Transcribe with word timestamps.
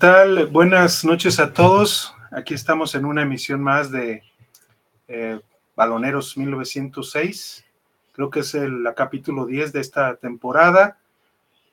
¿Qué 0.00 0.06
tal? 0.06 0.46
Buenas 0.46 1.04
noches 1.04 1.38
a 1.40 1.52
todos. 1.52 2.14
Aquí 2.30 2.54
estamos 2.54 2.94
en 2.94 3.04
una 3.04 3.20
emisión 3.20 3.62
más 3.62 3.90
de 3.90 4.22
eh, 5.08 5.38
Baloneros 5.76 6.38
1906. 6.38 7.66
Creo 8.12 8.30
que 8.30 8.40
es 8.40 8.54
el 8.54 8.82
capítulo 8.96 9.44
10 9.44 9.74
de 9.74 9.80
esta 9.80 10.16
temporada. 10.16 10.96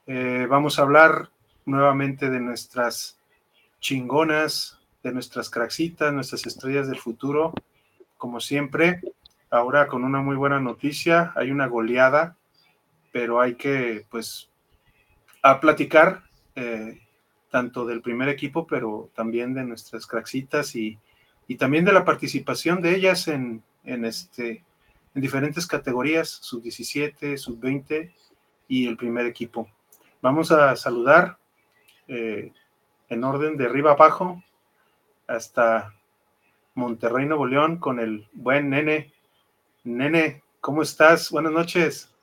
Eh, 0.08 0.45
vamos 0.50 0.78
a 0.78 0.81
hablar 0.81 1.30
nuevamente 1.66 2.30
de 2.30 2.42
nuestras 2.42 3.17
chingonas, 3.80 4.78
de 5.03 5.14
nuestras 5.14 5.50
craxitas, 5.50 6.11
nuestras 6.11 6.45
estrellas 6.45 6.89
del 6.89 7.00
futuro. 7.00 7.53
Como 8.17 8.42
siempre, 8.42 9.00
ahora 9.50 9.88
con 9.88 10.03
una 10.03 10.20
muy 10.20 10.36
buena 10.36 10.59
noticia, 10.59 11.31
hay 11.38 11.50
una 11.50 11.67
goleada, 11.67 12.36
pero 13.14 13.39
hay 13.39 13.55
que, 13.55 14.05
pues, 14.11 14.50
a 15.42 15.61
platicar. 15.61 16.23
Eh, 16.55 17.06
tanto 17.50 17.86
del 17.86 18.02
primer 18.02 18.30
equipo, 18.30 18.67
pero 18.67 19.09
también 19.16 19.53
de 19.53 19.64
nuestras 19.64 20.06
craxitas 20.06 20.76
y, 20.76 21.00
también 21.58 21.86
de 21.86 21.94
la 21.94 22.04
participación 22.04 22.81
de 22.81 22.95
ellas 22.95 23.28
en, 23.30 23.64
este, 23.84 24.66
en 25.16 25.22
diferentes 25.22 25.66
categorías, 25.66 26.30
sub 26.30 26.62
17, 26.62 27.38
sub 27.38 27.59
20 27.59 28.14
y 28.67 28.88
el 28.88 28.98
primer 28.98 29.26
equipo. 29.26 29.70
Vamos 30.22 30.52
a 30.52 30.76
saludar 30.76 31.38
eh, 32.08 32.52
en 33.09 33.23
orden 33.23 33.56
de 33.56 33.66
arriba 33.66 33.92
abajo 33.92 34.44
hasta 35.28 35.94
Monterrey, 36.73 37.26
Nuevo 37.26 37.45
León, 37.45 37.78
con 37.78 38.00
el 38.00 38.28
buen 38.34 38.70
nene. 38.70 39.14
Nene, 39.84 40.44
¿cómo 40.59 40.82
estás? 40.82 41.32
Buenas 41.32 41.52
noches. 41.54 42.17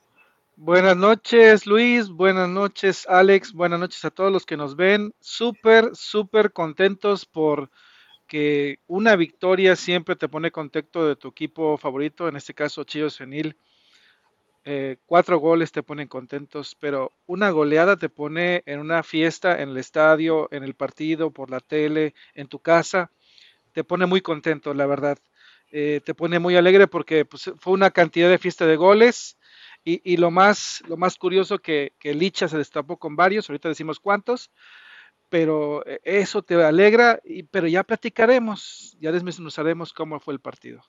Buenas 0.57 0.95
noches, 0.95 1.67
Luis. 1.67 2.07
Buenas 2.07 2.47
noches, 2.47 3.05
Alex. 3.09 3.51
Buenas 3.51 3.77
noches 3.77 4.05
a 4.05 4.09
todos 4.09 4.31
los 4.31 4.45
que 4.45 4.55
nos 4.55 4.77
ven. 4.77 5.13
Súper, 5.19 5.89
súper 5.93 6.53
contentos 6.53 7.25
por 7.25 7.69
que 8.25 8.79
una 8.87 9.17
victoria 9.17 9.75
siempre 9.75 10.15
te 10.15 10.29
pone 10.29 10.51
contexto 10.51 11.05
de 11.09 11.17
tu 11.17 11.27
equipo 11.27 11.77
favorito, 11.77 12.29
en 12.29 12.37
este 12.37 12.53
caso 12.53 12.85
Chivas 12.85 13.15
Senil. 13.15 13.57
Eh, 14.63 14.95
cuatro 15.05 15.39
goles 15.39 15.73
te 15.73 15.83
ponen 15.83 16.07
contentos, 16.07 16.77
pero 16.79 17.11
una 17.25 17.49
goleada 17.49 17.97
te 17.97 18.07
pone 18.07 18.63
en 18.65 18.79
una 18.79 19.03
fiesta, 19.03 19.61
en 19.61 19.69
el 19.69 19.77
estadio, 19.77 20.47
en 20.53 20.63
el 20.63 20.73
partido, 20.73 21.31
por 21.31 21.51
la 21.51 21.59
tele, 21.59 22.15
en 22.33 22.47
tu 22.47 22.59
casa. 22.59 23.11
Te 23.73 23.83
pone 23.83 24.05
muy 24.05 24.21
contento, 24.21 24.73
la 24.73 24.85
verdad. 24.85 25.17
Eh, 25.69 25.99
te 26.05 26.13
pone 26.13 26.39
muy 26.39 26.55
alegre 26.55 26.87
porque 26.87 27.25
pues, 27.25 27.51
fue 27.59 27.73
una 27.73 27.91
cantidad 27.91 28.29
de 28.29 28.37
fiesta 28.37 28.65
de 28.65 28.77
goles 28.77 29.37
y, 29.87 30.17
lo, 30.17 30.31
más, 30.31 30.81
lo 30.87 30.97
más 30.97 31.15
curioso 31.15 31.59
que, 31.59 31.93
que 31.99 32.15
Licha 32.15 32.47
se 32.47 32.57
destapó 32.57 32.97
con 32.97 33.15
varios, 33.15 33.47
ahorita 33.47 33.69
decimos 33.69 33.99
cuántos, 33.99 34.49
pero 35.29 35.85
eh, 35.85 35.99
eso 36.03 36.41
te 36.41 36.55
alegra, 36.63 37.19
y, 37.23 37.43
pero 37.43 37.67
ya 37.67 37.83
platicaremos, 37.83 38.97
ya 38.99 39.11
desmenuzaremos 39.11 39.93
cómo 39.93 40.19
fue 40.19 40.33
el 40.33 40.39
partido. 40.39 40.81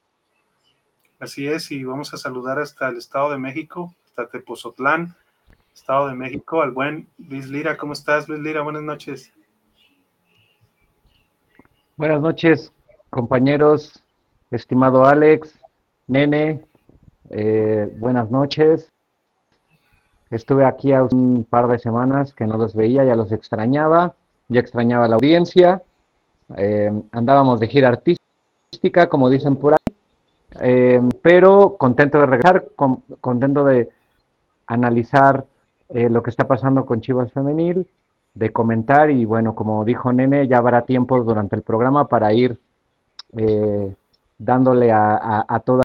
Así 1.18 1.46
es, 1.46 1.70
y 1.70 1.84
vamos 1.84 2.14
a 2.14 2.16
saludar 2.16 2.58
hasta 2.58 2.88
el 2.88 2.96
Estado 2.96 3.30
de 3.32 3.38
México, 3.38 3.94
hasta 4.06 4.28
Tepozotlán, 4.28 5.14
Estado 5.74 6.08
de 6.08 6.14
México, 6.14 6.62
al 6.62 6.70
buen 6.70 7.06
Luis 7.18 7.48
Lira. 7.48 7.76
¿Cómo 7.76 7.92
estás, 7.92 8.28
Luis 8.30 8.40
Lira? 8.40 8.62
Buenas 8.62 8.82
noches. 8.82 9.30
Buenas 11.96 12.20
noches, 12.20 12.72
compañeros, 13.10 14.02
estimado 14.50 15.04
Alex, 15.04 15.58
Nene, 16.06 16.62
eh, 17.30 17.92
buenas 17.98 18.30
noches. 18.30 18.90
Estuve 20.30 20.64
aquí 20.64 20.92
hace 20.92 21.14
un 21.14 21.46
par 21.48 21.68
de 21.68 21.78
semanas 21.78 22.34
que 22.34 22.46
no 22.46 22.56
los 22.56 22.74
veía, 22.74 23.04
ya 23.04 23.14
los 23.14 23.32
extrañaba, 23.32 24.14
ya 24.48 24.60
extrañaba 24.60 25.08
la 25.08 25.16
audiencia. 25.16 25.82
Eh, 26.56 26.92
andábamos 27.12 27.60
de 27.60 27.68
gira 27.68 27.88
artística, 27.88 29.08
como 29.08 29.30
dicen 29.30 29.56
por 29.56 29.74
ahí, 29.74 29.94
eh, 30.60 31.00
pero 31.22 31.76
contento 31.76 32.18
de 32.18 32.26
regresar, 32.26 32.66
contento 33.20 33.64
de 33.64 33.90
analizar 34.66 35.44
lo 35.88 36.20
que 36.20 36.30
está 36.30 36.48
pasando 36.48 36.84
con 36.84 37.00
Chivas 37.00 37.32
Femenil, 37.32 37.86
de 38.34 38.52
comentar 38.52 39.08
y 39.08 39.24
bueno, 39.24 39.54
como 39.54 39.84
dijo 39.84 40.12
Nene, 40.12 40.48
ya 40.48 40.58
habrá 40.58 40.82
tiempo 40.82 41.22
durante 41.22 41.54
el 41.54 41.62
programa 41.62 42.08
para 42.08 42.32
ir 42.32 42.58
dándole 44.38 44.90
a 44.92 45.62
toda 45.64 45.82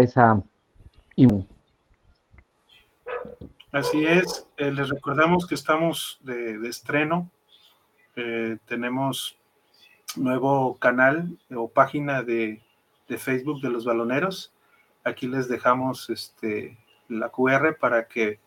esa 0.00 0.42
Así 3.72 4.06
es, 4.06 4.46
eh, 4.56 4.70
les 4.70 4.88
recordamos 4.88 5.48
que 5.48 5.56
estamos 5.56 6.20
de, 6.22 6.68
estreno, 6.68 7.28
eh, 8.14 8.58
tenemos 8.66 9.36
nuevo 10.14 10.76
canal 10.78 11.36
o 11.50 11.68
página 11.68 12.22
de, 12.22 12.62
Facebook 13.08 13.60
de 13.60 13.70
los 13.70 13.84
baloneros. 13.84 14.52
Aquí 15.02 15.26
les 15.26 15.48
dejamos 15.48 16.08
este, 16.08 16.78
la 17.08 17.30
QR 17.30 17.76
para 17.80 18.06
que, 18.06 18.38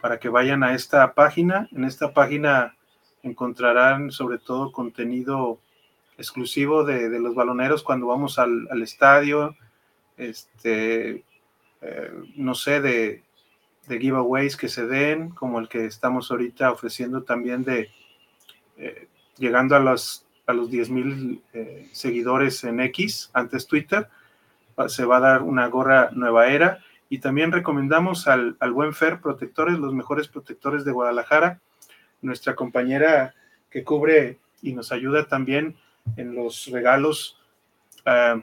para 0.00 0.20
que 0.20 0.28
vayan 0.28 0.62
a 0.62 0.74
esta 0.74 1.14
página. 1.14 1.68
En 1.72 1.84
esta 1.84 2.14
página 2.14 2.76
encontrarán 3.24 4.12
sobre 4.12 4.38
todo 4.38 4.70
contenido 4.70 5.58
exclusivo 6.16 6.84
de, 6.84 7.18
los 7.18 7.34
baloneros 7.34 7.82
cuando 7.82 8.06
vamos 8.06 8.38
al, 8.38 8.68
al 8.70 8.82
estadio, 8.82 9.56
este, 10.16 11.24
eh, 11.86 12.10
no 12.36 12.54
sé, 12.54 12.80
de, 12.80 13.22
giveaways 13.86 14.56
que 14.56 14.68
se 14.68 14.86
den, 14.86 15.30
como 15.30 15.60
el 15.60 15.68
que 15.68 15.84
estamos 15.84 16.30
ahorita 16.30 16.72
ofreciendo 16.72 17.22
también 17.24 17.62
de 17.62 17.90
eh, 18.78 19.08
llegando 19.36 19.76
a 19.76 19.80
los, 19.80 20.26
a 20.46 20.54
los 20.54 20.70
10 20.70 20.90
mil 20.90 21.42
eh, 21.52 21.90
seguidores 21.92 22.64
en 22.64 22.80
X, 22.80 23.30
antes 23.34 23.66
Twitter, 23.66 24.08
se 24.88 25.04
va 25.04 25.18
a 25.18 25.20
dar 25.20 25.42
una 25.42 25.66
gorra 25.66 26.10
nueva 26.12 26.46
era. 26.48 26.80
Y 27.10 27.18
también 27.18 27.52
recomendamos 27.52 28.26
al, 28.26 28.56
buen 28.72 28.94
Fer 28.94 29.20
Protectores, 29.20 29.78
los 29.78 29.92
mejores 29.92 30.26
protectores 30.26 30.84
de 30.84 30.92
Guadalajara, 30.92 31.60
nuestra 32.22 32.54
compañera 32.54 33.34
que 33.70 33.84
cubre 33.84 34.38
y 34.62 34.72
nos 34.72 34.90
ayuda 34.90 35.28
también 35.28 35.76
en 36.16 36.34
los 36.34 36.66
regalos 36.68 37.38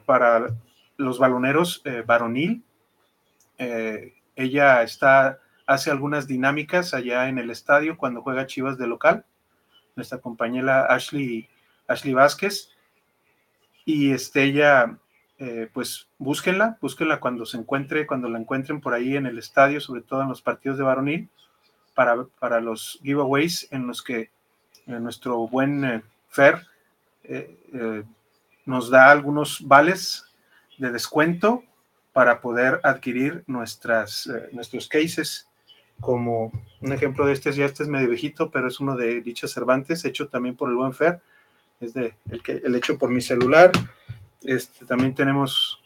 para 0.06 0.56
los 0.98 1.20
baloneros 1.20 1.84
varonil 2.06 2.64
eh, 3.62 4.16
ella 4.36 4.82
está, 4.82 5.40
hace 5.68 5.92
algunas 5.92 6.26
dinámicas 6.26 6.96
allá 6.96 7.30
en 7.30 7.38
el 7.38 7.52
estadio 7.52 7.96
cuando 7.96 8.24
juega 8.24 8.48
Chivas 8.48 8.80
de 8.80 8.88
local, 8.88 9.24
nuestra 9.96 10.18
compañera 10.18 10.88
Ashley, 10.88 11.48
Ashley 11.88 12.16
Vázquez. 12.16 12.72
Y 13.86 14.14
este, 14.14 14.46
ella, 14.46 14.98
eh, 15.38 15.70
pues 15.72 16.08
búsquenla, 16.18 16.80
búsquenla 16.82 17.20
cuando 17.20 17.46
se 17.46 17.58
encuentre, 17.58 18.08
cuando 18.08 18.30
la 18.30 18.40
encuentren 18.40 18.82
por 18.82 18.96
ahí 18.96 19.16
en 19.16 19.28
el 19.28 19.38
estadio, 19.38 19.80
sobre 19.80 20.02
todo 20.02 20.24
en 20.24 20.30
los 20.30 20.42
partidos 20.42 20.80
de 20.80 20.84
varonil, 20.84 21.30
para, 21.94 22.24
para 22.40 22.62
los 22.62 23.00
giveaways 23.04 23.68
en 23.72 23.86
los 23.86 24.02
que 24.02 24.32
eh, 24.88 25.00
nuestro 25.00 25.48
buen 25.48 26.04
Fer 26.30 26.66
nos 28.66 28.90
da 28.90 29.12
algunos 29.12 29.62
vales 29.68 30.26
de 30.80 30.92
descuento 30.92 31.64
para 32.14 32.42
poder 32.42 32.80
adquirir 32.84 33.44
nuestras, 33.48 34.28
eh, 34.28 34.50
nuestros 34.52 34.88
cases. 34.88 35.48
Como 36.00 36.52
un 36.82 36.94
ejemplo 36.94 37.26
de 37.26 37.34
este, 37.34 37.52
ya 37.52 37.66
este 37.66 37.84
es 37.84 37.90
medio 37.90 38.10
viejito, 38.10 38.50
pero 38.50 38.68
es 38.68 38.80
uno 38.80 38.96
de 38.96 39.22
Dicha 39.22 39.48
Cervantes, 39.48 40.04
hecho 40.04 40.30
también 40.30 40.56
por 40.56 40.70
el 40.70 40.76
buen 40.76 40.94
Fer, 40.94 41.22
es 41.80 41.94
de 41.94 42.16
el, 42.30 42.42
que, 42.42 42.54
el 42.54 42.76
hecho 42.76 42.98
por 42.98 43.10
mi 43.10 43.22
celular. 43.22 43.72
Este, 44.42 44.86
también 44.86 45.14
tenemos 45.14 45.80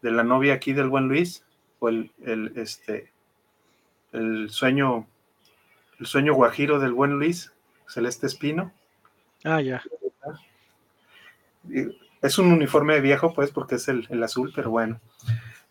de 0.00 0.10
la 0.10 0.24
novia 0.24 0.54
aquí 0.54 0.72
del 0.72 0.88
buen 0.88 1.08
Luis, 1.08 1.44
o 1.78 1.90
el, 1.90 2.10
el, 2.24 2.52
este, 2.56 3.12
el 4.12 4.48
sueño, 4.48 5.06
el 5.98 6.06
sueño 6.06 6.34
guajiro 6.34 6.78
del 6.78 6.92
buen 6.92 7.12
Luis, 7.12 7.52
Celeste 7.86 8.26
Espino. 8.26 8.72
Ah, 9.44 9.60
ya. 9.60 9.82
Es 12.22 12.38
un 12.38 12.52
uniforme 12.52 13.00
viejo, 13.00 13.34
pues, 13.34 13.50
porque 13.50 13.74
es 13.74 13.88
el, 13.88 14.06
el 14.10 14.22
azul, 14.22 14.52
pero 14.54 14.70
bueno. 14.70 15.00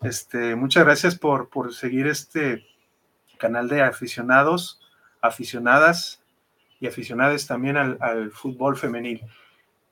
Este, 0.02 0.56
muchas 0.56 0.84
gracias 0.84 1.18
por, 1.18 1.74
seguir 1.74 2.06
este 2.06 2.64
canal 3.36 3.68
de 3.68 3.82
aficionados, 3.82 4.80
aficionadas 5.20 6.22
y 6.80 6.86
aficionadas 6.86 7.46
también 7.46 7.76
al, 7.76 8.30
fútbol 8.30 8.78
femenil. 8.78 9.20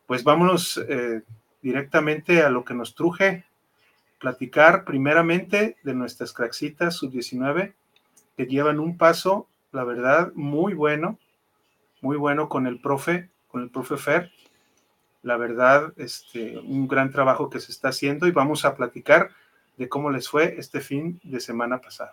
Pues 0.06 0.24
vámonos 0.24 0.82
eh, 0.88 1.22
directamente 1.60 2.42
a 2.42 2.48
lo 2.48 2.64
que 2.64 2.72
nos 2.72 2.94
truje, 2.94 3.44
platicar 4.18 4.86
primeramente 4.86 5.76
de 5.82 5.94
nuestras 5.94 6.32
craxitas 6.32 6.96
sub-19 6.96 7.74
que 8.34 8.46
llevan 8.46 8.80
un 8.80 8.96
paso, 8.96 9.46
la 9.72 9.84
verdad, 9.84 10.32
muy 10.34 10.72
bueno, 10.72 11.18
muy 12.00 12.16
bueno 12.16 12.48
con 12.48 12.66
el 12.66 12.80
profe, 12.80 13.28
con 13.48 13.62
el 13.62 13.68
profe 13.68 13.98
Fer. 13.98 14.32
La 15.22 15.36
verdad, 15.36 15.92
este, 15.96 16.56
un 16.56 16.88
gran 16.88 17.10
trabajo 17.10 17.50
que 17.50 17.60
se 17.60 17.72
está 17.72 17.88
haciendo 17.88 18.26
y 18.26 18.30
vamos 18.30 18.64
a 18.64 18.74
platicar 18.74 19.32
de 19.78 19.88
cómo 19.88 20.10
les 20.10 20.28
fue 20.28 20.56
este 20.58 20.80
fin 20.80 21.20
de 21.22 21.40
semana 21.40 21.80
pasado. 21.80 22.12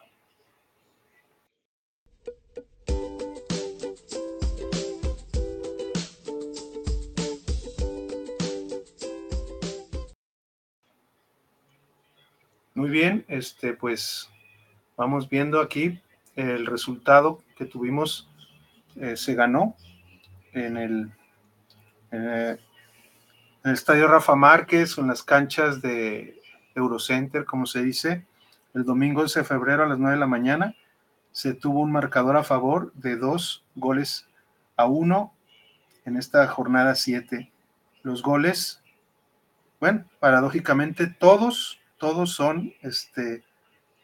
Muy 12.75 12.89
bien, 12.89 13.25
este, 13.29 13.73
pues 13.73 14.29
vamos 14.97 15.27
viendo 15.29 15.59
aquí 15.61 15.99
el 16.35 16.65
resultado 16.65 17.41
que 17.57 17.65
tuvimos. 17.65 18.29
Eh, 18.97 19.15
se 19.17 19.33
ganó 19.33 19.75
eh, 20.53 20.65
en 20.65 20.77
el, 20.77 21.11
Estadio 23.63 24.07
Rafa 24.07 24.35
Márquez, 24.35 24.97
en 24.97 25.07
las 25.07 25.23
canchas 25.23 25.81
de 25.81 26.39
Eurocenter, 26.75 27.45
como 27.45 27.65
se 27.65 27.81
dice, 27.81 28.25
el 28.73 28.83
domingo 28.83 29.21
11 29.21 29.39
de 29.39 29.45
febrero 29.45 29.83
a 29.83 29.87
las 29.87 29.97
9 29.97 30.13
de 30.13 30.19
la 30.19 30.27
mañana. 30.27 30.75
Se 31.31 31.53
tuvo 31.53 31.81
un 31.81 31.91
marcador 31.91 32.37
a 32.37 32.43
favor 32.43 32.93
de 32.93 33.17
dos 33.17 33.63
goles 33.75 34.27
a 34.77 34.85
uno 34.85 35.33
en 36.05 36.17
esta 36.17 36.47
jornada 36.47 36.95
7. 36.95 37.51
Los 38.03 38.21
goles, 38.21 38.81
bueno, 39.79 40.05
paradójicamente 40.19 41.07
todos 41.07 41.79
todos 41.97 42.33
son 42.33 42.73
este, 42.81 43.43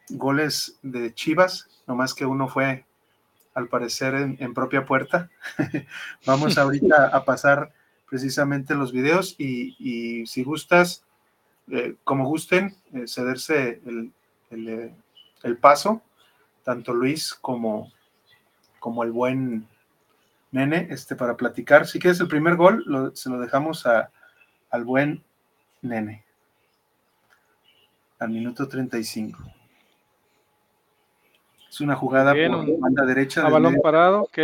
goles 0.10 0.80
de 0.82 1.14
Chivas, 1.14 1.70
nomás 1.88 2.14
que 2.14 2.26
uno 2.26 2.48
fue 2.48 2.86
al 3.54 3.68
parecer 3.68 4.16
en, 4.16 4.54
propia 4.54 4.86
puerta. 4.86 5.30
Vamos 6.26 6.58
ahorita 6.58 7.08
a 7.08 7.26
pasar 7.26 7.74
precisamente 8.10 8.76
los 8.76 8.92
videos 8.92 9.36
y, 9.38 10.26
si 10.26 10.44
gustas, 10.44 11.06
eh, 11.70 11.96
como 12.04 12.26
gusten, 12.26 12.76
eh, 12.94 13.08
cederse 13.08 13.82
el, 13.86 14.12
eh, 14.52 14.94
el, 15.44 15.58
paso, 15.58 16.02
tanto 16.64 16.94
Luis 16.94 17.34
como, 17.34 17.92
como 18.80 19.04
el 19.04 19.12
buen 19.12 19.68
nene, 20.52 20.88
este, 20.90 21.16
para 21.16 21.38
platicar. 21.38 21.88
Si 21.88 22.00
quieres 22.00 22.20
el 22.20 22.28
primer 22.28 22.56
gol, 22.56 23.12
se 23.16 23.30
lo 23.30 23.40
dejamos 23.40 23.86
a, 23.86 24.12
al 24.70 24.84
buen 24.84 25.24
nene 25.82 26.26
al 28.22 28.30
minuto 28.30 28.68
35. 28.68 29.40
Es 31.68 31.82
una 31.82 31.96
jugada 31.96 32.34
por 32.34 32.80
banda 32.80 33.04
derecha. 33.04 33.46
A 33.46 33.50
balón 33.50 33.80
parado, 33.82 34.22
ok. 34.22 34.38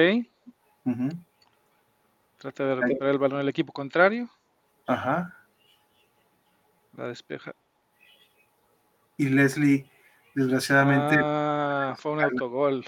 Trata 2.38 2.66
de 2.66 2.76
recuperar 2.76 3.14
el 3.14 3.20
balón 3.20 3.40
del 3.40 3.50
equipo 3.50 3.72
contrario. 3.72 4.30
Ajá. 4.88 5.37
La 6.98 7.08
despeja. 7.08 7.56
Y 9.18 9.30
Leslie, 9.30 9.90
desgraciadamente. 10.36 11.18
Ah, 11.24 11.96
fue 11.98 12.12
un 12.12 12.22
autogol. 12.22 12.86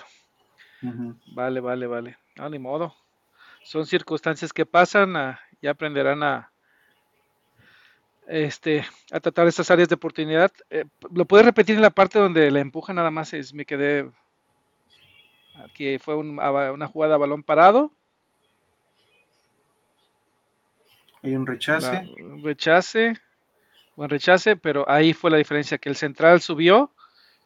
Vale, 1.33 1.59
vale, 1.59 1.87
vale. 1.87 2.17
No, 2.35 2.49
ni 2.49 2.59
modo. 2.59 2.95
Son 3.63 3.85
circunstancias 3.85 4.51
que 4.51 4.65
pasan, 4.65 5.15
ah, 5.15 5.39
ya 5.61 5.71
aprenderán 5.71 6.23
a, 6.23 6.51
este, 8.27 8.85
a 9.11 9.19
tratar 9.19 9.47
esas 9.47 9.69
áreas 9.69 9.89
de 9.89 9.95
oportunidad. 9.95 10.51
Eh, 10.69 10.85
¿Lo 11.13 11.25
puedes 11.25 11.45
repetir 11.45 11.75
en 11.75 11.81
la 11.81 11.89
parte 11.89 12.19
donde 12.19 12.49
la 12.49 12.61
empuja 12.61 12.93
nada 12.93 13.11
más? 13.11 13.33
Es, 13.33 13.53
me 13.53 13.65
quedé. 13.65 14.09
Aquí 15.65 15.99
fue 15.99 16.15
una 16.15 16.87
jugada 16.87 17.15
a 17.15 17.19
balón 17.19 17.43
parado. 17.43 17.91
Hay 21.21 21.35
un 21.35 21.45
rechace. 21.45 22.07
un 22.21 22.43
rechace. 22.43 23.13
Buen 23.99 24.09
rechace, 24.09 24.55
pero 24.55 24.89
ahí 24.89 25.11
fue 25.11 25.29
la 25.29 25.35
diferencia, 25.35 25.77
que 25.77 25.89
el 25.89 25.97
central 25.97 26.39
subió 26.39 26.89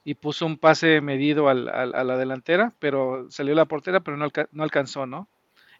y 0.03 0.13
puso 0.13 0.45
un 0.45 0.59
pase 0.59 1.01
medido 1.01 1.49
al, 1.49 1.67
a 1.67 2.03
la 2.03 2.15
delantera, 2.15 2.71
pero 2.77 3.25
salió 3.31 3.55
la 3.55 3.65
portera, 3.65 4.01
pero 4.01 4.17
no, 4.17 4.27
no, 4.51 4.63
alcanzó, 4.63 5.07
¿no? 5.07 5.27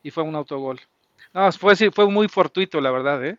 Y 0.02 0.10
fue 0.10 0.24
un 0.24 0.34
autogol. 0.34 0.82
No, 1.32 1.52
fue, 1.52 1.76
fue 1.92 2.10
muy 2.10 2.28
fortuito, 2.28 2.82
la 2.82 2.90
verdad, 2.90 3.24
¿eh? 3.24 3.38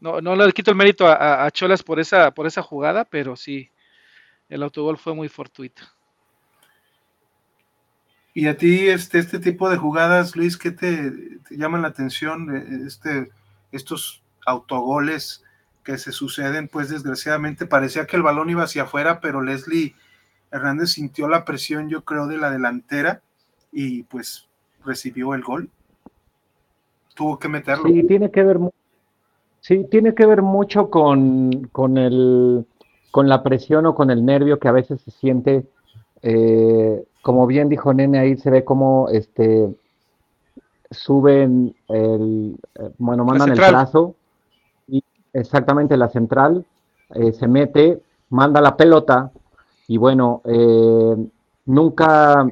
No, 0.00 0.20
no 0.20 0.34
le 0.34 0.50
quito 0.50 0.72
el 0.72 0.76
mérito 0.76 1.06
a, 1.06 1.48
Cholas 1.52 1.84
por 1.84 2.00
esa, 2.00 2.32
por 2.32 2.48
esa 2.48 2.60
jugada, 2.60 3.04
pero 3.04 3.36
sí, 3.36 3.70
el 4.48 4.64
autogol 4.64 4.98
fue 4.98 5.14
muy 5.14 5.28
fortuito. 5.28 5.82
¿Y 8.34 8.48
a 8.48 8.56
ti 8.56 8.88
este, 8.88 9.20
este 9.20 9.38
tipo 9.38 9.70
de 9.70 9.76
jugadas, 9.76 10.34
Luis, 10.34 10.56
qué 10.56 10.72
te, 10.72 11.12
llaman 11.50 11.82
la 11.82 11.88
atención? 11.88 12.56
Eh, 12.56 12.86
este, 12.88 13.30
estos 13.70 14.24
autogoles 14.44 15.44
que 15.90 15.98
se 15.98 16.12
suceden, 16.12 16.68
pues 16.68 16.88
desgraciadamente 16.88 17.66
parecía 17.66 18.06
que 18.06 18.16
el 18.16 18.22
balón 18.22 18.48
iba 18.48 18.62
hacia 18.62 18.84
afuera, 18.84 19.18
pero 19.20 19.42
Leslie 19.42 19.94
Hernández 20.52 20.90
sintió 20.90 21.28
la 21.28 21.44
presión, 21.44 21.88
yo 21.88 22.04
creo, 22.04 22.28
de 22.28 22.38
la 22.38 22.48
delantera 22.48 23.22
y 23.72 24.04
pues 24.04 24.46
recibió 24.84 25.34
el 25.34 25.42
gol. 25.42 25.68
Tuvo 27.14 27.40
que 27.40 27.48
meterlo. 27.48 27.88
Sí, 27.88 28.04
tiene 28.04 28.30
que 28.30 28.44
ver 28.44 28.58
Sí, 29.62 29.84
tiene 29.90 30.14
que 30.14 30.26
ver 30.26 30.42
mucho 30.42 30.90
con, 30.90 31.68
con, 31.72 31.98
el, 31.98 32.64
con 33.10 33.28
la 33.28 33.42
presión 33.42 33.84
o 33.86 33.94
con 33.96 34.10
el 34.10 34.24
nervio 34.24 34.60
que 34.60 34.68
a 34.68 34.72
veces 34.72 35.00
se 35.00 35.10
siente. 35.10 35.66
Eh, 36.22 37.04
como 37.20 37.48
bien 37.48 37.68
dijo 37.68 37.92
Nene, 37.92 38.20
ahí 38.20 38.36
se 38.36 38.48
ve 38.48 38.64
como 38.64 39.08
este, 39.08 39.68
suben 40.92 41.74
el, 41.88 42.56
eh, 42.76 42.90
bueno, 42.98 43.24
mandan 43.24 43.50
el 43.50 43.56
trazo, 43.56 44.14
y 44.14 44.19
exactamente 45.32 45.96
la 45.96 46.08
central, 46.08 46.64
eh, 47.14 47.32
se 47.32 47.48
mete, 47.48 48.00
manda 48.28 48.60
la 48.60 48.76
pelota, 48.76 49.30
y 49.88 49.96
bueno, 49.96 50.40
nunca, 51.66 52.48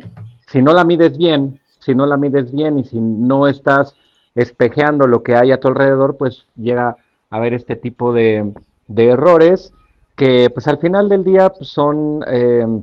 si 0.49 0.61
no 0.61 0.73
la 0.73 0.82
mides 0.82 1.16
bien, 1.16 1.61
si 1.78 1.94
no 1.94 2.04
la 2.04 2.16
mides 2.16 2.50
bien 2.52 2.78
y 2.78 2.85
si 2.85 3.00
no 3.00 3.47
estás 3.47 3.94
espejeando 4.35 5.06
lo 5.06 5.23
que 5.23 5.37
hay 5.37 5.52
a 5.52 5.61
tu 5.61 5.68
alrededor, 5.68 6.16
pues 6.16 6.47
llega 6.56 6.97
a 7.30 7.37
haber 7.37 7.54
este 7.54 7.76
tipo 7.76 8.12
de, 8.12 8.52
errores 8.97 9.73
que 10.16 10.50
pues 10.50 10.66
al 10.68 10.78
final 10.78 11.08
del 11.08 11.25
día 11.25 11.50
pues, 11.50 11.68
son 11.68 12.25
em, 12.26 12.82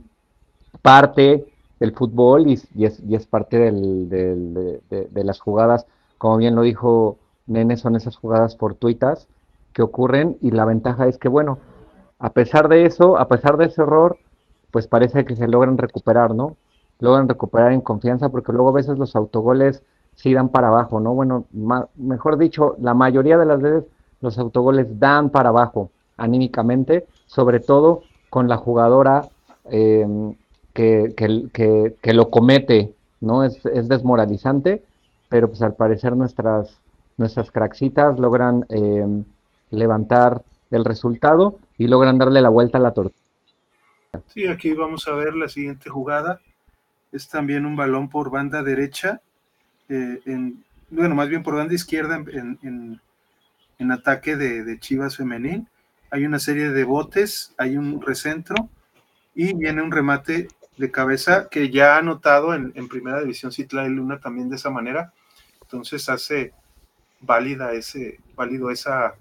parte 0.82 1.46
del 1.80 1.94
fútbol 1.94 2.48
y, 2.48 2.54
es, 2.54 3.00
y 3.06 3.16
es, 3.16 3.26
parte 3.28 3.60
del, 3.60 4.10
de, 4.10 5.24
las 5.24 5.40
jugadas, 5.40 5.86
como 6.18 6.38
bien 6.38 6.56
lo 6.56 6.62
dijo 6.62 7.18
Nene, 7.46 7.78
son 7.78 7.96
esas 7.96 8.16
jugadas 8.16 8.58
fortuitas 8.58 9.28
que 9.76 9.82
ocurren 9.82 10.38
y 10.42 10.52
la 10.52 10.64
ventaja 10.64 11.06
es 11.06 11.18
que, 11.18 11.28
bueno, 11.28 11.60
a 12.18 12.30
pesar 12.32 12.70
de 12.70 12.86
eso, 12.86 13.18
a 13.20 13.28
pesar 13.28 13.58
de 13.58 13.66
ese 13.66 13.82
error, 13.82 14.18
pues 14.72 14.88
parece 14.88 15.26
que 15.26 15.36
se 15.36 15.50
logran 15.50 15.78
recuperar, 15.78 16.34
¿no? 16.34 16.56
Logran 17.00 17.28
recuperar 17.28 17.74
en 17.74 17.82
confianza 17.82 18.30
porque 18.30 18.54
luego 18.54 18.70
a 18.70 18.74
veces 18.74 18.98
los 18.98 19.18
autogoles 19.18 19.84
sí 20.16 20.34
dan 20.34 20.48
para 20.48 20.70
abajo, 20.70 21.02
¿no? 21.02 21.14
Bueno, 21.14 21.44
mejor 21.98 22.38
dicho, 22.38 22.78
la 22.80 22.94
mayoría 22.94 23.38
de 23.38 23.46
las 23.46 23.62
veces 23.62 23.84
los 24.22 24.40
autogoles 24.40 24.98
dan 24.98 25.30
para 25.30 25.50
abajo 25.50 25.92
anímicamente, 26.16 27.06
sobre 27.26 27.60
todo 27.60 28.04
con 28.30 28.48
la 28.48 28.56
jugadora 28.56 29.28
em, 29.66 30.36
que, 30.74 31.14
que, 31.18 32.14
lo 32.14 32.30
comete, 32.30 32.94
¿no? 33.20 33.44
Es, 33.44 33.62
desmoralizante, 33.64 34.86
pero 35.28 35.50
pues 35.50 35.62
al 35.62 35.74
parecer 35.74 36.16
nuestras, 36.16 36.80
nuestras 37.18 37.52
craxitas 37.52 38.18
logran 38.18 38.66
em, 38.70 39.26
levantar 39.70 40.44
el 40.72 40.86
resultado 40.86 41.60
y 41.78 41.88
logran 41.88 42.18
darle 42.18 42.42
la 42.42 42.50
vuelta 42.50 42.78
a 42.78 42.82
la 42.82 42.94
tortilla. 42.94 43.22
Sí, 44.28 44.48
aquí 44.48 44.74
vamos 44.74 45.08
a 45.08 45.14
ver 45.14 45.36
la 45.36 45.50
siguiente 45.50 45.90
jugada. 45.90 46.40
Es 47.12 47.28
también 47.28 47.66
un 47.66 47.76
balón 47.76 48.10
por 48.10 48.30
banda 48.30 48.64
derecha 48.64 49.22
eh, 49.90 50.22
en, 50.26 50.64
bueno, 50.90 51.16
más 51.16 51.30
bien 51.30 51.44
por 51.44 51.56
banda 51.56 51.74
izquierda 51.74 52.16
en, 52.16 53.00
en, 53.80 53.92
ataque 53.92 54.36
de, 54.36 54.80
Chivas 54.80 55.18
femenil. 55.18 55.68
Hay 56.12 56.26
una 56.26 56.40
serie 56.40 56.70
de 56.70 56.84
botes, 56.84 57.54
hay 57.58 57.78
un 57.78 58.02
recentro 58.02 58.70
y 59.34 59.54
viene 59.54 59.82
un 59.82 59.92
remate 59.92 60.48
de 60.78 60.92
cabeza 60.92 61.50
que 61.50 61.70
ya 61.70 61.96
ha 61.96 62.00
anotado 62.00 62.54
en, 62.54 62.88
primera 62.88 63.20
división 63.22 63.52
Citla 63.52 63.88
Luna 63.88 64.20
también 64.20 64.50
de 64.50 64.56
esa 64.56 64.70
manera. 64.70 65.14
Entonces 65.62 66.08
hace 66.10 66.54
válida 67.22 67.74
ese, 67.74 68.20
válido 68.36 68.70
esa, 68.72 69.16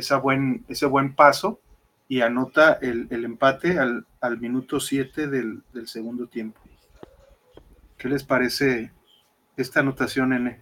esa 0.00 0.16
buen, 0.16 0.64
ese 0.68 0.86
buen 0.86 1.14
paso 1.14 1.60
y 2.08 2.22
anota 2.22 2.72
el, 2.82 3.08
empate 3.10 3.78
al, 3.78 4.04
minuto 4.40 4.80
7 4.80 5.28
del, 5.28 5.62
del, 5.72 5.86
segundo 5.86 6.26
tiempo. 6.26 6.60
¿Qué 7.96 8.08
les 8.08 8.24
parece 8.24 8.92
esta 9.56 9.80
anotación, 9.80 10.32
N. 10.32 10.60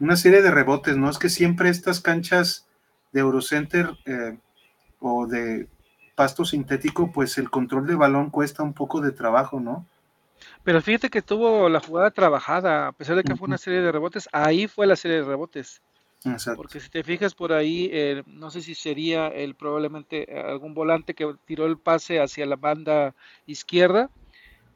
Una 0.00 0.16
serie 0.16 0.42
de 0.42 0.50
rebotes, 0.50 0.96
¿no? 0.96 1.08
Es 1.08 1.18
que 1.18 1.28
siempre 1.28 1.68
estas 1.68 2.00
canchas 2.00 2.66
de 3.12 3.20
Eurocenter 3.20 3.96
eh, 4.06 4.38
o 4.98 5.26
de 5.26 5.68
pasto 6.14 6.44
sintético, 6.44 7.12
pues 7.12 7.38
el 7.38 7.50
control 7.50 7.86
de 7.86 7.94
balón 7.94 8.30
cuesta 8.30 8.62
un 8.62 8.74
poco 8.74 9.00
de 9.00 9.12
trabajo, 9.12 9.60
¿no? 9.60 9.86
Pero 10.64 10.80
fíjate 10.80 11.10
que 11.10 11.22
tuvo 11.22 11.68
la 11.68 11.80
jugada 11.80 12.10
trabajada, 12.10 12.88
a 12.88 12.92
pesar 12.92 13.16
de 13.16 13.22
que 13.22 13.36
fue 13.36 13.46
una 13.46 13.58
serie 13.58 13.80
de 13.80 13.92
rebotes, 13.92 14.28
ahí 14.32 14.66
fue 14.66 14.86
la 14.86 14.96
serie 14.96 15.18
de 15.18 15.24
rebotes. 15.24 15.82
Exacto. 16.24 16.58
Porque 16.58 16.80
si 16.80 16.90
te 16.90 17.02
fijas 17.02 17.34
por 17.34 17.52
ahí, 17.52 17.88
eh, 17.92 18.22
no 18.26 18.50
sé 18.50 18.60
si 18.60 18.74
sería 18.74 19.28
el 19.28 19.54
probablemente 19.54 20.26
algún 20.46 20.74
volante 20.74 21.14
que 21.14 21.34
tiró 21.46 21.66
el 21.66 21.78
pase 21.78 22.20
hacia 22.20 22.44
la 22.44 22.56
banda 22.56 23.14
izquierda 23.46 24.10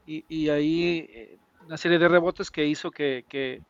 y, 0.07 0.49
ahí 0.49 1.07
eh, 1.09 1.37
una 1.65 1.77
serie 1.77 1.97
de 1.97 2.07
rebotes 2.07 2.51
que 2.51 2.65
hizo 2.65 2.91
que, 2.91 3.25
que, 3.27 3.61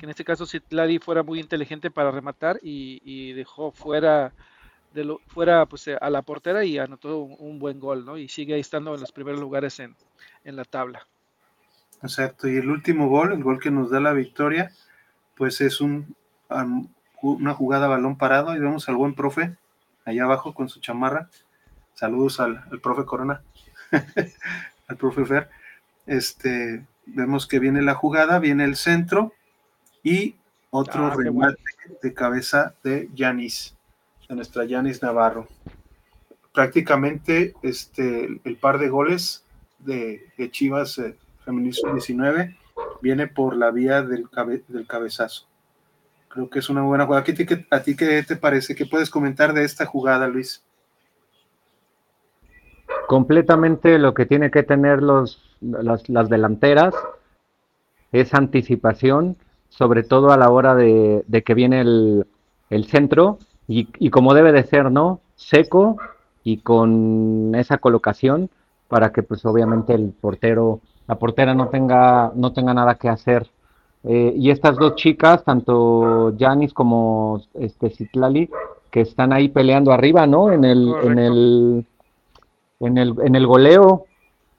en 0.00 0.10
este 0.10 0.24
caso 0.24 0.46
Citlari 0.46 0.98
fuera 0.98 1.22
muy 1.22 1.40
inteligente 1.40 1.90
para 1.90 2.10
rematar 2.10 2.58
y, 2.62 3.32
dejó 3.32 3.72
fuera 3.72 4.32
de 4.92 5.16
fuera 5.26 5.66
pues, 5.66 5.88
a 5.88 6.10
la 6.10 6.22
portera 6.22 6.64
y 6.64 6.78
anotó 6.78 7.18
un, 7.20 7.58
buen 7.58 7.78
gol, 7.78 8.04
¿no? 8.04 8.16
Y 8.16 8.28
sigue 8.28 8.54
ahí 8.54 8.60
estando 8.60 8.94
en 8.94 9.00
los 9.00 9.12
primeros 9.12 9.40
lugares 9.40 9.80
en, 9.80 9.94
la 10.44 10.64
tabla. 10.64 11.06
Exacto, 12.02 12.48
y 12.48 12.56
el 12.56 12.70
último 12.70 13.08
gol, 13.08 13.32
el 13.32 13.42
gol 13.42 13.58
que 13.58 13.70
nos 13.70 13.90
da 13.90 14.00
la 14.00 14.12
victoria, 14.12 14.70
pues 15.34 15.60
es 15.60 15.80
un, 15.80 16.14
una 17.32 17.54
jugada 17.54 17.88
balón 17.88 18.16
parado, 18.16 18.54
y 18.54 18.60
vemos 18.60 18.88
al 18.88 18.96
buen 18.96 19.14
profe 19.14 19.56
allá 20.04 20.24
abajo 20.24 20.54
con 20.54 20.68
su 20.68 20.80
chamarra. 20.80 21.28
Saludos 21.94 22.40
al, 22.40 22.62
profe 22.82 23.04
Corona, 23.04 23.42
al 24.88 24.96
profe 24.96 25.24
Fer. 25.24 25.50
Este, 26.06 26.84
vemos 27.06 27.46
que 27.46 27.58
viene 27.58 27.82
la 27.82 27.94
jugada, 27.94 28.38
viene 28.38 28.64
el 28.64 28.76
centro 28.76 29.32
y 30.02 30.36
otro 30.70 31.06
ah, 31.06 31.14
remate 31.16 31.62
de 32.02 32.14
cabeza 32.14 32.74
de 32.84 33.08
Yanis, 33.14 33.76
de 34.28 34.36
nuestra 34.36 34.64
Yanis 34.64 35.02
Navarro. 35.02 35.48
Prácticamente 36.52 37.54
este, 37.62 38.40
el 38.44 38.56
par 38.56 38.78
de 38.78 38.88
goles 38.88 39.44
de, 39.78 40.30
Chivas 40.50 40.98
eh, 40.98 41.16
Feminista 41.44 41.92
19 41.92 42.56
viene 43.02 43.26
por 43.26 43.56
la 43.56 43.70
vía 43.70 44.02
del, 44.02 44.28
del 44.68 44.86
cabezazo. 44.86 45.46
Creo 46.36 46.50
que 46.50 46.58
es 46.58 46.68
una 46.68 46.82
buena 46.82 47.06
jugada. 47.06 47.22
¿A 47.70 47.82
ti 47.82 47.96
qué 47.96 48.22
te 48.22 48.36
parece? 48.36 48.74
¿Qué 48.74 48.84
puedes 48.84 49.08
comentar 49.08 49.54
de 49.54 49.64
esta 49.64 49.86
jugada, 49.86 50.28
Luis? 50.28 50.62
Completamente 53.08 53.98
lo 53.98 54.12
que 54.12 54.26
tiene 54.26 54.50
que 54.50 54.62
tener 54.62 55.02
los, 55.02 55.56
las, 55.62 56.28
delanteras 56.28 56.94
es 58.12 58.34
anticipación, 58.34 59.38
sobre 59.70 60.02
todo 60.02 60.30
a 60.30 60.36
la 60.36 60.50
hora 60.50 60.74
de, 60.74 61.24
que 61.42 61.54
viene 61.54 61.80
el, 61.80 62.84
centro 62.84 63.38
y, 63.66 63.88
y, 63.98 64.10
como 64.10 64.34
debe 64.34 64.52
de 64.52 64.64
ser, 64.64 64.92
¿no? 64.92 65.22
Seco 65.36 65.96
y 66.44 66.58
con 66.58 67.54
esa 67.54 67.78
colocación 67.78 68.50
para 68.88 69.10
que 69.10 69.22
pues 69.22 69.42
obviamente 69.46 69.94
el 69.94 70.12
portero, 70.12 70.82
la 71.06 71.14
portera 71.14 71.54
no 71.54 71.70
tenga, 71.70 72.30
no 72.34 72.52
tenga 72.52 72.74
nada 72.74 72.96
que 72.96 73.08
hacer 73.08 73.48
eh, 74.08 74.32
y 74.36 74.50
estas 74.50 74.76
dos 74.76 74.94
chicas, 74.94 75.42
tanto 75.42 76.32
Janis 76.38 76.72
como 76.72 77.42
este 77.54 77.90
Citlali, 77.90 78.48
que 78.90 79.00
están 79.00 79.32
ahí 79.32 79.48
peleando 79.48 79.90
arriba, 79.90 80.28
¿no? 80.28 80.52
En 80.52 80.64
el, 80.64 80.94
en 81.02 81.18
el, 81.18 81.86
en 82.78 82.98
el, 82.98 83.14
en 83.24 83.34
el 83.34 83.46
goleo, 83.48 84.04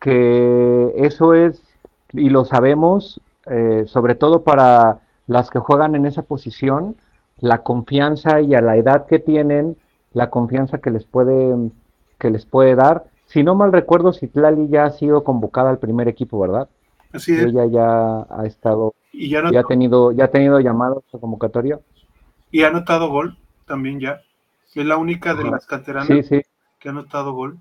que 0.01 0.93
eso 0.97 1.33
es, 1.33 1.63
y 2.11 2.29
lo 2.29 2.43
sabemos, 2.43 3.21
eh, 3.45 3.85
sobre 3.87 4.15
todo 4.15 4.43
para 4.43 4.99
las 5.27 5.49
que 5.49 5.59
juegan 5.59 5.95
en 5.95 6.05
esa 6.05 6.23
posición, 6.23 6.97
la 7.39 7.59
confianza 7.59 8.41
y 8.41 8.53
a 8.53 8.59
la 8.61 8.75
edad 8.75 9.05
que 9.05 9.19
tienen, 9.19 9.77
la 10.11 10.29
confianza 10.29 10.79
que 10.79 10.91
les 10.91 11.05
puede, 11.05 11.71
que 12.19 12.31
les 12.31 12.45
puede 12.45 12.75
dar. 12.75 13.05
Si 13.27 13.43
no 13.43 13.55
mal 13.55 13.71
recuerdo, 13.71 14.11
Citlali 14.11 14.67
ya 14.67 14.85
ha 14.85 14.91
sido 14.91 15.23
convocada 15.23 15.69
al 15.69 15.79
primer 15.79 16.09
equipo, 16.09 16.37
¿verdad? 16.37 16.67
Así 17.13 17.33
es. 17.33 17.45
Ella 17.45 17.65
ya 17.65 18.27
ha 18.29 18.45
estado 18.45 18.93
y 19.17 19.29
ya, 19.29 19.39
ha 19.39 19.63
tenido, 19.63 20.11
ya 20.11 20.25
ha 20.25 20.27
tenido 20.27 20.59
llamados 20.59 21.03
a 21.11 21.17
convocatoria. 21.17 21.79
Y 22.51 22.61
ha 22.61 22.67
anotado 22.67 23.09
gol 23.09 23.35
también 23.65 23.99
ya. 23.99 24.21
Es 24.75 24.85
la 24.85 24.97
única 24.97 25.33
de 25.33 25.45
las 25.45 25.65
canteranas 25.65 26.07
que 26.07 26.43
ha 26.87 26.91
anotado 26.91 27.33
gol. 27.33 27.57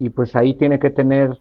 Y 0.00 0.10
pues 0.10 0.34
ahí 0.34 0.54
tiene 0.54 0.80
que 0.80 0.90
tener 0.90 1.38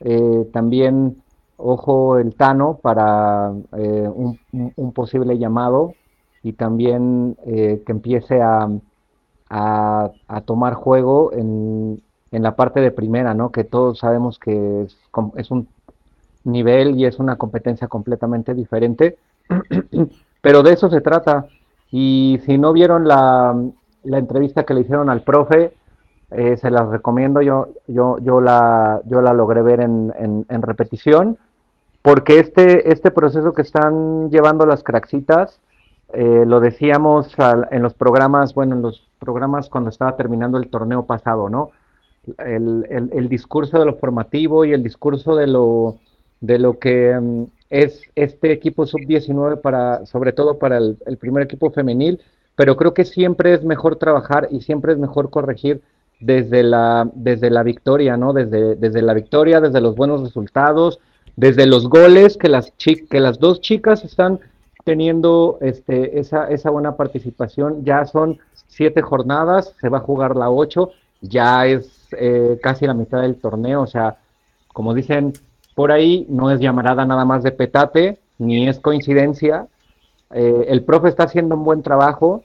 eh, 0.00 0.48
también 0.52 1.22
ojo 1.56 2.18
el 2.18 2.36
Tano 2.36 2.78
para 2.80 3.52
eh, 3.76 4.08
un, 4.08 4.92
posible 4.92 5.38
llamado 5.38 5.94
y 6.42 6.52
también 6.52 7.36
eh, 7.46 7.82
que 7.84 7.92
empiece 7.92 8.40
a, 8.42 8.68
a, 9.48 10.40
tomar 10.44 10.74
juego 10.74 11.32
en, 11.32 12.00
en, 12.30 12.42
la 12.42 12.54
parte 12.54 12.80
de 12.80 12.90
primera, 12.92 13.34
¿no? 13.34 13.50
Que 13.50 13.64
todos 13.64 13.98
sabemos 13.98 14.38
que 14.38 14.82
es, 14.82 14.96
es 15.36 15.50
un 15.50 15.68
nivel 16.44 16.98
y 16.98 17.06
es 17.06 17.18
una 17.18 17.36
competencia 17.36 17.88
completamente 17.88 18.54
diferente, 18.54 19.16
pero 20.40 20.62
de 20.62 20.72
eso 20.72 20.90
se 20.90 21.00
trata. 21.00 21.46
Y 21.90 22.40
si 22.46 22.58
no 22.58 22.72
vieron 22.72 23.06
la, 23.06 23.54
la 24.04 24.18
entrevista 24.18 24.64
que 24.64 24.74
le 24.74 24.80
hicieron 24.80 25.10
al 25.10 25.22
profe, 25.22 25.74
eh, 26.30 26.56
se 26.56 26.70
las 26.70 26.88
recomiendo, 26.88 27.42
yo, 27.42 27.68
yo, 27.86 28.18
yo, 28.20 28.40
la, 28.40 29.02
yo 29.04 29.20
la 29.20 29.34
logré 29.34 29.60
ver 29.60 29.80
en, 29.80 30.14
en, 30.18 30.62
repetición, 30.62 31.36
porque 32.00 32.38
este, 32.38 32.90
este 32.90 33.10
proceso 33.10 33.52
que 33.52 33.60
están 33.60 34.30
llevando 34.30 34.64
las 34.64 34.82
craxitas, 34.82 35.60
eh, 36.14 36.44
lo 36.46 36.60
decíamos 36.60 37.34
en 37.70 37.82
los 37.82 37.92
programas, 37.92 38.54
bueno, 38.54 38.76
en 38.76 38.82
los 38.82 39.06
programas 39.18 39.68
cuando 39.68 39.90
estaba 39.90 40.16
terminando 40.16 40.56
el 40.56 40.68
torneo 40.68 41.04
pasado, 41.04 41.50
¿no? 41.50 41.70
El, 42.38 42.86
el, 42.88 43.10
el 43.12 43.28
discurso 43.28 43.78
de 43.78 43.84
lo 43.84 43.96
formativo 43.96 44.64
y 44.64 44.72
el 44.72 44.82
discurso 44.82 45.36
de 45.36 45.48
lo, 45.48 45.98
de 46.42 46.58
lo 46.58 46.78
que 46.78 47.18
mm, 47.18 47.44
es 47.70 48.02
este 48.14 48.52
equipo 48.52 48.84
sub-19 48.84 49.62
para, 49.62 50.04
sobre 50.04 50.32
todo 50.32 50.58
para 50.58 50.76
el, 50.76 50.98
primer 51.18 51.44
equipo 51.44 51.70
femenil, 51.70 52.20
pero 52.54 52.76
creo 52.76 52.92
que 52.92 53.06
siempre 53.06 53.54
es 53.54 53.64
mejor 53.64 53.96
trabajar 53.96 54.48
y 54.50 54.60
siempre 54.60 54.92
es 54.92 54.98
mejor 54.98 55.30
corregir 55.30 55.80
desde 56.20 56.62
la, 56.62 57.08
desde 57.14 57.48
la 57.48 57.62
victoria, 57.62 58.18
¿no? 58.18 58.34
Desde, 58.34 58.76
desde 58.76 59.00
la 59.00 59.14
victoria, 59.14 59.60
desde 59.60 59.80
los 59.80 59.96
buenos 59.96 60.20
resultados, 60.20 61.00
desde 61.36 61.66
los 61.66 61.88
goles 61.88 62.36
que 62.36 62.48
las, 62.48 62.72
que 62.76 63.20
las 63.20 63.38
dos 63.38 63.62
chicas 63.62 64.04
están 64.04 64.40
teniendo 64.84 65.58
este, 65.62 66.18
esa, 66.18 66.48
esa 66.50 66.70
buena 66.70 66.96
participación. 66.96 67.84
Ya 67.84 68.04
son 68.04 68.38
siete 68.66 69.00
jornadas, 69.00 69.74
se 69.80 69.88
va 69.88 69.98
a 69.98 70.02
jugar 70.02 70.36
la 70.36 70.50
ocho, 70.50 70.90
ya 71.22 71.66
es 71.66 72.08
eh, 72.18 72.58
casi 72.62 72.86
la 72.86 72.94
mitad 72.94 73.22
del 73.22 73.36
torneo, 73.36 73.80
o 73.80 73.86
sea, 73.86 74.18
como 74.68 74.92
dicen, 74.92 75.32
por 75.74 75.92
ahí, 75.92 76.26
no 76.28 76.50
es 76.50 76.60
llamarada 76.60 77.04
nada 77.04 77.24
más 77.24 77.42
de 77.42 77.52
petate, 77.52 78.18
ni 78.38 78.68
es 78.68 78.78
coincidencia. 78.78 79.66
Eh, 80.30 80.66
el 80.68 80.84
profe 80.84 81.08
está 81.08 81.24
haciendo 81.24 81.54
un 81.54 81.64
buen 81.64 81.82
trabajo. 81.82 82.44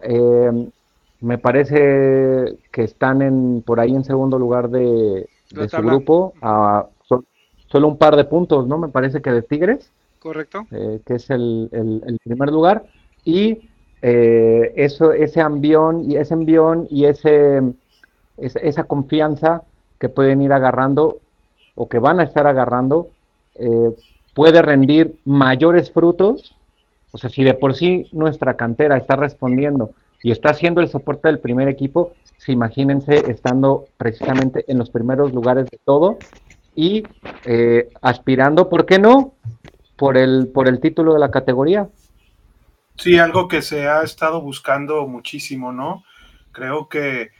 Eh, 0.00 0.68
me 1.20 1.38
parece 1.38 2.58
que 2.70 2.82
están 2.84 3.22
en, 3.22 3.62
por 3.64 3.80
ahí 3.80 3.94
en 3.94 4.04
segundo 4.04 4.38
lugar 4.38 4.68
de, 4.68 5.28
su 5.48 5.82
grupo, 5.82 6.34
a 6.42 6.86
solo 7.68 7.88
un 7.88 7.96
par 7.96 8.16
de 8.16 8.24
puntos, 8.24 8.66
¿no? 8.66 8.78
Me 8.78 8.88
parece 8.88 9.22
que 9.22 9.30
de 9.30 9.42
Tigres. 9.42 9.90
Correcto. 10.20 10.66
Eh, 10.70 11.00
que 11.04 11.14
es 11.14 11.30
el, 11.30 12.18
primer 12.24 12.50
lugar. 12.50 12.84
Y 13.24 13.68
eso, 14.02 15.12
ese 15.12 15.40
ambión 15.40 16.08
y 16.08 16.16
ese 16.16 16.34
envión 16.34 16.86
y 16.90 17.06
ese, 17.06 17.60
esa 18.36 18.84
confianza 18.84 19.62
que 19.98 20.08
pueden 20.08 20.42
ir 20.42 20.52
agarrando 20.52 21.18
o 21.76 21.88
que 21.88 22.00
van 22.00 22.18
a 22.18 22.24
estar 22.24 22.48
agarrando 22.48 23.10
eh, 23.54 23.90
puede 24.34 24.60
rendir 24.60 25.14
mayores 25.24 25.92
frutos. 25.92 26.54
O 27.12 27.18
sea, 27.18 27.30
si 27.30 27.44
de 27.44 27.54
por 27.54 27.74
sí 27.74 28.08
nuestra 28.12 28.56
cantera 28.56 28.96
está 28.96 29.14
respondiendo 29.14 29.92
y 30.22 30.32
está 30.32 30.50
haciendo 30.50 30.80
el 30.80 30.88
soporte 30.88 31.28
del 31.28 31.38
primer 31.38 31.68
equipo, 31.68 32.12
si 32.38 32.52
imagínense 32.52 33.30
estando 33.30 33.86
precisamente 33.96 34.64
en 34.68 34.78
los 34.78 34.90
primeros 34.90 35.32
lugares 35.32 35.66
de 35.70 35.78
todo 35.84 36.18
y 36.74 37.04
eh, 37.44 37.88
aspirando, 38.02 38.68
¿por 38.68 38.84
qué 38.84 38.98
no? 38.98 39.34
Por 39.96 40.18
el, 40.18 40.48
por 40.48 40.68
el 40.68 40.80
título 40.80 41.14
de 41.14 41.20
la 41.20 41.30
categoría. 41.30 41.88
Sí, 42.96 43.18
algo 43.18 43.48
que 43.48 43.62
se 43.62 43.88
ha 43.88 44.02
estado 44.02 44.40
buscando 44.40 45.06
muchísimo, 45.06 45.72
¿no? 45.72 46.04
Creo 46.52 46.88
que 46.88 47.30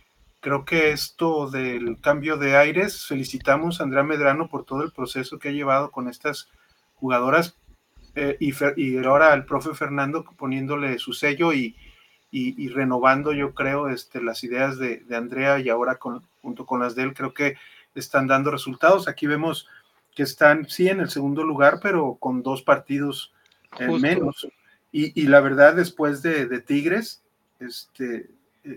Creo 0.47 0.65
que 0.65 0.93
esto 0.93 1.51
del 1.51 2.01
cambio 2.01 2.37
de 2.37 2.57
aires, 2.57 3.05
felicitamos 3.05 3.81
a 3.81 3.83
Andrea 3.83 4.05
Medrano 4.05 4.49
por 4.49 4.65
todo 4.65 4.85
el 4.85 4.93
proceso 4.93 5.41
que 5.41 5.49
ha 5.49 5.53
llevado 5.53 5.91
con 5.91 6.09
estas 6.09 6.49
jugadoras 6.95 7.57
eh, 8.15 8.37
y, 8.39 8.97
ahora 9.05 9.33
al 9.33 9.45
profe 9.45 9.75
Fernando 9.75 10.23
poniéndole 10.23 11.01
su 11.01 11.15
sello 11.15 11.53
y, 11.53 11.75
renovando, 12.69 13.33
yo 13.33 13.55
creo, 13.55 13.89
este, 13.89 14.23
las 14.23 14.45
ideas 14.45 14.79
de, 14.79 15.03
Andrea 15.11 15.59
y 15.59 15.69
ahora 15.69 15.97
con, 15.97 16.23
junto 16.43 16.65
con 16.65 16.79
las 16.79 16.95
de 16.95 17.03
él, 17.03 17.13
creo 17.13 17.35
que 17.35 17.57
están 17.97 18.29
dando 18.29 18.53
resultados. 18.53 19.09
Aquí 19.09 19.27
vemos 19.27 19.67
que 20.15 20.23
están, 20.23 20.69
sí, 20.69 20.89
en 20.89 21.01
el 21.01 21.11
segundo 21.11 21.43
lugar, 21.43 21.81
pero 21.83 22.19
con 22.21 22.45
dos 22.45 22.63
partidos 22.63 23.35
en 23.81 24.01
menos. 24.01 24.47
Y, 24.93 25.27
la 25.27 25.41
verdad, 25.41 25.75
después 25.75 26.23
de, 26.23 26.47
de 26.47 26.61
Tigres, 26.61 27.25
este, 27.59 28.31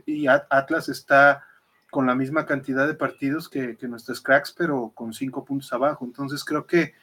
y 0.07 0.25
Atlas 0.25 0.89
está 0.89 1.43
con 1.89 2.05
la 2.05 2.15
misma 2.15 2.46
cantidad 2.46 2.88
de 2.88 2.93
partidos 2.93 3.50
que, 3.50 3.77
nuestros 3.81 4.22
cracks, 4.22 4.53
pero 4.58 4.91
con 4.93 5.13
cinco 5.13 5.43
puntos 5.43 5.72
abajo. 5.74 6.05
Entonces 6.05 6.43
creo 6.43 6.65
que 6.65 6.93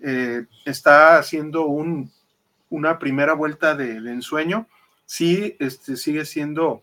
eh, 0.00 0.46
está 0.64 1.18
haciendo 1.18 1.66
un, 1.66 2.10
una 2.70 2.98
primera 2.98 3.34
vuelta 3.34 3.74
de, 3.74 3.96
ensueño. 3.96 4.66
Sí, 5.04 5.56
este, 5.58 5.96
sigue 5.96 6.24
siendo 6.24 6.82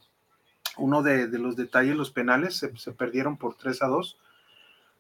uno 0.78 1.02
de, 1.02 1.28
los 1.28 1.56
detalles, 1.56 1.96
los 1.96 2.12
penales, 2.12 2.58
se, 2.58 2.92
perdieron 2.94 3.38
por 3.38 3.56
3 3.56 3.82
a 3.82 3.88
2. 3.88 4.18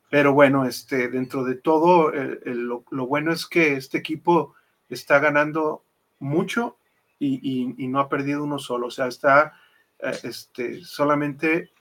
Pero 0.09 0.33
bueno, 0.33 0.65
este, 0.65 1.07
dentro 1.09 1.43
de 1.43 1.55
todo, 1.55 2.11
lo, 2.11 3.07
bueno 3.07 3.31
es 3.31 3.45
que 3.45 3.73
este 3.73 3.99
equipo 3.99 4.55
está 4.89 5.19
ganando 5.19 5.83
mucho 6.17 6.77
y, 7.19 7.75
y, 7.77 7.87
no 7.87 7.99
ha 7.99 8.09
perdido 8.09 8.43
uno 8.43 8.57
solo. 8.57 8.87
O 8.87 8.91
sea, 8.91 9.07
está 9.07 9.53
eh, 9.99 10.17
este, 10.23 10.83
solamente 10.83 11.71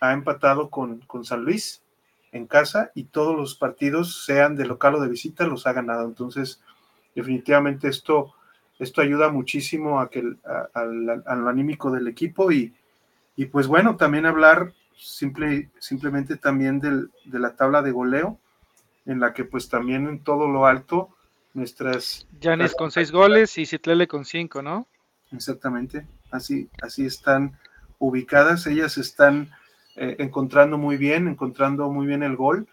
ha 0.00 0.12
empatado 0.12 0.70
con, 0.70 1.00
con 1.00 1.24
San 1.24 1.44
Luis 1.44 1.82
en 2.32 2.46
casa 2.46 2.90
y 2.94 3.04
todos 3.04 3.36
los 3.36 3.54
partidos, 3.54 4.24
sean 4.24 4.56
de 4.56 4.66
local 4.66 4.96
o 4.96 5.00
de 5.00 5.08
visita, 5.08 5.46
los 5.46 5.66
ha 5.66 5.72
ganado. 5.72 6.06
Entonces, 6.06 6.60
definitivamente 7.14 7.88
esto, 7.88 8.34
esto 8.78 9.00
ayuda 9.00 9.30
muchísimo 9.30 10.00
a 10.00 10.10
que, 10.10 10.22
al, 10.74 11.48
anímico 11.48 11.90
del 11.90 12.08
equipo 12.08 12.52
y, 12.52 12.74
y, 13.36 13.46
pues 13.46 13.66
bueno, 13.66 13.96
también 13.96 14.26
hablar 14.26 14.72
simple, 14.96 15.70
simplemente 15.78 16.36
también 16.36 16.80
del, 16.80 17.10
de 17.24 17.38
la 17.38 17.56
tabla 17.56 17.82
de 17.82 17.92
goleo, 17.92 18.38
en 19.06 19.20
la 19.20 19.32
que 19.32 19.44
pues 19.44 19.68
también 19.68 20.06
en 20.06 20.22
todo 20.22 20.48
lo 20.48 20.66
alto 20.66 21.10
nuestras... 21.54 22.26
Janis 22.40 22.74
con 22.74 22.90
seis 22.90 23.10
goles 23.10 23.56
y 23.56 23.64
Citlele 23.64 24.06
con 24.06 24.24
cinco, 24.24 24.60
¿no? 24.60 24.86
Exactamente, 25.32 26.06
así, 26.30 26.68
así 26.82 27.06
están 27.06 27.58
ubicadas, 27.98 28.66
ellas 28.66 28.98
están 28.98 29.50
eh, 30.00 30.16
encontrando 30.20 30.78
muy 30.78 30.96
bien, 30.96 31.26
encontrando 31.26 31.90
muy 31.90 32.06
bien 32.06 32.22
el 32.22 32.36
gol 32.36 32.68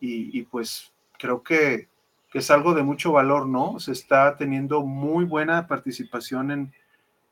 y, 0.00 0.42
pues 0.42 0.92
creo 1.18 1.42
que, 1.42 1.88
es 2.34 2.50
algo 2.50 2.74
de 2.74 2.82
mucho 2.82 3.12
valor, 3.12 3.46
¿no? 3.46 3.78
Se 3.78 3.92
está 3.92 4.36
teniendo 4.36 4.82
muy 4.84 5.24
buena 5.24 5.68
participación 5.68 6.50
en, 6.50 6.72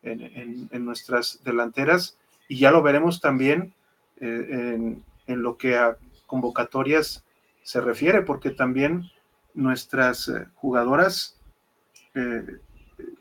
en, 0.03 0.85
nuestras 0.85 1.43
delanteras 1.43 2.17
y 2.49 2.59
ya 2.59 2.71
lo 2.71 2.83
veremos 2.83 3.21
también 3.21 3.75
eh, 4.21 4.95
en, 5.27 5.43
lo 5.43 5.59
que 5.59 5.77
a 5.77 5.97
convocatorias 6.27 7.25
se 7.65 7.81
refiere, 7.81 8.23
porque 8.23 8.51
también 8.51 9.11
nuestras 9.55 10.29
eh, 10.29 10.47
jugadoras 10.55 11.37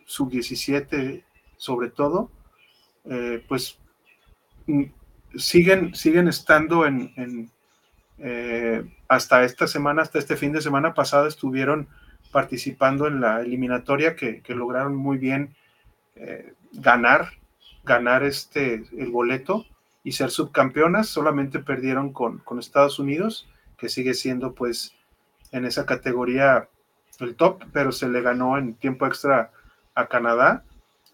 sub-17 0.05 1.23
sobre 1.57 1.89
todo, 1.89 2.29
pues 3.47 3.79
siguen, 5.35 5.95
siguen 5.95 6.27
estando 6.27 6.85
en, 6.85 7.49
eh, 8.17 8.83
hasta 9.07 9.43
esta 9.43 9.67
semana, 9.67 10.01
hasta 10.01 10.19
este 10.19 10.37
fin 10.37 10.51
de 10.51 10.61
semana 10.61 10.93
pasado, 10.93 11.27
estuvieron 11.27 11.87
participando 12.31 13.07
en 13.07 13.21
la 13.21 13.41
eliminatoria 13.41 14.15
que, 14.15 14.41
lograron 14.49 14.95
muy 14.95 15.17
bien 15.17 15.55
eh, 16.15 16.53
ganar, 16.73 17.29
ganar 17.83 18.23
este, 18.23 18.85
el 18.97 19.11
boleto 19.11 19.65
y 20.03 20.13
ser 20.13 20.31
subcampeonas. 20.31 21.07
Solamente 21.07 21.59
perdieron 21.59 22.13
con, 22.13 22.39
con 22.39 22.59
Estados 22.59 22.99
Unidos, 22.99 23.49
que 23.77 23.89
sigue 23.89 24.13
siendo 24.13 24.53
pues 24.53 24.93
en 25.51 25.65
esa 25.65 25.85
categoría 25.85 26.69
el 27.19 27.35
top, 27.35 27.63
pero 27.71 27.91
se 27.91 28.09
le 28.09 28.21
ganó 28.21 28.57
en 28.57 28.73
tiempo 28.73 29.05
extra 29.05 29.51
a 29.95 30.07
Canadá 30.07 30.63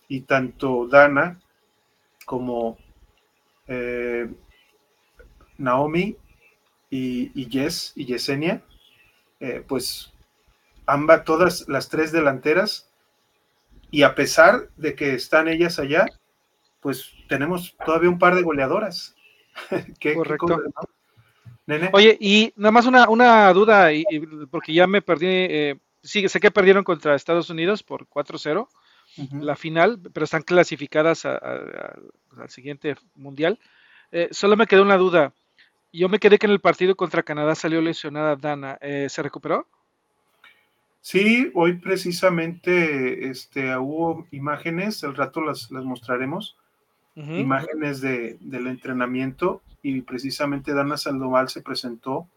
y 0.07 0.21
tanto 0.21 0.87
Dana 0.87 1.39
como 2.25 2.77
eh, 3.67 4.29
Naomi 5.57 6.15
y, 6.89 7.31
y, 7.39 7.49
Jess 7.49 7.93
y 7.95 8.05
Yesenia, 8.05 8.63
eh, 9.39 9.63
pues 9.67 10.13
ambas, 10.85 11.23
todas 11.23 11.67
las 11.67 11.89
tres 11.89 12.11
delanteras, 12.11 12.89
y 13.91 14.03
a 14.03 14.15
pesar 14.15 14.69
de 14.77 14.95
que 14.95 15.13
están 15.13 15.47
ellas 15.47 15.79
allá, 15.79 16.05
pues 16.81 17.11
tenemos 17.27 17.75
todavía 17.85 18.09
un 18.09 18.19
par 18.19 18.35
de 18.35 18.43
goleadoras. 18.43 19.15
Correcto. 20.15 20.61
Oye, 21.91 22.17
y 22.21 22.53
nada 22.55 22.71
más 22.71 22.85
una, 22.85 23.09
una 23.09 23.51
duda, 23.51 23.91
y, 23.91 24.05
porque 24.49 24.73
ya 24.73 24.87
me 24.87 25.01
perdí, 25.01 25.25
eh, 25.27 25.79
sí, 26.01 26.29
sé 26.29 26.39
que 26.39 26.51
perdieron 26.51 26.83
contra 26.83 27.15
Estados 27.15 27.49
Unidos 27.49 27.83
por 27.83 28.07
4-0 28.07 28.67
la 29.31 29.55
final, 29.55 29.99
pero 30.13 30.23
están 30.23 30.43
clasificadas 30.43 31.25
al 31.25 32.49
siguiente 32.49 32.95
mundial. 33.15 33.59
Eh, 34.11 34.29
solo 34.31 34.55
me 34.55 34.67
quedó 34.67 34.83
una 34.83 34.97
duda. 34.97 35.33
Yo 35.91 36.09
me 36.09 36.19
quedé 36.19 36.37
que 36.37 36.45
en 36.45 36.51
el 36.51 36.59
partido 36.59 36.95
contra 36.95 37.23
Canadá 37.23 37.55
salió 37.55 37.81
lesionada 37.81 38.35
Dana. 38.35 38.77
Eh, 38.81 39.07
¿Se 39.09 39.23
recuperó? 39.23 39.67
Sí, 41.01 41.51
hoy 41.53 41.73
precisamente 41.73 43.29
este, 43.29 43.75
hubo 43.77 44.27
imágenes, 44.31 45.03
al 45.03 45.15
rato 45.15 45.41
las, 45.41 45.71
las 45.71 45.85
mostraremos, 45.85 46.57
imágenes 47.15 47.99
de, 48.01 48.37
del 48.41 48.67
entrenamiento 48.67 49.63
y 49.81 50.01
precisamente 50.01 50.73
Dana 50.73 50.97
Sandoval 50.97 51.49
se 51.49 51.61
presentó 51.61 52.27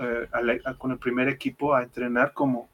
eh, 0.00 0.28
con 0.78 0.92
el 0.92 0.98
primer 0.98 1.28
equipo 1.28 1.74
a 1.74 1.82
entrenar 1.82 2.32
como, 2.32 2.68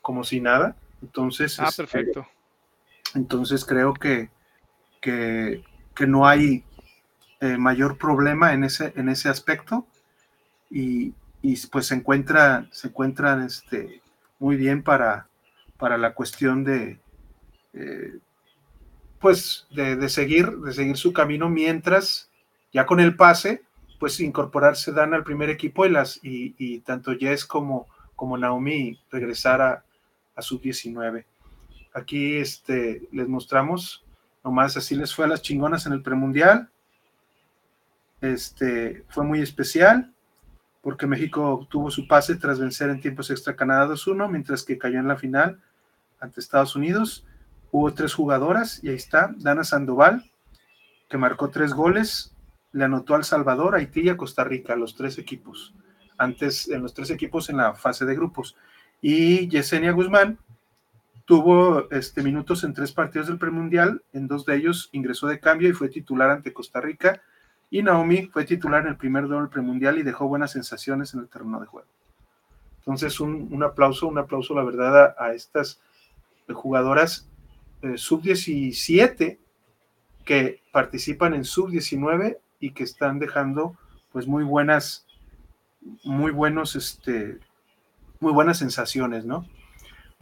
como 0.00 0.24
si 0.24 0.40
nada. 0.40 0.76
Entonces, 1.02 1.60
ah, 1.60 1.66
este, 1.68 1.82
perfecto. 1.82 2.26
Entonces 3.14 3.64
creo 3.64 3.94
que, 3.94 4.30
que, 5.00 5.62
no 6.06 6.26
hay 6.26 6.64
eh, 7.40 7.56
mayor 7.56 7.98
problema 7.98 8.52
en 8.52 8.64
ese, 8.64 8.92
en 8.96 9.08
ese 9.08 9.28
aspecto 9.28 9.86
y, 10.70 11.14
pues 11.70 11.86
se 11.86 11.94
encuentra, 11.94 12.66
se 12.72 12.88
encuentran 12.88 13.42
este, 13.42 14.00
muy 14.38 14.56
bien 14.56 14.82
para, 14.82 15.28
para 15.78 15.98
la 15.98 16.14
cuestión 16.14 16.64
de, 16.64 16.98
eh, 17.74 18.18
pues 19.20 19.66
de, 19.70 20.08
seguir, 20.08 20.50
de 20.50 20.72
seguir 20.72 20.96
su 20.96 21.12
camino 21.12 21.48
mientras 21.48 22.30
ya 22.72 22.86
con 22.86 22.98
el 22.98 23.16
pase, 23.16 23.62
pues 24.00 24.18
incorporarse 24.20 24.92
dan 24.92 25.14
al 25.14 25.22
primer 25.22 25.48
equipo 25.48 25.86
y, 25.86 25.90
las, 25.90 26.18
y, 26.22 26.80
tanto 26.80 27.12
Jess 27.16 27.44
como, 27.44 27.86
como 28.16 28.36
Naomi 28.36 28.98
regresar 29.10 29.62
a, 29.62 29.84
a 30.34 30.42
sub-19. 30.42 31.24
Aquí 31.94 32.36
este, 32.36 33.08
les 33.12 33.28
mostramos, 33.28 34.04
nomás 34.42 34.76
así 34.76 34.96
les 34.96 35.14
fue 35.14 35.24
a 35.24 35.28
las 35.28 35.42
chingonas 35.42 35.86
en 35.86 35.92
el 35.92 36.02
premundial. 36.02 36.68
Este, 38.20 39.04
fue 39.08 39.24
muy 39.24 39.40
especial 39.40 40.12
porque 40.82 41.06
México 41.06 41.66
tuvo 41.70 41.90
su 41.90 42.06
pase 42.06 42.36
tras 42.36 42.58
vencer 42.58 42.90
en 42.90 43.00
tiempos 43.00 43.30
extra 43.30 43.56
Canadá 43.56 43.86
2-1, 43.86 44.30
mientras 44.30 44.64
que 44.64 44.76
cayó 44.76 44.98
en 44.98 45.08
la 45.08 45.16
final 45.16 45.62
ante 46.20 46.40
Estados 46.40 46.76
Unidos. 46.76 47.24
Hubo 47.70 47.94
tres 47.94 48.12
jugadoras 48.12 48.84
y 48.84 48.90
ahí 48.90 48.96
está, 48.96 49.34
Dana 49.38 49.64
Sandoval, 49.64 50.30
que 51.08 51.16
marcó 51.16 51.48
tres 51.48 51.72
goles, 51.72 52.34
le 52.72 52.84
anotó 52.84 53.14
al 53.14 53.24
Salvador, 53.24 53.76
Haití 53.76 54.02
y 54.02 54.08
a 54.10 54.16
Costa 54.16 54.44
Rica, 54.44 54.76
los 54.76 54.94
tres 54.94 55.16
equipos, 55.16 55.72
antes 56.18 56.68
en 56.68 56.82
los 56.82 56.92
tres 56.92 57.10
equipos 57.10 57.48
en 57.48 57.56
la 57.56 57.74
fase 57.74 58.04
de 58.04 58.14
grupos. 58.14 58.56
Y 59.00 59.48
Yesenia 59.48 59.92
Guzmán, 59.92 60.38
Tuvo 61.24 61.90
este, 61.90 62.22
minutos 62.22 62.64
en 62.64 62.74
tres 62.74 62.92
partidos 62.92 63.28
del 63.28 63.38
premundial, 63.38 64.02
en 64.12 64.28
dos 64.28 64.44
de 64.44 64.56
ellos 64.56 64.90
ingresó 64.92 65.26
de 65.26 65.40
cambio 65.40 65.68
y 65.70 65.72
fue 65.72 65.88
titular 65.88 66.30
ante 66.30 66.52
Costa 66.52 66.80
Rica. 66.80 67.22
Y 67.70 67.82
Naomi 67.82 68.26
fue 68.26 68.44
titular 68.44 68.82
en 68.82 68.88
el 68.88 68.96
primer 68.96 69.26
doble 69.26 69.48
premundial 69.48 69.98
y 69.98 70.02
dejó 70.02 70.28
buenas 70.28 70.52
sensaciones 70.52 71.14
en 71.14 71.20
el 71.20 71.28
terreno 71.28 71.60
de 71.60 71.66
juego. 71.66 71.88
Entonces, 72.80 73.18
un, 73.20 73.62
aplauso, 73.62 74.06
un 74.06 74.18
aplauso, 74.18 74.54
la 74.54 74.62
verdad, 74.62 75.14
a, 75.18 75.32
estas 75.32 75.80
jugadoras 76.52 77.26
eh, 77.80 77.96
sub-17 77.96 79.38
que 80.26 80.60
participan 80.70 81.32
en 81.32 81.44
sub-19 81.44 82.38
y 82.60 82.72
que 82.72 82.84
están 82.84 83.18
dejando 83.18 83.78
pues 84.12 84.26
muy 84.26 84.44
buenas, 84.44 85.06
muy 86.04 86.30
buenos, 86.30 86.76
este, 86.76 87.38
muy 88.20 88.32
buenas 88.32 88.58
sensaciones, 88.58 89.24
¿no? 89.24 89.48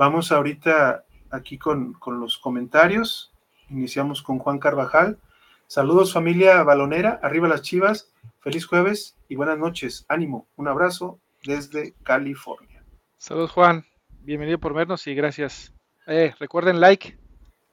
Vamos 0.04 0.32
ahorita 0.32 1.04
aquí 1.30 1.58
con, 1.58 1.96
los 2.04 2.36
comentarios. 2.36 3.32
Iniciamos 3.70 4.20
con 4.20 4.40
Juan 4.40 4.58
Carvajal. 4.58 5.20
Saludos 5.68 6.12
familia 6.12 6.60
balonera, 6.64 7.20
arriba 7.22 7.46
las 7.46 7.62
chivas, 7.62 8.12
feliz 8.40 8.66
jueves 8.66 9.16
y 9.28 9.36
buenas 9.36 9.58
noches. 9.58 10.04
Ánimo, 10.08 10.48
un 10.56 10.66
abrazo 10.66 11.20
desde 11.44 11.94
California. 12.02 12.82
Saludos 13.16 13.52
Juan, 13.52 13.84
bienvenido 14.22 14.58
por 14.58 14.74
vernos 14.74 15.06
y 15.06 15.14
gracias. 15.14 15.72
Eh, 16.08 16.34
recuerden 16.40 16.80
like 16.80 17.16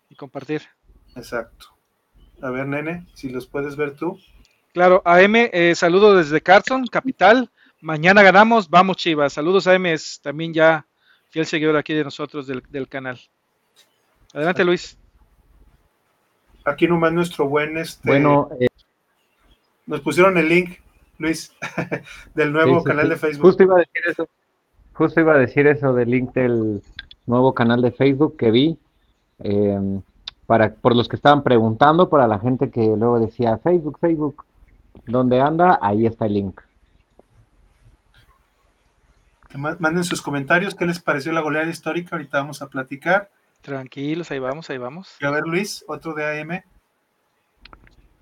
y 0.07 0.15
compartir. 0.15 0.61
Exacto. 1.15 1.69
A 2.43 2.51
ver, 2.51 2.67
nene, 2.67 3.07
si 3.15 3.29
los 3.29 3.47
puedes 3.47 3.75
ver 3.75 3.95
tú. 3.95 4.19
Claro, 4.71 5.01
AM, 5.03 5.49
eh, 5.51 5.73
saludo 5.73 6.15
desde 6.15 6.41
Carson, 6.41 6.85
capital. 6.85 7.49
Mañana 7.81 8.21
ganamos, 8.21 8.69
vamos 8.69 8.97
Chivas. 8.97 9.33
Saludos 9.33 9.65
AM, 9.65 9.87
es 9.87 10.21
también 10.21 10.53
ya 10.53 10.85
fiel 11.29 11.45
seguidor 11.45 11.77
aquí 11.77 11.93
de 11.93 12.03
nosotros 12.03 12.47
del, 12.47 12.87
canal. 12.87 13.19
Adelante, 14.33 14.63
Luis. 14.63 14.97
Aquí 16.65 16.87
nomás 16.87 17.13
nuestro 17.13 17.47
buen 17.47 17.77
este. 17.77 18.07
Bueno, 18.07 18.49
eh, 18.59 18.67
nos 19.87 20.01
pusieron 20.01 20.37
el 20.37 20.49
link, 20.49 20.77
Luis, 21.17 21.53
del 22.35 22.51
nuevo 22.51 22.83
canal 22.83 23.09
de 23.09 23.17
Facebook. 23.17 23.47
Justo 23.47 23.63
iba 23.63 23.75
a 23.75 23.79
decir 23.79 24.01
eso. 24.07 24.27
Justo 24.93 25.19
iba 25.21 25.33
a 25.33 25.37
decir 25.37 25.67
eso 25.67 25.93
del 25.93 26.09
link 26.11 26.33
del 26.33 26.81
nuevo 27.25 27.53
canal 27.53 27.81
de 27.81 27.91
Facebook 27.91 28.35
que 28.37 28.51
vi. 28.51 28.77
Em, 29.39 30.01
para 30.45 30.73
por 30.73 30.95
los 30.95 31.07
que 31.07 31.15
estaban 31.15 31.43
preguntando, 31.43 32.09
para 32.09 32.27
la 32.27 32.39
gente 32.39 32.69
que 32.69 32.81
luego 32.81 33.19
decía 33.19 33.57
Facebook, 33.59 33.99
Facebook, 33.99 34.45
¿dónde 35.05 35.39
anda? 35.39 35.79
Ahí 35.81 36.05
está 36.05 36.25
el 36.25 36.33
link 36.33 36.61
manden 39.57 40.03
sus 40.03 40.21
comentarios, 40.21 40.75
qué 40.75 40.85
les 40.85 40.99
pareció 40.99 41.31
la 41.31 41.41
goleada 41.41 41.69
histórica, 41.69 42.15
ahorita 42.15 42.39
vamos 42.39 42.61
a 42.61 42.67
platicar. 42.67 43.29
Tranquilos, 43.61 44.31
ahí 44.31 44.39
vamos, 44.39 44.69
ahí 44.69 44.77
vamos. 44.77 45.15
Y 45.19 45.25
a 45.25 45.31
ver, 45.31 45.43
Luis, 45.43 45.83
otro 45.87 46.13
de 46.13 46.41
AM. 46.41 46.63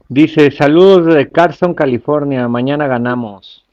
Dice, 0.09 0.51
saludos 0.51 1.13
de 1.13 1.29
Carson, 1.29 1.73
California, 1.73 2.47
mañana 2.47 2.87
ganamos. 2.87 3.65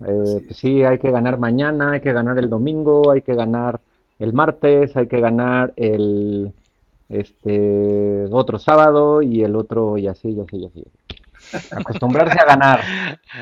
Eh, 0.00 0.42
pues 0.46 0.56
sí, 0.56 0.82
hay 0.82 0.98
que 0.98 1.10
ganar 1.10 1.38
mañana, 1.38 1.92
hay 1.92 2.00
que 2.00 2.12
ganar 2.12 2.38
el 2.38 2.48
domingo, 2.48 3.10
hay 3.10 3.22
que 3.22 3.34
ganar 3.34 3.80
el 4.18 4.32
martes, 4.32 4.96
hay 4.96 5.06
que 5.06 5.20
ganar 5.20 5.72
el 5.76 6.52
este 7.10 8.24
otro 8.30 8.58
sábado 8.58 9.20
y 9.22 9.44
el 9.44 9.54
otro 9.56 9.98
y 9.98 10.08
así, 10.08 10.30
y 10.30 10.40
así, 10.40 10.56
y 10.56 10.66
así. 10.66 10.84
Acostumbrarse 11.76 12.38
a 12.40 12.44
ganar. 12.44 12.80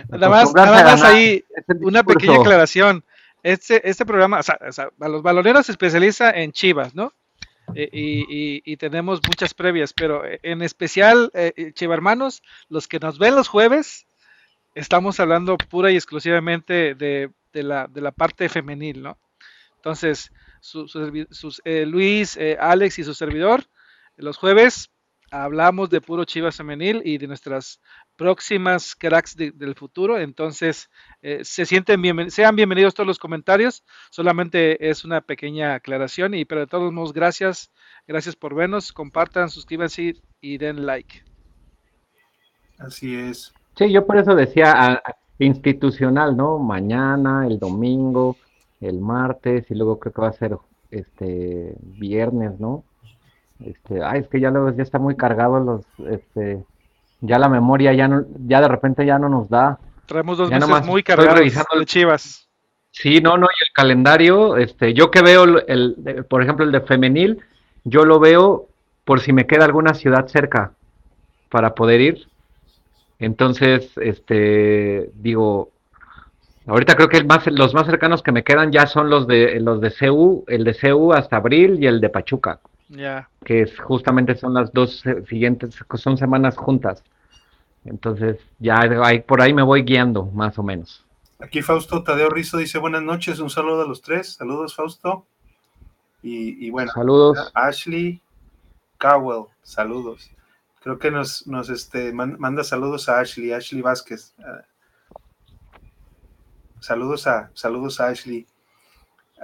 Nada 0.09 0.29
más, 0.29 0.53
nada 0.53 0.83
más 0.85 1.03
ahí 1.05 1.45
una 1.81 2.03
pequeña 2.03 2.37
aclaración. 2.37 3.05
Este, 3.43 3.89
este 3.89 4.07
programa, 4.07 4.41
o 4.41 4.43
sea, 4.43 4.59
a 5.01 5.09
los 5.09 5.23
baloneros 5.23 5.67
se 5.67 5.73
especializa 5.73 6.31
en 6.31 6.53
Chivas, 6.53 6.95
¿no? 6.95 7.13
Eh, 7.75 7.89
y, 8.65 8.77
tenemos 8.77 9.21
muchas 9.27 9.55
previas, 9.55 9.93
pero 9.93 10.25
eh, 10.25 10.41
en 10.43 10.63
especial, 10.63 11.31
eh, 11.35 11.73
Chiva 11.75 11.95
Hermanos, 11.95 12.43
los 12.69 12.87
que 12.89 12.99
nos 12.99 13.19
ven 13.19 13.35
los 13.35 13.49
jueves, 13.49 14.07
estamos 14.75 15.21
hablando 15.21 15.57
pura 15.57 15.91
y 15.91 15.97
exclusivamente 15.97 16.95
de, 16.95 17.31
la, 17.53 17.87
de 17.87 18.01
la 18.01 18.13
parte 18.13 18.49
femenil, 18.49 19.03
¿no? 19.03 19.19
Entonces, 19.77 20.33
sus, 20.61 20.95
Luis, 21.65 22.39
Alex 22.61 22.99
y 22.99 23.05
su 23.05 23.15
servidor, 23.15 23.65
los 24.17 24.37
jueves 24.37 24.91
hablamos 25.33 25.89
de 25.89 26.03
puro 26.03 26.25
Chivas 26.25 26.57
femenil 26.57 27.01
y 27.05 27.17
de 27.17 27.27
nuestras 27.27 27.81
próximas 28.17 28.95
cracks 28.95 29.35
del 29.35 29.75
futuro. 29.75 30.19
Entonces, 30.19 30.91
eh, 31.23 31.41
se 31.43 31.65
sienten 31.65 32.31
sean 32.31 32.55
bienvenidos 32.55 32.95
todos 32.95 33.07
los 33.07 33.19
comentarios. 33.19 33.83
Solamente 34.11 34.91
es 34.91 35.05
una 35.05 35.23
pequeña 35.23 35.75
aclaración 35.75 36.35
y 36.35 36.45
pero 36.45 36.61
de 36.61 36.67
todos 36.67 36.93
modos, 36.93 37.15
gracias, 37.15 37.73
gracias 38.07 38.37
por 38.37 38.55
vernos. 38.55 38.93
Compartan, 38.93 39.49
suscríbanse 39.49 40.17
y 40.43 40.59
den 40.59 40.85
like. 40.85 41.23
Así 42.79 43.17
es. 43.17 43.55
Sí, 43.77 43.91
yo 43.91 44.07
por 44.07 44.19
eso 44.19 44.35
decía 44.35 45.03
institucional, 45.39 46.37
¿no? 46.37 46.59
Mañana, 46.59 47.47
el 47.47 47.59
domingo, 47.59 48.37
el 48.83 49.01
martes 49.01 49.71
y 49.71 49.75
luego 49.75 49.99
creo 49.99 50.13
que 50.13 50.21
va 50.21 50.29
a 50.29 50.33
ser 50.33 50.59
este 50.91 51.75
viernes, 51.81 52.61
¿no? 52.61 52.85
Este, 53.67 54.03
ay, 54.03 54.21
es 54.21 54.29
que 54.29 54.41
ya 54.41 54.51
luego 54.51 54.71
ya 54.71 54.83
está 54.83 54.99
muy 54.99 55.17
cargado 55.17 55.61
los 55.61 55.85
este 56.11 56.65
ya 57.23 57.39
la 57.39 57.49
memoria 57.49 57.93
ya 57.93 58.09
no, 58.09 58.25
ya 58.47 58.61
de 58.61 58.69
repente 58.69 59.07
ya 59.07 59.19
no 59.19 59.29
nos 59.29 59.49
da. 59.49 59.79
Traemos 60.07 60.37
dos 60.37 60.51
meses 60.51 60.87
muy 60.87 61.03
cargados 61.03 61.41
Chivas. 61.87 62.49
Sí, 62.91 63.21
no, 63.23 63.39
no, 63.39 63.47
y 63.47 63.65
el 63.65 63.73
calendario, 63.73 64.59
este, 64.59 64.93
yo 64.93 65.11
que 65.11 65.23
veo 65.23 65.45
el, 65.45 66.27
por 66.29 66.43
ejemplo, 66.43 66.65
el 66.67 66.73
de 66.73 66.83
femenil, 66.83 67.41
yo 67.85 68.05
lo 68.05 68.21
veo 68.21 68.69
por 69.05 69.21
si 69.21 69.33
me 69.33 69.47
queda 69.47 69.65
alguna 69.65 69.95
ciudad 69.95 70.27
cerca 70.27 70.73
para 71.49 71.75
poder 71.75 72.03
ir. 72.03 72.29
Entonces, 73.19 73.93
este, 73.97 75.11
digo, 75.15 75.71
ahorita 76.67 76.97
creo 76.97 77.09
que 77.09 77.17
el 77.17 77.27
más, 77.27 77.47
los 77.47 77.73
más 77.73 77.87
cercanos 77.87 78.23
que 78.23 78.33
me 78.33 78.45
quedan 78.45 78.73
ya 78.73 78.87
son 78.87 79.09
los 79.09 79.27
de 79.27 79.59
los 79.61 79.81
de 79.81 79.91
CU, 79.91 80.45
el 80.49 80.65
de 80.65 80.77
CU 80.79 81.15
hasta 81.15 81.37
abril 81.37 81.83
y 81.83 81.87
el 81.87 82.01
de 82.01 82.11
Pachuca. 82.11 82.61
Ya. 82.89 83.29
Que 83.45 83.63
es, 83.63 83.79
justamente 83.79 84.35
son 84.37 84.55
las 84.55 84.73
dos 84.73 85.03
siguientes, 85.29 85.79
son 85.95 86.17
semanas 86.17 86.57
juntas. 86.57 87.03
Entonces, 87.85 88.39
ya 88.59 88.81
ahí, 89.03 89.21
por 89.21 89.41
ahí 89.41 89.53
me 89.53 89.63
voy 89.63 89.83
guiando, 89.83 90.27
más 90.27 90.59
o 90.59 90.63
menos. 90.63 91.05
Aquí 91.41 91.61
Fausto 91.61 92.05
Tadeo 92.05 92.31
Rizo 92.31 92.59
dice 92.59 92.79
buenas 92.79 93.03
noches, 93.03 93.41
un 93.41 93.51
saludo 93.51 93.83
a 93.83 93.89
los 93.89 94.01
tres. 94.01 94.35
Saludos, 94.35 94.77
Fausto. 94.77 95.27
Y, 96.23 96.71
bueno, 96.71 96.93
saludos. 96.93 97.51
Ashley 97.53 98.23
Cowell, 98.99 99.47
saludos. 99.63 100.31
Creo 100.81 100.99
que 100.99 101.11
nos, 101.11 101.47
nos 101.49 101.69
este, 101.69 102.13
manda 102.13 102.63
saludos 102.63 103.09
a 103.09 103.19
Ashley, 103.19 103.53
Ashley 103.53 103.83
Vázquez. 103.83 104.33
Ah, 104.39 104.63
saludos 106.79 107.27
a, 107.27 107.51
saludos 107.55 108.01
a 108.01 108.09
Ashley. 108.09 108.47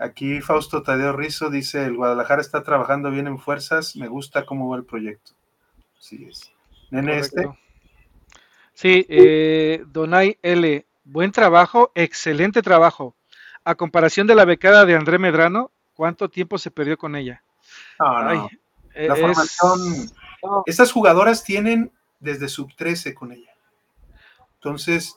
Aquí 0.00 0.40
Fausto 0.40 0.82
Tadeo 0.82 1.12
Rizo 1.12 1.50
dice, 1.50 1.84
el 1.84 1.96
Guadalajara 1.96 2.40
está 2.40 2.62
trabajando 2.62 3.10
bien 3.10 3.26
en 3.26 3.38
fuerzas, 3.38 3.96
me 3.96 4.06
gusta 4.06 4.46
cómo 4.46 4.68
va 4.68 4.76
el 4.76 4.84
proyecto. 4.84 5.32
Sí 5.98 6.26
es. 6.28 6.52
Nene 6.90 7.18
este. 7.18 7.48
Sí, 8.74 9.04
eh, 9.08 9.84
Donay 9.88 10.38
L. 10.42 10.86
Buen 11.04 11.32
trabajo, 11.32 11.90
excelente 11.94 12.62
trabajo. 12.62 13.16
A 13.64 13.74
comparación 13.74 14.26
de 14.26 14.36
la 14.36 14.44
becada 14.44 14.84
de 14.84 14.94
André 14.94 15.18
Medrano, 15.18 15.72
¿cuánto 15.94 16.28
tiempo 16.28 16.58
se 16.58 16.70
perdió 16.70 16.96
con 16.96 17.16
ella? 17.16 17.42
No, 17.98 18.48
la 18.94 19.16
formación. 19.16 20.10
Estas 20.66 20.92
jugadoras 20.92 21.42
tienen 21.42 21.90
desde 22.20 22.48
sub 22.48 22.72
13 22.76 23.14
con 23.14 23.32
ella. 23.32 23.52
Entonces, 24.54 25.16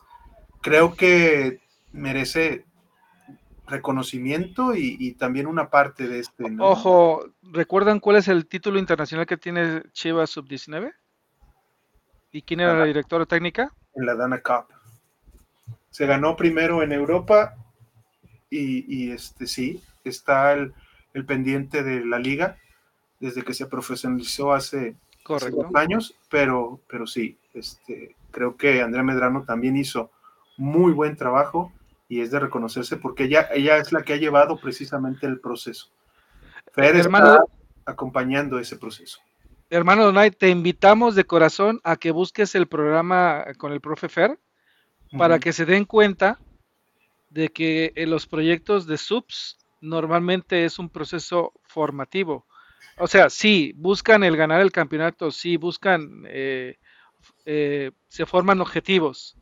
creo 0.62 0.96
que 0.96 1.60
merece 1.92 2.66
reconocimiento 3.72 4.76
y, 4.76 5.14
también 5.14 5.48
una 5.48 5.70
parte 5.70 6.08
de 6.08 6.20
este. 6.20 6.44
Ojo, 6.60 7.26
¿recuerdan 7.42 8.00
cuál 8.00 8.18
es 8.18 8.28
el 8.28 8.46
título 8.46 8.78
internacional 8.78 9.26
que 9.26 9.38
tiene 9.38 9.84
Chivas 9.94 10.30
Sub 10.30 10.48
19? 10.48 10.94
¿Y 12.32 12.42
quién 12.44 12.60
era 12.60 12.78
la 12.78 12.86
directora 12.86 13.26
técnica? 13.26 13.74
En 13.96 14.06
la 14.06 14.16
Dana 14.16 14.42
Cup. 14.42 14.68
Se 15.90 16.06
ganó 16.06 16.36
primero 16.36 16.84
en 16.84 16.92
Europa 16.92 17.56
y, 18.50 19.12
este 19.12 19.48
sí, 19.48 19.82
está 20.04 20.54
el, 20.54 20.74
pendiente 21.26 21.84
de 21.84 22.06
la 22.06 22.20
liga 22.20 22.58
desde 23.20 23.44
que 23.44 23.54
se 23.54 23.66
profesionalizó 23.66 24.54
hace, 24.54 24.96
dos 25.28 25.76
años, 25.76 26.16
pero, 26.30 26.80
pero 26.90 27.06
sí, 27.06 27.38
este, 27.54 28.16
creo 28.32 28.58
que 28.58 28.82
Andrea 28.82 29.04
Medrano 29.04 29.44
también 29.44 29.78
hizo 29.78 30.12
muy 30.58 30.92
buen 30.92 31.16
trabajo 31.16 31.72
y 32.12 32.20
es 32.20 32.30
de 32.30 32.42
reconocerse 32.42 32.98
porque 32.98 33.24
ella, 33.24 33.48
ella 33.54 33.78
es 33.78 33.94
la 33.94 34.02
que 34.02 34.12
ha 34.12 34.18
llevado 34.18 34.60
precisamente 34.60 35.26
el 35.28 35.40
proceso. 35.40 35.88
Fer 36.74 36.98
está 36.98 37.46
acompañando 37.86 38.60
ese 38.60 38.76
proceso. 38.76 39.22
Hermano 39.70 40.04
Donay, 40.04 40.32
te 40.32 40.50
invitamos 40.50 41.16
de 41.16 41.24
corazón 41.24 41.80
a 41.86 41.96
que 41.96 42.12
busques 42.12 42.54
el 42.54 42.68
programa 42.68 43.46
con 43.58 43.72
el 43.72 43.80
profe 43.80 44.10
Fer 44.10 44.38
para 45.18 45.40
que 45.40 45.54
se 45.54 45.66
den 45.66 45.86
cuenta 45.86 46.38
de 47.30 47.48
que 47.48 47.94
en 47.96 48.10
los 48.10 48.28
proyectos 48.28 48.88
de 48.88 48.98
subs 48.98 49.58
normalmente 49.80 50.66
es 50.66 50.80
un 50.80 50.90
proceso 50.90 51.54
formativo. 51.64 52.46
O 52.98 53.08
sea, 53.08 53.30
sí, 53.30 53.72
buscan 53.78 54.26
el 54.26 54.36
ganar 54.36 54.60
el 54.60 54.74
campeonato, 54.74 55.32
sí, 55.32 55.56
buscan, 55.56 56.26
eh, 56.28 56.76
eh, 57.46 57.92
se 58.10 58.26
forman 58.26 58.60
objetivos, 58.60 59.38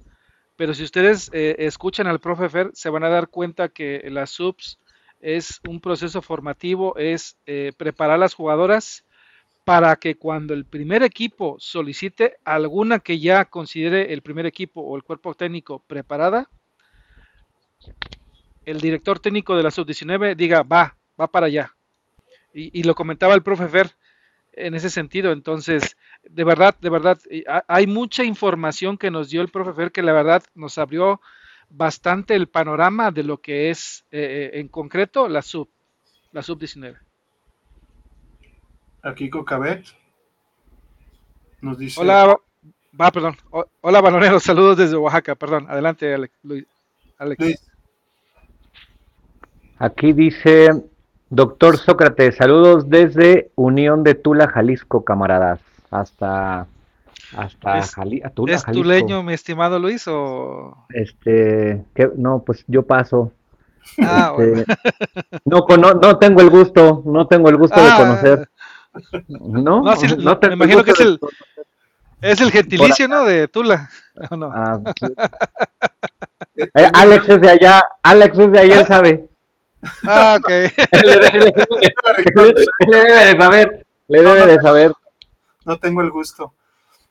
pero 0.59 0.73
si 0.73 0.83
ustedes 0.83 1.31
eh, 1.31 1.55
escuchan 1.59 2.07
al 2.07 2.19
profe 2.19 2.49
Fer, 2.49 2.71
se 2.73 2.89
van 2.89 3.05
a 3.05 3.09
dar 3.09 3.29
cuenta 3.29 3.69
que 3.69 4.03
las 4.11 4.31
subs 4.31 4.77
es 5.21 5.61
un 5.65 5.79
proceso 5.79 6.21
formativo, 6.21 6.97
es 6.97 7.37
preparar 7.77 8.19
las 8.19 8.33
jugadoras 8.33 9.05
para 9.63 9.95
que 9.95 10.15
cuando 10.15 10.53
el 10.53 10.65
primer 10.65 11.03
equipo 11.03 11.55
solicite 11.59 12.37
alguna 12.43 12.99
que 12.99 13.19
ya 13.19 13.45
considere 13.45 14.11
el 14.11 14.21
primer 14.21 14.45
equipo 14.45 14.81
o 14.81 14.97
el 14.97 15.03
cuerpo 15.03 15.33
técnico 15.33 15.83
preparada, 15.87 16.49
el 18.65 18.81
director 18.81 19.19
técnico 19.19 19.55
de 19.55 19.63
la 19.63 19.71
sub-19 19.71 20.35
diga, 20.35 20.63
va, 20.63 20.97
va 21.19 21.27
para 21.27 21.47
allá. 21.47 21.75
Y, 22.53 22.83
lo 22.83 22.95
comentaba 22.95 23.35
el 23.35 23.43
profe 23.43 23.67
Fer 23.67 23.91
en 24.53 24.73
ese 24.73 24.89
sentido. 24.89 25.31
Entonces, 25.31 25.97
de 26.23 26.43
verdad, 26.43 26.75
de 26.79 26.89
verdad, 26.89 27.19
hay 27.67 27.87
mucha 27.87 28.23
información 28.23 28.97
que 28.97 29.11
nos 29.11 29.29
dio 29.29 29.41
el 29.41 29.49
profe 29.49 29.73
Fer 29.73 29.91
que 29.91 30.03
la 30.03 30.13
verdad 30.13 30.43
nos 30.55 30.77
abrió 30.77 31.21
bastante 31.69 32.35
el 32.35 32.47
panorama 32.47 33.11
de 33.11 33.23
lo 33.23 33.41
que 33.41 33.69
es 33.69 34.05
eh, 34.11 34.51
eh, 34.53 34.59
en 34.59 34.67
concreto 34.67 35.27
la 35.27 35.41
sub, 35.41 35.69
la 36.31 36.41
sub-19. 36.41 36.97
Aquí 39.03 39.29
Cocabet 39.29 39.85
nos 41.61 41.77
dice. 41.77 42.01
Hola, 42.01 42.37
va, 42.99 43.11
perdón. 43.11 43.37
Hola, 43.81 44.01
baloneros, 44.01 44.43
saludos 44.43 44.77
desde 44.77 44.97
Oaxaca, 44.97 45.35
perdón. 45.35 45.67
Adelante, 45.69 46.13
Alex. 46.13 46.33
Alex. 47.17 47.69
Aquí 49.77 50.11
dice 50.11 50.69
Doctor 51.29 51.77
Sócrates, 51.77 52.35
saludos 52.35 52.89
desde 52.89 53.51
Unión 53.55 54.03
de 54.03 54.15
Tula, 54.15 54.47
Jalisco, 54.47 55.05
camaradas. 55.05 55.61
Hasta 55.91 56.67
hasta 57.35 57.81
Tula, 58.33 58.55
¿Es 58.55 58.63
tuleño, 58.65 59.21
mi 59.23 59.33
estimado 59.33 59.77
Luis, 59.77 60.07
o...? 60.07 60.85
Este, 60.89 61.83
no, 62.15 62.43
pues 62.43 62.63
yo 62.67 62.83
paso. 62.83 63.31
Ah, 64.01 64.33
este, 64.37 64.65
no, 65.45 65.65
no, 65.77 66.17
tengo 66.17 66.41
el 66.41 66.49
gusto, 66.49 67.03
no 67.05 67.27
tengo 67.27 67.49
el 67.49 67.57
gusto 67.57 67.79
de 67.79 67.89
ah. 67.89 67.97
conocer. 67.97 68.49
No, 69.27 69.83
no, 69.83 70.39
me 70.41 70.53
imagino 70.53 70.83
que 70.83 70.91
es 70.91 70.99
el, 70.99 71.19
es 72.21 72.41
el 72.41 72.51
gentilicio, 72.51 73.07
¿no? 73.07 73.25
De 73.25 73.47
Tula. 73.47 73.89
Ah, 74.31 74.79
eh, 76.55 76.91
Alex 76.93 77.29
es 77.29 77.41
de 77.41 77.49
allá, 77.49 77.83
Alex 78.03 78.37
es 78.37 78.51
de 78.51 78.59
allá, 78.59 78.79
él 78.79 78.87
sabe. 78.87 79.29
Ah, 80.05 80.37
ok. 80.39 80.49
le, 80.49 81.19
debe 82.87 83.25
de 83.25 83.39
saber, 83.39 83.85
le 84.07 84.21
debe 84.21 84.45
de 84.47 84.61
saber. 84.61 84.93
No 85.65 85.79
tengo 85.79 86.01
el 86.01 86.11
gusto. 86.11 86.53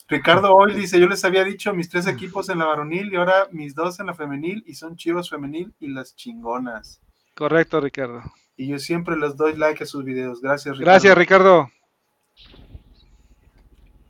Ricardo 0.09 0.55
hoy 0.55 0.75
dice, 0.75 0.99
yo 0.99 1.07
les 1.07 1.25
había 1.25 1.45
dicho 1.45 1.75
mis 1.75 1.91
tres 1.91 2.07
equipos 2.07 2.49
en 2.49 2.59
la 2.59 2.65
varonil 2.65 3.13
y 3.13 3.17
ahora 3.17 3.49
mis 3.53 3.75
dos 3.75 4.01
en 4.01 4.07
la 4.07 4.15
femenil 4.15 4.65
y 4.67 4.75
son 4.75 4.97
Chivas 4.97 5.29
femenil 5.29 5.75
y 5.79 5.89
las 5.89 6.17
chingonas. 6.17 7.03
Correcto, 7.35 7.81
Ricardo. 7.81 8.23
Y 8.57 8.69
yo 8.69 8.79
siempre 8.79 9.17
les 9.19 9.37
doy 9.37 9.55
like 9.55 9.85
a 9.85 9.87
sus 9.87 10.05
videos. 10.05 10.41
Gracias, 10.41 10.79
Ricardo. 10.79 10.93
Gracias, 10.93 11.19
Ricardo. 11.19 11.71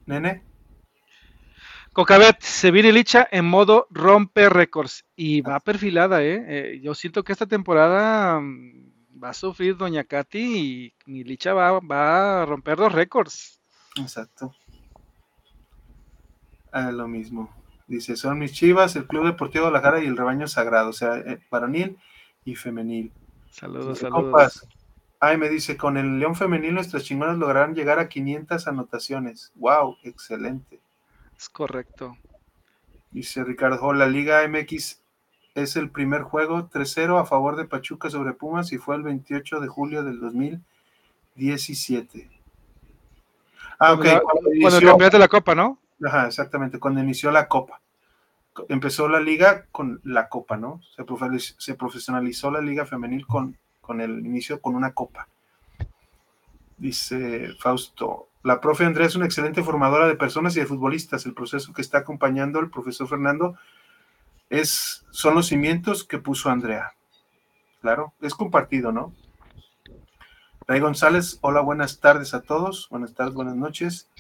Nene. 0.07 0.43
Cocabet, 1.93 2.41
se 2.43 2.71
viene 2.71 2.93
Licha 2.93 3.27
en 3.33 3.45
modo 3.45 3.89
rompe 3.91 4.49
récords 4.49 5.05
y 5.17 5.41
va 5.41 5.59
perfilada, 5.59 6.23
¿eh? 6.23 6.45
¿eh? 6.47 6.81
Yo 6.81 6.95
siento 6.95 7.25
que 7.25 7.33
esta 7.33 7.47
temporada 7.47 8.39
mm, 8.39 9.21
va 9.23 9.31
a 9.31 9.35
sufrir 9.35 9.77
Doña 9.77 10.05
Katy 10.05 10.39
y 10.39 10.95
mi 11.07 11.25
Licha 11.25 11.55
va, 11.55 11.81
va 11.81 12.43
a 12.43 12.47
romper 12.47 12.79
los 12.79 12.93
récords. 12.93 13.58
Exacto. 13.99 14.55
Ah, 16.73 16.91
lo 16.93 17.09
mismo. 17.09 17.51
Dice, 17.87 18.17
son 18.17 18.39
mis 18.39 18.53
chivas, 18.53 18.95
el 18.97 19.07
Club 19.07 19.25
Deportivo 19.25 19.67
de 19.67 19.73
la 19.73 19.81
Jara 19.81 20.03
y 20.03 20.07
el 20.07 20.17
Rebaño 20.17 20.47
Sagrado, 20.47 20.91
o 20.91 20.93
sea, 20.93 21.17
eh, 21.17 21.41
varonil 21.51 21.99
y 22.45 22.55
femenil. 22.55 23.13
Saludos, 23.51 24.01
saludos. 24.01 24.69
ay, 25.21 25.39
me 25.39 25.49
dice, 25.49 25.79
con 25.79 25.97
el 25.97 26.19
León 26.19 26.37
Femenil 26.37 26.75
nuestras 26.75 27.05
chingonas 27.05 27.39
lograrán 27.39 27.75
llegar 27.75 27.99
a 27.99 28.09
500 28.09 28.69
anotaciones. 28.69 29.53
¡Wow! 29.55 29.97
Excelente. 30.03 30.81
Es 31.37 31.49
correcto. 31.49 32.19
Dice 33.11 33.43
Ricardo, 33.43 33.95
la 33.95 34.07
Liga 34.07 34.47
MX 34.47 35.01
es 35.55 35.77
el 35.77 35.91
primer 35.91 36.21
juego 36.23 36.69
3-0 36.69 37.19
a 37.21 37.25
favor 37.25 37.57
de 37.57 37.65
Pachuca 37.65 38.11
sobre 38.11 38.35
Pumas 38.35 38.71
y 38.73 38.79
fue 38.79 38.97
el 38.97 39.03
28 39.03 39.61
de 39.61 39.69
julio 39.69 40.05
del 40.05 40.21
2017. 40.21 42.38
Ah, 43.79 43.93
ok. 43.93 44.07
Cuando, 44.61 44.81
campeonato 44.81 45.17
de 45.17 45.19
la 45.19 45.29
Copa, 45.29 45.55
¿no? 45.55 45.79
Ajá, 46.05 46.27
exactamente, 46.27 46.79
cuando 46.79 47.01
inició 47.01 47.31
la 47.31 47.49
Copa. 47.49 47.81
Empezó 48.69 49.09
la 49.09 49.21
liga 49.21 49.67
con 49.71 50.01
la 50.05 50.29
Copa, 50.29 50.57
¿no? 50.57 50.81
Se, 51.59 51.75
profesionalizó 51.75 52.51
la 52.51 52.61
liga 52.61 52.87
femenil 52.87 53.27
con, 53.27 53.57
con 53.81 54.01
el 54.01 54.27
inicio 54.27 54.61
con 54.61 54.75
una 54.75 54.93
Copa. 54.93 55.29
Dice 56.77 57.55
Fausto, 57.61 58.29
la 58.43 58.61
profe 58.61 58.85
Andrea 58.85 59.07
es 59.07 59.17
una 59.17 59.27
excelente 59.27 59.63
formadora 59.63 60.07
de 60.07 60.17
personas 60.17 60.57
y 60.57 60.61
de 60.61 60.67
futbolistas. 60.67 61.27
El 61.27 61.35
proceso 61.35 61.73
que 61.73 61.83
está 61.83 61.99
acompañando 61.99 62.59
el 62.61 62.71
profesor 62.71 63.09
Fernando 63.09 63.57
es, 64.51 65.05
son 65.11 65.35
los 65.35 65.49
cimientos 65.49 66.05
que 66.05 66.19
puso 66.19 66.51
Andrea. 66.51 66.93
Claro, 67.81 68.13
es 68.21 68.35
compartido, 68.35 68.91
¿no? 68.93 69.13
Ray 70.69 70.81
González, 70.81 71.39
hola, 71.41 71.63
buenas 71.63 71.99
tardes 71.99 72.35
a 72.35 72.43
todos. 72.43 72.91
Buenas 72.91 73.15
tardes, 73.15 73.33
buenas 73.33 73.57
noches. 73.57 74.11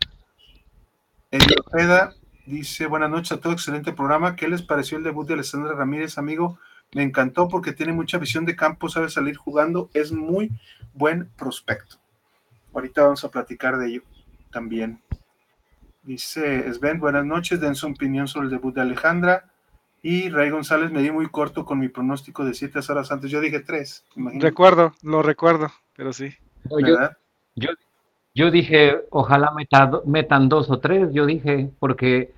Eddie 1.30 1.54
Ojeda 1.66 2.14
dice, 2.46 2.86
buenas 2.86 3.10
noches 3.10 3.32
a 3.32 3.38
todos, 3.38 3.56
excelente 3.56 3.92
programa. 3.92 4.34
¿Qué 4.34 4.48
les 4.48 4.62
pareció 4.62 4.96
el 4.96 5.04
debut 5.04 5.28
de 5.28 5.34
Alessandra 5.34 5.74
Ramírez, 5.74 6.16
amigo? 6.16 6.58
Me 6.94 7.02
encantó 7.02 7.48
porque 7.48 7.74
tiene 7.74 7.92
mucha 7.92 8.16
visión 8.16 8.46
de 8.46 8.56
campo, 8.56 8.88
sabe 8.88 9.10
salir 9.10 9.36
jugando, 9.36 9.90
es 9.92 10.10
muy 10.10 10.50
buen 10.94 11.28
prospecto. 11.36 11.96
Ahorita 12.72 13.02
vamos 13.02 13.22
a 13.24 13.30
platicar 13.30 13.76
de 13.76 13.88
ello 13.88 14.02
también. 14.50 15.02
Dice 16.02 16.72
Sven, 16.72 16.98
buenas 16.98 17.26
noches, 17.26 17.60
den 17.60 17.74
su 17.74 17.88
opinión 17.88 18.26
sobre 18.26 18.46
el 18.46 18.52
debut 18.52 18.74
de 18.74 18.80
Alejandra. 18.80 19.52
Y 20.02 20.28
Ray 20.28 20.50
González 20.50 20.90
me 20.92 21.02
di 21.02 21.10
muy 21.10 21.26
corto 21.26 21.64
con 21.64 21.78
mi 21.78 21.88
pronóstico 21.88 22.44
de 22.44 22.54
siete 22.54 22.80
horas 22.88 23.10
antes. 23.10 23.30
Yo 23.30 23.40
dije 23.40 23.60
tres. 23.60 24.04
Recuerdo, 24.34 24.94
lo 25.02 25.22
recuerdo, 25.22 25.68
pero 25.96 26.12
sí. 26.12 26.32
Yo, 27.56 27.70
yo, 28.34 28.50
dije, 28.50 28.96
ojalá 29.10 29.52
metan 30.04 30.48
dos 30.48 30.70
o 30.70 30.78
tres, 30.78 31.12
yo 31.12 31.26
dije, 31.26 31.70
porque 31.80 32.32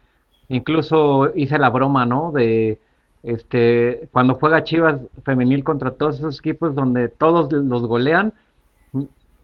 incluso 0.49 1.33
hice 1.35 1.59
la 1.59 1.69
broma, 1.69 2.07
¿no? 2.07 2.33
De 2.33 2.79
este 3.23 4.09
cuando 4.13 4.35
juega 4.37 4.65
Chivas 4.65 4.99
femenil 5.25 5.63
contra 5.63 5.91
todos 5.91 6.17
esos 6.19 6.39
equipos 6.39 6.75
donde 6.75 7.09
todos 7.09 7.53
los 7.53 7.83
golean, 7.83 8.33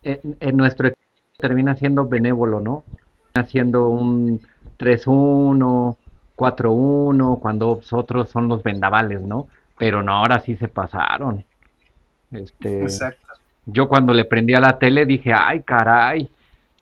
en, 0.02 0.57
nuestro 0.57 0.88
equipo 0.88 1.02
termina 1.37 1.76
siendo 1.76 2.07
benévolo, 2.07 2.61
¿no? 2.61 2.85
Haciendo 3.35 3.88
un 3.88 4.40
3-1, 4.79 5.96
4-1, 6.37 7.40
cuando 7.40 7.81
otros 7.90 8.31
son 8.31 8.49
los 8.49 8.62
vendavales, 8.62 9.20
¿no? 9.20 9.49
Pero 9.79 10.03
no, 10.03 10.12
ahora 10.12 10.40
sí 10.40 10.57
se 10.57 10.68
pasaron. 10.68 11.44
Este, 12.31 12.83
Exacto. 12.83 13.27
Yo 13.66 13.88
cuando 13.88 14.12
le 14.12 14.25
prendí 14.25 14.55
a 14.55 14.61
la 14.61 14.79
tele 14.79 15.07
dije, 15.07 15.33
ay, 15.33 15.62
caray. 15.62 16.31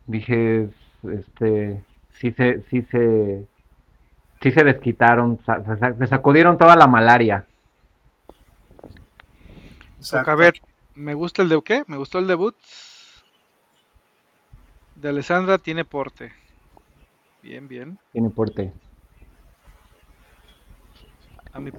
Dije, 0.07 0.69
este, 1.11 1.83
sí 2.13 2.33
se, 2.33 2.63
sí 2.69 2.83
se, 2.83 3.47
sí 4.43 4.51
se 4.51 4.65
desquitaron, 4.65 5.39
se 5.99 6.07
sacudieron 6.07 6.59
toda 6.59 6.77
la 6.77 6.87
malaria. 6.87 7.47
A 10.13 10.35
ver, 10.35 10.55
me 10.95 11.15
gusta 11.15 11.43
el 11.43 11.49
de 11.49 11.63
qué? 11.63 11.85
Me 11.87 11.97
gustó 11.97 12.19
el 12.19 12.27
debut 12.27 12.55
de 15.05 15.09
Alessandra 15.09 15.59
tiene 15.59 15.85
porte. 15.85 16.33
Bien, 17.43 17.69
bien. 17.69 17.99
Tiene 18.13 18.31
porte. 18.31 18.73
A 21.55 21.61
mi, 21.61 21.71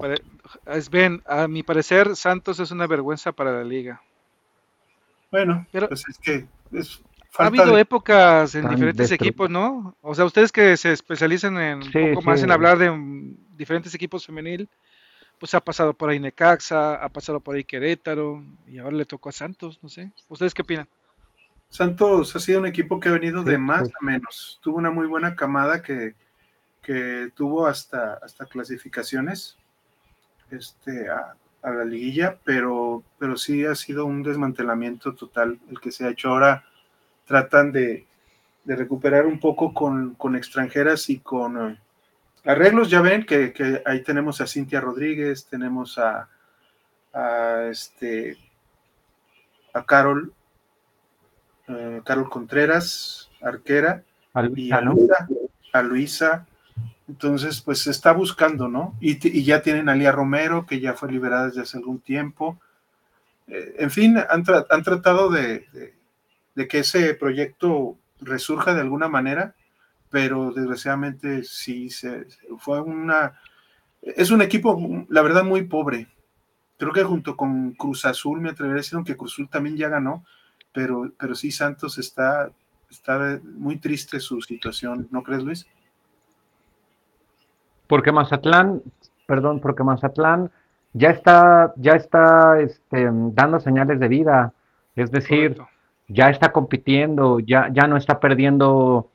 es 0.68 0.88
bien, 0.88 1.22
a 1.26 1.46
mi 1.46 1.62
parecer, 1.62 2.16
Santos 2.16 2.58
es 2.60 2.70
una 2.70 2.86
vergüenza 2.86 3.30
para 3.30 3.52
la 3.52 3.62
liga. 3.62 4.00
Bueno, 5.30 5.66
pero 5.70 5.88
pues 5.88 6.02
es 6.08 6.18
que 6.18 6.46
ha 7.38 7.46
habido 7.46 7.76
épocas 7.76 8.54
en 8.54 8.70
diferentes 8.70 9.12
equipos, 9.12 9.50
¿no? 9.50 9.94
O 10.00 10.14
sea, 10.14 10.24
ustedes 10.24 10.50
que 10.50 10.78
se 10.78 10.92
especializan 10.92 11.58
en 11.60 11.82
un 11.82 12.14
poco 12.14 12.22
más 12.22 12.42
en 12.42 12.50
hablar 12.52 12.78
de 12.78 12.90
diferentes 13.54 13.94
equipos 13.94 14.24
femenil, 14.24 14.66
pues 15.38 15.52
ha 15.52 15.60
pasado 15.60 15.92
por 15.92 16.08
ahí 16.08 16.18
Necaxa, 16.18 16.94
ha 16.94 17.08
pasado 17.10 17.40
por 17.40 17.54
ahí 17.54 17.64
Querétaro, 17.64 18.42
y 18.66 18.78
ahora 18.78 18.96
le 18.96 19.04
tocó 19.04 19.28
a 19.28 19.32
Santos, 19.32 19.78
no 19.82 19.90
sé. 19.90 20.10
¿Ustedes 20.30 20.54
qué 20.54 20.62
opinan? 20.62 20.88
Santos 21.68 22.34
ha 22.34 22.40
sido 22.40 22.60
un 22.60 22.66
equipo 22.66 22.98
que 22.98 23.10
ha 23.10 23.12
venido 23.12 23.42
de 23.42 23.58
más 23.58 23.90
a 23.90 24.04
menos. 24.04 24.58
Tuvo 24.62 24.78
una 24.78 24.90
muy 24.90 25.06
buena 25.06 25.36
camada 25.36 25.82
que, 25.82 26.14
tuvo 27.34 27.66
hasta, 27.66 28.14
hasta 28.22 28.46
clasificaciones 28.46 29.58
este, 30.50 31.08
a, 31.08 31.34
la 31.62 31.84
liguilla, 31.84 32.38
pero, 32.44 33.02
pero 33.18 33.36
sí 33.36 33.64
ha 33.64 33.74
sido 33.74 34.06
un 34.06 34.22
desmantelamiento 34.22 35.14
total 35.14 35.58
el 35.68 35.80
que 35.80 35.90
se 35.90 36.04
ha 36.06 36.10
hecho. 36.10 36.28
Ahora 36.28 36.64
tratan 37.24 37.72
de, 37.72 38.06
recuperar 38.64 39.26
un 39.26 39.40
poco 39.40 39.74
con, 39.74 40.36
extranjeras 40.36 41.10
y 41.10 41.18
con 41.18 41.70
eh, 41.72 41.78
arreglos. 42.44 42.88
Ya 42.88 43.00
ven 43.00 43.26
que, 43.26 43.82
ahí 43.84 44.02
tenemos 44.02 44.40
a 44.40 44.46
Cintia 44.46 44.80
Rodríguez, 44.80 45.46
tenemos 45.46 45.98
a, 45.98 46.28
a, 47.12 47.68
este, 47.68 48.36
a 49.72 49.84
Carol 49.84 50.32
eh, 51.68 52.00
Carol 52.04 52.28
Contreras, 52.30 53.28
arquera, 53.40 54.04
y 54.54 54.70
a 54.70 54.80
Luisa, 54.80 55.28
a 55.72 55.82
Luisa. 55.82 56.46
Entonces, 57.08 57.60
pues 57.60 57.80
se 57.80 57.90
está 57.90 58.12
buscando, 58.12 58.68
¿no? 58.68 58.96
Y, 59.00 59.42
ya 59.44 59.62
tienen 59.62 59.88
a 59.88 59.94
Lía 59.94 60.10
Romero, 60.10 60.66
que 60.66 60.80
ya 60.80 60.94
fue 60.94 61.10
liberada 61.12 61.46
desde 61.46 61.60
hace 61.62 61.78
algún 61.78 62.00
tiempo. 62.00 62.58
Eh, 63.46 63.76
en 63.78 63.90
fin, 63.90 64.16
han, 64.28 64.42
tratado 64.42 65.30
de, 65.30 65.66
que 66.68 66.78
ese 66.78 67.14
proyecto 67.14 67.96
resurja 68.20 68.74
de 68.74 68.80
alguna 68.80 69.08
manera, 69.08 69.54
pero 70.10 70.52
desgraciadamente 70.52 71.44
sí 71.44 71.90
se, 71.90 72.26
fue 72.58 72.80
una. 72.80 73.38
Es 74.02 74.30
un 74.30 74.42
equipo, 74.42 75.06
la 75.08 75.22
verdad, 75.22 75.44
muy 75.44 75.64
pobre. 75.64 76.08
Creo 76.76 76.92
que 76.92 77.04
junto 77.04 77.36
con 77.36 77.72
Cruz 77.72 78.04
Azul, 78.04 78.40
me 78.40 78.50
atrevería 78.50 78.76
a 78.76 78.82
decir, 78.82 78.96
aunque 78.96 79.16
Cruz 79.16 79.34
Azul 79.34 79.48
también 79.48 79.76
ya 79.76 79.88
ganó, 79.88 80.24
pero, 80.72 81.12
pero 81.18 81.34
sí 81.34 81.50
Santos 81.50 81.98
está, 81.98 82.50
está 82.90 83.40
muy 83.42 83.78
triste 83.78 84.20
su 84.20 84.42
situación, 84.42 85.08
¿no 85.10 85.22
crees, 85.22 85.42
Luis? 85.42 85.66
Porque 87.86 88.12
Mazatlán, 88.12 88.82
perdón, 89.26 89.60
porque 89.60 89.84
Mazatlán 89.84 90.50
ya 90.92 91.10
está, 91.10 91.72
ya 91.76 91.92
está 91.92 92.60
este, 92.60 93.08
dando 93.10 93.60
señales 93.60 94.00
de 94.00 94.08
vida, 94.08 94.52
es 94.94 95.10
decir, 95.10 95.58
ya 96.08 96.30
está 96.30 96.52
compitiendo, 96.52 97.38
ya, 97.40 97.68
ya 97.72 97.86
no 97.86 97.96
está 97.96 98.18
perdiendo, 98.18 99.10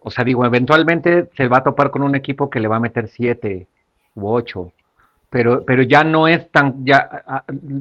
o 0.00 0.10
sea, 0.10 0.24
digo, 0.24 0.44
eventualmente 0.44 1.30
se 1.36 1.48
va 1.48 1.58
a 1.58 1.64
topar 1.64 1.90
con 1.90 2.02
un 2.02 2.14
equipo 2.14 2.48
que 2.48 2.60
le 2.60 2.68
va 2.68 2.76
a 2.76 2.80
meter 2.80 3.08
siete 3.08 3.66
u 4.14 4.28
ocho, 4.28 4.72
pero, 5.30 5.64
pero 5.64 5.82
ya 5.82 6.04
no 6.04 6.28
es 6.28 6.48
tan, 6.52 6.84
ya 6.84 7.24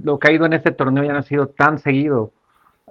lo 0.04 0.18
que 0.18 0.30
ha 0.30 0.32
ido 0.32 0.46
en 0.46 0.54
este 0.54 0.72
torneo 0.72 1.04
ya 1.04 1.14
no 1.14 1.20
ha 1.20 1.24
sido 1.24 1.48
tan 1.48 1.78
seguido. 1.78 2.32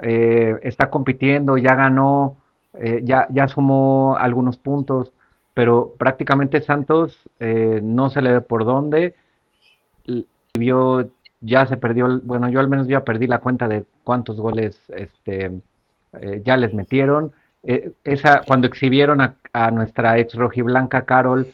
Eh, 0.01 0.59
está 0.63 0.89
compitiendo, 0.89 1.59
ya 1.59 1.75
ganó, 1.75 2.37
eh, 2.75 3.01
ya, 3.05 3.27
ya 3.31 3.49
sumó 3.49 4.17
algunos 4.17 4.57
puntos, 4.57 5.13
pero 5.55 5.95
prácticamente 5.99 6.63
Santos 6.63 7.19
eh, 7.41 7.81
no 7.83 8.11
se 8.11 8.23
le 8.23 8.33
ve 8.33 8.41
por 8.41 8.65
dónde. 8.65 9.15
Vio, 10.59 11.11
ya 11.41 11.67
se 11.67 11.77
perdió, 11.77 12.21
bueno, 12.23 12.49
yo 12.49 12.61
al 12.61 12.69
menos 12.69 12.87
ya 12.87 13.05
perdí 13.05 13.27
la 13.27 13.39
cuenta 13.39 13.69
de 13.69 13.85
cuántos 14.05 14.39
goles 14.39 14.81
este, 14.89 15.51
ya 16.45 16.57
les 16.57 16.75
metieron 16.75 17.33
eh, 17.65 17.93
esa, 18.03 18.43
cuando 18.43 18.67
exhibieron 18.67 19.21
a, 19.21 19.71
nuestra 19.71 20.19
ex 20.19 20.35
rojiblanca 20.35 21.05
Carol 21.05 21.53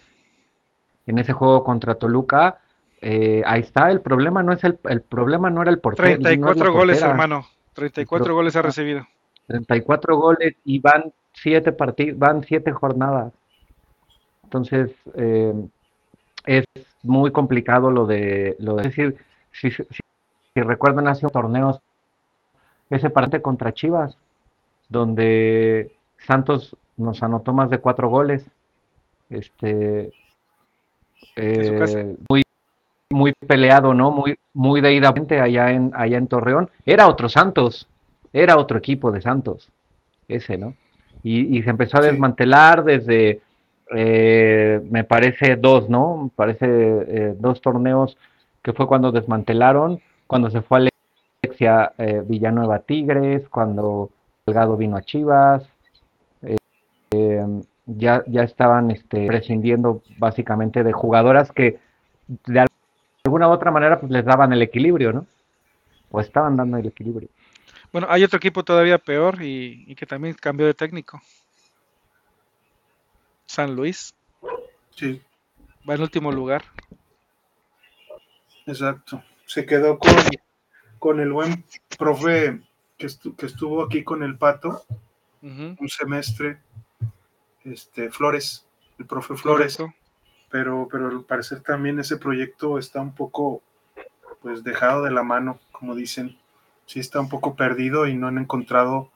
en 1.06 1.18
ese 1.18 1.32
juego 1.32 1.64
contra 1.64 1.96
Toluca, 1.96 2.60
eh, 3.00 3.42
ahí 3.46 3.60
está, 3.60 3.90
el 3.90 4.00
problema 4.00 4.42
no 4.42 4.52
es 4.52 4.64
el, 4.64 4.78
el 4.84 5.02
problema 5.02 5.50
no 5.50 5.62
era 5.62 5.70
el 5.70 5.80
portero. 5.80 6.18
34 6.18 6.72
goles, 6.72 7.02
hermano, 7.02 7.46
34 7.74 8.34
goles 8.34 8.56
ha 8.56 8.62
recibido. 8.62 9.06
34 9.46 10.16
goles 10.16 10.54
y 10.64 10.78
van 10.78 11.12
siete 11.32 11.72
partidos, 11.72 12.18
van 12.18 12.42
siete 12.44 12.72
jornadas. 12.72 13.32
Entonces, 14.48 14.90
eh, 15.14 15.52
es 16.46 16.64
muy 17.02 17.30
complicado 17.32 17.90
lo 17.90 18.06
de, 18.06 18.56
lo 18.58 18.76
de 18.76 18.84
decir, 18.84 19.16
si, 19.52 19.70
si, 19.70 19.84
si 20.54 20.62
recuerdan 20.62 21.06
hace 21.06 21.26
torneos, 21.28 21.80
ese 22.88 23.10
partido 23.10 23.42
contra 23.42 23.74
Chivas, 23.74 24.16
donde 24.88 25.92
Santos 26.26 26.74
nos 26.96 27.22
anotó 27.22 27.52
más 27.52 27.68
de 27.68 27.78
cuatro 27.78 28.08
goles. 28.08 28.42
Este 29.28 30.10
eh, 31.36 32.16
muy, 32.30 32.42
muy 33.10 33.32
peleado, 33.32 33.92
¿no? 33.92 34.10
Muy, 34.10 34.38
muy 34.54 34.80
de 34.80 34.94
ida 34.94 35.12
allá 35.42 35.70
en, 35.72 35.92
allá 35.94 36.16
en 36.16 36.26
Torreón. 36.26 36.70
Era 36.86 37.06
otro 37.06 37.28
Santos, 37.28 37.86
era 38.32 38.56
otro 38.56 38.78
equipo 38.78 39.12
de 39.12 39.20
Santos, 39.20 39.68
ese, 40.26 40.56
¿no? 40.56 40.74
Y, 41.22 41.62
se 41.62 41.70
empezó 41.70 41.98
a 41.98 42.02
desmantelar 42.02 42.84
desde, 42.84 43.42
eh, 43.94 44.80
me 44.90 45.04
parece, 45.04 45.56
dos, 45.56 45.88
¿no? 45.88 46.24
Me 46.24 46.30
parece 46.34 46.66
eh, 46.66 47.34
dos 47.38 47.60
torneos 47.60 48.16
que 48.62 48.72
fue 48.72 48.86
cuando 48.86 49.12
desmantelaron, 49.12 50.00
cuando 50.26 50.50
se 50.50 50.62
fue 50.62 50.90
Alexia 51.42 51.92
Villanueva 52.26 52.80
Tigres, 52.80 53.48
cuando 53.48 54.10
Delgado 54.44 54.76
vino 54.76 54.96
a 54.96 55.02
Chivas, 55.02 55.68
eh, 57.10 57.62
ya, 57.86 58.22
ya 58.26 58.42
estaban 58.42 58.90
este, 58.90 59.26
prescindiendo 59.26 60.02
básicamente 60.18 60.84
de 60.84 60.92
jugadoras 60.92 61.50
que 61.52 61.78
de 62.46 62.66
alguna 63.24 63.48
u 63.48 63.52
otra 63.52 63.70
manera 63.70 63.98
pues, 63.98 64.12
les 64.12 64.24
daban 64.24 64.52
el 64.52 64.60
equilibrio, 64.60 65.12
¿no? 65.12 65.26
O 66.10 66.20
estaban 66.20 66.56
dando 66.56 66.76
el 66.76 66.86
equilibrio. 66.86 67.28
Bueno, 67.92 68.06
hay 68.10 68.24
otro 68.24 68.36
equipo 68.36 68.62
todavía 68.62 68.98
peor 68.98 69.38
y, 69.42 69.94
que 69.94 70.04
también 70.04 70.34
cambió 70.34 70.66
de 70.66 70.74
técnico. 70.74 71.20
San 73.48 73.74
Luis. 73.74 74.14
Sí. 74.94 75.22
Va 75.88 75.94
en 75.94 76.02
último 76.02 76.30
lugar. 76.30 76.64
Exacto. 78.66 79.24
Se 79.46 79.64
quedó 79.64 79.98
con, 79.98 80.14
con 80.98 81.18
el 81.18 81.32
buen 81.32 81.64
profe 81.98 82.60
que, 82.98 83.06
estuvo 83.06 83.82
aquí 83.82 84.04
con 84.04 84.22
el 84.22 84.36
Pato 84.36 84.84
un 85.40 85.88
semestre, 85.88 86.58
este, 87.64 88.10
Flores, 88.10 88.66
el 88.98 89.06
profe 89.06 89.36
Flores, 89.36 89.78
pero, 90.50 90.88
pero 90.90 91.08
al 91.08 91.24
parecer 91.24 91.60
también 91.60 92.00
ese 92.00 92.16
proyecto 92.16 92.76
está 92.76 93.00
un 93.00 93.14
poco 93.14 93.62
pues 94.42 94.64
dejado 94.64 95.04
de 95.04 95.12
la 95.12 95.22
mano, 95.22 95.60
como 95.70 95.94
dicen, 95.94 96.36
sí 96.86 97.00
está 97.00 97.20
un 97.20 97.28
poco 97.28 97.54
perdido 97.54 98.08
y 98.08 98.16
no 98.16 98.26
han 98.26 98.38
encontrado 98.38 99.10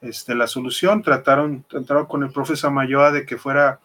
este, 0.00 0.34
la 0.34 0.46
solución. 0.46 1.02
Trataron, 1.02 1.64
trataron 1.68 2.06
con 2.06 2.22
el 2.22 2.30
profe 2.30 2.56
Samayoa 2.56 3.12
de 3.12 3.26
que 3.26 3.36
fuera 3.36 3.80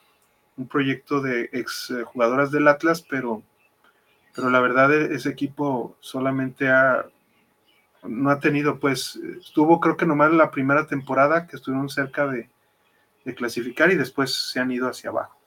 un 0.58 0.68
proyecto 0.68 1.22
de 1.22 1.50
ex 1.52 1.92
eh, 1.92 2.06
del 2.52 2.68
Atlas, 2.68 3.02
pero, 3.02 3.42
pero 4.36 4.50
la 4.50 4.60
verdad 4.60 4.94
e, 4.94 5.16
ese 5.16 5.30
equipo 5.30 5.96
solamente 6.00 6.70
ha 6.70 7.06
no 8.04 8.30
ha 8.30 8.40
tenido, 8.40 8.80
pues, 8.80 9.20
estuvo 9.40 9.80
creo 9.80 9.98
que 9.98 10.06
nomás 10.06 10.32
la 10.34 10.52
primera 10.52 10.88
temporada 10.88 11.48
que 11.48 11.56
estuvieron 11.56 11.90
cerca 11.90 12.28
de, 12.28 12.50
clasificar 13.38 13.90
y 13.90 13.96
después 13.96 14.52
se 14.52 14.60
han 14.60 14.70
ido 14.70 14.90
hacia 14.90 15.10
abajo. 15.10 15.40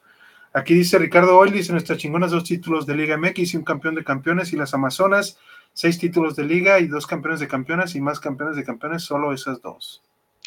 Aquí 0.54 0.72
dice 0.72 0.98
Ricardo 0.98 1.36
Oil, 1.36 1.52
dice 1.52 1.72
nuestras 1.72 1.98
chingonas 1.98 2.30
dos 2.30 2.44
títulos 2.44 2.86
de 2.86 2.96
Liga 2.96 3.18
MX 3.18 3.52
y 3.52 3.56
un 3.58 3.64
campeón 3.64 3.94
de 3.94 4.02
campeones 4.02 4.54
y 4.54 4.56
las 4.56 4.72
Amazonas, 4.72 5.38
seis 5.74 5.98
títulos 5.98 6.34
de 6.36 6.44
liga 6.44 6.80
y 6.80 6.86
dos 6.86 7.06
campeones 7.06 7.38
de 7.38 7.48
campeones 7.48 7.94
y 7.94 8.00
más 8.00 8.18
campeones 8.18 8.56
de 8.56 8.64
campeones, 8.64 9.02
solo 9.02 9.34
esas 9.34 9.60
dos. 9.60 10.02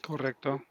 Correcto. 0.05 0.62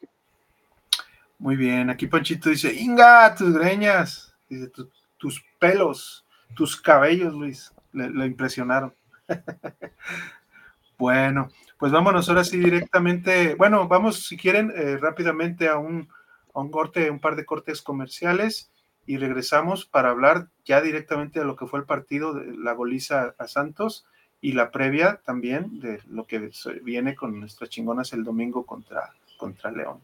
Muy 1.39 1.57
bien, 1.57 1.91
aquí 1.91 2.07
Panchito 2.07 2.51
dice, 2.51 2.75
Inga, 2.75 3.35
tus 3.35 3.55
greñas, 3.55 4.35
dice, 4.49 4.71
tus 5.17 5.45
pelos, 5.59 6.27
tus 6.55 6.81
cabellos, 6.81 7.35
Luis, 7.35 7.73
le 7.93 8.27
impresionaron. 8.27 8.93
Bueno, 10.99 11.49
pues 11.79 11.93
vámonos 11.93 12.29
ahora 12.29 12.43
sí 12.43 12.59
directamente. 12.59 13.55
Bueno, 13.55 13.87
vamos 13.87 14.27
si 14.27 14.37
quieren 14.37 14.73
eh, 14.75 14.97
rápidamente 14.97 15.69
a 15.69 15.79
un, 15.79 16.09
a 16.53 16.61
un 16.61 16.73
corte, 16.73 17.09
un 17.09 17.21
par 17.21 17.37
de 17.37 17.47
cortes 17.47 17.83
comerciales 17.83 18.73
y 19.07 19.17
regresamos 19.17 19.87
para 19.87 20.11
hablar 20.11 20.49
ya 20.65 20.81
directamente 20.81 21.39
de 21.39 21.47
lo 21.47 21.55
que 21.55 21.69
fue 21.69 21.79
el 21.79 21.87
partido 21.87 22.35
de 22.35 22.57
la 22.57 22.73
goliza 22.73 23.37
a 23.39 23.47
Santos 23.47 24.07
y 24.41 24.53
la 24.53 24.71
previa 24.71 25.21
también 25.25 25.81
de 25.81 26.01
lo 26.09 26.27
que 26.27 26.51
viene 26.83 27.15
con 27.15 27.41
nuestras 27.41 27.71
chingonas 27.71 28.13
el 28.13 28.25
domingo 28.25 28.65
contra, 28.65 29.13
contra 29.37 29.71
León. 29.71 30.01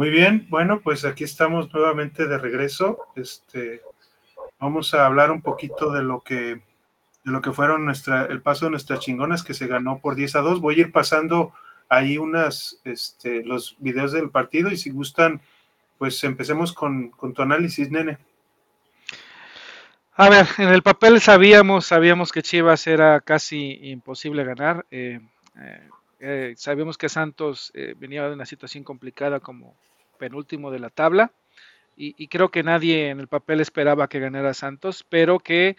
Muy 0.00 0.08
bien, 0.08 0.46
bueno, 0.48 0.80
pues 0.80 1.04
aquí 1.04 1.24
estamos 1.24 1.70
nuevamente 1.74 2.26
de 2.26 2.38
regreso. 2.38 3.00
Este, 3.16 3.82
vamos 4.58 4.94
a 4.94 5.04
hablar 5.04 5.30
un 5.30 5.42
poquito 5.42 5.92
de 5.92 6.02
lo 6.02 6.22
que, 6.22 6.34
de 6.34 6.62
lo 7.24 7.42
que 7.42 7.52
fueron 7.52 7.84
nuestra, 7.84 8.24
el 8.24 8.40
paso 8.40 8.64
de 8.64 8.70
nuestras 8.70 9.00
chingonas 9.00 9.42
que 9.42 9.52
se 9.52 9.66
ganó 9.66 9.98
por 9.98 10.14
10 10.14 10.36
a 10.36 10.40
2. 10.40 10.62
Voy 10.62 10.76
a 10.76 10.80
ir 10.80 10.90
pasando 10.90 11.52
ahí 11.90 12.16
unas, 12.16 12.80
este, 12.84 13.44
los 13.44 13.76
videos 13.78 14.12
del 14.12 14.30
partido 14.30 14.70
y 14.70 14.78
si 14.78 14.88
gustan, 14.88 15.42
pues 15.98 16.24
empecemos 16.24 16.72
con, 16.72 17.10
con 17.10 17.34
tu 17.34 17.42
análisis, 17.42 17.90
nene. 17.90 18.16
A 20.14 20.30
ver, 20.30 20.46
en 20.56 20.70
el 20.70 20.82
papel 20.82 21.20
sabíamos, 21.20 21.84
sabíamos 21.84 22.32
que 22.32 22.40
Chivas 22.40 22.86
era 22.86 23.20
casi 23.20 23.78
imposible 23.82 24.44
ganar. 24.44 24.86
Eh, 24.90 25.20
eh, 25.60 25.88
eh, 26.20 26.54
sabíamos 26.56 26.96
que 26.96 27.10
Santos 27.10 27.70
venía 27.98 28.26
de 28.26 28.32
una 28.32 28.46
situación 28.46 28.82
complicada 28.82 29.40
como 29.40 29.76
penúltimo 30.20 30.70
de 30.70 30.78
la 30.78 30.90
tabla. 30.90 31.32
Y, 31.96 32.28
creo 32.28 32.50
que 32.50 32.62
nadie 32.62 33.10
en 33.10 33.20
el 33.20 33.28
papel 33.28 33.60
esperaba 33.60 34.08
que 34.08 34.20
ganara 34.20 34.54
Santos, 34.54 35.04
pero 35.10 35.38
que, 35.38 35.76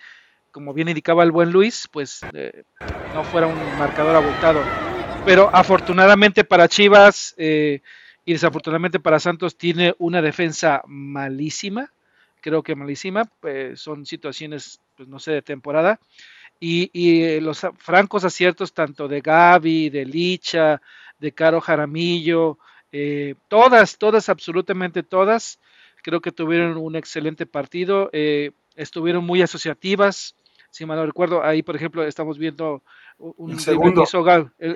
como 0.51 0.71
bien 0.71 0.87
indicaba 0.87 1.23
el 1.23 1.31
buen 1.31 1.51
Luis, 1.51 1.87
pues 1.91 2.21
no 3.15 3.23
fuera 3.23 3.47
un 3.47 3.55
marcador 3.79 4.15
abultado. 4.15 4.61
Pero 5.25 5.49
afortunadamente 5.51 6.43
para 6.43 6.67
Chivas 6.67 7.33
y 7.39 7.81
desafortunadamente 8.25 8.99
para 8.99 9.19
Santos 9.19 9.57
tiene 9.57 9.95
una 9.97 10.21
defensa 10.21 10.83
malísima 10.85 11.91
creo 12.41 12.63
que 12.63 12.75
malísima, 12.75 13.25
pues 13.39 13.79
son 13.79 14.05
situaciones, 14.05 14.81
pues 14.97 15.07
no 15.07 15.19
sé, 15.19 15.31
de 15.31 15.41
temporada. 15.41 15.99
Y, 16.59 16.89
y, 16.93 17.39
los 17.39 17.65
francos 17.77 18.25
aciertos 18.25 18.73
tanto 18.73 19.07
de 19.07 19.21
Gaby, 19.21 19.89
de 19.89 20.05
Licha, 20.05 20.81
de 21.19 21.31
Caro 21.31 21.61
Jaramillo, 21.61 22.57
eh, 22.91 23.35
todas, 23.47 23.97
todas, 23.97 24.29
absolutamente 24.29 25.03
todas, 25.03 25.59
creo 26.03 26.21
que 26.21 26.31
tuvieron 26.31 26.77
un 26.77 26.95
excelente 26.95 27.45
partido, 27.45 28.09
eh, 28.13 28.51
estuvieron 28.75 29.25
muy 29.25 29.41
asociativas, 29.41 30.35
si 30.69 30.85
mal 30.85 30.97
no 30.97 31.05
recuerdo, 31.05 31.43
ahí 31.43 31.63
por 31.63 31.75
ejemplo 31.75 32.03
estamos 32.03 32.37
viendo 32.37 32.81
un 33.17 33.59
segundo. 33.59 34.05
El, 34.57 34.73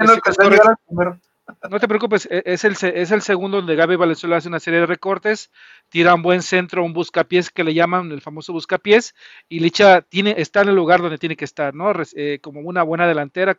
no 1.70 1.80
te 1.80 1.88
preocupes, 1.88 2.28
e, 2.30 2.43
es 2.45 2.63
el, 2.63 2.74
es 2.74 3.11
el 3.11 3.22
segundo 3.22 3.57
donde 3.57 3.76
Gaby 3.76 3.95
Valenzuela 3.95 4.38
hace 4.38 4.47
una 4.47 4.59
serie 4.59 4.80
de 4.80 4.86
recortes, 4.86 5.51
tira 5.89 6.13
un 6.13 6.22
buen 6.22 6.41
centro, 6.41 6.84
un 6.84 6.93
buscapiés 6.93 7.49
que 7.49 7.63
le 7.63 7.74
llaman 7.74 8.11
el 8.11 8.22
famoso 8.22 8.53
buscapiés, 8.53 9.16
y 9.47 9.59
Licha 9.59 10.01
tiene, 10.01 10.36
está 10.38 10.61
en 10.61 10.70
el 10.70 10.76
lugar 10.76 11.01
donde 11.01 11.18
tiene 11.18 11.36
que 11.36 11.45
estar, 11.45 11.74
¿no? 11.74 11.91
Eh, 12.16 12.39
como 12.41 12.61
una 12.61 12.84
buena 12.84 13.07
delantera, 13.07 13.55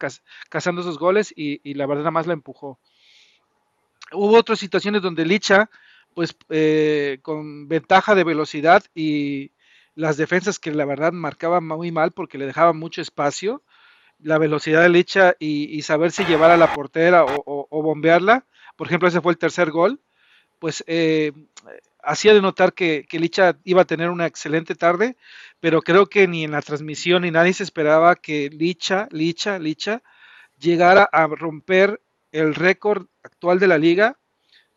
cazando 0.49 0.81
esos 0.81 0.99
goles, 0.99 1.33
y, 1.37 1.75
la 1.75 1.87
verdad 1.87 2.03
nada 2.03 2.11
más 2.13 2.27
la 2.27 2.33
empujó. 2.33 2.79
Hubo 4.13 4.37
otras 4.37 4.59
situaciones 4.59 5.03
donde 5.03 5.25
Licha, 5.25 5.71
pues 6.15 6.37
eh, 6.49 7.19
con 7.23 7.69
ventaja 7.69 8.15
de 8.15 8.25
velocidad 8.25 8.85
y 8.95 9.53
las 9.95 10.17
defensas 10.17 10.59
que 10.59 10.73
la 10.73 10.85
verdad 10.85 11.13
marcaban 11.13 11.67
muy 11.67 11.91
mal 11.91 12.13
porque 12.13 12.39
le 12.39 12.47
dejaban 12.47 12.79
mucho 12.79 13.01
espacio, 13.01 13.63
la 14.19 14.39
velocidad 14.39 14.83
de 14.83 14.89
Licha 14.89 15.35
y, 15.39 15.83
saber 15.83 16.13
si 16.13 16.25
llevar 16.25 16.51
a 16.51 16.57
la 16.57 16.73
portera 16.73 17.25
o, 17.25 17.83
bombearla, 17.83 18.47
por 18.77 18.87
ejemplo, 18.87 19.09
ese 19.09 19.21
fue 19.21 19.33
el 19.33 19.39
tercer 19.39 19.71
gol, 19.71 20.01
pues 20.59 20.85
eh, 20.87 21.33
hacía 22.03 22.35
de 22.35 22.41
notar 22.41 22.73
que, 22.73 23.07
Licha 23.11 23.59
iba 23.65 23.83
a 23.83 23.87
tener 23.87 24.11
una 24.11 24.27
excelente 24.27 24.75
tarde, 24.75 25.17
pero 25.61 25.83
creo 25.83 26.07
que 26.07 26.29
ni 26.29 26.45
en 26.45 26.53
la 26.53 26.63
transmisión 26.63 27.23
ni 27.23 27.31
nadie 27.31 27.53
se 27.53 27.65
esperaba 27.65 28.17
que 28.17 28.49
Licha, 28.51 29.09
Licha, 29.11 29.59
Licha 29.59 30.03
llegara 30.59 31.09
a 31.13 31.27
romper 31.27 32.01
el 32.33 32.55
récord 32.55 33.07
actual 33.23 33.59
de 33.59 33.69
la 33.69 33.79
liga 33.79 34.19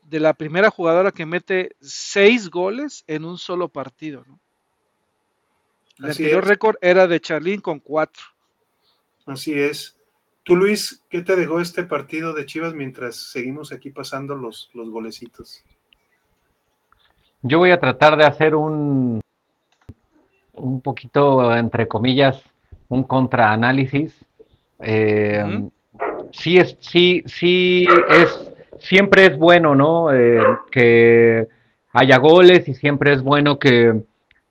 de 0.03 0.19
la 0.19 0.33
primera 0.33 0.71
jugadora 0.71 1.11
que 1.11 1.25
mete 1.25 1.75
seis 1.79 2.49
goles 2.49 3.03
en 3.07 3.25
un 3.25 3.37
solo 3.37 3.69
partido. 3.69 4.25
El 5.99 6.05
anterior 6.05 6.45
récord 6.45 6.77
era 6.81 7.07
de 7.07 7.19
Charlín 7.19 7.61
con 7.61 7.79
cuatro. 7.79 8.23
Así 9.25 9.53
es. 9.53 9.95
Tú, 10.43 10.55
Luis, 10.55 11.03
¿qué 11.09 11.21
te 11.21 11.35
dejó 11.35 11.59
este 11.59 11.83
partido 11.83 12.33
de 12.33 12.45
Chivas 12.45 12.73
mientras 12.73 13.17
seguimos 13.17 13.71
aquí 13.71 13.91
pasando 13.91 14.33
los, 14.35 14.71
los 14.73 14.89
golecitos? 14.89 15.63
Yo 17.43 17.59
voy 17.59 17.71
a 17.71 17.79
tratar 17.79 18.17
de 18.17 18.25
hacer 18.25 18.55
un, 18.55 19.21
un 20.53 20.81
poquito, 20.81 21.55
entre 21.55 21.87
comillas, 21.87 22.41
un 22.87 23.03
contraanálisis. 23.03 24.13
Eh, 24.79 25.69
sí, 26.31 26.57
es, 26.57 26.77
sí, 26.79 27.23
sí, 27.25 27.87
es, 28.09 28.51
siempre 28.79 29.25
es 29.25 29.37
bueno, 29.37 29.75
¿no? 29.75 30.13
Eh, 30.13 30.41
que 30.71 31.47
haya 31.93 32.17
goles 32.17 32.67
y 32.67 32.73
siempre 32.73 33.13
es 33.13 33.21
bueno 33.21 33.59
que 33.59 34.03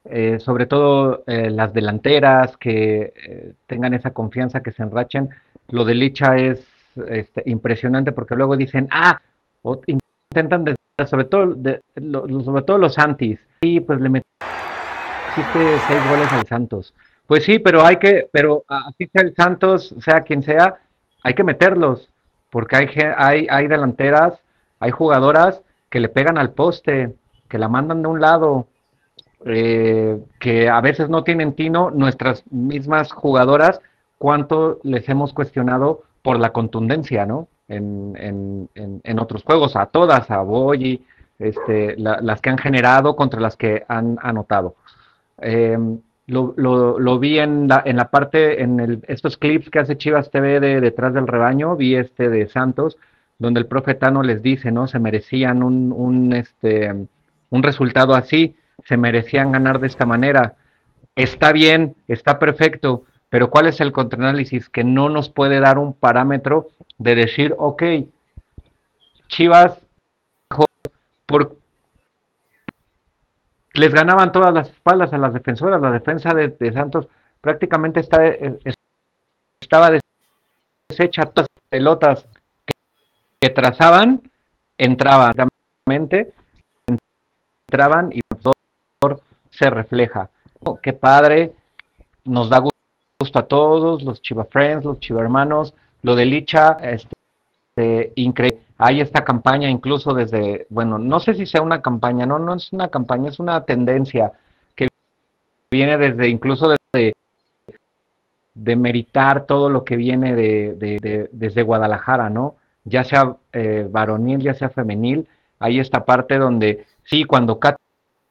eh, 0.05 0.39
sobre 0.41 0.67
todo 0.67 1.25
eh, 1.27 1.51
las 1.51 1.73
delanteras 1.73 2.57
que 2.57 3.55
tengan 3.67 3.95
esa 3.95 4.11
confianza, 4.11 4.63
que 4.63 4.73
se 4.73 4.83
enrachen. 4.83 5.29
Lo 5.69 5.85
de 5.85 5.95
Licha 5.95 6.37
es 6.37 6.67
este, 7.09 7.43
impresionante 7.47 8.13
porque 8.13 8.35
luego 8.35 8.57
dicen, 8.57 8.89
ah, 8.91 9.21
intentan, 9.87 10.77
sobre, 11.07 11.25
todo, 11.25 11.57
sobre 12.45 12.63
todo 12.63 12.79
los 12.79 12.99
antis, 12.99 13.39
y 13.61 13.81
pues 13.81 14.01
le 14.01 14.09
metiste 14.09 14.29
seis 15.87 16.11
goles 16.11 16.33
al 16.33 16.47
Santos. 16.47 16.95
Pues 17.27 17.45
sí, 17.45 17.59
pero 17.59 17.85
hay 17.85 17.99
que, 17.99 18.27
pero 18.33 18.65
así 18.67 19.07
sea 19.13 19.23
el 19.23 19.35
Santos, 19.35 19.95
sea 20.01 20.23
quien 20.23 20.43
sea, 20.43 20.79
hay 21.29 21.35
que 21.35 21.45
meterlos, 21.45 22.09
porque 22.49 22.77
hay, 22.77 22.89
hay, 23.19 23.47
hay 23.51 23.69
delanteras, 23.69 24.41
hay 24.81 24.91
jugadoras 24.91 25.61
que 25.91 26.01
le 26.01 26.09
pegan 26.09 26.39
al 26.39 26.53
poste, 26.53 27.15
que 27.51 27.59
la 27.59 27.69
mandan 27.69 28.01
de 28.01 28.09
un 28.09 28.19
lado, 28.19 28.67
eh, 29.45 30.19
que 30.41 30.71
a 30.71 30.81
veces 30.81 31.11
no 31.11 31.25
tienen 31.25 31.53
tino, 31.53 31.91
nuestras 31.91 32.45
mismas 32.51 33.13
jugadoras, 33.13 33.83
cuánto 34.17 34.79
les 34.85 35.07
hemos 35.11 35.35
cuestionado 35.35 36.05
por 36.23 36.41
la 36.41 36.51
contundencia, 36.51 37.27
¿no? 37.27 37.47
En, 37.69 39.19
otros 39.21 39.43
juegos, 39.45 39.77
a 39.77 39.85
todas, 39.85 40.31
a 40.31 40.41
Boyi, 40.41 41.05
este, 41.39 41.95
las 41.99 42.41
que 42.41 42.49
han 42.49 42.57
generado 42.57 43.17
contra 43.17 43.39
las 43.39 43.55
que 43.55 43.85
han 43.87 44.17
anotado. 44.23 44.77
Em, 45.37 46.01
lo, 46.29 47.19
vi 47.19 47.39
en 47.39 47.69
la, 47.69 47.83
en 47.85 47.97
la 47.97 48.11
parte, 48.11 48.63
en 48.63 49.03
estos 49.09 49.37
clips 49.37 49.71
que 49.71 49.81
hace 49.81 49.99
Chivas 49.99 50.31
TV 50.31 50.61
de 50.61 50.81
detrás 50.81 51.13
del 51.15 51.27
rebaño, 51.27 51.77
vi 51.77 51.97
este 51.97 52.29
de 52.29 52.49
Santos, 52.49 52.97
donde 53.39 53.61
el 53.61 53.67
profetano 53.67 54.23
les 54.23 54.43
dice, 54.43 54.71
¿no? 54.71 54.87
Se 54.87 54.99
merecían 54.99 55.63
un, 55.63 55.93
un, 55.93 56.33
este, 56.33 56.95
un 57.51 57.63
resultado 57.63 58.15
así 58.15 58.55
se 58.85 58.97
merecían 58.97 59.53
ganar 59.53 59.81
de 59.81 59.87
esta 59.87 60.07
manera. 60.07 60.57
Está 61.15 61.53
bien, 61.53 61.97
está 62.07 62.39
perfecto, 62.39 63.05
pero 63.29 63.51
¿cuál 63.51 63.67
es 63.67 63.81
el 63.81 63.93
contraanálisis? 63.93 64.69
Que 64.69 64.85
no 64.85 65.09
nos 65.09 65.29
puede 65.29 65.61
dar 65.61 65.79
un 65.79 65.93
parámetro 65.93 66.69
de 66.97 67.15
decir, 67.15 67.55
ok, 67.59 67.83
Chivas 69.29 69.79
por, 71.27 71.58
les 73.79 73.93
ganaban 73.93 74.33
todas 74.33 74.53
las 74.53 74.69
espaldas 74.69 75.13
a 75.13 75.19
las 75.19 75.33
defensoras, 75.33 75.81
la 75.81 75.91
defensa 75.91 76.35
de, 76.35 76.73
Santos 76.73 77.09
prácticamente 77.41 78.01
está, 78.01 78.27
eh, 78.27 78.59
estaba 79.61 79.91
deshecha, 80.89 81.27
todas 81.27 81.49
las 81.55 81.69
pelotas 81.69 82.27
que, 83.41 83.51
trazaban, 83.51 84.23
entraban, 84.77 85.33
entraban 87.69 88.11
y 88.13 88.21
se 89.51 89.71
refleja. 89.71 90.31
Oh, 90.61 90.79
qué 90.81 90.93
padre, 90.93 91.53
nos 92.25 92.49
da 92.49 92.59
gusto 93.21 93.39
a 93.39 93.47
todos, 93.47 94.03
los 94.03 94.23
Chiva 94.23 94.45
Friends, 94.45 94.85
los 94.85 95.01
Chiva 95.01 95.21
Hermanos, 95.21 95.75
lo 96.03 96.15
de 96.15 96.25
Licha, 96.25 96.79
este, 96.83 97.18
increíble. 98.17 98.63
Hay 98.79 99.01
esta 99.01 99.25
campaña 99.25 99.69
incluso 99.69 100.15
desde, 100.15 100.67
bueno, 100.71 100.99
no 100.99 101.19
sé 101.19 101.35
si 101.35 101.47
sea 101.47 101.63
una 101.63 101.83
campaña, 101.83 102.27
no, 102.27 102.39
no 102.39 102.55
es 102.55 102.73
una 102.73 102.89
campaña, 102.89 103.31
es 103.31 103.41
una 103.41 103.65
tendencia 103.65 104.33
que 104.77 104.89
viene 105.71 105.99
desde, 105.99 106.29
incluso 106.29 106.69
desde 106.69 107.13
de 108.55 108.77
meritar 108.77 109.47
todo 109.47 109.71
lo 109.71 109.85
que 109.85 109.97
viene 109.97 110.35
de, 110.35 111.29
desde 111.33 111.63
Guadalajara, 111.63 112.29
¿no? 112.29 112.57
Ya 112.85 113.05
sea 113.05 113.37
eh, 113.53 113.87
varonil, 113.89 114.41
ya 114.41 114.55
sea 114.55 114.69
femenil, 114.69 115.29
hay 115.59 115.81
esta 115.81 116.05
parte 116.05 116.39
donde 116.39 116.87
sí, 117.05 117.25
cuando 117.25 117.59
Kat 117.59 117.77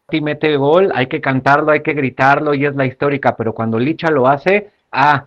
y 0.09 0.21
mete 0.21 0.55
gol, 0.55 0.91
hay 0.95 1.07
que 1.07 1.19
cantarlo, 1.19 1.71
hay 1.71 1.81
que 1.81 1.93
gritarlo 1.93 2.53
y 2.53 2.65
es 2.65 2.75
la 2.75 2.85
histórica, 2.85 3.35
pero 3.35 3.53
cuando 3.53 3.77
Licha 3.77 4.09
lo 4.09 4.27
hace, 4.27 4.71
ah, 4.91 5.25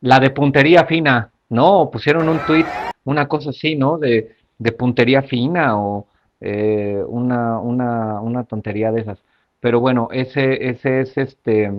la 0.00 0.20
de 0.20 0.30
puntería 0.30 0.84
fina, 0.84 1.31
no, 1.52 1.90
pusieron 1.92 2.28
un 2.30 2.38
tuit, 2.46 2.66
una 3.04 3.28
cosa 3.28 3.50
así, 3.50 3.76
¿no? 3.76 3.98
De, 3.98 4.34
de 4.58 4.72
puntería 4.72 5.22
fina 5.22 5.78
o 5.78 6.06
eh, 6.40 7.02
una, 7.06 7.58
una, 7.60 8.20
una, 8.22 8.44
tontería 8.44 8.90
de 8.90 9.02
esas. 9.02 9.18
Pero 9.60 9.78
bueno, 9.78 10.08
ese, 10.12 10.70
ese 10.70 11.02
es 11.02 11.16
este 11.18 11.70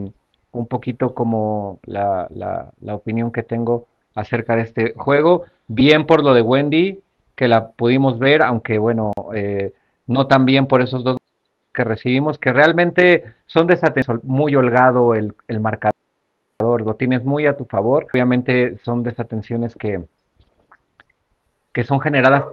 un 0.52 0.68
poquito 0.68 1.16
como 1.16 1.80
la, 1.86 2.28
la, 2.30 2.72
la 2.82 2.94
opinión 2.94 3.32
que 3.32 3.42
tengo 3.42 3.88
acerca 4.14 4.56
de 4.56 4.62
este 4.62 4.94
juego. 4.94 5.46
Bien 5.68 6.06
por 6.06 6.24
lo 6.24 6.36
de 6.36 6.44
Wendy, 6.44 7.00
que 7.36 7.48
la 7.48 7.72
pudimos 7.72 8.20
ver, 8.20 8.44
aunque 8.44 8.78
bueno, 8.78 9.12
eh, 9.34 9.74
no 10.06 10.28
tan 10.28 10.46
bien 10.46 10.68
por 10.68 10.84
esos 10.84 11.04
dos 11.04 11.18
que 11.74 11.84
recibimos, 11.84 12.38
que 12.38 12.54
realmente 12.54 13.24
son 13.48 13.66
desatención, 13.66 14.22
muy 14.22 14.56
holgado 14.56 15.16
el, 15.16 15.34
el 15.48 15.60
marcador, 15.60 15.96
lo 16.60 16.96
tienes 16.96 17.24
muy 17.24 17.46
a 17.46 17.58
tu 17.58 17.66
favor. 17.66 18.08
Obviamente 18.14 18.78
son 18.84 19.04
desatenciones 19.04 19.76
que, 19.76 20.04
que 21.74 21.84
son 21.84 22.00
generadas 22.00 22.46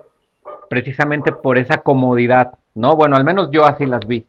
precisamente 0.68 1.32
por 1.32 1.58
esa 1.58 1.78
comodidad, 1.78 2.58
¿no? 2.74 2.96
Bueno, 2.96 3.16
al 3.16 3.24
menos 3.24 3.50
yo 3.50 3.64
así 3.64 3.86
las 3.86 4.06
vi. 4.06 4.26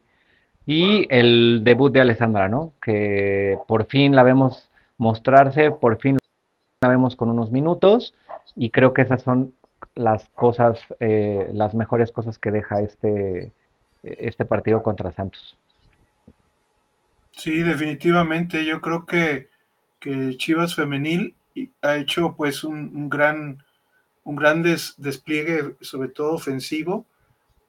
Y 0.66 1.08
el 1.10 1.64
debut 1.64 1.92
de 1.92 2.02
Alessandra, 2.02 2.48
¿no? 2.48 2.74
Que 2.82 3.58
por 3.68 3.86
fin 3.86 4.16
la 4.16 4.24
vemos 4.24 4.70
mostrarse, 4.98 5.72
por 5.72 6.00
fin 6.00 6.18
la 6.82 6.90
vemos 6.90 7.16
con 7.16 7.30
unos 7.30 7.52
minutos 7.52 8.14
y 8.56 8.70
creo 8.70 8.94
que 8.94 9.02
esas 9.04 9.22
son 9.22 9.54
las 9.96 10.30
cosas, 10.30 10.80
eh, 11.00 11.50
las 11.54 11.74
mejores 11.74 12.12
cosas 12.12 12.38
que 12.38 12.52
deja 12.52 12.82
este, 12.82 13.52
este 14.04 14.46
partido 14.46 14.84
contra 14.84 15.12
Santos. 15.12 15.58
Sí, 17.32 17.64
definitivamente. 17.64 18.66
Yo 18.66 18.82
creo 18.82 19.06
que, 19.06 19.50
que 20.02 20.36
Chivas 20.36 20.76
Femenil 20.76 21.36
ha 21.82 21.96
hecho 21.96 22.36
pues 22.36 22.66
un, 22.66 23.10
gran, 23.10 23.64
un 24.26 24.36
gran 24.36 24.64
despliegue, 24.64 25.76
sobre 25.80 26.10
todo 26.10 26.34
ofensivo, 26.34 27.06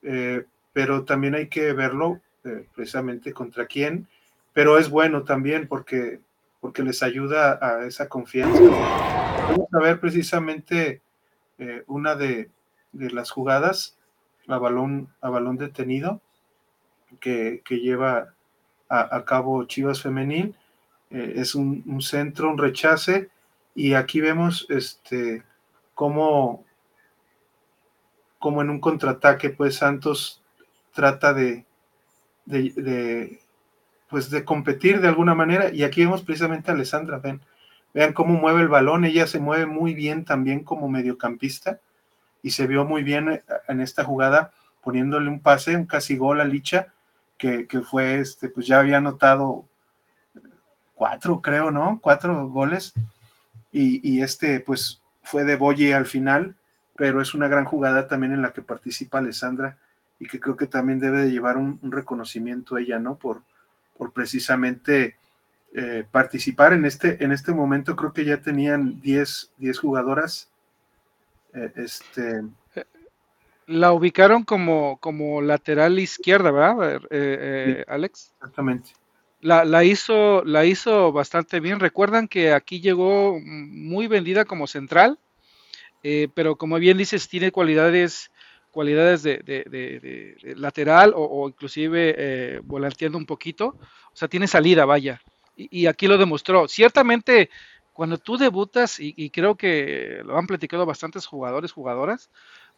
eh, 0.02 0.44
pero 0.72 1.04
también 1.04 1.36
hay 1.36 1.46
que 1.46 1.72
verlo 1.72 2.20
eh, 2.44 2.66
precisamente 2.74 3.32
contra 3.32 3.66
quién, 3.66 4.08
pero 4.52 4.78
es 4.78 4.90
bueno 4.90 5.22
también 5.22 5.68
porque, 5.68 6.20
porque 6.60 6.82
les 6.82 7.02
ayuda 7.02 7.58
a 7.62 7.86
esa 7.86 8.08
confianza. 8.08 8.60
Vamos 8.60 9.68
a 9.72 9.78
ver 9.78 10.00
precisamente 10.00 11.02
eh, 11.58 11.84
una 11.86 12.16
de, 12.16 12.50
las 12.92 13.30
jugadas 13.30 13.96
a 14.48 14.58
balón, 14.58 15.08
a 15.20 15.30
balón 15.30 15.56
detenido 15.56 16.20
que, 17.20 17.62
lleva 17.68 18.34
a, 18.88 19.24
cabo 19.24 19.64
Chivas 19.64 20.02
Femenil. 20.02 20.54
Es 21.12 21.54
un, 21.54 22.00
centro, 22.00 22.50
un 22.50 22.58
rechace, 22.58 23.28
y 23.74 23.94
aquí 23.94 24.20
vemos 24.20 24.66
este 24.68 25.42
cómo, 25.94 26.64
como 28.38 28.62
en 28.62 28.70
un 28.70 28.80
contraataque, 28.80 29.50
pues 29.50 29.76
Santos 29.76 30.42
trata 30.92 31.32
de, 31.34 31.64
de, 32.46 33.40
pues 34.08 34.30
de 34.30 34.44
competir 34.44 35.00
de 35.00 35.08
alguna 35.08 35.34
manera. 35.34 35.72
Y 35.72 35.84
aquí 35.84 36.02
vemos 36.02 36.22
precisamente 36.22 36.70
a 36.70 36.74
Alessandra, 36.74 37.18
ven, 37.18 37.40
vean 37.94 38.12
cómo 38.12 38.34
mueve 38.34 38.62
el 38.62 38.68
balón, 38.68 39.04
ella 39.04 39.26
se 39.26 39.38
mueve 39.38 39.66
muy 39.66 39.94
bien 39.94 40.24
también 40.24 40.64
como 40.64 40.88
mediocampista 40.88 41.80
y 42.42 42.50
se 42.50 42.66
vio 42.66 42.84
muy 42.84 43.02
bien 43.02 43.30
eh, 43.30 43.42
en 43.68 43.80
esta 43.80 44.04
jugada 44.04 44.52
poniéndole 44.82 45.28
un 45.28 45.40
pase, 45.40 45.76
un 45.76 45.86
casi 45.86 46.16
gol 46.16 46.40
a 46.40 46.44
Licha, 46.44 46.92
que, 47.38 47.66
que 47.66 47.80
fue 47.80 48.16
este, 48.16 48.48
pues 48.48 48.66
ya 48.66 48.80
había 48.80 48.98
anotado 48.98 49.64
cuatro, 50.94 51.40
creo, 51.40 51.70
¿no? 51.70 51.98
Cuatro 52.00 52.48
goles 52.48 52.94
y, 53.72 54.20
este 54.20 54.60
pues 54.60 55.00
fue 55.22 55.44
de 55.44 55.56
Boye 55.56 55.94
al 55.94 56.06
final, 56.06 56.54
pero 56.96 57.22
es 57.22 57.34
una 57.34 57.48
gran 57.48 57.64
jugada 57.64 58.06
también 58.06 58.32
en 58.32 58.42
la 58.42 58.52
que 58.52 58.62
participa 58.62 59.18
Alessandra 59.18 59.78
y 60.18 60.26
que 60.26 60.38
creo 60.38 60.56
que 60.56 60.66
también 60.66 60.98
debe 60.98 61.22
de 61.22 61.30
llevar 61.30 61.56
un, 61.56 61.80
reconocimiento 61.82 62.76
ella, 62.76 62.98
¿no? 62.98 63.16
Por, 63.16 63.42
por 63.96 64.12
precisamente 64.12 65.16
eh, 65.74 66.04
participar 66.10 66.74
en 66.74 66.84
este, 66.84 67.24
en 67.24 67.32
este 67.32 67.52
momento, 67.52 67.96
creo 67.96 68.12
que 68.12 68.24
ya 68.24 68.40
tenían 68.40 69.00
10, 69.00 69.52
10 69.56 69.78
jugadoras. 69.78 70.50
Eh, 71.54 71.72
este... 71.76 72.42
La 73.66 73.92
ubicaron 73.92 74.44
como, 74.44 74.98
como 74.98 75.40
lateral 75.40 75.98
izquierda, 75.98 76.50
¿verdad, 76.50 77.00
eh, 77.10 77.84
Alex? 77.88 78.32
Exactamente 78.34 78.92
la, 79.42 79.84
hizo, 79.84 80.44
la 80.44 80.64
hizo 80.64 81.12
bastante 81.12 81.60
bien. 81.60 81.80
Recuerdan 81.80 82.28
que 82.28 82.52
aquí 82.52 82.80
llegó 82.80 83.38
muy 83.40 84.06
vendida 84.06 84.44
como 84.44 84.66
central, 84.66 85.18
eh, 86.04 86.28
pero 86.34 86.56
como 86.56 86.78
bien 86.78 86.96
dices, 86.96 87.28
tiene 87.28 87.50
cualidades, 87.50 88.30
cualidades 88.70 89.24
de, 89.24 90.54
lateral 90.56 91.12
o, 91.16 91.48
inclusive 91.48 92.14
eh, 92.16 92.60
volanteando 92.62 93.18
un 93.18 93.26
poquito. 93.26 93.76
O 94.12 94.16
sea, 94.16 94.28
tiene 94.28 94.46
salida, 94.46 94.84
vaya. 94.84 95.20
Y, 95.56 95.86
aquí 95.86 96.06
lo 96.06 96.18
demostró. 96.18 96.68
Ciertamente, 96.68 97.50
cuando 97.92 98.18
tú 98.18 98.38
debutas, 98.38 99.00
y, 99.00 99.12
y, 99.16 99.30
creo 99.30 99.56
que 99.56 100.22
lo 100.24 100.38
han 100.38 100.46
platicado 100.46 100.86
bastantes 100.86 101.26
jugadores, 101.26 101.72
jugadoras, 101.72 102.30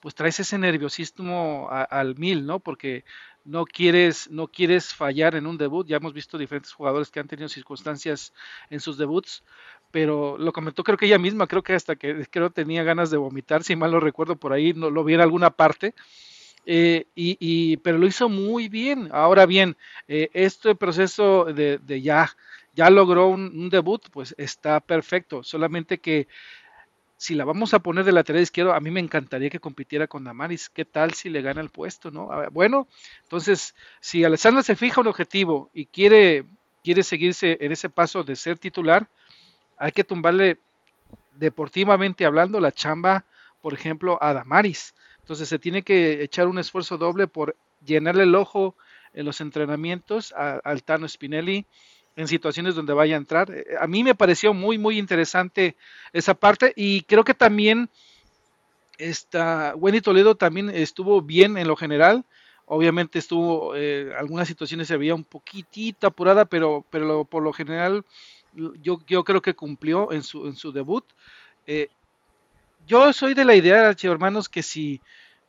pues 0.05 0.14
traes 0.14 0.38
ese 0.38 0.59
nerviosismo 0.59 1.70
al 1.70 2.14
mil, 2.16 2.44
¿no? 2.44 2.61
Porque 2.61 3.07
no 3.42 3.64
quieres, 3.64 4.30
no 4.30 4.48
quieres 4.48 4.92
fallar 4.92 5.34
en 5.34 5.46
un 5.46 5.57
debut. 5.57 5.86
Ya 5.86 5.96
hemos 5.96 6.12
visto 6.12 6.36
diferentes 6.36 6.74
jugadores 6.74 7.11
que 7.11 7.20
han 7.20 7.26
tenido 7.26 7.48
circunstancias 7.48 8.34
en 8.68 8.80
sus 8.80 8.98
debuts, 8.98 9.44
pero 9.90 10.36
lo 10.36 10.52
comentó 10.52 10.84
creo 10.84 10.98
que 10.98 11.07
ella 11.07 11.18
misma, 11.18 11.46
creo 11.46 11.62
que 11.62 11.72
hasta 11.72 11.96
que 11.96 12.26
creo 12.30 12.50
tenía 12.50 12.82
ganas 12.82 13.11
de 13.11 13.16
vomitar, 13.16 13.64
si 13.64 13.76
mal 13.76 13.92
lo 13.92 13.98
recuerdo 13.98 14.36
por 14.36 14.52
ahí, 14.52 14.74
no 14.74 14.90
lo 14.90 15.05
vi 15.05 15.14
en 15.14 15.22
alguna 15.22 15.48
parte. 15.48 15.94
Eh, 16.66 17.07
y, 17.14 17.78
pero 17.78 17.96
lo 17.96 18.07
hizo 18.07 18.28
muy 18.28 18.68
bien. 18.68 19.09
Ahora 19.11 19.46
bien, 19.46 19.74
eh, 20.07 20.28
este 20.34 20.74
proceso 20.74 21.46
de, 21.46 21.80
ya, 22.02 22.30
ya 22.74 22.90
logró 22.90 23.28
un, 23.28 23.70
debut, 23.70 24.02
pues 24.12 24.34
está 24.36 24.80
perfecto. 24.80 25.42
Solamente 25.42 25.96
que 25.98 26.28
si 27.24 27.34
la 27.34 27.46
vamos 27.46 27.72
a 27.72 27.78
poner 27.78 28.04
de 28.04 28.12
lateral 28.12 28.42
izquierdo, 28.42 28.74
a 28.74 28.80
mí 28.80 28.90
me 28.90 29.00
encantaría 29.00 29.48
que 29.48 29.58
compitiera 29.58 30.06
con 30.06 30.24
Damaris. 30.24 30.68
¿Qué 30.68 30.84
tal 30.84 31.14
si 31.14 31.30
le 31.30 31.40
gana 31.40 31.62
el 31.62 31.70
puesto, 31.70 32.10
no? 32.10 32.28
bueno, 32.50 32.86
entonces, 33.22 33.74
si 33.98 34.24
Alessandra 34.24 34.62
se 34.62 34.76
fija 34.76 35.00
un 35.00 35.06
objetivo 35.06 35.70
y 35.72 35.86
quiere, 35.86 36.44
quiere 36.82 37.02
seguirse 37.02 37.56
en 37.62 37.72
ese 37.72 37.88
paso 37.88 38.24
de 38.24 38.36
ser 38.36 38.58
titular, 38.58 39.08
hay 39.78 39.92
que 39.92 40.04
tumbarle 40.04 40.58
deportivamente 41.32 42.26
hablando 42.26 42.60
la 42.60 42.72
chamba, 42.72 43.24
por 43.62 43.72
ejemplo, 43.72 44.18
a 44.20 44.34
Damaris. 44.34 44.94
Entonces 45.20 45.48
se 45.48 45.58
tiene 45.58 45.80
que 45.80 46.22
echar 46.22 46.46
un 46.46 46.58
esfuerzo 46.58 46.98
doble 46.98 47.26
por 47.26 47.56
llenarle 47.82 48.24
el 48.24 48.34
ojo 48.34 48.76
en 49.14 49.24
los 49.24 49.40
entrenamientos 49.40 50.34
al 50.34 50.82
Tano 50.82 51.08
Spinelli, 51.08 51.64
en 52.16 52.28
situaciones 52.28 52.74
donde 52.74 52.92
vaya 52.92 53.14
a 53.14 53.18
entrar. 53.18 53.50
Eh, 53.50 53.64
a 53.80 53.86
mí 53.86 54.04
me 54.04 54.14
pareció 54.14 54.54
muy, 54.54 54.78
muy 54.78 54.98
interesante 54.98 55.76
esa 56.12 56.34
parte 56.34 56.72
y 56.76 57.02
creo 57.02 57.24
que 57.24 57.34
también 57.34 57.90
esta, 58.98 59.74
Wendy 59.76 60.00
Toledo 60.00 60.36
también 60.36 60.70
estuvo 60.70 61.20
bien 61.22 61.56
en 61.58 61.68
lo 61.68 61.76
general. 61.76 62.24
Obviamente 62.66 63.18
estuvo, 63.18 63.74
eh, 63.76 64.12
algunas 64.16 64.48
situaciones 64.48 64.88
se 64.88 64.96
veía 64.96 65.14
un 65.14 65.24
poquitito 65.24 66.06
apurada, 66.06 66.44
pero, 66.44 66.84
pero 66.90 67.24
por 67.24 67.42
lo 67.42 67.52
general 67.52 68.04
yo, 68.54 69.00
yo 69.06 69.24
creo 69.24 69.42
que 69.42 69.54
cumplió 69.54 70.12
en 70.12 70.22
su, 70.22 70.46
en 70.46 70.56
su 70.56 70.72
debut. 70.72 71.04
Eh, 71.66 71.88
yo 72.86 73.12
soy 73.12 73.34
de 73.34 73.44
la 73.44 73.54
idea, 73.54 73.94
hermanos, 74.02 74.48
que 74.48 74.62
si 74.62 75.00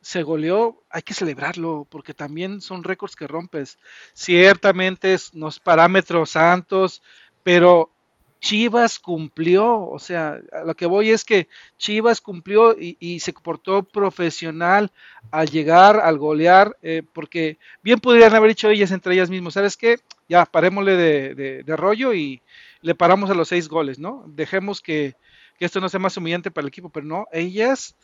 se 0.06 0.22
goleó, 0.22 0.84
hay 0.88 1.02
que 1.02 1.14
celebrarlo, 1.14 1.84
porque 1.90 2.14
también 2.14 2.60
son 2.60 2.84
récords 2.84 3.16
que 3.16 3.26
rompes. 3.26 3.76
Ciertamente 4.14 5.14
es 5.14 5.34
los 5.34 5.58
parámetros 5.58 6.30
santos, 6.30 7.02
pero 7.42 7.90
Chivas 8.38 9.00
cumplió, 9.00 9.80
o 9.80 9.98
sea, 9.98 10.38
lo 10.64 10.76
que 10.76 10.86
voy 10.86 11.10
es 11.10 11.24
que 11.24 11.48
Chivas 11.76 12.20
cumplió 12.20 12.76
y, 12.78 13.18
se 13.18 13.32
comportó 13.32 13.82
profesional 13.82 14.92
al 15.32 15.50
llegar, 15.50 15.98
al 15.98 16.18
golear, 16.18 16.76
eh, 16.82 17.02
porque 17.12 17.58
bien 17.82 17.98
podrían 17.98 18.32
haber 18.32 18.50
dicho 18.50 18.70
ellas 18.70 18.92
entre 18.92 19.14
ellas 19.14 19.28
mismas, 19.28 19.54
¿sabes 19.54 19.76
qué? 19.76 19.98
Ya, 20.28 20.46
parémosle 20.46 20.96
de, 20.96 21.64
de, 21.64 21.76
rollo 21.76 22.14
y 22.14 22.42
le 22.80 22.94
paramos 22.94 23.28
a 23.28 23.34
los 23.34 23.48
seis 23.48 23.66
goles, 23.66 23.98
¿no? 23.98 24.22
Dejemos 24.28 24.80
que, 24.80 25.16
que 25.58 25.64
esto 25.64 25.80
no 25.80 25.88
sea 25.88 25.98
más 25.98 26.16
humillante 26.16 26.52
para 26.52 26.62
el 26.62 26.68
equipo, 26.68 26.90
pero 26.90 27.06
no, 27.06 27.26
ellas 27.32 27.96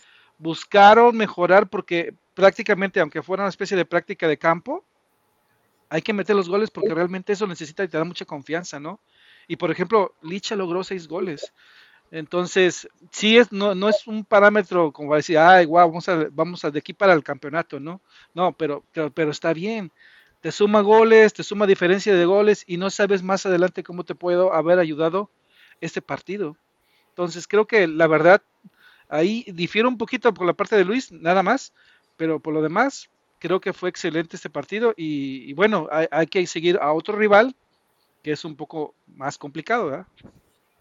buscaron 0.42 1.16
mejorar 1.16 1.68
porque 1.68 2.14
prácticamente, 2.34 2.98
aunque 2.98 3.22
fuera 3.22 3.44
una 3.44 3.50
especie 3.50 3.76
de 3.76 3.84
práctica 3.84 4.26
de 4.26 4.36
campo, 4.36 4.84
hay 5.88 6.02
que 6.02 6.12
meter 6.12 6.34
los 6.34 6.48
goles 6.48 6.70
porque 6.70 6.94
realmente 6.94 7.32
eso 7.32 7.46
necesita 7.46 7.84
y 7.84 7.88
te 7.88 7.96
da 7.96 8.04
mucha 8.04 8.24
confianza, 8.24 8.80
¿no? 8.80 8.98
Y 9.46 9.56
por 9.56 9.70
ejemplo, 9.70 10.14
Licha 10.20 10.56
logró 10.56 10.82
seis 10.82 11.06
goles. 11.06 11.52
Entonces, 12.10 12.88
sí 13.12 13.38
es, 13.38 13.52
no, 13.52 13.74
no 13.76 13.88
es 13.88 14.06
un 14.06 14.24
parámetro 14.24 14.92
como 14.92 15.14
decir, 15.14 15.38
ay, 15.38 15.66
wow, 15.66 15.86
vamos 15.88 16.08
a, 16.08 16.26
vamos 16.32 16.64
a 16.64 16.70
de 16.72 16.80
aquí 16.80 16.92
para 16.92 17.12
el 17.12 17.22
campeonato, 17.22 17.78
¿no? 17.78 18.00
No, 18.34 18.52
pero, 18.52 18.84
pero, 18.92 19.10
pero 19.12 19.30
está 19.30 19.52
bien. 19.52 19.92
Te 20.40 20.50
suma 20.50 20.80
goles, 20.80 21.32
te 21.34 21.44
suma 21.44 21.66
diferencia 21.68 22.14
de 22.16 22.24
goles 22.24 22.64
y 22.66 22.78
no 22.78 22.90
sabes 22.90 23.22
más 23.22 23.46
adelante 23.46 23.84
cómo 23.84 24.02
te 24.02 24.16
puedo 24.16 24.52
haber 24.52 24.80
ayudado 24.80 25.30
este 25.80 26.02
partido. 26.02 26.56
Entonces, 27.10 27.46
creo 27.46 27.66
que 27.66 27.86
la 27.86 28.08
verdad, 28.08 28.42
Ahí 29.12 29.44
difiere 29.52 29.86
un 29.86 29.98
poquito 29.98 30.32
por 30.32 30.46
la 30.46 30.54
parte 30.54 30.74
de 30.74 30.86
Luis, 30.86 31.12
nada 31.12 31.42
más, 31.42 31.74
pero 32.16 32.40
por 32.40 32.54
lo 32.54 32.62
demás, 32.62 33.10
creo 33.38 33.60
que 33.60 33.74
fue 33.74 33.90
excelente 33.90 34.36
este 34.36 34.48
partido 34.48 34.94
y, 34.96 35.52
bueno, 35.52 35.86
hay, 36.10 36.26
que 36.28 36.46
seguir 36.46 36.78
a 36.80 36.92
otro 36.92 37.14
rival 37.14 37.54
que 38.22 38.32
es 38.32 38.42
un 38.46 38.56
poco 38.56 38.94
más 39.08 39.36
complicado, 39.36 39.86
¿verdad? 39.86 40.06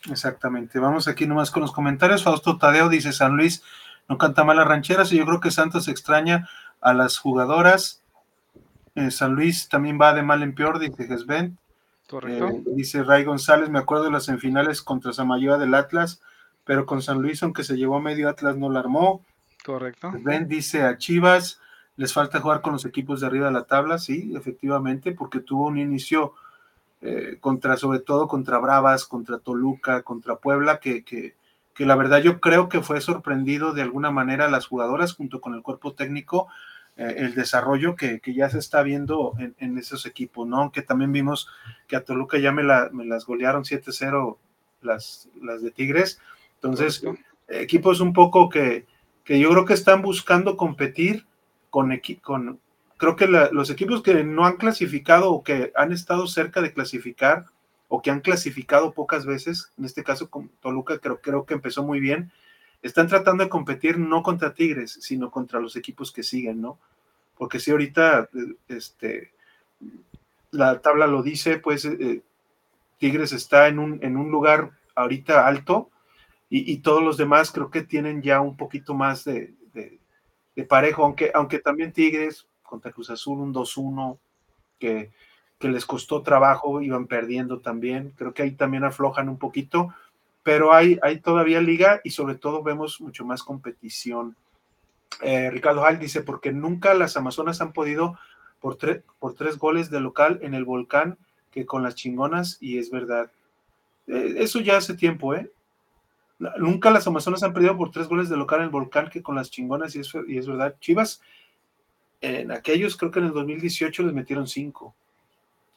Exactamente. 0.09 0.79
Vamos 0.79 1.09
aquí 1.09 1.27
nomás 1.27 1.51
con 1.51 1.61
los 1.61 1.73
comentarios. 1.73 2.23
Fausto 2.23 2.57
Tadeo 2.57 2.87
dice 2.87 3.11
San 3.11 3.35
Luis 3.35 3.63
no 4.07 4.17
canta 4.17 4.45
mal 4.45 4.55
las 4.55 4.67
rancheras 4.67 5.11
y 5.11 5.17
yo 5.17 5.25
creo 5.25 5.41
que 5.41 5.51
Santos 5.51 5.89
extraña 5.89 6.47
a 6.79 6.93
las 6.93 7.17
jugadoras. 7.17 8.01
Eh, 8.95 9.11
San 9.11 9.33
Luis 9.33 9.67
también 9.67 9.99
va 9.99 10.13
de 10.13 10.23
mal 10.23 10.41
en 10.41 10.55
peor, 10.55 10.79
dice 10.79 11.05
Gesben. 11.05 11.57
Correcto. 12.09 12.47
Eh, 12.47 12.63
dice 12.75 13.03
Ray 13.03 13.25
González, 13.25 13.69
me 13.69 13.79
acuerdo 13.79 14.05
de 14.05 14.11
las 14.11 14.23
semifinales 14.23 14.81
contra 14.81 15.11
Samayoa 15.11 15.57
del 15.57 15.73
Atlas, 15.73 16.21
pero 16.65 16.85
con 16.85 17.01
San 17.01 17.21
Luis, 17.21 17.41
aunque 17.43 17.63
se 17.63 17.77
llevó 17.77 17.97
a 17.97 18.01
medio 18.01 18.29
Atlas, 18.29 18.57
no 18.57 18.69
la 18.69 18.79
armó. 18.79 19.23
Correcto. 19.65 20.11
Ben 20.21 20.47
dice 20.47 20.83
a 20.83 20.97
Chivas, 20.97 21.59
les 21.95 22.13
falta 22.13 22.39
jugar 22.39 22.61
con 22.61 22.73
los 22.73 22.85
equipos 22.85 23.21
de 23.21 23.27
arriba 23.27 23.47
de 23.47 23.53
la 23.53 23.65
tabla, 23.65 23.99
sí, 23.99 24.31
efectivamente, 24.35 25.11
porque 25.11 25.39
tuvo 25.39 25.67
un 25.67 25.77
inicio 25.77 26.33
eh, 27.01 27.37
contra, 27.39 27.77
sobre 27.77 27.99
todo 27.99 28.27
contra 28.27 28.59
Bravas, 28.59 29.05
contra 29.05 29.39
Toluca, 29.39 30.03
contra 30.03 30.35
Puebla, 30.35 30.79
que, 30.79 31.03
que, 31.03 31.35
que, 31.73 31.85
la 31.85 31.95
verdad 31.95 32.19
yo 32.21 32.39
creo 32.39 32.69
que 32.69 32.81
fue 32.81 33.01
sorprendido 33.01 33.73
de 33.73 33.81
alguna 33.81 34.11
manera 34.11 34.49
las 34.49 34.67
jugadoras 34.67 35.13
junto 35.13 35.41
con 35.41 35.55
el 35.55 35.63
cuerpo 35.63 35.93
técnico, 35.93 36.47
eh, 36.97 37.15
el 37.17 37.33
desarrollo 37.33 37.95
que, 37.95 38.19
que, 38.19 38.33
ya 38.33 38.49
se 38.49 38.59
está 38.59 38.83
viendo 38.83 39.33
en, 39.39 39.55
en, 39.57 39.77
esos 39.77 40.05
equipos, 40.05 40.47
¿no? 40.47 40.57
Aunque 40.57 40.83
también 40.83 41.11
vimos 41.11 41.47
que 41.87 41.95
a 41.95 42.03
Toluca 42.03 42.37
ya 42.37 42.51
me, 42.51 42.63
la, 42.63 42.89
me 42.91 43.05
las 43.05 43.25
golearon 43.25 43.63
7-0 43.63 44.37
las, 44.81 45.29
las 45.41 45.61
de 45.61 45.71
Tigres, 45.71 46.19
entonces 46.61 47.03
equipos 47.47 47.99
un 47.99 48.13
poco 48.13 48.49
que, 48.49 48.85
que 49.23 49.39
yo 49.39 49.49
creo 49.49 49.65
que 49.65 49.73
están 49.73 50.01
buscando 50.01 50.55
competir 50.57 51.25
con, 51.69 51.99
con 52.21 52.59
creo 52.97 53.15
que 53.15 53.27
la, 53.27 53.49
los 53.51 53.69
equipos 53.71 54.03
que 54.03 54.23
no 54.23 54.45
han 54.45 54.57
clasificado 54.57 55.31
o 55.31 55.43
que 55.43 55.71
han 55.75 55.91
estado 55.91 56.27
cerca 56.27 56.61
de 56.61 56.71
clasificar 56.71 57.45
o 57.87 58.01
que 58.01 58.11
han 58.11 58.21
clasificado 58.21 58.93
pocas 58.93 59.25
veces, 59.25 59.71
en 59.77 59.85
este 59.85 60.03
caso 60.03 60.29
con 60.29 60.49
Toluca 60.61 60.99
creo, 60.99 61.19
creo 61.19 61.45
que 61.45 61.55
empezó 61.55 61.83
muy 61.83 61.99
bien, 61.99 62.31
están 62.81 63.07
tratando 63.07 63.43
de 63.43 63.49
competir 63.49 63.97
no 63.97 64.23
contra 64.23 64.53
Tigres, 64.53 64.97
sino 65.01 65.29
contra 65.29 65.59
los 65.59 65.75
equipos 65.75 66.11
que 66.11 66.23
siguen, 66.23 66.61
¿no? 66.61 66.79
Porque 67.37 67.59
si 67.59 67.71
ahorita 67.71 68.29
este, 68.67 69.31
la 70.51 70.79
tabla 70.79 71.07
lo 71.07 71.23
dice, 71.23 71.57
pues 71.57 71.85
eh, 71.85 72.21
Tigres 72.97 73.33
está 73.33 73.67
en 73.67 73.79
un, 73.79 73.99
en 74.03 74.15
un 74.15 74.31
lugar 74.31 74.71
ahorita 74.95 75.47
alto 75.47 75.89
y, 76.51 76.69
y, 76.69 76.77
todos 76.79 77.01
los 77.01 77.15
demás 77.15 77.49
creo 77.49 77.71
que 77.71 77.81
tienen 77.81 78.21
ya 78.21 78.41
un 78.41 78.57
poquito 78.57 78.93
más 78.93 79.23
de, 79.23 79.55
parejo, 80.67 81.05
aunque, 81.05 81.31
aunque 81.33 81.59
también 81.59 81.93
Tigres 81.93 82.45
contra 82.61 82.91
Cruz 82.91 83.09
Azul, 83.09 83.39
un 83.39 83.53
2-1 83.53 84.19
que, 84.77 85.11
que, 85.57 85.69
les 85.69 85.85
costó 85.85 86.21
trabajo, 86.21 86.81
iban 86.81 87.07
perdiendo 87.07 87.61
también. 87.61 88.13
Creo 88.17 88.33
que 88.33 88.43
ahí 88.43 88.51
también 88.51 88.83
aflojan 88.83 89.29
un 89.29 89.37
poquito, 89.37 89.95
pero 90.43 90.73
hay, 90.73 90.99
hay 91.01 91.21
todavía 91.21 91.61
liga 91.61 92.01
y 92.03 92.09
sobre 92.09 92.35
todo 92.35 92.63
vemos 92.63 92.99
mucho 92.99 93.23
más 93.23 93.43
competición. 93.43 94.35
Eh, 95.21 95.49
Ricardo 95.51 95.81
Hall 95.83 95.99
dice, 95.99 96.21
porque 96.21 96.51
nunca 96.51 96.93
las 96.93 97.15
Amazonas 97.15 97.61
han 97.61 97.71
podido 97.71 98.19
por, 98.59 98.75
tre 98.75 99.03
por 99.19 99.35
tres 99.35 99.57
goles 99.57 99.89
de 99.89 100.01
local 100.01 100.39
en 100.41 100.53
el 100.53 100.65
volcán 100.65 101.17
que 101.49 101.65
con 101.65 101.81
las 101.81 101.95
chingonas, 101.95 102.57
y 102.59 102.77
es 102.77 102.91
verdad. 102.91 103.31
Eh, 104.07 104.35
eso 104.37 104.59
ya 104.59 104.77
hace 104.77 104.95
tiempo, 104.95 105.33
¿eh? 105.33 105.49
Nunca 106.57 106.89
las 106.89 107.05
Amazonas 107.05 107.43
han 107.43 107.53
perdido 107.53 107.77
por 107.77 107.91
tres 107.91 108.07
goles 108.07 108.29
de 108.29 108.37
local 108.37 108.59
en 108.59 108.65
el 108.65 108.71
volcán 108.71 109.09
que 109.09 109.21
con 109.21 109.35
las 109.35 109.51
chingonas, 109.51 109.95
y 109.95 109.99
es, 109.99 110.11
y 110.27 110.37
es 110.37 110.47
verdad. 110.47 110.75
Chivas 110.79 111.21
en 112.21 112.51
aquellos, 112.51 112.97
creo 112.97 113.11
que 113.11 113.19
en 113.19 113.25
el 113.25 113.33
2018 113.33 114.03
les 114.03 114.13
metieron 114.13 114.47
cinco 114.47 114.95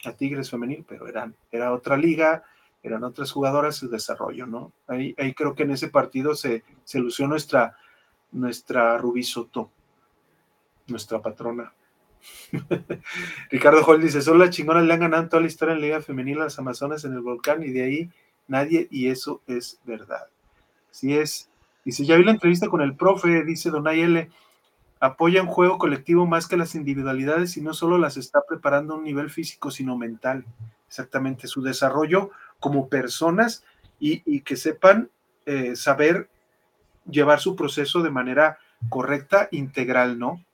a 0.04 0.12
Tigres 0.12 0.50
Femenil, 0.50 0.84
pero 0.86 1.08
eran, 1.08 1.34
era 1.50 1.72
otra 1.72 1.96
liga, 1.96 2.44
eran 2.82 3.04
otras 3.04 3.32
jugadoras 3.32 3.76
su 3.76 3.88
desarrollo, 3.88 4.46
¿no? 4.46 4.72
Ahí, 4.86 5.14
ahí 5.18 5.32
creo 5.32 5.54
que 5.54 5.62
en 5.62 5.70
ese 5.70 5.88
partido 5.88 6.34
se, 6.34 6.62
se 6.84 6.98
lució 6.98 7.26
nuestra, 7.26 7.76
nuestra 8.32 8.98
Rubí 8.98 9.22
Soto, 9.22 9.70
nuestra 10.86 11.20
patrona. 11.20 11.72
Ricardo 13.50 13.84
Hall 13.84 14.02
dice, 14.02 14.20
solo 14.20 14.44
las 14.44 14.50
chingonas 14.50 14.84
le 14.84 14.92
han 14.92 15.00
ganado 15.00 15.28
toda 15.28 15.40
la 15.40 15.48
historia 15.48 15.74
en 15.74 15.80
la 15.80 15.86
Liga 15.86 16.02
Femenil 16.02 16.40
a 16.40 16.44
las 16.44 16.58
Amazonas 16.58 17.04
en 17.04 17.14
el 17.14 17.20
volcán 17.20 17.62
y 17.62 17.70
de 17.70 17.82
ahí 17.82 18.10
nadie, 18.48 18.86
y 18.90 19.08
eso 19.08 19.40
es 19.46 19.80
verdad. 19.84 20.26
Así 20.94 21.18
es. 21.18 21.50
Dice, 21.84 22.04
ya 22.04 22.16
vi 22.16 22.22
la 22.22 22.30
entrevista 22.30 22.68
con 22.68 22.80
el 22.80 22.94
profe, 22.94 23.42
dice 23.42 23.68
Donay 23.68 24.02
L 24.02 24.30
apoya 25.00 25.42
un 25.42 25.48
juego 25.48 25.76
colectivo 25.76 26.24
más 26.24 26.46
que 26.46 26.56
las 26.56 26.76
individualidades 26.76 27.56
y 27.56 27.60
no 27.60 27.74
solo 27.74 27.98
las 27.98 28.16
está 28.16 28.42
preparando 28.48 28.94
a 28.94 28.98
un 28.98 29.02
nivel 29.02 29.28
físico, 29.28 29.72
sino 29.72 29.98
mental. 29.98 30.44
Exactamente, 30.86 31.48
su 31.48 31.62
desarrollo 31.62 32.30
como 32.60 32.88
personas 32.88 33.64
y, 33.98 34.22
y 34.24 34.42
que 34.42 34.54
sepan 34.54 35.10
eh, 35.46 35.74
saber 35.74 36.30
llevar 37.10 37.40
su 37.40 37.56
proceso 37.56 38.00
de 38.00 38.10
manera 38.10 38.58
correcta, 38.88 39.48
integral, 39.50 40.16
¿no? 40.16 40.44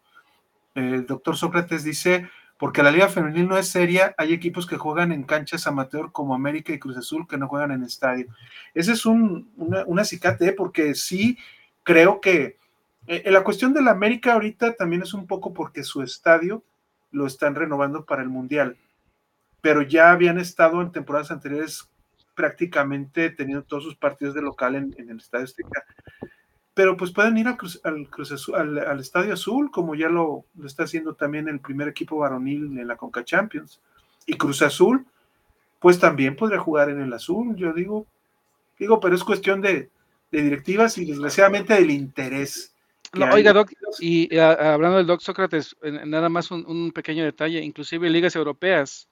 El 0.75 1.05
doctor 1.05 1.37
Sócrates 1.37 1.85
dice, 1.85 2.31
porque 2.61 2.83
la 2.83 2.91
liga 2.91 3.09
femenil 3.09 3.49
no 3.49 3.57
es 3.57 3.69
seria, 3.69 4.15
hay 4.19 4.35
equipos 4.35 4.67
que 4.67 4.77
juegan 4.77 5.13
en 5.13 5.23
canchas 5.23 5.67
amateur 5.67 6.13
como 6.13 6.35
América 6.35 6.75
y 6.75 6.79
Cruz 6.79 6.99
Azul 6.99 7.27
que 7.27 7.39
no 7.39 7.49
juegan 7.49 7.71
en 7.71 7.83
estadio. 7.83 8.27
Ese 8.75 8.93
es 8.93 9.07
un, 9.07 9.51
una, 9.57 9.83
una 9.87 10.05
cicate, 10.05 10.49
¿eh? 10.49 10.53
porque 10.53 10.95
sí 10.95 11.39
creo 11.85 12.21
que 12.21 12.59
eh, 13.07 13.31
la 13.31 13.43
cuestión 13.45 13.73
de 13.73 13.81
la 13.81 13.93
América 13.93 14.35
ahorita 14.35 14.75
también 14.75 15.01
es 15.01 15.15
un 15.15 15.27
poco 15.27 15.55
porque 15.55 15.83
su 15.83 16.03
estadio 16.03 16.63
lo 17.13 17.27
están 17.27 17.55
renovando 17.55 18.05
para 18.05 18.21
el 18.21 18.29
Mundial, 18.29 18.77
pero 19.63 19.81
ya 19.81 20.11
habían 20.11 20.39
estado 20.39 20.83
en 20.83 20.93
temporadas 20.93 21.31
anteriores 21.31 21.89
prácticamente 22.35 23.31
teniendo 23.31 23.65
todos 23.65 23.85
sus 23.85 23.97
partidos 23.97 24.35
de 24.35 24.43
local 24.43 24.75
en, 24.75 24.95
en 24.99 25.09
el 25.09 25.17
Estadio 25.17 25.47
Azteca. 25.47 25.87
Pero 26.75 26.97
pues 26.97 27.11
pueden 27.11 27.37
ir 27.37 27.49
al, 27.49 27.57
Cruz, 27.57 27.81
al, 27.85 28.09
Cruz 28.09 28.33
Azul, 28.33 28.55
al, 28.55 28.79
al, 28.79 29.01
Estadio 29.01 29.35
Azul, 29.35 29.71
como 29.71 29.95
ya 29.95 30.09
lo, 30.09 30.45
lo, 30.57 30.67
está 30.67 30.85
haciendo 30.85 31.15
también 31.15 31.49
el 31.49 31.61
primer 31.61 31.89
equipo 31.89 32.19
varonil 32.19 32.79
en 32.79 32.87
la 32.87 32.97
Conca 32.97 33.25
Champions. 33.25 33.81
Y 34.27 34.35
Cruz 34.35 34.63
Azul, 34.63 35.05
pues 35.79 35.99
también 35.99 36.37
podría 36.37 36.61
jugar 36.61 36.91
en 36.91 37.01
el 37.01 37.13
Azul, 37.13 37.57
yo 37.57 37.73
digo, 37.73 38.07
digo, 38.79 39.01
pero 39.01 39.15
es 39.15 39.25
cuestión 39.25 39.61
de, 39.61 39.91
de 40.31 40.43
directivas 40.43 40.97
y 40.99 41.05
desgraciadamente 41.05 41.75
del 41.75 41.91
interés 41.91 42.75
no, 43.13 43.27
oiga, 43.33 43.53
Doc, 43.53 43.73
y 43.99 44.37
a, 44.37 44.75
hablando 44.75 44.99
del 44.99 45.07
Doc 45.07 45.21
Sócrates, 45.21 45.77
nada 45.83 46.29
más 46.29 46.51
un, 46.51 46.65
un, 46.67 46.93
pequeño 46.93 47.25
detalle, 47.25 47.61
inclusive 47.61 48.09
ligas 48.09 48.37
europeas 48.37 49.09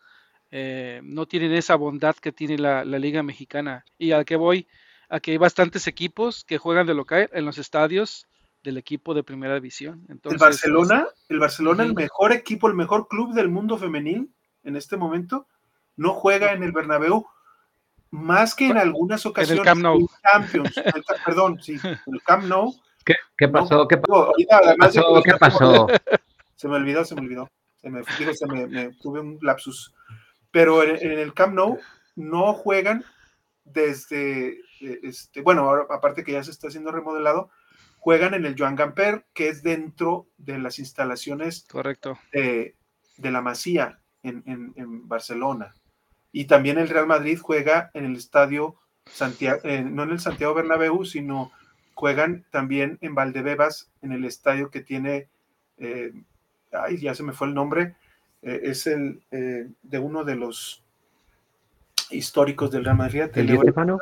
eh, 0.53 1.01
no 1.03 1.27
tienen 1.27 1.53
esa 1.53 1.75
bondad 1.75 2.15
que 2.15 2.31
tiene 2.31 2.59
la, 2.59 2.85
la, 2.85 2.99
Liga 2.99 3.23
Mexicana. 3.25 3.85
¿Y 3.99 4.13
a 4.13 4.25
qué 4.25 4.37
voy? 4.37 4.69
A 5.09 5.21
que 5.21 5.33
hay 5.33 5.37
bastantes 5.37 5.87
equipos 5.87 6.45
que 6.45 6.59
juegan 6.59 6.87
de 6.87 6.95
local 6.95 7.31
en 7.33 7.45
los 7.45 7.59
estadios 7.59 8.27
del 8.63 8.77
equipo 8.77 9.15
de 9.15 9.23
primera 9.23 9.55
división. 9.55 10.05
Entonces, 10.09 10.41
el 10.41 10.47
Barcelona, 10.47 11.05
pues, 11.05 11.31
el 11.31 11.39
Barcelona, 11.39 11.83
uh 11.83 11.87
-huh. 11.87 11.91
el 11.91 11.95
mejor 11.95 12.33
equipo, 12.33 12.69
el 12.69 12.75
mejor 12.75 13.09
club 13.09 13.33
del 13.35 13.49
mundo 13.49 13.79
femenil 13.79 14.31
en 14.65 14.77
este 14.77 14.97
momento, 14.97 15.47
no 15.97 16.13
juega 16.13 16.53
en 16.53 16.63
el 16.63 16.73
Bernabéu 16.73 17.27
más 18.11 18.55
que 18.55 18.69
en 18.69 18.79
algunas 18.79 19.25
ocasiones 19.27 19.53
en 19.53 19.59
el 19.59 19.65
Camp 19.65 19.83
Nou. 19.83 20.09
Champions, 20.23 20.77
el, 20.77 21.05
perdón, 21.25 21.63
sí, 21.63 21.79
el 21.85 22.23
Camp 22.23 22.45
Nou 22.45 22.75
¿Qué, 23.09 23.15
qué 23.39 23.49
pasó? 23.49 23.75
No, 23.75 23.89
¿Qué 23.89 23.97
pasó? 23.97 24.33
pasó? 24.79 25.23
¿Qué 25.23 25.33
pasó? 25.39 25.87
Se 26.57 26.69
me 26.69 26.77
olvidó, 26.77 27.07
se 27.07 27.15
me 27.15 27.23
olvidó. 27.23 27.51
Se 27.81 27.89
me, 27.89 28.03
digo, 28.19 28.35
se 28.35 28.47
me, 28.47 28.67
me 28.67 28.93
tuve 29.01 29.21
un 29.21 29.39
lapsus. 29.41 29.95
Pero 30.51 30.83
en, 30.83 30.97
en, 30.97 31.19
el 31.19 31.33
Camp 31.33 31.55
Nou 31.55 31.79
no 32.17 32.53
juegan 32.53 33.05
desde, 33.73 34.61
este, 34.81 35.43
bueno, 35.43 35.63
ahora, 35.63 35.87
aparte 35.91 36.25
que 36.25 36.33
ya 36.33 36.43
se 36.43 36.51
está 36.51 36.69
haciendo 36.69 36.93
remodelado, 36.93 37.51
juegan 37.99 38.35
en 38.35 38.45
el 38.45 38.55
Joan 38.59 38.77
Gamper, 38.77 39.27
que 39.35 39.49
es 39.49 39.63
dentro 39.63 40.29
de 40.37 40.59
las 40.59 40.79
instalaciones 40.79 41.67
Correcto. 41.71 42.19
De, 42.33 42.77
de 43.17 43.31
la 43.31 43.43
Masía 43.43 44.01
en, 44.23 44.43
en, 44.47 44.73
en, 44.77 45.09
Barcelona. 45.09 45.75
Y 46.33 46.45
también 46.45 46.79
el 46.79 46.89
Real 46.89 47.07
Madrid 47.07 47.39
juega 47.41 47.91
en 47.95 48.05
el 48.05 48.17
estadio 48.17 48.77
Santiago, 49.07 49.61
eh, 49.65 49.83
no 49.83 50.03
en 50.05 50.11
el 50.11 50.21
Santiago 50.21 50.55
Bernabéu, 50.55 51.05
sino 51.05 51.51
juegan 51.95 52.45
también 52.51 52.99
en 53.01 53.15
Valdebebas, 53.15 53.91
en 54.03 54.13
el 54.13 54.25
estadio 54.25 54.71
que 54.71 54.83
tiene, 54.83 55.29
eh, 55.79 56.13
ay, 56.73 56.99
ya 56.99 57.15
se 57.15 57.23
me 57.23 57.33
fue 57.33 57.49
el 57.49 57.55
nombre, 57.55 57.97
eh, 58.43 58.61
es 58.65 58.87
el 58.87 59.23
eh, 59.31 59.69
de 59.83 59.99
uno 59.99 60.25
de 60.25 60.37
los 60.37 60.85
históricos 62.11 62.71
del 62.71 62.85
Real 62.85 62.97
Madrid. 62.97 63.25
¿El 63.35 63.47
Di 63.47 63.57
Stefano? 63.57 63.99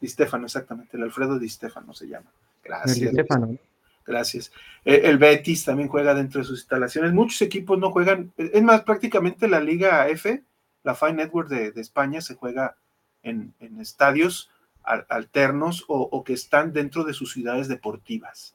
Di 0.00 0.08
Stefano, 0.08 0.44
exactamente, 0.46 0.96
el 0.96 1.02
Alfredo 1.02 1.38
Di 1.38 1.48
Stefano 1.48 1.92
se 1.92 2.08
llama. 2.08 2.30
Gracias. 2.62 2.98
El 2.98 3.04
Di 3.04 3.12
Stefano. 3.12 3.58
Gracias. 4.06 4.52
Eh, 4.84 5.02
el 5.04 5.18
Betis 5.18 5.64
también 5.64 5.88
juega 5.88 6.14
dentro 6.14 6.40
de 6.40 6.46
sus 6.46 6.60
instalaciones. 6.60 7.12
Muchos 7.12 7.40
equipos 7.42 7.78
no 7.78 7.90
juegan, 7.90 8.32
es 8.36 8.62
más, 8.62 8.82
prácticamente 8.82 9.46
la 9.46 9.60
Liga 9.60 10.08
F, 10.08 10.42
la 10.82 10.94
Fine 10.94 11.12
Network 11.14 11.48
de, 11.48 11.70
de 11.70 11.80
España, 11.80 12.20
se 12.20 12.34
juega 12.34 12.76
en, 13.22 13.54
en 13.60 13.80
estadios 13.80 14.50
alternos 14.82 15.84
o, 15.88 16.00
o, 16.00 16.24
que 16.24 16.32
están 16.32 16.72
dentro 16.72 17.04
de 17.04 17.12
sus 17.12 17.32
ciudades 17.32 17.68
deportivas. 17.68 18.54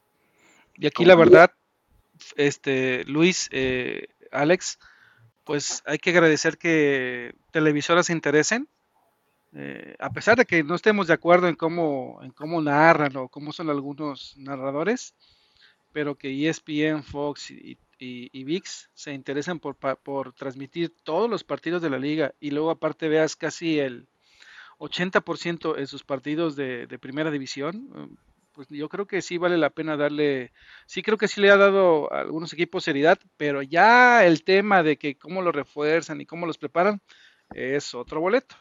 Y 0.73 0.87
aquí 0.87 1.05
la 1.05 1.15
verdad, 1.15 1.51
este 2.35 3.05
Luis, 3.05 3.47
eh, 3.51 4.07
Alex, 4.31 4.79
pues 5.45 5.83
hay 5.85 5.99
que 5.99 6.09
agradecer 6.09 6.57
que 6.57 7.33
televisoras 7.51 8.07
se 8.07 8.13
interesen, 8.13 8.67
eh, 9.53 9.95
a 9.99 10.09
pesar 10.09 10.37
de 10.37 10.45
que 10.45 10.63
no 10.63 10.75
estemos 10.75 11.07
de 11.07 11.13
acuerdo 11.13 11.47
en 11.47 11.55
cómo, 11.55 12.19
en 12.23 12.31
cómo 12.31 12.61
narran 12.61 13.15
o 13.15 13.29
cómo 13.29 13.53
son 13.53 13.69
algunos 13.69 14.35
narradores, 14.37 15.15
pero 15.93 16.15
que 16.15 16.49
ESPN, 16.49 17.03
Fox 17.03 17.51
y, 17.51 17.77
VIX 17.97 18.89
se 18.93 19.13
interesan 19.13 19.59
por, 19.59 19.77
por 19.77 20.33
transmitir 20.33 20.93
todos 21.03 21.29
los 21.29 21.45
partidos 21.45 21.81
de 21.81 21.89
la 21.89 21.97
liga 21.97 22.33
y 22.41 22.51
luego 22.51 22.69
aparte 22.69 23.07
veas 23.07 23.37
casi 23.37 23.79
el 23.79 24.05
80% 24.79 25.77
en 25.77 25.87
sus 25.87 26.03
partidos 26.03 26.55
de, 26.57 26.87
primera 26.99 27.31
división, 27.31 28.17
pues 28.55 28.69
yo 28.69 28.87
creo 28.89 29.05
que 29.05 29.21
sí 29.21 29.37
vale 29.37 29.57
la 29.57 29.69
pena 29.69 29.97
darle, 29.97 30.51
sí 30.85 31.01
creo 31.01 31.17
que 31.17 31.27
sí 31.27 31.41
le 31.41 31.51
ha 31.51 31.57
dado 31.57 32.11
a 32.11 32.21
algunos 32.21 32.53
equipos 32.53 32.83
seriedad, 32.83 33.19
pero 33.37 33.61
ya 33.61 34.25
el 34.25 34.43
tema 34.43 34.81
de 34.81 34.97
que 34.97 35.17
cómo 35.17 35.41
lo 35.41 35.51
refuerzan 35.51 36.21
y 36.21 36.25
cómo 36.25 36.45
los 36.45 36.57
preparan 36.57 37.01
es 37.53 37.93
otro 37.93 38.21
boleto. 38.21 38.55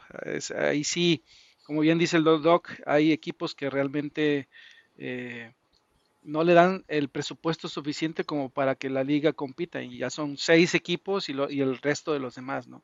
ahí 0.59 0.85
sí, 0.85 1.25
como 1.65 1.81
bien 1.81 1.99
dice 1.99 2.17
el 2.17 2.25
Doc, 2.25 2.71
hay 2.85 3.13
equipos 3.13 3.55
que 3.55 3.71
realmente 3.71 4.49
eh, 4.99 5.53
no 6.23 6.43
le 6.43 6.55
dan 6.55 6.85
el 6.89 7.09
presupuesto 7.09 7.69
suficiente 7.69 8.25
como 8.25 8.51
para 8.51 8.75
que 8.75 8.91
la 8.91 9.05
liga 9.05 9.33
compita 9.33 9.81
y 9.83 9.99
ya 9.99 10.11
son 10.11 10.37
seis 10.37 10.75
equipos 10.75 11.29
y, 11.29 11.35
y 11.51 11.61
el 11.61 11.79
resto 11.79 12.13
de 12.13 12.19
los 12.19 12.35
demás, 12.35 12.67
¿no? 12.67 12.83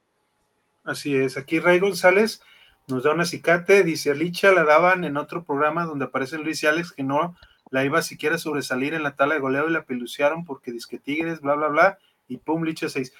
Así 0.85 1.15
es, 1.15 1.37
aquí 1.37 1.59
Ray 1.59 1.79
González 1.79 2.41
nos 2.89 3.05
da 3.05 3.13
una 3.13 3.25
cicate, 3.25 3.85
dice 3.85 4.15
Licha 4.15 4.53
la 4.53 4.65
daban 4.65 5.05
en 5.05 5.17
otro 5.17 5.45
programa 5.45 5.85
donde 5.85 6.07
aparecen 6.07 6.43
Luis 6.43 6.63
y 6.63 6.67
Alex 6.67 6.93
que 6.93 7.03
no 7.03 7.37
la 7.71 7.85
iba 7.85 8.03
siquiera 8.03 8.35
a 8.35 8.39
sobresalir 8.39 8.95
en 8.95 9.03
la 9.03 9.15
tabla 9.15 9.35
de 9.35 9.41
goleo 9.41 9.69
y 9.69 9.73
la 9.73 9.85
pelucearon 9.85 10.45
porque 10.45 10.73
disque 10.73 10.99
Tigres, 10.99 11.41
bla, 11.41 11.55
bla, 11.55 11.69
bla, 11.69 11.99
y 12.29 12.39
pum, 12.39 12.65
Licha 12.65 12.89
6. 12.89 13.13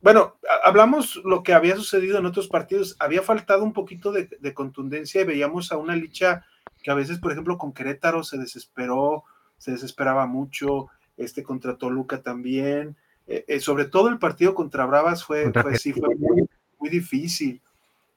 Bueno, 0.00 0.38
hablamos 0.62 1.20
lo 1.24 1.42
que 1.42 1.52
había 1.52 1.74
sucedido 1.74 2.18
en 2.18 2.26
otros 2.26 2.46
partidos, 2.46 2.96
había 3.00 3.22
faltado 3.22 3.64
un 3.64 3.72
poquito 3.72 4.12
de, 4.12 4.54
contundencia 4.54 5.20
y 5.20 5.24
veíamos 5.24 5.72
a 5.72 5.76
una 5.76 5.96
Licha 5.96 6.44
que 6.82 6.92
a 6.92 6.94
veces, 6.94 7.18
por 7.18 7.32
ejemplo, 7.32 7.58
con 7.58 7.72
Querétaro 7.72 8.22
se 8.22 8.38
desesperó, 8.38 9.24
se 9.56 9.72
desesperaba 9.72 10.26
mucho, 10.26 10.88
este 11.16 11.42
contra 11.42 11.76
Toluca 11.76 12.22
también, 12.22 12.96
eh, 13.26 13.44
eh, 13.48 13.60
sobre 13.60 13.86
todo 13.86 14.08
el 14.08 14.20
partido 14.20 14.54
contra 14.54 14.86
Bravas 14.86 15.24
fue, 15.24 15.52
fue, 15.52 15.76
sí, 15.76 15.92
fue 15.92 16.14
muy, 16.14 16.48
muy 16.78 16.88
difícil. 16.88 17.60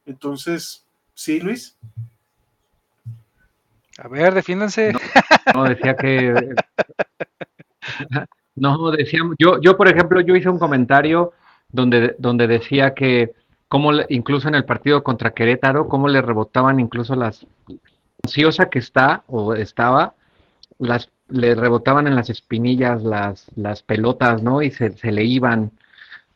Entonces, 0.05 0.85
¿sí, 1.13 1.39
Luis? 1.39 1.77
A 3.97 4.07
ver, 4.07 4.33
defiéndanse. 4.33 4.93
No, 5.53 5.63
decía 5.63 5.95
que. 5.95 6.55
No, 8.53 8.91
decía. 8.91 9.21
Yo, 9.39 9.59
yo, 9.61 9.75
por 9.75 9.87
ejemplo, 9.87 10.21
yo 10.21 10.35
hice 10.35 10.49
un 10.49 10.59
comentario 10.59 11.31
donde, 11.69 12.15
donde 12.19 12.47
decía 12.47 12.93
que, 12.93 13.33
como 13.69 13.91
incluso 14.09 14.49
en 14.49 14.55
el 14.55 14.65
partido 14.65 15.03
contra 15.03 15.31
Querétaro, 15.31 15.87
cómo 15.87 16.07
le 16.07 16.21
rebotaban 16.21 16.79
incluso 16.79 17.15
las. 17.15 17.47
Ansiosa 18.23 18.69
que 18.69 18.77
está 18.77 19.23
o 19.27 19.55
estaba, 19.55 20.13
las 20.77 21.09
le 21.31 21.55
rebotaban 21.55 22.07
en 22.07 22.15
las 22.15 22.29
espinillas 22.29 23.01
las, 23.03 23.47
las 23.55 23.81
pelotas, 23.81 24.43
¿no? 24.43 24.61
Y 24.61 24.71
se, 24.71 24.91
se 24.97 25.11
le 25.11 25.23
iban. 25.23 25.71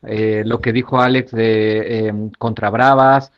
Eh, 0.08 0.44
lo 0.46 0.62
que 0.62 0.72
dijo 0.72 1.02
Alex 1.02 1.32
de 1.32 2.08
em, 2.08 2.30
contra 2.32 2.70
Bravas, 2.70 3.32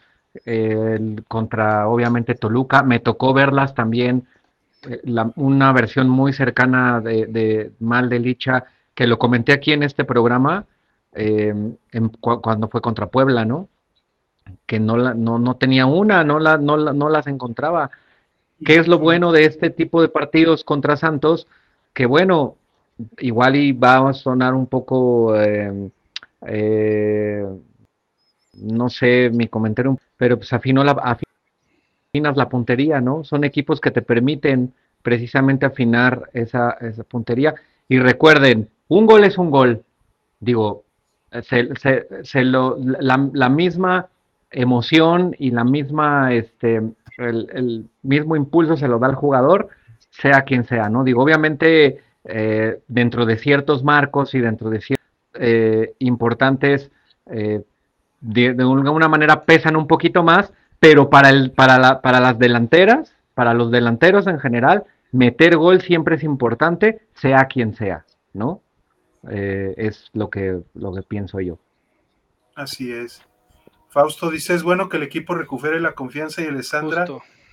contra 1.28 1.88
obviamente 1.88 2.36
Toluca, 2.36 2.84
me 2.84 3.00
tocó 3.00 3.34
verlas 3.34 3.74
también, 3.74 4.28
eh, 4.90 5.02
una 5.36 5.74
versión 5.74 6.10
muy 6.10 6.34
cercana 6.34 7.02
de, 7.02 7.72
Mal 7.80 8.10
de 8.10 8.20
Licha, 8.20 8.66
que 8.94 9.08
lo 9.08 9.18
comenté 9.18 9.54
aquí 9.54 9.74
en 9.74 9.84
este 9.84 10.06
programa, 10.06 10.66
em, 11.14 11.76
cuando 12.20 12.68
fue 12.68 12.82
contra 12.82 13.08
Puebla, 13.08 13.46
¿no? 13.46 13.68
Que 14.66 14.80
no, 14.80 14.98
la, 14.98 15.14
no, 15.14 15.40
no 15.40 15.56
tenía 15.56 15.86
una, 15.86 16.24
no, 16.24 16.40
la, 16.40 16.58
no, 16.58 16.78
no 16.78 17.10
las 17.10 17.28
encontraba. 17.28 17.90
¿Qué 18.64 18.76
es 18.78 18.88
lo 18.88 19.00
bueno 19.00 19.32
de 19.32 19.46
este 19.46 19.70
tipo 19.70 20.02
de 20.02 20.10
partidos 20.10 20.64
contra 20.64 20.98
Santos? 20.98 21.48
Que 21.94 22.06
bueno, 22.06 22.56
igual 23.20 23.56
y 23.56 23.72
va 23.72 24.10
a 24.10 24.14
sonar 24.14 24.54
un 24.54 24.68
poco 24.68 25.36
em, 25.36 25.90
eh, 26.46 27.46
no 28.58 28.90
sé 28.90 29.30
mi 29.32 29.48
comentario, 29.48 29.98
pero 30.18 30.38
pues 30.38 30.52
la, 30.52 31.18
afinas 32.12 32.38
la 32.38 32.50
puntería, 32.50 33.02
¿no? 33.02 33.24
Son 33.24 33.44
equipos 33.44 33.80
que 33.80 33.92
te 33.92 34.02
permiten 34.02 34.74
precisamente 35.02 35.66
afinar 35.66 36.30
esa, 36.34 36.72
esa 36.82 37.04
puntería. 37.04 37.56
Y 37.88 38.00
recuerden, 38.00 38.70
un 38.88 39.06
gol 39.06 39.24
es 39.24 39.38
un 39.38 39.52
gol. 39.52 39.84
Digo, 40.40 40.84
se, 41.44 41.70
se, 42.24 42.44
lo, 42.44 42.78
la, 42.80 43.50
misma 43.50 44.08
emoción 44.52 45.36
y 45.38 45.52
la 45.52 45.64
misma, 45.64 46.34
este, 46.34 46.82
el, 47.18 47.90
mismo 48.02 48.36
impulso 48.36 48.78
se 48.78 48.88
lo 48.88 49.00
da 49.00 49.08
al 49.08 49.16
jugador, 49.16 49.70
sea 50.10 50.44
quien 50.44 50.64
sea, 50.64 50.90
¿no? 50.90 51.04
Digo, 51.04 51.24
obviamente, 51.24 52.02
eh, 52.24 52.80
dentro 52.88 53.26
de 53.26 53.38
ciertos 53.38 53.84
marcos 53.84 54.34
y 54.34 54.40
dentro 54.40 54.70
de 54.70 54.82
ciertos 54.82 55.08
eh, 55.36 55.94
importantes, 56.00 56.92
eh, 57.28 57.62
de, 58.22 58.50
alguna 58.50 59.08
manera 59.08 59.44
pesan 59.44 59.76
un 59.76 59.88
poquito 59.88 60.24
más, 60.24 60.54
pero 60.80 61.10
para, 61.10 61.30
el, 61.30 61.52
para, 61.52 61.78
la, 61.78 62.02
para 62.02 62.20
las 62.20 62.38
delanteras, 62.38 63.14
para 63.34 63.54
los 63.54 63.72
delanteros 63.72 64.28
en 64.28 64.40
general, 64.40 64.86
meter 65.12 65.58
gol 65.58 65.82
siempre 65.82 66.16
es 66.16 66.24
importante, 66.24 67.08
sea 67.14 67.46
quien 67.46 67.76
sea, 67.76 68.06
¿no? 68.34 68.62
Eh, 69.30 69.74
es 69.78 70.10
lo 70.14 70.30
que, 70.30 70.62
lo 70.74 70.94
que 70.94 71.02
pienso 71.02 71.40
yo. 71.40 71.60
Así 72.56 72.92
es. 72.92 73.22
Fausto 73.90 74.30
dice, 74.30 74.54
es 74.54 74.64
bueno 74.64 74.90
que 74.90 74.98
el 74.98 75.04
equipo 75.04 75.36
recupere 75.36 75.80
la 75.80 75.94
confianza 75.94 76.42
y 76.42 76.46
Alessandra, 76.46 77.06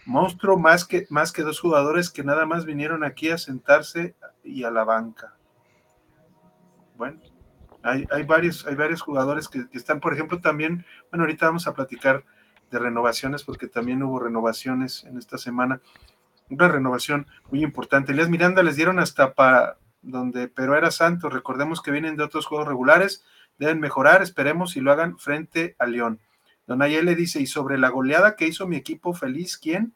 monstruo 0.04 0.58
más 0.58 0.84
que, 0.84 1.06
más 1.10 1.32
que 1.32 1.42
dos 1.42 1.60
jugadores 1.60 2.10
que 2.10 2.24
nada 2.24 2.46
más 2.46 2.64
vinieron 2.64 3.04
aquí 3.04 3.30
a 3.30 3.38
sentarse 3.38 4.14
y 4.42 4.64
a 4.64 4.70
la 4.70 4.84
banca. 4.84 5.34
Bueno, 6.96 7.20
hay, 7.84 8.22
varios, 8.24 8.66
hay 8.66 8.74
varios 8.74 9.02
jugadores 9.02 9.48
que, 9.48 9.66
están, 9.72 10.00
por 10.00 10.14
ejemplo, 10.14 10.40
también, 10.40 10.84
bueno, 11.10 11.24
ahorita 11.24 11.46
vamos 11.46 11.66
a 11.66 11.74
platicar 11.74 12.24
de 12.70 12.78
renovaciones, 12.78 13.44
porque 13.44 13.68
también 13.68 14.02
hubo 14.02 14.18
renovaciones 14.18 15.04
en 15.04 15.18
esta 15.18 15.38
semana. 15.38 15.80
Una 16.50 16.68
renovación 16.68 17.26
muy 17.50 17.62
importante. 17.62 18.12
Elías 18.12 18.28
Miranda 18.28 18.62
les 18.62 18.76
dieron 18.76 18.98
hasta 18.98 19.34
para 19.34 19.76
donde 20.02 20.48
pero 20.48 20.76
era 20.76 20.90
santo. 20.90 21.30
Recordemos 21.30 21.80
que 21.80 21.90
vienen 21.90 22.16
de 22.16 22.24
otros 22.24 22.46
juegos 22.46 22.68
regulares, 22.68 23.24
deben 23.58 23.80
mejorar, 23.80 24.22
esperemos 24.22 24.76
y 24.76 24.80
lo 24.80 24.92
hagan 24.92 25.18
frente 25.18 25.76
a 25.78 25.86
León. 25.86 26.20
Don 26.66 26.82
Ayele 26.82 27.14
dice, 27.14 27.40
y 27.40 27.46
sobre 27.46 27.78
la 27.78 27.90
goleada 27.90 28.36
que 28.36 28.46
hizo 28.46 28.66
mi 28.66 28.76
equipo 28.76 29.14
feliz, 29.14 29.58
¿quién? 29.58 29.94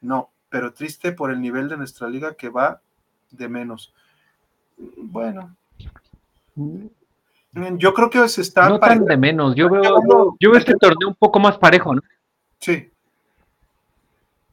No, 0.00 0.30
pero 0.48 0.72
triste 0.72 1.12
por 1.12 1.30
el 1.30 1.40
nivel 1.40 1.68
de 1.68 1.76
nuestra 1.76 2.08
liga 2.08 2.34
que 2.34 2.48
va 2.48 2.80
de 3.30 3.48
menos. 3.48 3.92
Bueno, 4.76 5.56
Mm, 6.56 6.86
yo 7.76 7.94
creo 7.94 8.10
que 8.10 8.28
se 8.28 8.42
está. 8.42 8.68
No 8.68 8.80
tan 8.80 9.04
de 9.04 9.16
menos. 9.16 9.54
Yo 9.54 9.70
veo, 9.70 10.36
yo 10.40 10.50
veo 10.50 10.58
este 10.58 10.74
torneo 10.74 11.08
un 11.08 11.14
poco 11.14 11.38
más 11.38 11.58
parejo, 11.58 11.94
¿no? 11.94 12.02
Sí. 12.60 12.90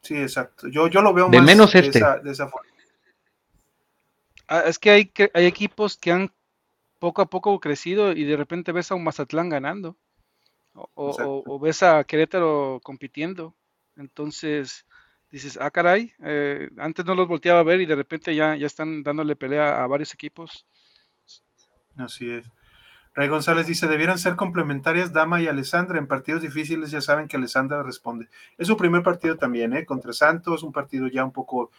Sí, 0.02 0.16
exacto. 0.16 0.68
Yo, 0.68 0.88
yo 0.88 1.02
lo 1.02 1.14
veo 1.14 1.30
de 1.30 1.42
menos 1.42 1.76
este. 1.76 2.00
de, 2.24 2.32
esa, 2.32 2.48
forma. 2.48 2.70
Ah, 4.48 4.64
es 4.66 4.80
que 4.80 4.90
hay, 4.92 5.12
hay 5.34 5.46
equipos 5.46 5.98
que 5.98 6.12
han 6.12 6.32
poco 7.00 7.22
a 7.22 7.26
poco 7.26 7.60
crecido 7.60 8.12
y 8.12 8.24
de 8.24 8.38
repente 8.38 8.72
ves 8.72 8.92
a 8.92 8.96
un 8.96 9.04
Mazatlán 9.04 9.50
ganando. 9.50 9.98
O, 10.74 11.60
ves 11.60 11.84
a 11.84 12.04
Querétaro 12.04 12.80
compitiendo. 12.84 13.56
Entonces 13.96 14.86
dices, 15.30 15.58
ah, 15.62 15.72
caray, 15.72 16.14
eh, 16.24 16.70
antes 16.78 17.06
no 17.06 17.16
los 17.16 17.28
volteaba 17.28 17.60
a 17.60 17.64
ver 17.64 17.82
y 17.82 17.86
de 17.86 17.96
repente 17.96 18.36
ya, 18.36 18.56
ya 18.56 18.68
están 18.68 19.04
dándole 19.04 19.36
pelea 19.36 19.84
a 19.84 19.88
varios 19.88 20.14
equipos. 20.14 20.66
Así 21.98 22.30
es. 22.30 22.46
Ray 23.14 23.28
González 23.28 23.68
dice, 23.68 23.88
debieran 23.88 24.18
ser 24.18 24.36
complementarias 24.36 25.12
Dama 25.12 25.42
y 25.42 25.48
Alessandra. 25.48 26.00
En 26.00 26.08
partidos 26.08 26.42
difíciles 26.42 26.92
ya 26.92 27.02
saben 27.02 27.28
que 27.28 27.38
Alessandra 27.38 27.84
responde. 27.84 28.30
Es 28.58 28.68
su 28.68 28.78
primer 28.78 29.04
partido 29.04 29.36
también, 29.36 29.74
¿eh? 29.74 29.86
Contra 29.86 30.14
Santos, 30.14 30.64
un 30.64 30.72
partido 30.72 31.08
ya 31.08 31.26
un 31.26 31.32
poco 31.32 31.72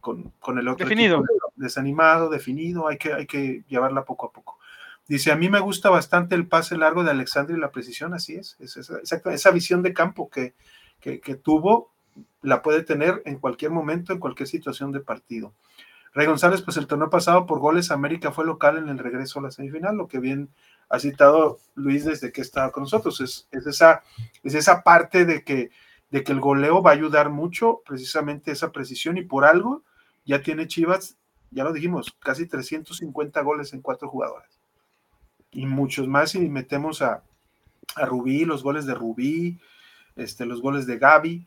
con, 0.00 0.58
el 0.58 0.68
otro. 0.68 0.86
Definido. 0.86 1.22
desanimado, 1.56 2.30
definido, 2.30 2.88
hay 2.88 2.96
que, 2.96 3.12
hay 3.12 3.26
que 3.26 3.64
llevarla 3.68 4.04
poco 4.04 4.26
a 4.26 4.32
poco. 4.32 4.58
Dice, 5.06 5.30
a 5.30 5.36
mí 5.36 5.50
me 5.50 5.60
gusta 5.60 5.90
bastante 5.90 6.34
el 6.34 6.46
pase 6.46 6.76
largo 6.76 7.04
de 7.04 7.10
Alexandra 7.10 7.56
y 7.56 7.60
la 7.60 7.70
precisión, 7.70 8.14
así 8.14 8.36
es. 8.36 8.56
es 8.60 8.76
esa, 8.76 9.20
esa 9.30 9.50
visión 9.50 9.82
de 9.82 9.92
campo 9.92 10.30
que, 10.30 10.54
que, 11.00 11.20
que 11.20 11.34
tuvo, 11.34 11.92
la 12.40 12.62
puede 12.62 12.82
tener 12.82 13.20
en 13.26 13.38
cualquier 13.38 13.72
momento, 13.72 14.12
en 14.12 14.20
cualquier 14.20 14.48
situación 14.48 14.92
de 14.92 15.00
partido. 15.00 15.52
Rey 16.14 16.26
González, 16.26 16.60
pues 16.60 16.76
el 16.76 16.86
torneo 16.86 17.08
pasado 17.08 17.46
por 17.46 17.58
goles, 17.58 17.90
América 17.90 18.32
fue 18.32 18.44
local 18.44 18.76
en 18.76 18.88
el 18.88 18.98
regreso 18.98 19.38
a 19.38 19.42
la 19.42 19.50
semifinal, 19.50 19.96
lo 19.96 20.08
que 20.08 20.18
bien 20.18 20.50
ha 20.90 20.98
citado 20.98 21.58
Luis 21.74 22.04
desde 22.04 22.32
que 22.32 22.42
estaba 22.42 22.70
con 22.70 22.82
nosotros. 22.82 23.20
Es, 23.22 23.48
esa, 23.50 24.02
es 24.42 24.54
esa 24.54 24.82
parte 24.82 25.24
de 25.24 25.42
que, 25.42 25.70
de 26.10 26.22
que 26.22 26.32
el 26.32 26.40
goleo 26.40 26.82
va 26.82 26.90
a 26.90 26.94
ayudar 26.94 27.30
mucho, 27.30 27.80
precisamente 27.86 28.52
esa 28.52 28.72
precisión, 28.72 29.16
y 29.16 29.22
por 29.22 29.46
algo 29.46 29.82
ya 30.26 30.42
tiene 30.42 30.66
Chivas, 30.66 31.16
ya 31.50 31.64
lo 31.64 31.72
dijimos, 31.72 32.14
casi 32.20 32.46
350 32.46 33.40
goles 33.40 33.72
en 33.72 33.80
cuatro 33.80 34.08
jugadores. 34.08 34.60
Y 35.50 35.64
muchos 35.64 36.08
más 36.08 36.32
si 36.32 36.40
metemos 36.40 37.00
a, 37.00 37.22
a 37.96 38.04
Rubí, 38.04 38.44
los 38.44 38.62
goles 38.62 38.84
de 38.84 38.94
Rubí, 38.94 39.58
este, 40.16 40.44
los 40.44 40.60
goles 40.60 40.86
de 40.86 40.98
Gaby 40.98 41.46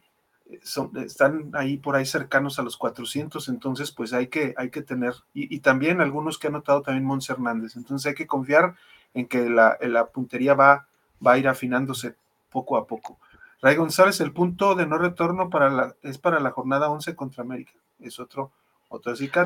están 1.03 1.51
ahí 1.53 1.77
por 1.77 1.95
ahí 1.95 2.05
cercanos 2.05 2.59
a 2.59 2.63
los 2.63 2.77
400, 2.77 3.49
entonces 3.49 3.91
pues 3.91 4.13
hay 4.13 4.27
que, 4.27 4.53
hay 4.57 4.69
que 4.69 4.81
tener, 4.81 5.13
y, 5.33 5.59
también 5.59 6.01
algunos 6.01 6.37
que 6.37 6.47
ha 6.47 6.51
notado 6.51 6.81
también 6.81 7.05
Mons 7.05 7.29
Hernández, 7.29 7.75
entonces 7.75 8.07
hay 8.07 8.15
que 8.15 8.27
confiar 8.27 8.75
en 9.13 9.27
que 9.27 9.49
la, 9.49 9.77
la, 9.81 10.07
puntería 10.07 10.53
va, 10.53 10.87
va 11.25 11.33
a 11.33 11.37
ir 11.37 11.47
afinándose 11.47 12.15
poco 12.51 12.77
a 12.77 12.85
poco. 12.85 13.17
Ray 13.61 13.75
González, 13.75 14.19
el 14.21 14.33
punto 14.33 14.75
de 14.75 14.85
no 14.85 14.97
retorno 14.97 15.49
para 15.49 15.69
la, 15.69 15.95
es 16.03 16.17
para 16.17 16.39
la 16.39 16.51
jornada 16.51 16.89
11 16.89 17.15
contra 17.15 17.43
América, 17.43 17.73
es 17.99 18.19
otro, 18.19 18.51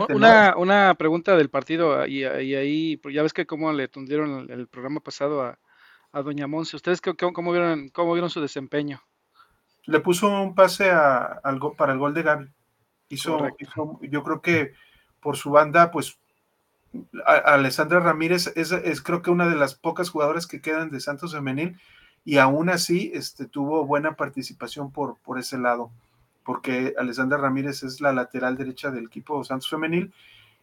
Una, 0.09 0.55
una 0.57 0.93
pregunta 0.95 1.37
del 1.37 1.49
partido, 1.49 2.05
y, 2.05 2.25
ahí, 2.25 2.97
pues, 2.97 3.15
ya 3.15 3.23
ves 3.23 3.33
que 3.33 3.45
cómo 3.45 3.71
le 3.71 3.87
tundieron 3.87 4.49
el, 4.49 4.67
programa 4.67 4.99
pasado 4.99 5.43
a, 5.43 5.57
Doña 6.11 6.47
Monse. 6.47 6.75
¿Ustedes 6.75 7.01
cómo, 7.01 7.51
vieron, 7.51 7.89
cómo 7.89 8.13
vieron 8.13 8.31
su 8.31 8.41
desempeño? 8.41 8.99
Le 9.89 9.99
puso 9.99 10.29
un 10.29 10.55
pase 10.55 10.91
a, 10.91 11.41
para 11.77 11.93
el 11.93 11.99
gol 11.99 12.13
de 12.13 12.23
Gaby. 12.23 12.51
Hizo, 13.09 13.39
yo 14.01 14.23
creo 14.23 14.41
que 14.41 14.73
por 15.19 15.35
su 15.35 15.49
banda, 15.49 15.91
pues 15.91 16.19
Alessandra 17.25 17.99
Ramírez 17.99 18.53
es, 18.55 18.71
es, 18.71 19.01
creo 19.01 19.21
que 19.21 19.31
una 19.31 19.47
de 19.49 19.55
las 19.55 19.75
pocas 19.75 20.09
jugadoras 20.09 20.47
que 20.47 20.61
quedan 20.61 20.89
de 20.91 20.99
Santos 20.99 21.33
Femenil 21.33 21.79
y 22.23 22.37
aún 22.37 22.69
así 22.69 23.11
este, 23.13 23.45
tuvo 23.45 23.85
buena 23.85 24.15
participación 24.15 24.91
por, 24.91 25.17
por 25.17 25.39
ese 25.39 25.57
lado 25.57 25.91
porque 26.49 26.95
Alessandra 26.97 27.37
Ramírez 27.37 27.83
es 27.83 28.01
la 28.01 28.11
lateral 28.11 28.57
derecha 28.57 28.89
del 28.89 29.05
equipo 29.05 29.43
Santos 29.43 29.69
Femenil 29.69 30.11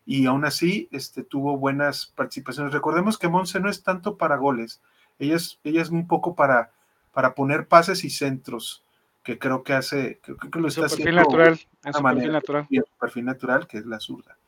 y 0.04 0.26
aún 0.26 0.44
así 0.44 0.88
este, 0.90 1.22
tuvo 1.22 1.58
buenas 1.58 2.06
participaciones. 2.06 2.72
Recordemos 2.72 3.18
que 3.18 3.28
Monse 3.28 3.60
no 3.60 3.70
es 3.70 3.84
tanto 3.84 4.16
para 4.16 4.36
goles, 4.36 4.80
ella 5.20 5.36
es, 5.36 5.60
ella 5.62 5.82
es 5.82 5.90
un 5.90 6.08
poco 6.08 6.34
para, 6.34 6.72
para 7.12 7.36
poner 7.36 7.68
pases 7.68 8.02
y 8.02 8.10
centros, 8.10 8.82
que 9.26 9.40
creo 9.40 9.64
que 9.64 9.72
hace, 9.72 10.20
creo 10.22 10.38
que 10.38 10.60
lo 10.60 10.68
está 10.68 10.86
haciendo 10.86 11.10
natural, 11.10 11.58
su 11.58 12.02
perfil 12.02 12.32
natural. 12.32 12.66
Y 12.70 12.80
perfil 13.00 13.24
natural, 13.24 13.66
que 13.66 13.78
es 13.78 13.86
la 13.86 13.98
zurda. 13.98 14.38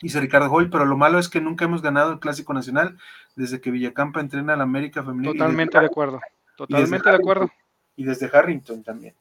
Dice 0.00 0.20
Ricardo 0.20 0.52
Hoy, 0.52 0.68
pero 0.68 0.84
lo 0.84 0.96
malo 0.96 1.18
es 1.18 1.28
que 1.28 1.40
nunca 1.40 1.64
hemos 1.64 1.82
ganado 1.82 2.12
el 2.12 2.20
Clásico 2.20 2.54
Nacional 2.54 2.96
desde 3.34 3.60
que 3.60 3.72
Villacampa 3.72 4.20
entrena 4.20 4.52
a 4.52 4.56
la 4.56 4.62
América 4.62 5.02
Femenil. 5.02 5.32
Totalmente 5.32 5.80
de 5.80 5.86
acuerdo, 5.86 6.20
totalmente 6.56 7.10
de 7.10 7.16
acuerdo. 7.16 7.50
Y 7.96 8.04
desde 8.04 8.30
Harrington 8.32 8.84
también 8.84 9.14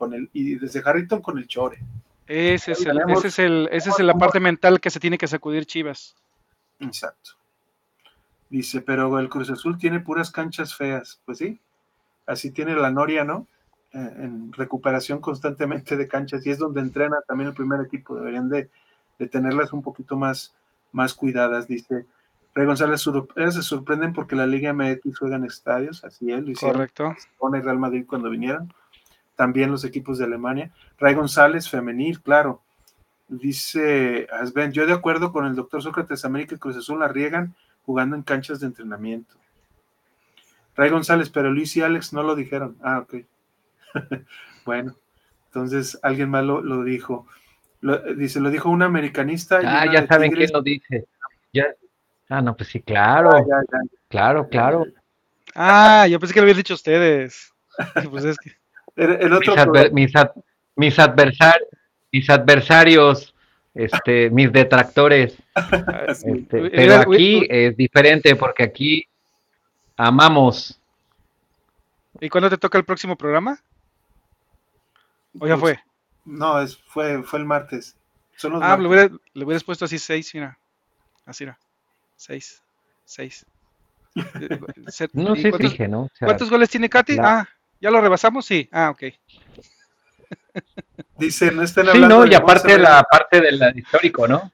con 0.00 0.14
el, 0.14 0.30
y 0.32 0.54
desde 0.54 0.80
Harrington 0.82 1.20
con 1.20 1.36
el 1.36 1.46
Chore. 1.46 1.78
Ese 2.26 2.72
es, 2.72 2.86
el, 2.86 2.98
ese 3.10 3.28
es, 3.28 3.38
el, 3.40 3.68
ese 3.70 3.90
es 3.90 3.98
la 3.98 4.14
parte 4.14 4.40
mental 4.40 4.80
que 4.80 4.88
se 4.88 5.00
tiene 5.00 5.18
que 5.18 5.28
sacudir 5.28 5.66
Chivas. 5.66 6.16
Exacto. 6.78 7.32
Dice, 8.48 8.80
pero 8.80 9.18
el 9.18 9.28
Cruz 9.28 9.50
Azul 9.50 9.76
tiene 9.76 10.00
puras 10.00 10.30
canchas 10.30 10.74
feas. 10.74 11.20
Pues 11.26 11.36
sí, 11.36 11.60
así 12.24 12.50
tiene 12.50 12.74
la 12.74 12.90
Noria, 12.90 13.24
¿no? 13.24 13.46
Eh, 13.92 14.12
en 14.18 14.52
recuperación 14.52 15.20
constantemente 15.20 15.96
de 15.96 16.06
canchas 16.06 16.46
y 16.46 16.50
es 16.50 16.58
donde 16.58 16.80
entrena 16.80 17.16
también 17.26 17.48
el 17.48 17.54
primer 17.54 17.80
equipo. 17.80 18.14
Deberían 18.14 18.48
de, 18.48 18.70
de 19.18 19.26
tenerlas 19.26 19.72
un 19.72 19.82
poquito 19.82 20.16
más, 20.16 20.54
más 20.92 21.12
cuidadas. 21.12 21.66
Dice, 21.66 22.06
Rey 22.54 22.66
González, 22.66 23.00
se 23.00 23.62
sorprenden 23.62 24.12
porque 24.12 24.36
la 24.36 24.46
Liga 24.46 24.72
MX 24.72 25.18
juega 25.18 25.36
en 25.36 25.44
estadios, 25.44 26.04
así 26.04 26.30
es, 26.30 26.44
lo 26.44 26.52
Correcto. 26.54 27.16
Con 27.36 27.56
el 27.56 27.64
Real 27.64 27.78
Madrid 27.78 28.04
cuando 28.06 28.30
vinieron 28.30 28.72
también 29.40 29.70
los 29.70 29.84
equipos 29.84 30.18
de 30.18 30.24
Alemania. 30.26 30.70
Ray 30.98 31.14
González, 31.14 31.70
femenil, 31.70 32.20
claro. 32.20 32.60
Dice 33.26 34.28
Asben, 34.30 34.70
yo 34.70 34.86
de 34.86 34.92
acuerdo 34.92 35.32
con 35.32 35.46
el 35.46 35.54
doctor 35.54 35.82
Sócrates 35.82 36.26
América 36.26 36.54
y 36.54 36.58
Cruz 36.58 36.76
Azul 36.76 36.98
la 36.98 37.08
riegan 37.08 37.54
jugando 37.86 38.16
en 38.16 38.22
canchas 38.22 38.60
de 38.60 38.66
entrenamiento. 38.66 39.34
Ray 40.76 40.90
González, 40.90 41.30
pero 41.30 41.50
Luis 41.50 41.74
y 41.76 41.80
Alex 41.80 42.12
no 42.12 42.22
lo 42.22 42.34
dijeron. 42.34 42.76
Ah, 42.82 42.98
ok. 42.98 43.24
bueno, 44.64 44.94
entonces 45.46 45.98
alguien 46.02 46.30
más 46.30 46.44
lo, 46.44 46.84
dijo. 46.84 47.26
dice, 48.16 48.40
lo 48.40 48.50
dijo 48.50 48.68
un 48.70 48.82
americanista. 48.82 49.60
Ah, 49.64 49.86
ya 49.92 50.06
saben 50.06 50.30
quién 50.32 50.50
lo 50.52 50.62
dice. 50.62 51.06
Ah, 52.28 52.40
no, 52.40 52.56
pues 52.56 52.68
sí, 52.68 52.80
claro. 52.80 53.30
Ah, 53.30 53.62
claro, 54.08 54.48
claro. 54.48 54.86
Ah, 55.54 56.06
yo 56.06 56.20
pensé 56.20 56.32
que 56.32 56.40
lo 56.40 56.44
habían 56.44 56.58
dicho 56.58 56.74
ustedes. 56.74 57.52
Pues 58.10 58.24
es 58.24 58.36
que 58.38 58.52
mis, 59.92 60.98
adversarios, 60.98 61.68
mis 62.12 62.30
adversarios, 62.30 63.34
este, 63.74 64.30
mis 64.30 64.52
detractores. 64.52 65.36
Este, 66.08 66.70
pero 66.70 66.94
aquí 66.96 67.46
es 67.48 67.76
diferente 67.76 68.34
porque 68.34 68.62
aquí 68.62 69.06
amamos. 69.96 70.80
¿Y 72.20 72.28
cuándo 72.28 72.48
te 72.48 72.56
toca 72.56 72.78
el 72.78 72.84
próximo 72.84 73.16
programa? 73.16 73.60
¿O 75.38 75.46
ya 75.46 75.56
fue? 75.56 75.78
No, 76.24 76.60
es, 76.60 76.76
fue, 76.76 77.22
fue 77.22 77.38
el 77.38 77.44
martes. 77.44 77.96
ah, 78.60 78.76
le, 78.78 78.88
hubiera, 78.88 79.08
le, 79.34 79.44
hubieras 79.44 79.64
puesto 79.64 79.84
así 79.84 79.98
seis, 79.98 80.34
mira. 80.34 80.58
Así, 81.24 81.44
mira. 81.44 81.58
Seis. 82.16 82.62
Seis. 83.04 83.46
no 85.12 85.36
sé, 85.36 85.52
dije, 85.58 85.88
¿no? 85.88 86.10
¿Cuántos 86.18 86.50
goles 86.50 86.68
tiene 86.68 86.88
Katy? 86.88 87.18
Ah, 87.20 87.48
¿Ya 87.80 87.90
lo 87.90 88.00
rebasamos? 88.00 88.44
Sí. 88.44 88.68
Ah, 88.72 88.90
ok. 88.90 89.04
Dice, 91.18 91.50
no 91.52 91.62
estén 91.62 91.88
hablando. 91.88 92.22
Sí, 92.22 92.28
no, 92.28 92.32
y 92.32 92.34
aparte 92.34 92.78
la 92.78 93.02
parte 93.02 93.40
del 93.40 93.60
histórico, 93.76 94.26
¿no? 94.26 94.50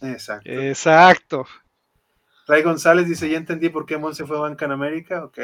Exacto. 0.00 0.50
Exacto. 0.50 1.46
Ray 2.46 2.62
González 2.62 3.06
dice, 3.06 3.30
ya 3.30 3.36
entendí 3.36 3.68
por 3.68 3.86
qué 3.86 3.96
Monse 3.96 4.26
fue 4.26 4.38
banca 4.38 4.64
en 4.64 4.72
América, 4.72 5.24
ok. 5.24 5.38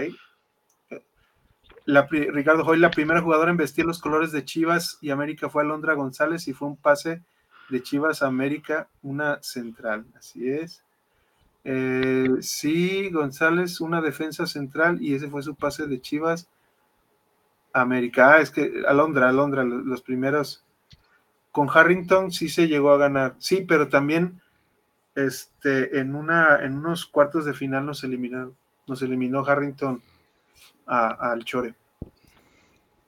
Ricardo 1.87 2.65
Hoy, 2.65 2.79
la 2.79 2.91
primera 2.91 3.23
jugadora 3.23 3.51
en 3.51 3.57
vestir 3.57 3.85
los 3.85 4.01
colores 4.01 4.33
de 4.33 4.45
Chivas 4.45 4.99
y 5.01 5.11
América 5.11 5.49
fue 5.49 5.63
Alondra 5.63 5.95
González 5.95 6.49
y 6.49 6.53
fue 6.53 6.69
un 6.69 6.77
pase 6.77 7.23
de 7.69 7.83
Chivas 7.83 8.23
a 8.23 8.27
América, 8.27 8.89
una 9.03 9.41
central, 9.43 10.05
así 10.19 10.51
es. 10.51 10.83
Eh, 11.65 12.29
sí, 12.41 13.11
González, 13.11 13.81
una 13.81 14.01
defensa 14.01 14.47
central 14.47 15.01
y 15.01 15.15
ese 15.15 15.29
fue 15.29 15.43
su 15.43 15.55
pase 15.55 15.87
de 15.87 16.01
Chivas. 16.01 16.49
América, 17.73 18.35
ah, 18.35 18.41
es 18.41 18.51
que 18.51 18.83
Alondra, 18.89 19.29
Alondra, 19.29 19.63
los 19.63 20.03
primeros. 20.03 20.65
Con 21.53 21.69
Harrington 21.73 22.33
sí 22.33 22.49
se 22.49 22.69
llegó 22.69 22.91
a 22.91 22.99
ganar, 22.99 23.37
sí, 23.39 23.65
pero 23.67 23.89
también 23.89 24.41
este, 25.15 25.99
en, 25.99 26.15
una, 26.15 26.63
en 26.63 26.79
unos 26.79 27.07
cuartos 27.07 27.45
de 27.45 27.55
final 27.55 27.87
nos 27.87 28.05
eliminaron, 28.05 28.55
nos 28.87 29.03
eliminó 29.03 29.45
Harrington 29.45 30.03
al 30.87 31.45
Chore, 31.45 31.75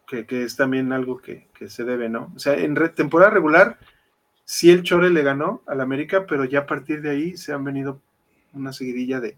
que, 0.07 0.26
es 0.30 0.57
también 0.57 0.92
algo 0.92 1.18
que, 1.18 1.49
se 1.68 1.84
debe, 1.84 2.09
¿no? 2.09 2.32
O 2.34 2.38
sea, 2.38 2.55
en 2.55 2.74
temporada 2.94 3.30
regular, 3.30 3.78
sí 4.44 4.70
el 4.70 4.82
Chore 4.82 5.11
le 5.11 5.22
ganó 5.22 5.62
al 5.66 5.80
América, 5.80 6.26
pero 6.26 6.44
ya 6.44 6.61
a 6.61 6.66
partir 6.66 7.03
de 7.03 7.11
ahí 7.11 7.36
se 7.36 7.53
han 7.53 7.64
venido 7.64 8.01
una 8.53 8.72
seguidilla 8.72 9.20
de 9.20 9.36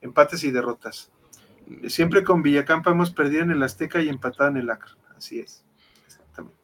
empates 0.00 0.44
y 0.44 0.50
derrotas. 0.50 1.10
Siempre 1.88 2.24
con 2.24 2.42
Villacampa 2.42 2.90
hemos 2.90 3.10
perdido 3.10 3.42
en 3.42 3.50
el 3.50 3.62
Azteca 3.62 4.00
y 4.00 4.08
empatado 4.08 4.50
en 4.50 4.58
el 4.58 4.70
Acre. 4.70 4.92
Así 5.16 5.40
es, 5.40 5.64
exactamente. 6.06 6.58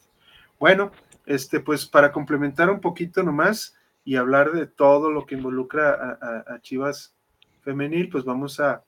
Bueno, 0.58 0.92
este, 1.26 1.60
pues 1.60 1.86
para 1.86 2.12
complementar 2.12 2.70
un 2.70 2.80
poquito 2.80 3.22
nomás 3.22 3.76
y 4.04 4.16
hablar 4.16 4.52
de 4.52 4.66
todo 4.66 5.10
lo 5.10 5.26
que 5.26 5.34
involucra 5.34 6.18
a, 6.46 6.60
Chivas 6.60 7.14
femenil, 7.62 8.08
pues 8.08 8.24
vamos 8.24 8.60
a 8.60 8.84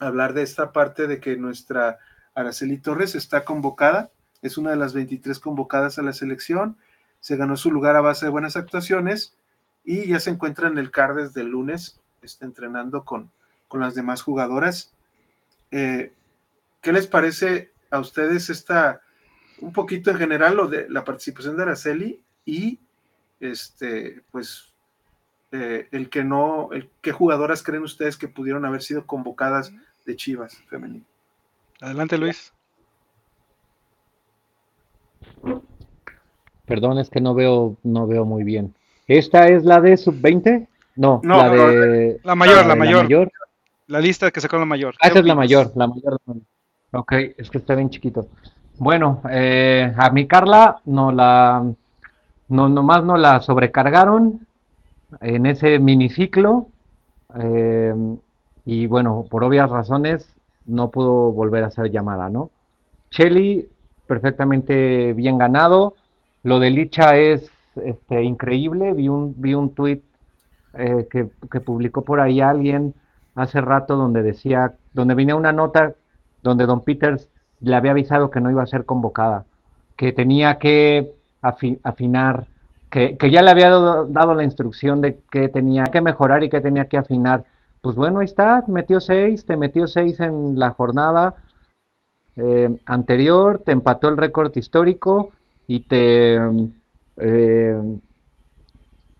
hablar 0.00 0.34
de 0.34 0.42
esta 0.42 0.72
parte 0.72 1.06
de 1.06 1.20
que 1.20 1.36
nuestra 1.36 1.98
Araceli 2.34 2.78
Torres 2.78 3.14
está 3.14 3.44
convocada, 3.44 4.10
es 4.42 4.58
una 4.58 4.70
de 4.70 4.76
las 4.76 4.94
23 4.94 5.38
convocadas 5.40 5.98
a 5.98 6.02
la 6.02 6.12
selección, 6.12 6.76
se 7.20 7.36
ganó 7.36 7.56
su 7.56 7.70
lugar 7.70 7.96
a 7.96 8.00
base 8.00 8.26
de 8.26 8.30
buenas 8.30 8.56
actuaciones 8.56 9.34
y 9.84 10.06
ya 10.06 10.20
se 10.20 10.30
encuentra 10.30 10.68
en 10.68 10.78
el 10.78 10.90
CAR 10.90 11.14
desde 11.14 11.40
el 11.40 11.48
lunes 11.48 12.00
está 12.26 12.44
entrenando 12.44 13.04
con, 13.04 13.30
las 13.72 13.94
demás 13.94 14.22
jugadoras. 14.22 14.92
Eh, 15.70 16.12
¿Qué 16.80 16.92
les 16.92 17.06
parece 17.06 17.72
a 17.90 17.98
ustedes 17.98 18.48
esta, 18.48 19.02
un 19.60 19.72
poquito 19.72 20.10
en 20.10 20.16
general, 20.16 20.56
lo 20.56 20.66
de 20.66 20.88
la 20.88 21.04
participación 21.04 21.56
de 21.56 21.62
Araceli 21.62 22.22
y 22.46 22.80
este, 23.38 24.22
pues, 24.30 24.72
eh, 25.52 25.88
el 25.90 26.08
que 26.08 26.24
no, 26.24 26.70
el, 26.72 26.88
¿qué 27.02 27.12
jugadoras 27.12 27.62
creen 27.62 27.82
ustedes 27.82 28.16
que 28.16 28.28
pudieron 28.28 28.64
haber 28.64 28.82
sido 28.82 29.06
convocadas 29.06 29.72
de 30.06 30.16
Chivas 30.16 30.56
femenino? 30.68 31.04
Adelante, 31.80 32.16
Luis. 32.16 32.52
Perdón, 36.64 36.98
es 36.98 37.10
que 37.10 37.20
no 37.20 37.34
veo, 37.34 37.76
no 37.82 38.06
veo 38.06 38.24
muy 38.24 38.42
bien. 38.42 38.74
¿Esta 39.06 39.48
es 39.48 39.64
la 39.64 39.80
de 39.80 39.96
sub-20? 39.96 40.66
No, 40.96 41.20
la 41.22 41.50
de. 41.50 42.20
La 42.24 42.34
mayor, 42.34 42.66
la, 42.66 42.74
mayor. 42.74 43.30
La 43.86 44.00
lista 44.00 44.30
que 44.30 44.40
sacó 44.40 44.58
la 44.58 44.64
mayor. 44.64 44.94
Ah, 45.00 45.08
esa 45.08 45.20
es 45.20 45.24
la 45.24 45.34
mayor, 45.34 45.72
la 45.76 45.86
mayor. 45.86 46.20
Ok, 46.92 47.12
es 47.36 47.50
que 47.50 47.58
está 47.58 47.74
bien 47.74 47.90
chiquito. 47.90 48.28
Bueno, 48.78 49.22
eh, 49.30 49.92
a 49.96 50.10
mi 50.10 50.26
Carla 50.26 50.80
no 50.86 51.12
la. 51.12 51.64
No, 52.48 52.68
nomás 52.68 53.04
no 53.04 53.16
la 53.16 53.40
sobrecargaron 53.40 54.46
en 55.20 55.46
ese 55.46 55.78
miniciclo. 55.78 56.68
Eh, 57.38 57.94
y 58.66 58.86
bueno, 58.86 59.24
por 59.30 59.44
obvias 59.44 59.70
razones, 59.70 60.28
no 60.66 60.90
pudo 60.90 61.32
volver 61.32 61.64
a 61.64 61.70
ser 61.70 61.90
llamada, 61.90 62.28
¿no? 62.28 62.50
Shelly, 63.10 63.68
perfectamente 64.06 65.14
bien 65.14 65.38
ganado. 65.38 65.94
Lo 66.42 66.58
de 66.58 66.70
Licha 66.70 67.16
es 67.16 67.50
este, 67.76 68.22
increíble. 68.22 68.92
Vi 68.92 69.08
un, 69.08 69.34
vi 69.38 69.54
un 69.54 69.74
tweet 69.74 70.02
eh, 70.74 71.06
que, 71.10 71.60
publicó 71.60 72.02
por 72.02 72.20
ahí 72.20 72.40
alguien 72.40 72.92
hace 73.34 73.60
rato 73.60 73.96
donde 73.96 74.22
decía, 74.22 74.74
donde 74.92 75.14
venía 75.14 75.36
una 75.36 75.52
nota 75.52 75.94
donde 76.42 76.66
Don 76.66 76.82
Peters 76.82 77.28
le 77.60 77.74
había 77.74 77.92
avisado 77.92 78.30
que 78.30 78.40
no 78.40 78.50
iba 78.50 78.62
a 78.62 78.66
ser 78.66 78.84
convocada, 78.84 79.46
que 79.96 80.12
tenía 80.12 80.58
que 80.58 81.12
afinar 81.40 82.46
que, 82.90 83.30
ya 83.30 83.42
le 83.42 83.50
había 83.50 83.68
dado, 83.70 84.34
la 84.34 84.44
instrucción 84.44 85.00
de 85.00 85.18
que 85.30 85.48
tenía 85.48 85.84
que 85.84 86.00
mejorar 86.00 86.42
y 86.44 86.48
que 86.48 86.60
tenía 86.60 86.86
que 86.86 86.96
afinar. 86.96 87.44
Pues 87.86 87.94
bueno, 87.94 88.18
ahí 88.18 88.24
está, 88.24 88.64
metió 88.66 88.98
seis, 89.00 89.46
te 89.46 89.56
metió 89.56 89.86
seis 89.86 90.18
en 90.18 90.58
la 90.58 90.72
jornada 90.72 91.36
eh, 92.34 92.80
anterior, 92.84 93.62
te 93.64 93.70
empató 93.70 94.08
el 94.08 94.16
récord 94.16 94.50
histórico 94.56 95.30
y 95.68 95.84
te 95.84 96.36
eh, 97.18 97.80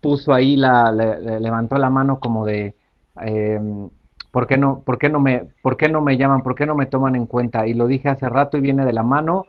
puso 0.01 0.33
ahí, 0.33 0.57
la, 0.57 0.91
levantó 0.91 1.77
la 1.77 1.89
mano 1.89 2.19
como 2.19 2.45
de, 2.45 2.75
eh, 3.21 3.89
¿por, 4.31 4.47
qué 4.47 4.57
no, 4.57 4.81
por, 4.81 4.97
qué 4.97 5.07
no 5.07 5.21
me, 5.21 5.45
¿por 5.61 5.77
qué 5.77 5.87
no 5.87 6.01
me 6.01 6.17
llaman? 6.17 6.43
¿Por 6.43 6.53
qué 6.53 6.65
no 6.65 6.75
me 6.75 6.87
toman 6.87 7.15
en 7.15 7.25
cuenta? 7.25 7.67
Y 7.67 7.73
lo 7.73 7.87
dije 7.87 8.09
hace 8.09 8.27
rato 8.27 8.57
y 8.57 8.59
viene 8.59 8.83
de 8.83 8.91
la 8.91 9.03
mano, 9.03 9.45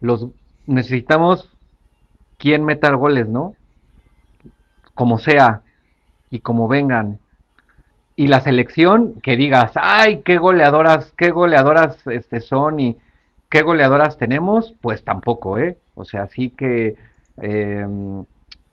los 0.00 0.28
necesitamos 0.64 1.54
quien 2.38 2.64
meta 2.64 2.90
goles, 2.94 3.28
¿no? 3.28 3.56
Como 4.94 5.18
sea 5.18 5.60
y 6.30 6.40
como 6.40 6.66
vengan. 6.66 7.18
Y 8.16 8.28
la 8.28 8.40
selección, 8.40 9.14
que 9.22 9.36
digas, 9.36 9.72
ay, 9.74 10.22
qué 10.24 10.38
goleadoras, 10.38 11.12
qué 11.16 11.30
goleadoras 11.30 12.06
este, 12.06 12.40
son 12.40 12.78
y 12.78 12.96
qué 13.50 13.62
goleadoras 13.62 14.18
tenemos, 14.18 14.74
pues 14.80 15.02
tampoco, 15.04 15.58
¿eh? 15.58 15.78
O 15.94 16.04
sea, 16.04 16.28
sí 16.28 16.50
que 16.50 16.96
em, 17.38 18.24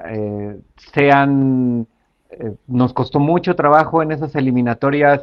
eh, 0.05 0.59
sean, 0.93 1.87
eh, 2.31 2.55
nos 2.67 2.93
costó 2.93 3.19
mucho 3.19 3.55
trabajo 3.55 4.03
en 4.03 4.11
esas 4.11 4.35
eliminatorias, 4.35 5.21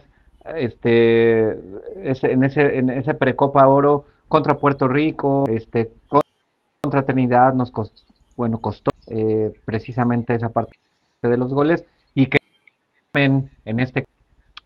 este, 0.57 1.51
en 1.51 2.45
ese, 2.45 2.79
en 2.79 2.91
ese 2.91 3.15
precopa 3.15 3.69
oro 3.69 4.07
contra 4.29 4.59
Puerto 4.59 4.89
Rico, 4.89 5.45
este, 5.49 5.91
contra 6.81 7.03
Trinidad, 7.03 7.55
nos 7.55 7.71
costó, 7.71 8.03
bueno, 8.37 8.59
costó 8.59 8.91
eh, 9.09 9.53
precisamente 9.65 10.35
esa 10.35 10.49
parte 10.51 10.77
de 11.23 11.37
los 11.37 11.53
goles 11.53 11.85
en, 13.25 13.51
este 13.65 14.07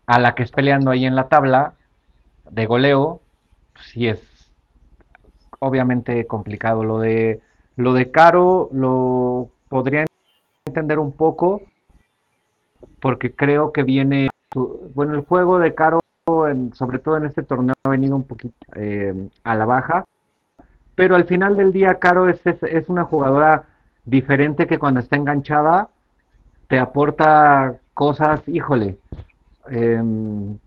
a 0.05 0.19
la 0.19 0.35
que 0.35 0.43
es 0.43 0.51
peleando 0.51 0.91
ahí 0.91 1.05
en 1.05 1.15
la 1.15 1.27
tabla 1.27 1.73
de 2.49 2.65
goleo, 2.65 3.21
sí 3.91 4.07
es 4.07 4.21
obviamente 5.59 6.27
complicado. 6.27 6.83
Lo 6.83 6.99
de 6.99 7.41
lo 7.75 7.93
de 7.93 8.11
Caro 8.11 8.69
lo 8.71 9.49
podría 9.69 10.05
entender 10.65 10.99
un 10.99 11.11
poco 11.11 11.61
porque 12.99 13.33
creo 13.33 13.71
que 13.71 13.83
viene 13.83 14.29
bueno 14.93 15.15
el 15.15 15.21
juego 15.21 15.59
de 15.59 15.73
Caro 15.73 15.99
sobre 16.73 16.99
todo 16.99 17.17
en 17.17 17.25
este 17.25 17.43
torneo 17.43 17.73
ha 17.83 17.89
venido 17.89 18.15
un 18.15 18.23
poquito 18.23 18.55
eh, 18.75 19.29
a 19.43 19.55
la 19.55 19.65
baja 19.65 20.05
pero 20.95 21.15
al 21.15 21.25
final 21.25 21.57
del 21.57 21.73
día 21.73 21.95
Caro 21.95 22.29
es, 22.29 22.39
es, 22.45 22.87
una 22.87 23.03
jugadora 23.03 23.65
diferente 24.05 24.67
que 24.67 24.77
cuando 24.77 24.99
está 24.99 25.15
enganchada 25.15 25.89
te 26.67 26.79
aporta 26.79 27.79
cosas, 27.93 28.41
híjole, 28.47 28.97
em, 29.69 30.57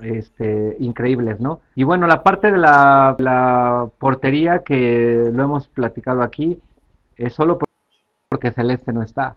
este, 0.00 0.76
increíbles, 0.80 1.40
¿no? 1.40 1.60
Y 1.74 1.84
bueno, 1.84 2.06
la 2.06 2.22
parte 2.22 2.50
de 2.50 2.58
la, 2.58 3.88
portería 3.98 4.60
que 4.60 5.30
lo 5.32 5.44
hemos 5.44 5.68
platicado 5.68 6.22
aquí 6.22 6.60
es 7.16 7.34
solo 7.34 7.58
porque 8.28 8.50
Celeste 8.52 8.92
no 8.92 9.02
está. 9.02 9.36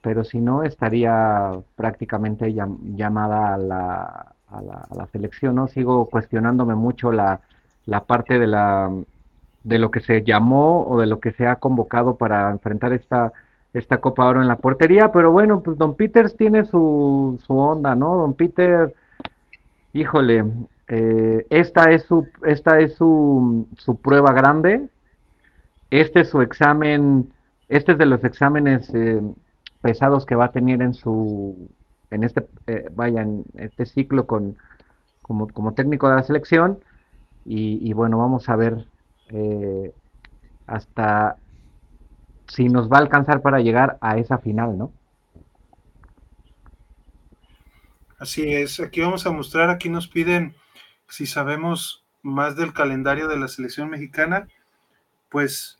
Pero 0.00 0.24
si 0.24 0.38
no, 0.40 0.62
estaría 0.62 1.52
prácticamente 1.76 2.54
llamada 2.54 3.54
a 3.54 3.58
la, 3.58 4.34
a 4.48 4.62
la, 4.62 4.86
a 4.90 4.94
la 4.94 5.06
selección, 5.08 5.56
¿no? 5.56 5.68
Sigo 5.68 6.06
cuestionándome 6.06 6.74
mucho 6.76 7.10
la, 7.12 7.40
la 7.86 8.04
parte 8.04 8.38
de 8.38 8.46
la 8.46 8.90
de 9.64 9.78
lo 9.78 9.90
que 9.90 10.00
se 10.00 10.22
llamó 10.22 10.86
o 10.86 11.00
de 11.00 11.06
lo 11.06 11.20
que 11.20 11.32
se 11.32 11.46
ha 11.46 11.56
convocado 11.56 12.16
para 12.16 12.50
enfrentar 12.50 12.92
esta 12.92 13.32
esta 13.72 13.98
Copa 13.98 14.26
Oro 14.26 14.42
en 14.42 14.48
la 14.48 14.56
portería, 14.56 15.12
pero 15.12 15.30
bueno, 15.32 15.62
pues 15.62 15.78
Don 15.78 15.94
Peters 15.94 16.36
tiene 16.36 16.64
su, 16.64 17.40
su 17.46 17.56
onda, 17.56 17.94
¿no? 17.94 18.16
Don 18.16 18.34
Peter, 18.34 18.94
híjole, 19.92 20.44
eh, 20.88 21.46
esta 21.50 21.90
es 21.90 22.04
su 22.04 22.26
esta 22.44 22.80
es 22.80 22.94
su, 22.94 23.66
su 23.76 23.96
prueba 23.96 24.32
grande, 24.32 24.88
este 25.90 26.20
es 26.20 26.28
su 26.28 26.40
examen, 26.40 27.32
este 27.68 27.92
es 27.92 27.98
de 27.98 28.06
los 28.06 28.24
exámenes 28.24 28.92
eh, 28.94 29.20
pesados 29.82 30.26
que 30.26 30.34
va 30.34 30.46
a 30.46 30.52
tener 30.52 30.82
en 30.82 30.94
su 30.94 31.68
en 32.10 32.24
este 32.24 32.46
eh, 32.66 32.88
vaya 32.94 33.22
en 33.22 33.44
este 33.54 33.84
ciclo 33.86 34.26
con 34.26 34.56
como, 35.22 35.48
como 35.48 35.74
técnico 35.74 36.08
de 36.08 36.16
la 36.16 36.22
selección 36.22 36.78
y, 37.50 37.94
bueno, 37.94 38.18
vamos 38.18 38.48
a 38.50 38.56
ver 38.56 38.84
eh, 39.30 39.94
hasta 40.66 41.36
si 42.48 42.68
nos 42.68 42.90
va 42.90 42.98
a 42.98 43.00
alcanzar 43.00 43.40
para 43.40 43.60
llegar 43.60 43.98
a 44.00 44.18
esa 44.18 44.38
final, 44.38 44.76
¿no? 44.76 44.92
Así 48.18 48.52
es, 48.52 48.80
aquí 48.80 49.00
vamos 49.00 49.26
a 49.26 49.30
mostrar, 49.30 49.70
aquí 49.70 49.88
nos 49.88 50.08
piden 50.08 50.56
si 51.08 51.26
sabemos 51.26 52.04
más 52.22 52.56
del 52.56 52.72
calendario 52.72 53.28
de 53.28 53.38
la 53.38 53.46
selección 53.46 53.88
mexicana, 53.90 54.48
pues... 55.28 55.78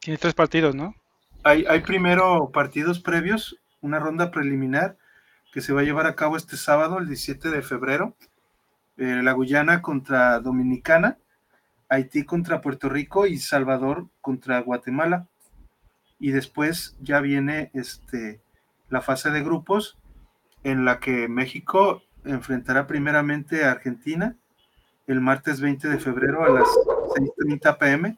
Tiene 0.00 0.18
tres 0.18 0.34
partidos, 0.34 0.74
¿no? 0.74 0.94
Hay, 1.42 1.64
hay 1.66 1.80
primero 1.80 2.50
partidos 2.52 3.00
previos, 3.00 3.58
una 3.80 3.98
ronda 3.98 4.30
preliminar 4.30 4.98
que 5.52 5.60
se 5.60 5.72
va 5.72 5.80
a 5.80 5.84
llevar 5.84 6.06
a 6.06 6.16
cabo 6.16 6.36
este 6.36 6.56
sábado, 6.56 6.98
el 6.98 7.06
17 7.06 7.48
de 7.50 7.62
febrero, 7.62 8.16
eh, 8.96 9.20
la 9.22 9.32
Guyana 9.32 9.82
contra 9.82 10.40
Dominicana, 10.40 11.18
Haití 11.88 12.24
contra 12.24 12.60
Puerto 12.60 12.88
Rico 12.88 13.26
y 13.26 13.38
Salvador 13.38 14.08
contra 14.20 14.60
Guatemala. 14.60 15.28
Y 16.24 16.30
después 16.32 16.96
ya 17.02 17.20
viene 17.20 17.70
este, 17.74 18.40
la 18.88 19.02
fase 19.02 19.30
de 19.30 19.42
grupos 19.42 19.98
en 20.62 20.86
la 20.86 20.98
que 20.98 21.28
México 21.28 22.02
enfrentará 22.24 22.86
primeramente 22.86 23.62
a 23.62 23.72
Argentina 23.72 24.34
el 25.06 25.20
martes 25.20 25.60
20 25.60 25.86
de 25.86 25.98
febrero 25.98 26.42
a 26.42 26.48
las 26.48 26.64
6.30 26.64 27.76
pm 27.76 28.16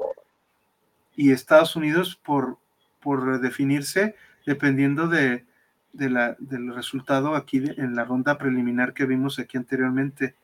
y 1.16 1.32
Estados 1.32 1.74
Unidos 1.74 2.14
por, 2.14 2.58
por 3.00 3.40
definirse 3.40 4.14
dependiendo 4.46 5.08
de, 5.08 5.44
la, 5.92 6.36
del 6.38 6.72
resultado 6.76 7.34
aquí 7.34 7.56
en 7.76 7.96
la 7.96 8.04
ronda 8.04 8.38
preliminar 8.38 8.94
que 8.94 9.06
vimos 9.06 9.40
aquí 9.40 9.56
anteriormente. 9.56 10.36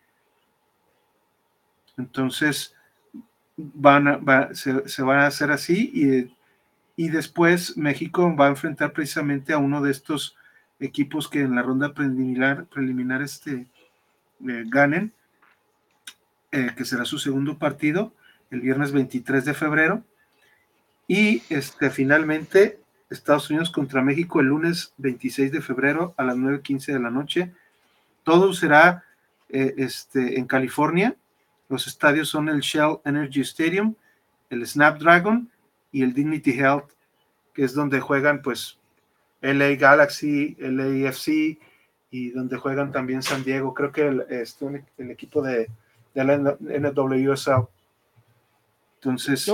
Entonces, 1.96 2.74
van 3.56 4.20
se, 4.56 5.02
van 5.04 5.20
a 5.20 5.26
hacer 5.28 5.52
así 5.52 5.92
y, 5.94 6.41
y, 6.96 7.08
después 7.08 7.76
México 7.76 8.34
va 8.36 8.46
a 8.46 8.50
enfrentar 8.50 8.92
precisamente 8.92 9.52
a 9.52 9.58
uno 9.58 9.80
de 9.82 9.90
estos 9.90 10.36
equipos 10.80 11.28
que 11.28 11.40
en 11.40 11.54
la 11.54 11.62
ronda 11.62 11.94
preliminar, 11.94 12.66
preliminar 12.66 13.22
este, 13.22 13.66
eh, 14.46 14.64
ganen, 14.66 15.12
eh, 16.50 16.72
que 16.76 16.84
será 16.84 17.04
su 17.04 17.18
segundo 17.18 17.58
partido 17.58 18.12
el 18.50 18.60
viernes 18.60 18.92
23 18.92 19.44
de 19.44 19.54
febrero. 19.54 20.04
Y 21.08 21.42
este, 21.48 21.90
finalmente 21.90 22.80
Estados 23.10 23.50
Unidos 23.50 23.70
contra 23.70 24.02
México 24.02 24.40
el 24.40 24.46
lunes 24.46 24.92
26 24.98 25.52
de 25.52 25.60
febrero 25.60 26.14
a 26.16 26.24
las 26.24 26.36
9.15 26.36 26.92
de 26.92 27.00
la 27.00 27.10
noche. 27.10 27.52
Todo 28.24 28.52
será 28.52 29.04
eh, 29.48 29.74
este, 29.78 30.38
en 30.38 30.46
California 30.46 31.16
los 31.72 31.86
estadios 31.86 32.28
son 32.28 32.50
el 32.50 32.60
Shell 32.60 32.98
Energy 33.02 33.40
Stadium, 33.40 33.94
el 34.50 34.66
Snapdragon 34.66 35.50
y 35.92 36.02
el 36.02 36.14
Dignity 36.14 36.52
Health, 36.52 36.90
que 37.52 37.64
es 37.64 37.74
donde 37.74 38.00
juegan 38.00 38.42
pues 38.42 38.78
LA 39.42 39.74
Galaxy, 39.74 40.56
LAFC 40.58 41.58
y 42.10 42.30
donde 42.30 42.56
juegan 42.56 42.90
también 42.90 43.22
San 43.22 43.44
Diego. 43.44 43.74
Creo 43.74 43.92
que 43.92 44.08
el, 44.08 44.26
este, 44.30 44.84
el 44.98 45.10
equipo 45.10 45.42
de, 45.42 45.68
de 46.14 46.24
la 46.24 46.38
NWSL. 46.38 47.68
Entonces. 48.96 49.52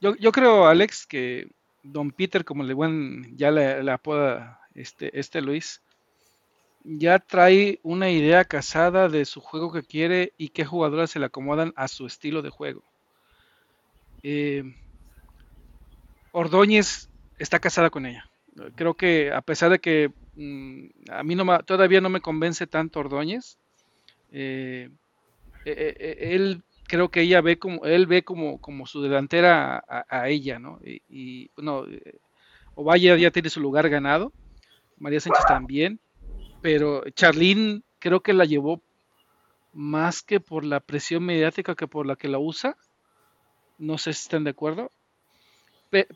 Yo, 0.00 0.14
yo, 0.16 0.32
creo, 0.32 0.66
Alex, 0.66 1.06
que 1.06 1.50
Don 1.82 2.10
Peter, 2.10 2.44
como 2.44 2.62
le 2.62 2.74
buen, 2.74 3.36
ya 3.36 3.50
le, 3.50 3.82
le 3.82 3.90
apoda 3.90 4.60
este, 4.74 5.18
este 5.18 5.40
Luis, 5.40 5.82
ya 6.84 7.18
trae 7.18 7.80
una 7.82 8.10
idea 8.10 8.44
casada 8.44 9.08
de 9.08 9.24
su 9.24 9.40
juego 9.40 9.72
que 9.72 9.82
quiere 9.82 10.32
y 10.38 10.50
qué 10.50 10.64
jugadoras 10.64 11.10
se 11.10 11.18
le 11.18 11.26
acomodan 11.26 11.72
a 11.76 11.88
su 11.88 12.06
estilo 12.06 12.42
de 12.42 12.50
juego. 12.50 12.82
Eh, 14.28 14.64
Ordóñez 16.32 17.08
está 17.38 17.60
casada 17.60 17.90
con 17.90 18.06
ella. 18.06 18.28
Creo 18.74 18.94
que 18.94 19.30
a 19.30 19.40
pesar 19.40 19.70
de 19.70 19.78
que 19.78 20.10
mm, 20.34 20.86
a 21.10 21.22
mí 21.22 21.36
no 21.36 21.58
todavía 21.60 22.00
no 22.00 22.08
me 22.08 22.20
convence 22.20 22.66
tanto 22.66 22.98
Ordóñez, 22.98 23.58
eh, 24.32 24.90
eh, 25.64 26.16
él 26.18 26.64
creo 26.88 27.10
que 27.10 27.20
ella 27.20 27.40
ve 27.40 27.58
como 27.58 27.84
él 27.84 28.06
ve 28.06 28.24
como, 28.24 28.86
su 28.86 29.00
delantera 29.00 29.84
a, 29.86 30.28
ella, 30.28 30.58
¿no? 30.58 30.80
Y, 30.84 31.02
y 31.08 31.50
bueno, 31.54 31.84
Ovalle 32.74 33.20
ya 33.20 33.30
tiene 33.30 33.48
su 33.48 33.60
lugar 33.60 33.88
ganado, 33.88 34.32
María 34.98 35.20
Sánchez 35.20 35.44
también 35.46 36.00
pero 36.66 37.08
Charlene 37.10 37.82
creo 38.00 38.22
que 38.22 38.32
la 38.32 38.44
llevó 38.44 38.82
más 39.72 40.22
que 40.22 40.40
por 40.40 40.64
la 40.64 40.80
presión 40.80 41.24
mediática 41.24 41.76
que 41.76 41.86
por 41.86 42.06
la 42.06 42.16
que 42.16 42.26
la 42.26 42.40
usa. 42.40 42.76
No 43.78 43.98
sé 43.98 44.12
si 44.12 44.22
están 44.22 44.44
de 44.44 44.50
acuerdo. 44.50 44.90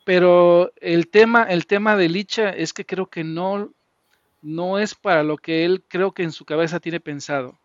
pero 0.04 0.72
el 0.80 1.08
tema, 1.08 1.44
el 1.44 1.66
tema 1.66 1.96
de 1.96 2.08
Licha 2.08 2.50
es 2.50 2.72
que 2.72 2.84
creo 2.84 3.06
que 3.06 3.24
no, 3.24 3.72
no 4.42 4.78
es 4.78 4.94
para 4.94 5.22
lo 5.22 5.36
que 5.36 5.64
él 5.64 5.82
creo 5.88 6.12
que 6.12 6.22
en 6.22 6.32
su 6.32 6.44
cabeza 6.44 6.80
tiene 6.80 7.00
pensado. 7.00 7.58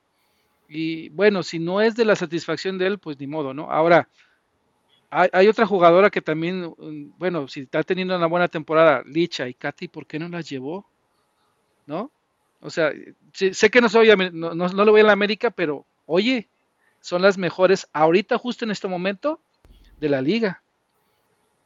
Y 0.67 1.09
bueno, 1.09 1.43
si 1.43 1.59
no 1.59 1.81
es 1.81 1.95
de 1.95 2.05
la 2.05 2.15
satisfacción 2.15 2.77
de 2.77 2.87
él, 2.87 2.99
pues 2.99 3.19
ni 3.19 3.27
modo, 3.27 3.53
¿no? 3.53 3.69
Ahora, 3.71 4.09
hay, 5.09 5.47
otra 5.47 5.65
jugadora 5.65 6.09
que 6.09 6.21
también, 6.21 6.73
mm, 6.77 7.17
bueno, 7.17 7.47
si 7.47 7.61
está 7.61 7.83
teniendo 7.83 8.15
una 8.15 8.25
buena 8.25 8.47
temporada, 8.47 9.03
Licha 9.05 9.47
y 9.47 9.53
Katy, 9.53 9.87
¿por 9.87 10.05
qué 10.07 10.19
no 10.19 10.27
las 10.27 10.49
llevó? 10.49 10.85
¿No? 11.85 12.11
O 12.59 12.69
sea, 12.69 12.91
sé 13.31 13.69
que 13.69 13.79
no, 13.79 13.89
soy, 13.89 14.09
no, 14.33 14.53
no, 14.55 14.67
no 14.67 14.85
le 14.85 14.91
voy 14.91 15.01
a 15.01 15.05
la 15.05 15.13
América, 15.13 15.51
pero 15.51 15.85
oye, 16.05 16.49
son 16.99 17.21
las 17.21 17.37
mejores 17.37 17.87
ahorita, 17.93 18.37
justo 18.37 18.65
en 18.65 18.71
este 18.71 18.87
momento, 18.87 19.39
de 19.99 20.09
la 20.09 20.21
liga. 20.21 20.61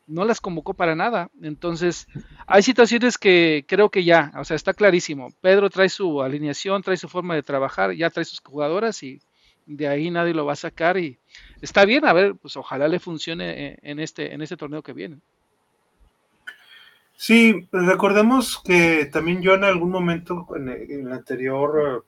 No 0.07 0.25
las 0.25 0.41
convocó 0.41 0.73
para 0.73 0.95
nada. 0.95 1.29
Entonces, 1.41 2.07
hay 2.47 2.63
situaciones 2.63 3.17
que 3.17 3.65
creo 3.67 3.89
que 3.89 4.03
ya, 4.03 4.31
o 4.37 4.43
sea, 4.43 4.55
está 4.55 4.73
clarísimo. 4.73 5.31
Pedro 5.41 5.69
trae 5.69 5.89
su 5.89 6.21
alineación, 6.21 6.81
trae 6.81 6.97
su 6.97 7.07
forma 7.07 7.35
de 7.35 7.43
trabajar, 7.43 7.93
ya 7.93 8.09
trae 8.09 8.25
sus 8.25 8.39
jugadoras 8.39 9.03
y 9.03 9.21
de 9.67 9.87
ahí 9.87 10.09
nadie 10.09 10.33
lo 10.33 10.45
va 10.45 10.53
a 10.53 10.55
sacar 10.55 10.97
y 10.97 11.19
está 11.61 11.85
bien, 11.85 12.05
a 12.05 12.13
ver, 12.13 12.33
pues 12.35 12.57
ojalá 12.57 12.87
le 12.87 12.99
funcione 12.99 13.77
en 13.83 13.99
este, 13.99 14.33
en 14.33 14.41
este 14.41 14.57
torneo 14.57 14.81
que 14.81 14.93
viene. 14.93 15.19
Sí, 17.15 17.67
recordemos 17.71 18.61
que 18.63 19.05
también 19.11 19.41
yo 19.41 19.53
en 19.53 19.65
algún 19.65 19.91
momento 19.91 20.47
en, 20.55 20.69
el 20.69 21.11
anterior, 21.11 22.05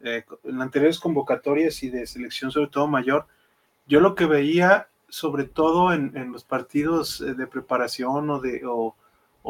eh, 0.00 0.24
en 0.44 0.62
anteriores 0.62 0.98
convocatorias 0.98 1.82
y 1.82 1.90
de 1.90 2.06
selección, 2.06 2.52
sobre 2.52 2.70
todo 2.70 2.86
mayor, 2.86 3.26
yo 3.86 4.00
lo 4.00 4.14
que 4.14 4.26
veía, 4.26 4.86
sobre 5.08 5.44
todo 5.44 5.92
en, 5.92 6.32
los 6.32 6.44
partidos 6.44 7.20
eh, 7.20 7.34
de 7.34 7.46
preparación 7.46 8.30
o 8.30 8.40
de 8.40 8.62
o, 8.64 8.94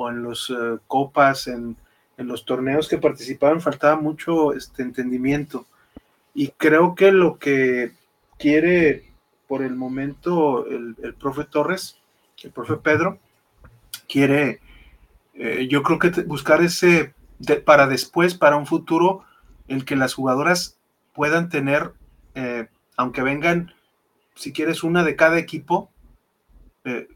en 0.08 0.22
los 0.22 0.50
eh, 0.50 0.78
copas, 0.86 1.48
en, 1.48 1.76
en, 2.16 2.28
los 2.28 2.44
torneos 2.44 2.88
que 2.88 2.98
participaban, 2.98 3.60
faltaba 3.60 3.96
mucho 4.00 4.52
este 4.52 4.82
entendimiento. 4.82 5.66
Y 6.34 6.48
creo 6.48 6.94
que 6.94 7.10
lo 7.10 7.38
que 7.38 7.92
quiere 8.38 9.10
por 9.48 9.62
el 9.62 9.74
momento 9.74 10.66
el, 10.66 11.14
profe 11.18 11.44
Torres, 11.44 11.98
el 12.44 12.52
profe 12.52 12.76
Pedro, 12.76 13.18
quiere, 14.08 14.60
eh, 15.34 15.66
yo 15.68 15.82
creo 15.82 15.98
que 15.98 16.10
buscar 16.22 16.62
ese, 16.62 17.14
para 17.64 17.88
después, 17.88 18.34
para 18.34 18.56
un 18.56 18.66
futuro, 18.66 19.24
el 19.66 19.84
que 19.84 19.96
las 19.96 20.14
jugadoras 20.14 20.78
puedan 21.12 21.48
tener, 21.48 21.92
aunque 22.96 23.22
vengan, 23.22 23.72
si 24.38 24.52
quieres, 24.52 24.84
una 24.84 25.02
de 25.02 25.16
cada 25.16 25.36
equipo, 25.36 25.90
eh, 26.84 27.08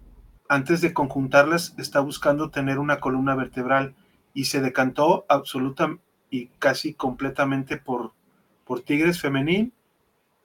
antes 0.48 0.80
de 0.80 0.92
conjuntarlas, 0.92 1.72
está 1.78 2.00
buscando 2.00 2.50
tener 2.50 2.80
una 2.80 2.98
columna 2.98 3.36
vertebral 3.36 3.94
y 4.34 4.46
se 4.46 4.60
decantó 4.60 5.24
absoluta 5.28 5.96
y 6.30 6.46
casi 6.58 6.94
completamente 6.94 7.76
por, 7.76 8.12
por 8.64 8.80
Tigres 8.80 9.20
Femenil, 9.20 9.72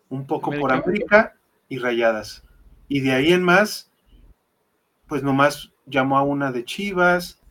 un 0.10 0.28
poco 0.28 0.52
por 0.52 0.72
América 0.72 1.36
y 1.68 1.80
Rayadas. 1.80 2.44
Y 2.88 3.00
de 3.00 3.14
ahí 3.14 3.34
en 3.34 3.42
más, 3.42 3.92
pues 5.08 5.24
nomás 5.24 5.72
llamó 5.88 6.20
a 6.20 6.22
una 6.22 6.52
de 6.52 6.64
Chivas. 6.64 7.42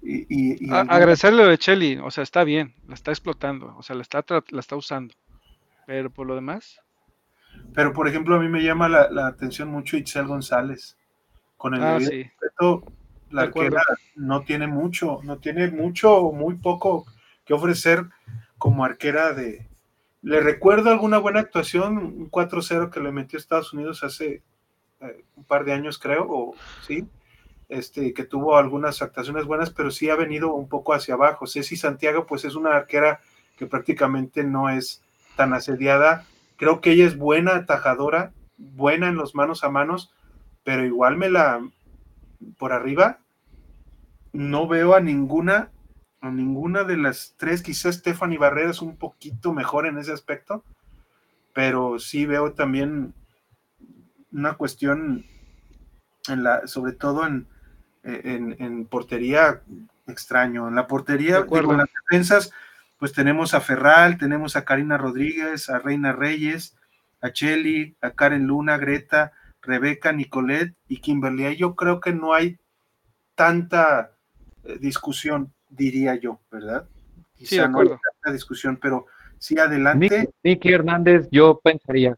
Y, 0.00 0.70
agradecerle 0.70 1.42
lo 1.42 1.50
de 1.50 1.58
Chelly, 1.58 1.98
o 1.98 2.12
sea, 2.12 2.22
está 2.22 2.44
bien, 2.44 2.74
la 2.86 2.94
está 2.94 3.10
explotando, 3.10 3.74
o 3.76 3.82
sea, 3.82 3.96
la 3.96 4.02
está, 4.02 4.24
la 4.50 4.60
está 4.60 4.76
usando. 4.76 5.14
Pero 5.84 6.10
por 6.10 6.28
lo 6.28 6.36
demás. 6.36 6.80
Pero 7.74 7.92
por 7.92 8.08
ejemplo, 8.08 8.36
a 8.36 8.40
mí 8.40 8.48
me 8.48 8.62
llama 8.62 8.88
la, 8.88 9.26
atención 9.26 9.68
mucho 9.68 9.96
Itzel 9.96 10.26
González. 10.26 10.96
Con 11.56 11.74
el 11.74 11.82
ah, 11.82 11.98
respeto, 11.98 12.84
la 13.30 13.42
arquera 13.42 13.82
no 14.14 14.42
tiene 14.42 14.66
mucho, 14.66 15.20
no 15.24 15.38
tiene 15.38 15.70
mucho 15.70 16.16
o 16.16 16.32
muy 16.32 16.54
poco 16.54 17.06
que 17.44 17.54
ofrecer 17.54 18.04
como 18.58 18.84
arquera 18.84 19.32
de, 19.32 19.68
le 20.22 20.40
recuerdo 20.40 20.90
alguna 20.90 21.18
buena 21.18 21.40
actuación, 21.40 21.96
un 21.98 22.30
4-0 22.30 22.90
que 22.90 23.00
le 23.00 23.12
metió 23.12 23.38
Estados 23.38 23.72
Unidos 23.72 24.02
hace 24.02 24.42
eh, 25.00 25.24
un 25.36 25.44
par 25.44 25.64
de 25.64 25.72
años, 25.72 25.98
creo, 25.98 26.26
o 26.28 26.54
sí, 26.86 27.06
este, 27.68 28.12
que 28.12 28.24
tuvo 28.24 28.56
algunas 28.56 29.00
actuaciones 29.00 29.44
buenas, 29.44 29.70
pero 29.70 29.90
sí 29.90 30.10
ha 30.10 30.16
venido 30.16 30.52
un 30.52 30.68
poco 30.68 30.92
hacia 30.92 31.14
abajo. 31.14 31.46
Ceci 31.46 31.76
Santiago, 31.76 32.26
pues 32.26 32.44
es 32.44 32.56
una 32.56 32.74
arquera 32.74 33.20
que 33.56 33.66
prácticamente 33.66 34.42
no 34.42 34.68
es 34.70 35.02
tan 35.36 35.52
asediada. 35.52 36.26
Creo 36.58 36.82
que 36.82 36.90
ella 36.92 37.06
es 37.06 37.16
buena 37.16 37.56
atajadora, 37.56 38.32
buena 38.58 39.08
en 39.08 39.14
los 39.14 39.34
manos 39.34 39.64
a 39.64 39.70
manos, 39.70 40.12
pero 40.64 40.84
igual 40.84 41.16
me 41.16 41.30
la 41.30 41.66
por 42.58 42.72
arriba 42.72 43.18
no 44.32 44.68
veo 44.68 44.94
a 44.94 45.00
ninguna 45.00 45.70
a 46.20 46.30
ninguna 46.30 46.82
de 46.84 46.96
las 46.96 47.34
tres, 47.36 47.62
quizás 47.62 47.96
Stephanie 47.96 48.38
Barrera 48.38 48.70
es 48.70 48.82
un 48.82 48.96
poquito 48.96 49.52
mejor 49.52 49.86
en 49.86 49.98
ese 49.98 50.12
aspecto, 50.12 50.64
pero 51.52 52.00
sí 52.00 52.26
veo 52.26 52.52
también 52.52 53.14
una 54.32 54.54
cuestión 54.54 55.24
en 56.28 56.42
la, 56.42 56.66
sobre 56.66 56.92
todo 56.92 57.24
en, 57.24 57.46
en, 58.02 58.84
portería 58.86 59.62
extraño. 60.08 60.66
En 60.66 60.74
la 60.74 60.88
portería, 60.88 61.46
en 61.48 61.76
las 61.76 61.88
defensas, 62.02 62.52
pues 62.98 63.12
tenemos 63.12 63.54
a 63.54 63.60
Ferral, 63.60 64.18
tenemos 64.18 64.56
a 64.56 64.64
Karina 64.64 64.98
Rodríguez, 64.98 65.70
a 65.70 65.78
Reina 65.78 66.12
Reyes, 66.12 66.76
a 67.20 67.32
Chelly, 67.32 67.96
a 68.00 68.10
Karen 68.10 68.46
Luna, 68.46 68.76
Greta, 68.78 69.32
Rebeca, 69.62 70.12
Nicolette 70.12 70.74
y 70.88 70.98
Kimberly. 70.98 71.56
Yo 71.56 71.74
creo 71.74 72.00
que 72.00 72.12
no 72.12 72.34
hay 72.34 72.58
tanta 73.34 74.12
eh, 74.64 74.78
discusión 74.80 75.52
diría 75.68 76.14
yo, 76.16 76.40
¿verdad? 76.50 76.88
sí, 77.36 77.56
de 77.56 77.62
acuerdo. 77.62 78.00
la 78.24 78.32
discusión, 78.32 78.78
pero 78.80 79.06
sí 79.38 79.58
adelante. 79.58 80.30
Nicky 80.42 80.72
Hernández, 80.72 81.28
yo 81.30 81.60
pensaría 81.62 82.16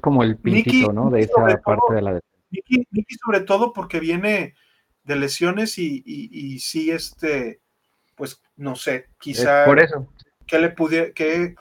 como 0.00 0.22
el 0.22 0.36
pintito, 0.36 0.92
¿no? 0.92 1.10
De 1.10 1.20
esa 1.20 1.60
parte 1.64 1.94
de 1.94 2.02
la 2.02 2.14
defensa. 2.14 2.36
Nicky, 2.50 3.14
sobre 3.22 3.40
todo 3.40 3.72
porque 3.72 4.00
viene 4.00 4.54
de 5.04 5.16
lesiones 5.16 5.78
y, 5.78 6.02
y, 6.04 6.58
sí, 6.60 6.90
este, 6.90 7.60
pues 8.18 8.42
no 8.56 8.76
sé, 8.76 9.08
quizá. 9.18 9.64
por 9.64 9.80
eso. 9.80 10.12
¿Qué 10.46 10.58
le 10.58 10.70
pudiera, 10.70 11.12
qué, 11.12 11.54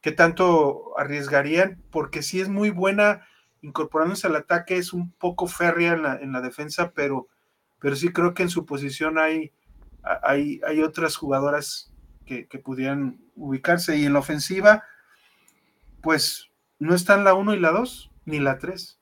qué 0.00 0.12
tanto 0.12 0.96
arriesgarían? 0.98 1.82
Porque 1.90 2.22
sí 2.22 2.40
es 2.40 2.48
muy 2.48 2.70
buena 2.70 3.26
incorporándose 3.62 4.26
al 4.26 4.36
ataque, 4.36 4.76
es 4.76 4.92
un 4.92 5.10
poco 5.12 5.46
férrea 5.48 5.92
en 5.94 6.02
la, 6.02 6.16
en 6.16 6.32
la 6.32 6.40
defensa, 6.40 6.92
pero 6.92 7.28
pero 7.82 7.96
sí 7.96 8.12
creo 8.12 8.32
que 8.32 8.44
en 8.44 8.48
su 8.48 8.64
posición 8.64 9.18
hay, 9.18 9.50
hay, 10.22 10.60
hay 10.64 10.82
otras 10.82 11.16
jugadoras 11.16 11.92
que, 12.24 12.46
pudieran 12.64 13.20
ubicarse 13.34 13.96
y 13.96 14.06
en 14.06 14.12
la 14.14 14.20
ofensiva, 14.20 14.84
pues 16.00 16.48
no 16.78 16.94
están 16.94 17.24
la 17.24 17.34
1 17.34 17.54
y 17.54 17.58
la 17.58 17.72
2, 17.72 18.10
ni 18.24 18.38
la 18.38 18.58
3. 18.58 18.98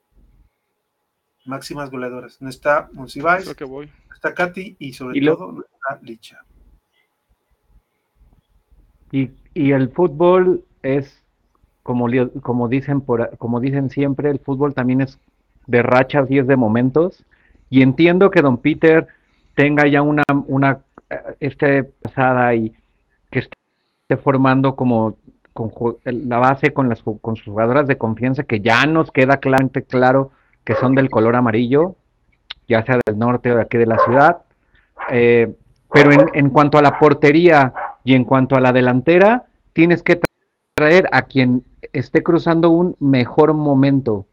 Máximas 1.45 1.91
goleadoras. 1.91 2.41
No 2.41 2.49
está 2.49 2.89
Monsiváis, 2.93 3.47
no 3.47 3.82
está 4.15 4.35
Katy 4.35 4.77
y 4.78 4.95
sobre 4.95 5.20
todo 5.20 5.53
no 5.53 5.62
está 5.62 6.03
Licha. 6.03 6.45
Y, 9.12 9.31
el 9.55 9.91
fútbol 9.91 10.65
es, 10.82 11.23
como, 11.82 12.09
dicen 12.69 13.01
por, 13.01 13.37
como 13.39 13.61
dicen 13.61 13.91
siempre, 13.91 14.31
el 14.31 14.39
fútbol 14.39 14.74
también 14.74 15.01
es 15.01 15.19
de 15.66 15.82
rachas 15.82 16.31
y 16.31 16.39
es 16.39 16.47
de 16.47 16.57
momentos. 16.57 17.24
Y 17.69 17.82
entiendo 17.82 18.31
que 18.31 18.43
don 18.43 18.59
Peter 18.59 19.09
tenga 19.55 19.87
ya 19.87 20.03
una, 20.03 20.23
una 20.47 20.81
este 21.41 21.85
pasada 21.85 22.55
y 22.55 22.73
que 23.31 23.41
esté 23.41 24.16
formando 24.23 24.77
como 24.77 25.16
con 25.53 25.73
la 26.05 26.39
base 26.39 26.73
con 26.73 26.89
las 26.89 27.03
con 27.03 27.37
sus 27.37 27.47
jugadoras 27.47 27.87
de 27.89 27.99
confianza 27.99 28.45
que 28.45 28.61
ya 28.61 28.87
nos 28.87 29.11
queda 29.11 29.39
claramente 29.39 29.82
claro 29.82 30.31
que 30.65 30.74
son 30.74 30.95
del 30.95 31.11
color 31.11 31.37
amarillo, 31.37 31.97
ya 32.69 32.85
sea 32.85 32.99
del 33.05 33.19
norte 33.19 33.51
o 33.51 33.57
de 33.57 33.62
aquí 33.62 33.78
de 33.78 33.87
la 33.87 33.99
ciudad. 33.99 34.43
Eh, 35.11 35.53
pero 35.93 36.11
en, 36.32 36.51
cuanto 36.51 36.78
a 36.78 36.82
la 36.82 36.99
portería 36.99 37.73
y 38.05 38.14
en 38.14 38.24
cuanto 38.24 38.56
a 38.56 38.60
la 38.60 38.72
delantera, 38.72 39.47
tienes 39.72 40.02
que 40.02 40.20
traer 40.74 41.09
a 41.12 41.22
quien 41.22 41.64
esté 41.93 42.22
cruzando 42.22 42.70
un 42.70 42.97
mejor 43.01 43.55
momento 43.55 44.27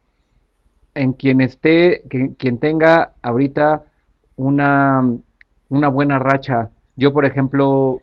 en 0.94 1.14
quien 1.14 1.42
esté, 1.42 2.04
quien 2.38 2.58
tenga 2.58 3.14
ahorita 3.22 3.84
una, 4.36 5.04
una 5.70 5.88
buena 5.90 6.20
racha. 6.20 6.72
Yo, 6.96 7.14
por 7.14 7.26
ejemplo, 7.26 8.02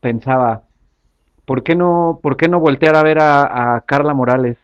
pensaba, 0.00 0.62
¿por 1.44 1.62
qué 1.62 1.74
no, 1.74 2.20
por 2.22 2.36
qué 2.36 2.48
no 2.48 2.60
voltear 2.60 2.96
a 2.96 3.02
ver 3.02 3.18
a, 3.20 3.82
Carla 3.86 4.14
Morales? 4.14 4.58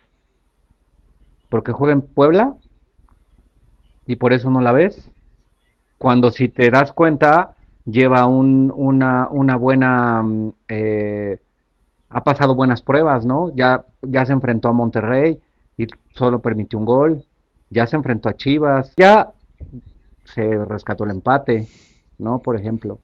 ¿Porque 1.49 1.73
juega 1.73 1.93
en 1.93 2.03
Puebla? 2.03 2.55
¿Y 4.07 4.17
por 4.17 4.33
eso 4.33 4.51
no 4.51 4.61
la 4.61 4.73
ves? 4.73 5.11
Cuando 5.99 6.31
si 6.31 6.49
te 6.49 6.71
das 6.71 6.93
cuenta, 6.93 7.57
lleva 7.91 8.27
un, 8.27 8.73
una, 8.75 9.29
una 9.31 9.57
buena... 9.57 10.25
Eh, 10.69 11.39
ha 12.11 12.25
pasado 12.25 12.55
buenas 12.55 12.83
pruebas, 12.83 13.27
¿no? 13.27 13.55
Ya, 13.55 13.85
ya 14.03 14.25
se 14.25 14.33
enfrentó 14.33 14.69
a 14.69 14.73
Monterrey 14.73 15.39
y 15.77 15.87
solo 16.15 16.41
permitió 16.41 16.79
un 16.79 16.87
gol 16.87 17.25
ya 17.71 17.87
se 17.87 17.97
enfrentó 17.97 18.29
a 18.29 18.37
Chivas, 18.37 18.93
ya 18.97 19.33
se 20.25 20.65
rescató 20.65 21.05
el 21.05 21.11
empate, 21.11 21.69
¿no? 22.19 22.41
Por 22.41 22.57
ejemplo. 22.57 23.01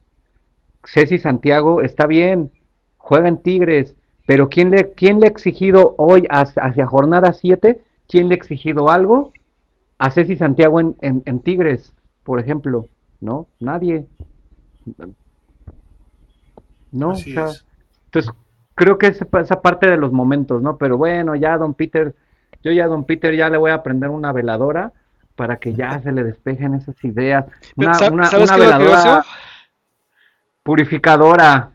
Ceci 0.85 1.19
Santiago 1.19 1.82
está 1.82 2.06
bien, 2.06 2.51
juega 2.98 3.28
en 3.28 3.39
Tigres, 3.39 3.94
pero 4.27 4.48
¿quién 4.48 4.70
le, 4.70 4.93
quién 4.93 5.20
le 5.20 5.27
ha 5.27 5.31
exigido 5.31 5.94
hoy 5.98 6.27
hacia, 6.31 6.86
jornada 6.86 7.32
7? 7.32 7.81
¿Quién 8.09 8.28
le 8.28 8.35
ha 8.35 8.36
exigido 8.36 8.90
algo? 8.90 9.32
A 9.98 10.11
Ceci 10.11 10.36
Santiago 10.36 10.81
en, 10.81 10.97
en, 11.01 11.40
Tigres, 11.40 11.93
por 12.23 12.40
ejemplo, 12.40 12.89
¿no? 13.20 13.47
Nadie. 13.61 14.06
No, 16.93 17.11
o 17.11 17.16
sea, 17.16 17.48
entonces 18.06 18.32
creo 18.74 18.98
que 18.98 19.09
es 19.09 19.20
esa 19.20 19.61
parte 19.61 19.89
de 19.89 19.97
los 19.97 20.12
momentos, 20.12 20.62
¿no? 20.62 20.77
Pero 20.77 20.97
bueno, 20.97 21.35
ya 21.35 21.59
don 21.59 21.74
Peter, 21.74 22.15
yo 22.62 22.73
ya 22.73 22.85
a 22.85 22.89
don 22.89 23.05
Peter 23.05 23.35
ya 23.35 23.48
le 23.48 23.59
voy 23.59 23.70
a 23.70 23.82
prender 23.82 24.11
una 24.11 24.32
veladora 24.32 24.93
para 25.36 25.56
que 25.56 25.74
ya 25.74 26.01
se 26.01 26.12
le 26.12 26.23
despejen 26.23 26.74
esas 26.74 27.02
ideas. 27.05 27.47
Una, 27.77 27.98
una, 28.11 28.31
una 28.31 28.56
veladora 28.56 29.24
purificadora. 30.62 31.70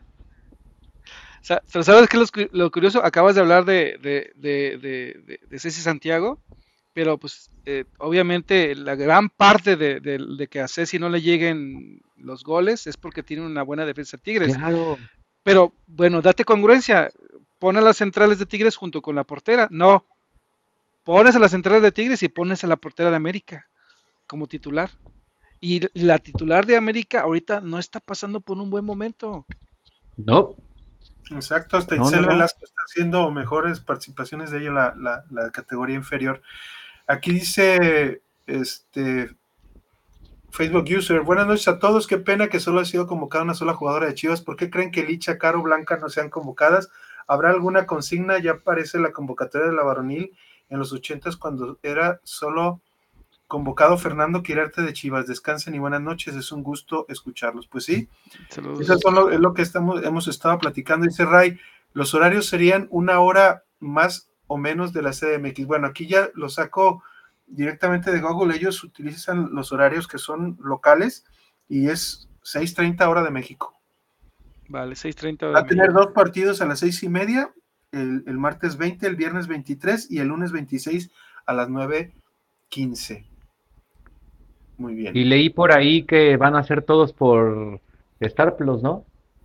¿sabes 1.42 2.08
qué 2.08 2.20
es 2.20 2.52
lo 2.52 2.70
curioso? 2.70 3.04
Acabas 3.04 3.34
de 3.34 3.40
hablar 3.40 3.64
de, 3.64 3.98
de, 4.02 4.32
de, 4.36 5.38
de, 5.48 5.58
Ceci 5.58 5.80
Santiago, 5.80 6.38
pero 6.92 7.18
pues 7.18 7.50
eh, 7.64 7.84
obviamente 7.98 8.74
la 8.74 8.94
gran 8.94 9.28
parte 9.28 9.76
de, 9.76 10.48
que 10.50 10.60
a 10.60 10.68
Ceci 10.68 10.98
no 10.98 11.08
le 11.08 11.20
lleguen 11.20 12.02
los 12.16 12.44
goles 12.44 12.86
es 12.86 12.96
porque 12.96 13.22
tiene 13.22 13.44
una 13.44 13.62
buena 13.62 13.86
defensa 13.86 14.18
Tigres. 14.18 14.56
Claro. 14.56 14.98
Pero 15.42 15.72
bueno, 15.86 16.20
date 16.20 16.44
congruencia, 16.44 17.10
pon 17.58 17.76
a 17.76 17.80
las 17.80 17.96
centrales 17.96 18.38
de 18.38 18.46
Tigres 18.46 18.76
junto 18.76 19.02
con 19.02 19.14
la 19.14 19.24
portera. 19.24 19.68
No, 19.70 20.06
pones 21.04 21.34
a 21.36 21.38
las 21.38 21.52
centrales 21.52 21.82
de 21.82 21.92
Tigres 21.92 22.22
y 22.22 22.28
pones 22.28 22.64
a 22.64 22.66
la 22.66 22.76
portera 22.76 23.10
de 23.10 23.16
América 23.16 23.68
como 24.26 24.46
titular. 24.46 24.90
Y 25.60 25.82
la 25.98 26.18
titular 26.18 26.64
de 26.64 26.76
América 26.76 27.20
ahorita 27.20 27.60
no 27.60 27.78
está 27.78 28.00
pasando 28.00 28.40
por 28.40 28.56
un 28.58 28.70
buen 28.70 28.84
momento. 28.84 29.44
No. 30.16 30.56
Exacto, 31.30 31.76
hasta 31.76 31.96
no, 31.96 32.10
Velasco 32.10 32.64
está 32.64 32.82
haciendo 32.84 33.30
mejores 33.30 33.80
participaciones 33.80 34.50
de 34.50 34.60
ella 34.60 34.94
la, 34.96 35.24
la, 35.30 35.50
categoría 35.50 35.94
inferior. 35.94 36.42
Aquí 37.10 37.32
dice 37.32 38.22
este 38.46 39.34
Facebook 40.50 40.84
User, 40.96 41.22
buenas 41.22 41.48
noches 41.48 41.66
a 41.66 41.80
todos, 41.80 42.06
qué 42.06 42.18
pena 42.18 42.46
que 42.46 42.60
solo 42.60 42.78
ha 42.78 42.84
sido 42.84 43.08
convocada 43.08 43.42
una 43.42 43.54
sola 43.54 43.74
jugadora 43.74 44.06
de 44.06 44.14
Chivas, 44.14 44.42
¿por 44.42 44.54
qué 44.54 44.70
creen 44.70 44.92
que 44.92 45.02
Licha, 45.02 45.36
Caro, 45.36 45.60
Blanca 45.60 45.96
no 45.96 46.08
sean 46.08 46.30
convocadas? 46.30 46.88
¿Habrá 47.26 47.50
alguna 47.50 47.84
consigna? 47.84 48.38
Ya 48.38 48.52
aparece 48.52 49.00
la 49.00 49.10
convocatoria 49.10 49.66
de 49.66 49.74
la 49.74 49.82
varonil 49.82 50.36
en 50.68 50.78
los 50.78 50.92
ochentas 50.92 51.36
cuando 51.36 51.80
era 51.82 52.20
solo 52.22 52.80
convocado 53.48 53.98
Fernando 53.98 54.44
Quirarte 54.44 54.82
de 54.82 54.92
Chivas. 54.92 55.26
Descansen 55.26 55.74
y 55.74 55.80
buenas 55.80 56.02
noches, 56.02 56.36
es 56.36 56.52
un 56.52 56.62
gusto 56.62 57.06
escucharlos. 57.08 57.66
Pues 57.66 57.86
sí, 57.86 58.08
eso 58.48 59.30
es 59.30 59.40
lo 59.40 59.52
que 59.52 59.62
estamos, 59.62 60.04
hemos 60.04 60.28
estado 60.28 60.58
platicando. 60.58 61.06
Dice 61.06 61.24
Ray, 61.24 61.58
los 61.92 62.14
horarios 62.14 62.46
serían 62.46 62.86
una 62.88 63.18
hora 63.18 63.64
más 63.80 64.29
o 64.50 64.56
menos 64.56 64.92
de 64.92 65.00
la 65.00 65.12
CDMX. 65.12 65.64
Bueno, 65.64 65.86
aquí 65.86 66.08
ya 66.08 66.28
lo 66.34 66.48
saco 66.48 67.04
directamente 67.46 68.10
de 68.10 68.20
Google, 68.20 68.56
ellos 68.56 68.82
utilizan 68.82 69.54
los 69.54 69.70
horarios 69.70 70.08
que 70.08 70.18
son 70.18 70.58
locales 70.60 71.24
y 71.68 71.88
es 71.88 72.28
6.30 72.42 73.06
hora 73.06 73.22
de 73.22 73.30
México. 73.30 73.78
Vale, 74.68 74.96
6.30 74.96 75.54
Va 75.54 75.60
a 75.60 75.66
tener 75.66 75.92
dos 75.92 76.08
partidos 76.08 76.60
a 76.60 76.66
las 76.66 76.80
seis 76.80 77.00
y 77.04 77.08
media, 77.08 77.52
el, 77.92 78.24
el 78.26 78.38
martes 78.38 78.76
20, 78.76 79.06
el 79.06 79.14
viernes 79.14 79.46
23 79.46 80.10
y 80.10 80.18
el 80.18 80.26
lunes 80.26 80.50
26 80.50 81.12
a 81.46 81.52
las 81.52 81.68
9.15. 81.68 83.24
Muy 84.78 84.94
bien. 84.94 85.16
Y 85.16 85.22
leí 85.24 85.48
por 85.50 85.70
ahí 85.70 86.02
que 86.02 86.36
van 86.36 86.56
a 86.56 86.64
ser 86.64 86.82
todos 86.82 87.12
por 87.12 87.80
Star 88.18 88.56
Plus, 88.56 88.82
¿no? 88.82 89.04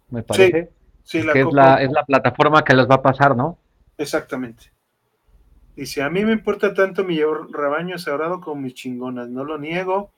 Me 0.09 0.23
parece. 0.23 0.71
Sí, 1.03 1.21
la 1.21 1.33
que 1.33 1.41
es, 1.41 1.53
la, 1.53 1.83
es 1.83 1.91
la 1.91 2.03
plataforma 2.03 2.63
que 2.63 2.73
les 2.73 2.89
va 2.89 2.95
a 2.95 3.01
pasar, 3.03 3.35
¿no? 3.35 3.59
Exactamente. 3.99 4.74
Dice, 5.75 6.01
a 6.01 6.09
mí 6.09 6.23
me 6.23 6.31
importa 6.31 6.73
tanto 6.73 7.03
mi 7.03 7.19
rebaño 7.51 7.97
sagrado 7.97 8.39
como 8.39 8.61
mis 8.61 8.73
chingonas, 8.73 9.27
no 9.29 9.43
lo 9.43 9.57
niego. 9.57 10.11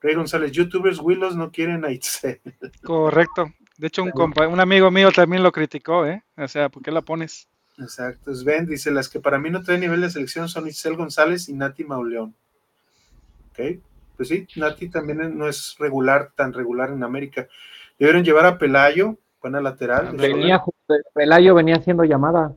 Rey 0.00 0.14
González, 0.14 0.52
youtubers 0.52 0.98
Willows 0.98 1.36
no 1.36 1.50
quieren 1.50 1.84
a 1.84 1.90
Itzel. 1.90 2.40
Correcto. 2.84 3.46
De 3.78 3.86
hecho, 3.86 4.02
un, 4.02 4.12
un 4.14 4.60
amigo 4.60 4.90
mío 4.90 5.10
también 5.12 5.42
lo 5.42 5.50
criticó, 5.50 6.06
¿eh? 6.06 6.22
O 6.36 6.46
sea, 6.48 6.68
¿por 6.68 6.82
qué 6.82 6.90
la 6.90 7.02
pones? 7.02 7.48
Exacto. 7.78 8.34
Sven 8.34 8.66
dice, 8.66 8.90
las 8.90 9.08
que 9.08 9.20
para 9.20 9.38
mí 9.38 9.50
no 9.50 9.62
traen 9.62 9.80
nivel 9.80 10.00
de 10.00 10.10
selección 10.10 10.48
son 10.48 10.68
Itzel 10.68 10.96
González 10.96 11.48
y 11.48 11.54
Nati 11.54 11.84
Mauleón. 11.84 12.34
¿Ok? 13.50 13.80
pues 14.16 14.28
sí, 14.28 14.46
Nati 14.56 14.88
también 14.88 15.36
no 15.36 15.48
es 15.48 15.76
regular, 15.78 16.30
tan 16.34 16.52
regular 16.52 16.90
en 16.90 17.02
América. 17.02 17.48
Debieron 17.98 18.24
llevar 18.24 18.46
a 18.46 18.58
Pelayo, 18.58 19.18
buena 19.40 19.60
lateral. 19.60 20.16
Venía, 20.16 20.62
Pelayo 21.14 21.54
venía 21.54 21.80
siendo 21.80 22.04
llamada, 22.04 22.52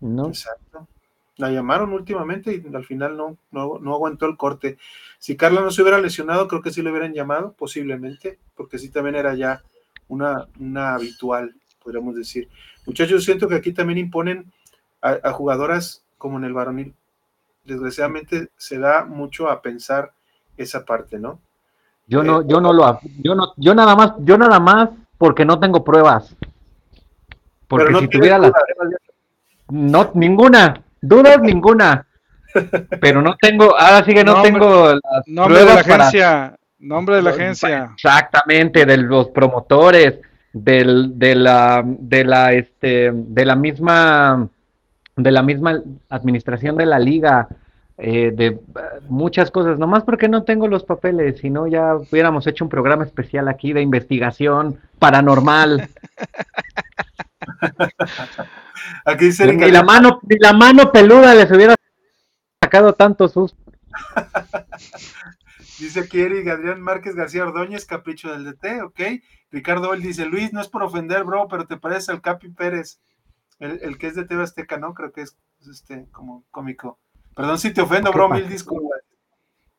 ¿no? 0.00 0.28
Exacto. 0.28 0.88
La 1.38 1.50
llamaron 1.50 1.92
últimamente 1.92 2.52
y 2.54 2.74
al 2.74 2.84
final 2.84 3.16
no, 3.16 3.36
no, 3.50 3.94
aguantó 3.94 4.26
el 4.26 4.36
corte. 4.36 4.76
Si 5.18 5.36
Carla 5.36 5.60
no 5.60 5.70
se 5.70 5.82
hubiera 5.82 6.00
lesionado, 6.00 6.48
creo 6.48 6.62
que 6.62 6.70
sí 6.70 6.82
lo 6.82 6.90
hubieran 6.90 7.14
llamado, 7.14 7.54
posiblemente, 7.56 8.38
porque 8.54 8.78
sí 8.78 8.90
también 8.90 9.14
era 9.14 9.34
ya 9.34 9.62
una, 10.08 10.48
una 10.58 10.94
habitual, 10.94 11.54
podríamos 11.82 12.16
decir. 12.16 12.48
Muchachos, 12.86 13.24
siento 13.24 13.48
que 13.48 13.54
aquí 13.54 13.72
también 13.72 13.98
imponen 13.98 14.52
a 15.00 15.32
jugadoras 15.32 16.02
como 16.18 16.38
en 16.38 16.44
el 16.44 16.52
varonil. 16.52 16.94
Desgraciadamente 17.64 18.48
se 18.56 18.78
da 18.78 19.04
mucho 19.04 19.48
a 19.48 19.62
pensar 19.62 20.12
esa 20.56 20.84
parte, 20.84 21.18
¿no? 21.18 21.40
Yo 22.08 22.22
no, 22.22 22.46
yo 22.46 22.60
no 22.60 22.72
lo, 22.72 22.98
yo 23.22 23.34
no, 23.34 23.52
yo 23.56 23.74
nada 23.74 23.94
más, 23.94 24.12
yo 24.20 24.38
nada 24.38 24.58
más 24.58 24.88
porque 25.18 25.44
no 25.44 25.60
tengo 25.60 25.84
pruebas. 25.84 26.34
Porque 27.68 27.94
si 27.98 28.08
tuviera 28.08 28.38
las 28.38 28.52
no, 29.68 30.10
ninguna, 30.14 30.82
dudas 31.00 31.40
ninguna. 31.40 32.06
Pero 33.00 33.22
no 33.22 33.36
tengo, 33.36 33.78
ahora 33.78 34.04
sí 34.04 34.14
que 34.14 34.24
no 34.24 34.42
tengo 34.42 34.94
las 34.94 35.26
nombre 35.26 35.60
de 35.60 35.66
la 35.66 35.80
agencia, 35.80 36.58
nombre 36.78 37.16
de 37.16 37.22
la 37.22 37.30
agencia. 37.30 37.90
Exactamente, 37.94 38.86
de 38.86 38.96
los 38.96 39.28
promotores, 39.28 40.20
del, 40.52 41.18
de 41.18 41.34
la, 41.34 41.82
de 41.84 42.24
la, 42.24 42.52
este, 42.52 43.10
de 43.12 43.44
la 43.44 43.54
misma, 43.54 44.48
de 45.16 45.30
la 45.30 45.42
misma 45.42 45.82
administración 46.08 46.76
de 46.76 46.86
la 46.86 46.98
liga, 46.98 47.48
eh, 47.98 48.30
de 48.32 48.58
muchas 49.08 49.50
cosas, 49.50 49.78
nomás 49.78 50.04
porque 50.04 50.28
no 50.28 50.44
tengo 50.44 50.68
los 50.68 50.84
papeles, 50.84 51.40
si 51.40 51.50
no 51.50 51.66
ya 51.66 51.96
hubiéramos 51.96 52.46
hecho 52.46 52.64
un 52.64 52.70
programa 52.70 53.04
especial 53.04 53.48
aquí 53.48 53.72
de 53.72 53.82
investigación 53.82 54.78
paranormal. 54.98 55.88
aquí 59.04 59.26
dice 59.26 59.52
ni, 59.52 59.70
la 59.70 59.82
mano, 59.82 60.20
ni 60.22 60.36
la 60.38 60.52
mano 60.52 60.90
peluda 60.92 61.34
les 61.34 61.50
hubiera 61.50 61.74
sacado 62.62 62.94
tanto 62.94 63.28
sus. 63.28 63.54
dice 65.78 66.00
aquí 66.00 66.20
Eric 66.20 66.48
Adrián 66.48 66.80
Márquez 66.80 67.14
García 67.14 67.44
Ordóñez, 67.44 67.84
capricho 67.84 68.30
del 68.30 68.44
DT, 68.44 68.82
ok. 68.82 69.00
Ricardo 69.50 69.94
él 69.94 70.02
dice, 70.02 70.26
Luis, 70.26 70.52
no 70.52 70.60
es 70.60 70.68
por 70.68 70.82
ofender, 70.82 71.24
bro, 71.24 71.48
pero 71.48 71.66
te 71.66 71.76
parece 71.76 72.12
al 72.12 72.20
Capi 72.20 72.50
Pérez, 72.50 73.00
el, 73.58 73.96
que 73.98 74.08
es 74.08 74.14
de 74.14 74.24
TV 74.24 74.42
Azteca, 74.42 74.76
¿no? 74.76 74.94
Creo 74.94 75.12
que 75.12 75.22
es 75.22 75.36
este 75.70 76.06
como 76.12 76.44
cómico. 76.50 76.98
Perdón 77.34 77.58
si 77.58 77.72
te 77.72 77.80
ofendo, 77.80 78.12
bro, 78.12 78.28
mil 78.28 78.48
disculpas. 78.48 79.00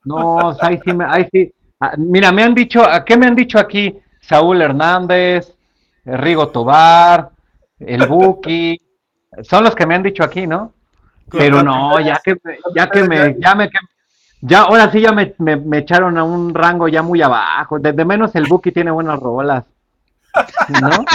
No, 0.03 0.57
ahí 0.61 0.79
sí, 0.83 0.91
ahí 1.07 1.27
sí. 1.31 1.53
Ah, 1.79 1.93
mira, 1.97 2.31
me 2.31 2.43
han 2.43 2.55
dicho, 2.55 2.83
¿a 2.83 3.05
qué 3.05 3.15
me 3.15 3.27
han 3.27 3.35
dicho 3.35 3.59
aquí? 3.59 3.99
Saúl 4.21 4.61
Hernández, 4.61 5.55
Rigo 6.03 6.49
Tobar, 6.49 7.31
el 7.79 8.05
Buki, 8.07 8.81
son 9.43 9.63
los 9.63 9.75
que 9.75 9.85
me 9.85 9.95
han 9.95 10.03
dicho 10.03 10.23
aquí, 10.23 10.47
¿no? 10.47 10.73
Pero 11.31 11.61
no, 11.63 11.99
ya 11.99 12.19
que, 12.23 12.37
ya 12.75 12.89
que 12.89 13.03
me, 13.03 13.35
ya 13.39 13.53
me, 13.55 13.69
ya 14.41 14.61
ahora 14.61 14.91
sí 14.91 15.01
ya 15.01 15.11
me, 15.11 15.33
me, 15.37 15.77
echaron 15.77 16.17
a 16.17 16.23
un 16.23 16.53
rango 16.53 16.87
ya 16.87 17.01
muy 17.01 17.21
abajo. 17.21 17.79
Desde 17.79 18.05
menos 18.05 18.35
el 18.35 18.47
Buki 18.47 18.71
tiene 18.71 18.91
buenas 18.91 19.19
rolas, 19.19 19.65
¿no? 20.81 21.05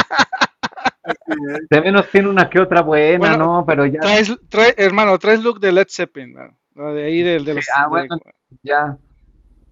De 1.71 1.81
menos 1.81 2.09
tiene 2.11 2.29
una 2.29 2.49
que 2.49 2.61
otra 2.61 2.83
buena, 2.83 3.37
¿no? 3.37 3.65
Pero 3.67 3.87
ya. 3.87 4.01
Traes, 4.49 4.75
hermano, 4.77 5.19
traes 5.19 5.43
look 5.43 5.61
de 5.61 5.73
Led 5.73 5.87
Zeppelin, 5.91 6.37
De 6.75 7.05
ahí 7.05 7.23
del, 7.23 7.45
de 7.45 7.55
los. 7.55 7.67
ah, 7.75 7.89
bueno, 7.89 8.17
ya. 8.63 8.97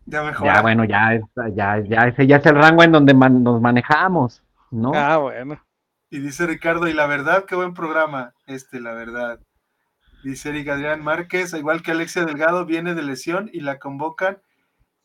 Ya 0.05 0.23
mejor. 0.25 0.47
Ya, 0.47 0.63
bueno, 0.63 0.85
ya, 0.85 1.21
ya, 1.55 1.79
ya, 1.79 2.09
ese 2.09 2.27
ya 2.27 2.37
es 2.37 2.47
el 2.47 2.57
rango 2.57 2.83
en 2.83 2.91
donde 2.91 3.15
nos 3.15 3.61
manejamos, 3.61 4.43
¿no? 4.71 4.93
Ah, 4.95 5.19
bueno. 5.19 5.59
Y 6.13 6.19
dice 6.19 6.47
Ricardo, 6.47 6.89
y 6.89 6.93
la 6.93 7.07
verdad, 7.07 7.47
qué 7.47 7.55
buen 7.55 7.73
programa, 7.73 8.35
este, 8.45 8.81
la 8.81 8.93
verdad. 8.93 9.41
Dice 10.23 10.51
Eric 10.51 10.69
Adrián 10.69 11.03
Márquez, 11.03 11.55
igual 11.55 11.81
que 11.81 11.93
Alexia 11.93 12.27
Delgado, 12.27 12.67
viene 12.67 12.95
de 12.95 13.03
lesión 13.03 13.49
y 13.51 13.61
la 13.61 13.79
convocan 13.79 14.43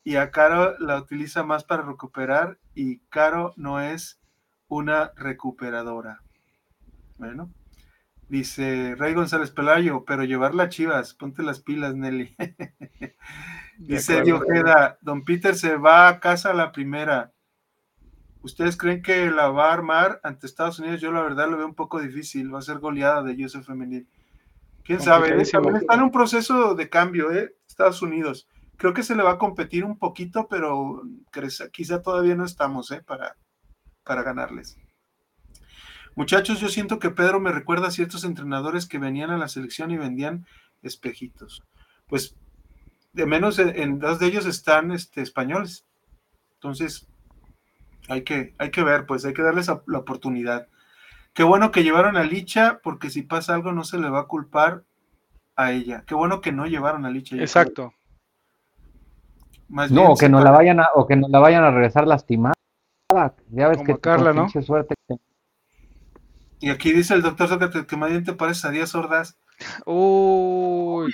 y 0.03 0.17
a 0.17 0.31
Caro 0.31 0.77
la 0.79 0.97
utiliza 0.97 1.43
más 1.43 1.63
para 1.63 1.83
recuperar 1.83 2.59
y 2.75 2.99
Caro 3.07 3.53
no 3.55 3.79
es 3.79 4.19
una 4.67 5.13
recuperadora. 5.15 6.23
Bueno, 7.15 7.53
dice 8.27 8.93
Rey 8.97 9.13
González 9.13 9.51
Pelayo, 9.51 10.03
pero 10.03 10.25
llevar 10.25 10.53
las 10.55 10.75
chivas, 10.75 11.13
ponte 11.13 11.41
las 11.41 11.61
pilas, 11.61 11.95
Nelly. 11.95 12.35
Dice 13.77 14.29
Ojeda, 14.33 14.97
don 14.99 15.23
Peter 15.23 15.55
se 15.55 15.77
va 15.77 16.09
a 16.09 16.19
casa 16.19 16.49
a 16.49 16.53
la 16.53 16.73
primera. 16.73 17.31
¿Ustedes 18.47 18.77
creen 18.77 19.01
que 19.01 19.29
la 19.29 19.49
va 19.49 19.69
a 19.69 19.73
armar 19.73 20.21
ante 20.23 20.47
Estados 20.47 20.79
Unidos? 20.79 21.01
Yo 21.01 21.11
la 21.11 21.21
verdad 21.21 21.49
lo 21.49 21.57
veo 21.57 21.65
un 21.65 21.75
poco 21.75 21.99
difícil. 21.99 22.53
Va 22.53 22.59
a 22.59 22.61
ser 22.61 22.79
goleada 22.79 23.21
de 23.21 23.43
USA 23.43 23.61
femenil. 23.61 24.07
¿Quién 24.85 25.01
sabe? 25.01 25.27
También 25.27 25.77
está 25.81 25.95
en 25.95 26.01
un 26.01 26.11
proceso 26.11 26.73
de 26.73 26.89
cambio, 26.89 27.29
¿eh? 27.33 27.57
Estados 27.67 28.01
Unidos. 28.01 28.47
Creo 28.77 28.93
que 28.93 29.03
se 29.03 29.15
le 29.15 29.23
va 29.23 29.31
a 29.31 29.37
competir 29.37 29.83
un 29.83 29.99
poquito, 29.99 30.47
pero 30.47 31.01
quizá 31.73 32.01
todavía 32.01 32.35
no 32.35 32.45
estamos, 32.45 32.89
¿eh? 32.91 33.03
Para, 33.05 33.35
para 34.05 34.23
ganarles. 34.23 34.77
Muchachos, 36.15 36.61
yo 36.61 36.69
siento 36.69 36.99
que 36.99 37.09
Pedro 37.09 37.41
me 37.41 37.51
recuerda 37.51 37.87
a 37.87 37.91
ciertos 37.91 38.23
entrenadores 38.23 38.87
que 38.87 38.97
venían 38.97 39.29
a 39.29 39.37
la 39.37 39.49
selección 39.49 39.91
y 39.91 39.97
vendían 39.97 40.45
espejitos. 40.83 41.63
Pues 42.07 42.33
de 43.11 43.25
menos 43.25 43.59
en, 43.59 43.99
dos 43.99 44.19
de 44.19 44.27
ellos 44.27 44.45
están 44.45 44.93
este, 44.93 45.21
españoles. 45.21 45.85
Entonces, 46.53 47.07
hay 48.07 48.23
que, 48.23 48.53
hay 48.57 48.71
que 48.71 48.83
ver, 48.83 49.05
pues 49.05 49.25
hay 49.25 49.33
que 49.33 49.41
darles 49.41 49.67
la 49.85 49.97
oportunidad. 49.97 50.67
Qué 51.33 51.43
bueno 51.43 51.71
que 51.71 51.83
llevaron 51.83 52.17
a 52.17 52.23
Licha, 52.23 52.79
porque 52.81 53.09
si 53.09 53.21
pasa 53.21 53.53
algo 53.53 53.71
no 53.71 53.83
se 53.83 53.99
le 53.99 54.09
va 54.09 54.21
a 54.21 54.27
culpar 54.27 54.83
a 55.55 55.71
ella. 55.71 56.03
Qué 56.07 56.15
bueno 56.15 56.41
que 56.41 56.51
no 56.51 56.65
llevaron 56.65 57.05
a 57.05 57.11
Licha. 57.11 57.35
Exacto. 57.35 57.93
no, 59.69 60.11
o 60.11 60.17
que 60.17 60.29
no 60.29 60.41
la 60.41 60.51
vayan 60.51 60.79
a, 60.79 60.87
o 60.95 61.05
que 61.05 61.15
no 61.15 61.27
la 61.27 61.39
vayan 61.39 61.63
a 61.63 61.71
regresar 61.71 62.07
lastimada. 62.07 62.53
Ya 63.49 63.67
ves 63.67 63.81
que 63.83 63.97
Carla, 63.99 64.33
¿no? 64.33 64.49
suerte 64.49 64.95
y 66.59 66.69
aquí 66.69 66.91
dice 66.91 67.13
el 67.13 67.21
doctor 67.21 67.47
Sócrates 67.49 67.85
que 67.85 67.97
más 67.97 68.09
bien 68.09 68.23
te 68.23 68.33
parece 68.33 68.67
a 68.67 68.71
Díaz 68.71 68.95
Ordaz. 68.95 69.37
Uy, 69.85 71.13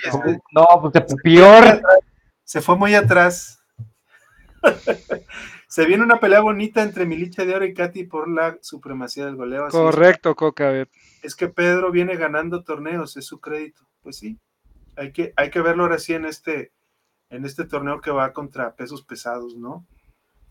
no, 0.52 0.66
pues 0.80 1.04
peor. 1.22 1.82
Se 2.44 2.60
fue 2.60 2.76
muy 2.76 2.94
atrás. 2.94 3.62
se 5.74 5.86
viene 5.86 6.04
una 6.04 6.20
pelea 6.20 6.38
bonita 6.38 6.82
entre 6.82 7.04
Milicha 7.04 7.44
de 7.44 7.52
Oro 7.52 7.64
y 7.64 7.74
Katy 7.74 8.04
por 8.04 8.28
la 8.28 8.58
supremacía 8.60 9.26
del 9.26 9.34
goleo. 9.34 9.66
Correcto, 9.70 10.36
Coca. 10.36 10.70
Es 11.20 11.34
que 11.34 11.48
Pedro 11.48 11.90
viene 11.90 12.14
ganando 12.14 12.62
torneos, 12.62 13.16
es 13.16 13.26
su 13.26 13.40
crédito. 13.40 13.82
Pues 14.00 14.18
sí, 14.18 14.38
hay 14.94 15.10
que, 15.10 15.32
hay 15.34 15.50
que 15.50 15.60
verlo 15.60 15.82
ahora 15.82 15.98
sí 15.98 16.14
en 16.14 16.26
este, 16.26 16.70
en 17.28 17.44
este 17.44 17.64
torneo 17.64 18.00
que 18.00 18.12
va 18.12 18.32
contra 18.32 18.76
pesos 18.76 19.02
pesados, 19.02 19.56
¿no? 19.56 19.84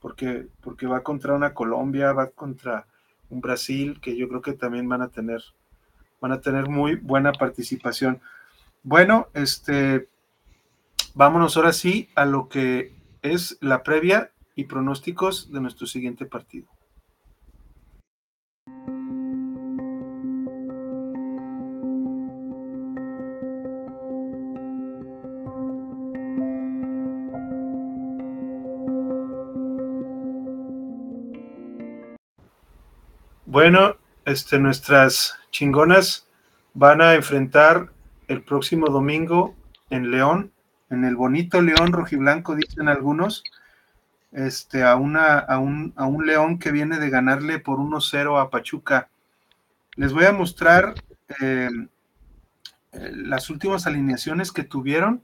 Porque, 0.01 0.47
porque 0.59 0.87
va 0.87 1.03
contra 1.03 1.35
una 1.35 1.53
Colombia, 1.53 2.11
va 2.11 2.31
contra 2.31 2.85
un 3.29 3.39
Brasil, 3.39 4.01
que 4.01 4.17
yo 4.17 4.27
creo 4.27 4.41
que 4.41 4.51
también 4.51 4.89
van 4.89 5.03
a 5.03 5.07
tener, 5.07 5.41
van 6.19 6.33
a 6.33 6.41
tener 6.41 6.67
muy 6.67 6.95
buena 6.95 7.31
participación. 7.31 8.19
Bueno, 8.81 9.29
este, 9.33 10.09
vámonos 11.13 11.55
ahora 11.55 11.71
sí 11.71 12.09
a 12.13 12.25
lo 12.25 12.49
que 12.49 12.91
es 13.21 13.57
la 13.61 13.83
previa 13.83 14.32
y 14.55 14.65
pronósticos 14.65 15.51
de 15.51 15.61
nuestro 15.61 15.88
siguiente 15.88 16.25
partido. 16.25 16.67
Bueno, 33.53 33.97
este, 34.25 34.57
nuestras 34.57 35.38
chingonas 35.51 36.27
van 36.73 37.01
a 37.01 37.13
enfrentar 37.13 37.91
el 38.27 38.41
próximo 38.41 38.88
domingo 38.88 39.53
en 39.91 40.09
León, 40.09 40.51
en 40.89 41.05
el 41.05 41.15
bonito 41.15 41.61
León 41.61 41.93
rojiblanco, 41.93 42.55
dicen 42.55 42.89
algunos, 42.89 43.43
este, 44.34 44.84
a, 44.84 44.95
una, 44.95 45.38
a, 45.38 45.60
un, 45.60 45.93
a 45.95 46.05
un 46.05 46.26
León 46.26 46.60
que 46.60 46.72
viene 46.72 46.99
de 46.99 47.10
ganarle 47.10 47.60
por 47.60 47.80
1-0 47.80 48.41
a 48.41 48.49
Pachuca. 48.49 49.10
Les 49.95 50.11
voy 50.11 50.26
a 50.26 50.34
mostrar 50.34 50.95
em, 51.39 51.88
eh, 52.91 53.11
las 53.14 53.49
últimas 53.49 53.88
alineaciones 53.88 54.51
que 54.51 54.64
tuvieron 54.64 55.23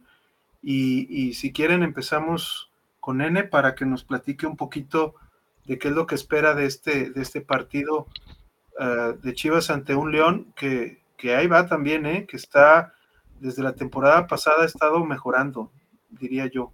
y, 0.61 1.07
y, 1.09 1.33
si 1.33 1.51
quieren 1.51 1.83
empezamos 1.83 2.69
con 2.99 3.21
N 3.21 3.43
para 3.45 3.75
que 3.75 3.85
nos 3.85 4.03
platique 4.03 4.45
un 4.45 4.57
poquito 4.57 5.15
de 5.65 5.77
qué 5.77 5.87
es 5.87 5.93
lo 5.93 6.05
que 6.05 6.15
espera 6.15 6.53
de 6.53 6.65
este, 6.65 7.11
de 7.11 7.21
este 7.21 7.41
partido 7.41 8.07
uh, 8.79 9.13
de 9.21 9.33
Chivas 9.33 9.69
ante 9.69 9.95
un 9.95 10.11
León 10.11 10.51
que, 10.55 11.01
que, 11.15 11.35
ahí 11.35 11.47
va 11.47 11.67
también, 11.67 12.05
¿eh? 12.05 12.25
que 12.27 12.37
está 12.37 12.93
desde 13.39 13.63
la 13.63 13.73
temporada 13.73 14.27
pasada 14.27 14.63
ha 14.63 14.65
estado 14.65 15.05
mejorando, 15.05 15.71
diría 16.09 16.47
yo. 16.47 16.71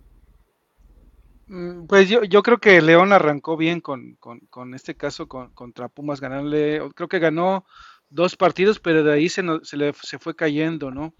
Mm, 1.47 1.85
pues 1.85 2.09
yo, 2.09 2.23
yo 2.23 2.41
creo 2.43 2.57
que 2.59 2.81
León 2.81 3.13
arrancó 3.13 3.55
bien 3.57 3.81
con, 3.81 4.15
con, 4.15 4.39
con 4.49 4.73
este 4.73 4.95
caso 4.95 5.27
con, 5.27 5.53
contra 5.53 5.89
Pumas, 5.89 6.19
ganarle, 6.21 6.81
creo 6.95 7.07
que 7.07 7.19
ganó 7.19 7.65
dos 8.09 8.35
partidos, 8.35 8.79
pero 8.79 9.03
de 9.03 9.13
ahí 9.13 9.29
se, 9.29 9.43
se, 9.63 9.77
le, 9.77 9.93
se 9.93 10.19
fue 10.19 10.35
cayendo, 10.35 10.91
¿no? 10.91 11.13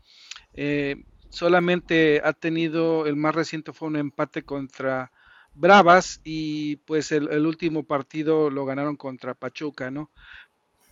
Eh, 0.53 1.03
solamente 1.29 2.21
ha 2.23 2.33
tenido, 2.33 3.05
el 3.05 3.15
más 3.15 3.35
reciente 3.35 3.73
fue 3.73 3.89
un 3.89 3.97
empate 3.97 4.43
contra 4.43 5.11
Bravas 5.53 6.21
y 6.23 6.77
pues 6.77 7.11
el, 7.11 7.45
último 7.45 7.83
partido 7.85 8.49
lo 8.49 8.65
ganaron 8.65 8.95
contra 8.97 9.35
Pachuca, 9.35 9.91
¿no? 9.91 10.11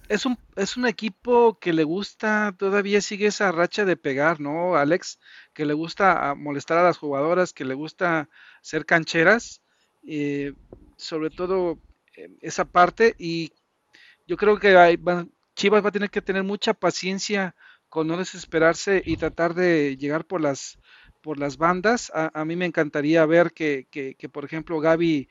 Es 0.10 0.26
un, 0.26 0.38
es 0.58 0.78
un 0.78 0.86
equipo 0.86 1.58
que 1.60 1.74
le 1.74 1.86
gusta, 1.86 2.54
todavía 2.58 3.02
sigue 3.02 3.28
esa 3.28 3.52
racha 3.52 3.86
de 3.86 3.96
pegar, 3.96 4.42
¿no, 4.42 4.76
Alex? 4.76 5.20
Que 5.54 5.66
le 5.66 5.74
gusta 5.74 6.36
molestar 6.36 6.78
a 6.78 6.84
las 6.84 6.98
jugadoras, 6.98 7.54
que 7.54 7.66
le 7.66 7.74
gusta 7.74 8.30
ser 8.64 8.88
cancheras, 8.88 9.62
eh, 10.08 10.54
sobre 10.98 11.30
todo 11.30 11.78
eh, 12.18 12.30
esa 12.42 12.66
parte 12.66 13.14
y 13.20 13.52
yo 14.26 14.38
creo 14.38 14.58
que 14.58 14.98
Chivas 15.56 15.86
va 15.86 15.90
a 15.90 15.92
tener 15.92 16.10
que 16.10 16.22
tener 16.22 16.44
mucha 16.44 16.74
paciencia 16.74 17.56
con 17.90 18.08
no 18.08 18.18
desesperarse 18.18 19.04
y 19.06 19.18
tratar 19.18 19.54
de 19.54 19.98
llegar 19.98 20.26
por 20.26 20.42
las 20.42 20.80
por 21.24 21.40
las 21.40 21.58
bandas. 21.58 22.12
A, 22.14 22.44
mí 22.44 22.58
me 22.58 22.66
encantaría 22.66 23.26
ver 23.26 23.54
que, 23.54 23.88
que, 23.90 24.30
por 24.30 24.44
ejemplo, 24.44 24.80
Gaby 24.82 25.30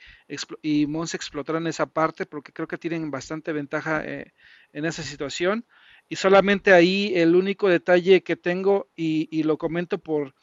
y 0.62 0.86
Mons 0.86 1.14
explotaran 1.14 1.66
esa 1.66 1.84
parte 1.84 2.24
porque 2.24 2.52
creo 2.52 2.66
que 2.66 2.78
tienen 2.78 3.10
bastante 3.10 3.52
ventaja 3.52 4.02
eh, 4.02 4.32
en 4.72 4.86
esa 4.86 5.02
situación. 5.02 5.66
Y 6.08 6.16
solamente 6.16 6.72
ahí 6.72 7.12
el 7.14 7.36
único 7.36 7.68
detalle 7.68 8.22
que 8.22 8.36
tengo, 8.36 8.88
y, 8.96 9.42
lo 9.42 9.58
comento 9.58 9.98
por 9.98 10.34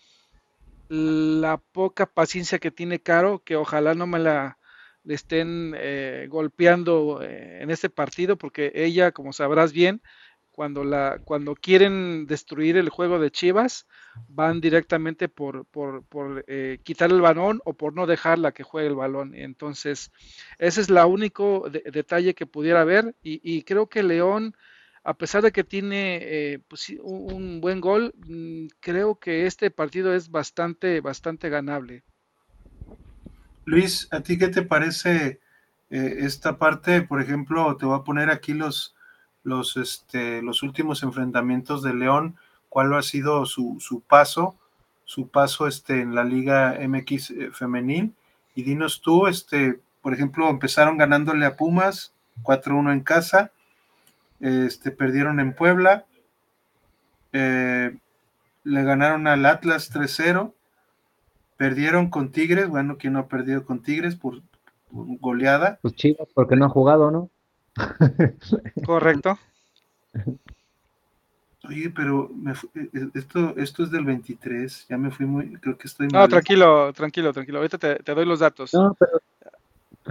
la 0.89 1.57
poca 1.71 2.05
paciencia 2.05 2.59
que 2.59 2.71
tiene 2.71 2.99
Caro, 2.99 3.43
que 3.43 3.55
ojalá 3.55 3.93
no 3.93 4.07
me 4.07 4.19
la 4.19 4.57
le 5.03 5.15
estén 5.15 5.73
eh, 5.77 6.27
golpeando 6.29 7.21
eh, 7.21 7.61
en 7.61 7.71
este 7.71 7.89
partido, 7.89 8.37
porque 8.37 8.71
ella, 8.75 9.11
como 9.11 9.33
sabrás 9.33 9.71
bien, 9.71 10.01
cuando, 10.51 10.83
la, 10.83 11.21
cuando 11.23 11.55
quieren 11.55 12.25
destruir 12.27 12.75
el 12.75 12.89
juego 12.89 13.17
de 13.17 13.31
Chivas, 13.31 13.87
van 14.27 14.59
directamente 14.59 15.29
por, 15.29 15.65
por, 15.65 16.03
por 16.03 16.43
eh, 16.47 16.79
quitar 16.83 17.11
el 17.11 17.21
balón 17.21 17.61
o 17.63 17.73
por 17.73 17.95
no 17.95 18.07
dejarla 18.07 18.51
que 18.51 18.63
juegue 18.63 18.89
el 18.89 18.95
balón. 18.95 19.33
Entonces, 19.35 20.11
ese 20.57 20.81
es 20.81 20.89
el 20.89 20.97
único 20.97 21.69
detalle 21.69 22.35
que 22.35 22.45
pudiera 22.45 22.81
haber 22.81 23.15
y, 23.23 23.63
creo 23.63 23.87
que 23.87 24.03
León, 24.03 24.53
a 25.09 25.15
pesar 25.15 25.41
de 25.41 25.51
que 25.51 25.63
tiene 25.63 26.19
eh, 26.21 26.59
pues, 26.67 26.93
un, 27.01 27.61
buen 27.61 27.81
gol, 27.81 28.13
mm, 28.27 28.67
creo 28.79 29.15
que 29.15 29.47
este 29.47 29.71
partido 29.71 30.13
es 30.13 30.29
bastante, 30.29 31.01
bastante 31.01 31.49
ganable. 31.49 32.03
Luis, 33.65 34.07
¿a 34.11 34.21
ti 34.21 34.37
qué 34.37 34.49
te 34.49 34.61
parece 34.61 35.39
eh, 35.89 36.15
esta 36.19 36.59
parte? 36.59 37.01
Por 37.01 37.21
ejemplo, 37.21 37.75
te 37.75 37.87
voy 37.87 37.97
a 37.97 38.03
poner 38.03 38.29
aquí 38.29 38.53
los 38.53 38.95
los, 39.43 39.77
este, 39.77 40.43
los 40.43 40.61
últimos 40.63 41.01
enfrentamientos 41.01 41.81
de 41.81 41.95
León, 41.95 42.35
cuál 42.69 42.93
ha 42.93 43.01
sido 43.01 43.47
su, 43.47 44.03
paso, 44.07 44.55
su 45.05 45.27
paso 45.27 45.67
este, 45.67 46.01
en 46.01 46.13
la 46.13 46.23
Liga 46.23 46.77
MX 46.87 47.31
eh, 47.31 47.49
femenil. 47.51 48.13
Y 48.53 48.61
dinos 48.61 49.01
tú, 49.01 49.25
este, 49.25 49.79
por 50.03 50.13
ejemplo, 50.13 50.49
empezaron 50.49 50.97
ganándole 50.97 51.47
a 51.47 51.55
Pumas 51.55 52.13
4-1 52.43 52.93
en 52.93 53.01
casa, 53.01 53.51
este, 54.39 54.91
perdieron 54.91 55.39
en 55.39 55.53
Puebla, 55.53 56.05
eh, 57.33 57.97
le 58.63 58.83
ganaron 58.83 59.27
al 59.27 59.45
Atlas 59.45 59.91
3-0, 59.93 60.53
perdieron 61.57 62.09
con 62.09 62.31
Tigres, 62.31 62.67
bueno, 62.69 62.97
¿quién 62.97 63.13
no 63.13 63.19
ha 63.19 63.27
perdido 63.27 63.65
con 63.65 63.81
Tigres 63.81 64.15
por, 64.15 64.41
por 64.91 65.05
goleada? 65.19 65.79
Pues 65.81 65.95
Chivas, 65.95 66.27
porque 66.33 66.55
no 66.55 66.65
ha 66.65 66.69
jugado, 66.69 67.11
¿no? 67.11 67.29
Correcto. 68.85 69.37
Oye, 71.67 71.89
pero 71.89 72.31
eh, 72.47 72.89
eh, 72.93 73.09
esto, 73.13 73.53
esto 73.57 73.83
es 73.83 73.91
del 73.91 74.05
23, 74.05 74.87
ya 74.89 74.97
me 74.97 75.11
fui 75.11 75.25
muy, 75.25 75.51
creo 75.57 75.77
que 75.77 75.87
estoy 75.87 76.07
No, 76.07 76.27
tranquilo, 76.27 76.93
tranquilo, 76.93 77.33
tranquilo, 77.33 77.59
ahorita 77.59 77.77
te, 77.77 78.13
doy 78.13 78.25
los 78.25 78.39
datos. 78.39 78.73
No, 78.73 78.95
pero, 78.97 79.19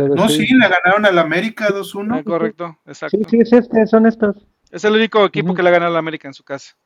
no 0.06 0.28
sí. 0.28 0.46
le 0.46 0.68
ganaron 0.68 1.06
al 1.06 1.18
América 1.18 1.68
2-1. 1.68 2.18
Ah, 2.18 2.22
correcto, 2.22 2.78
exacto. 2.86 3.18
Sí, 3.28 3.44
sí, 3.44 3.56
este, 3.56 3.86
son 3.86 4.06
estos. 4.06 4.36
Es 4.70 4.84
el 4.84 4.94
único 4.94 5.24
equipo 5.24 5.54
que 5.54 5.62
le 5.62 5.70
ha 5.70 5.72
ganado 5.72 5.92
al 5.92 5.98
América 5.98 6.28
en 6.28 6.34
su 6.34 6.44
casa. 6.44 6.76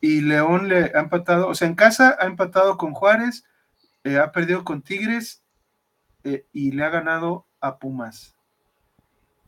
Y 0.00 0.20
León 0.20 0.68
le 0.68 0.92
ha 0.94 1.00
empatado, 1.00 1.48
o 1.48 1.54
sea, 1.54 1.68
en 1.68 1.74
casa 1.74 2.16
ha 2.20 2.26
empatado 2.26 2.76
con 2.76 2.92
Juárez, 2.92 3.44
eh, 4.04 4.18
ha 4.18 4.32
perdido 4.32 4.64
con 4.64 4.82
Tigres 4.82 5.42
eh, 6.24 6.46
y 6.52 6.72
le 6.72 6.84
ha 6.84 6.90
ganado 6.90 7.46
a 7.60 7.78
Pumas. 7.78 8.36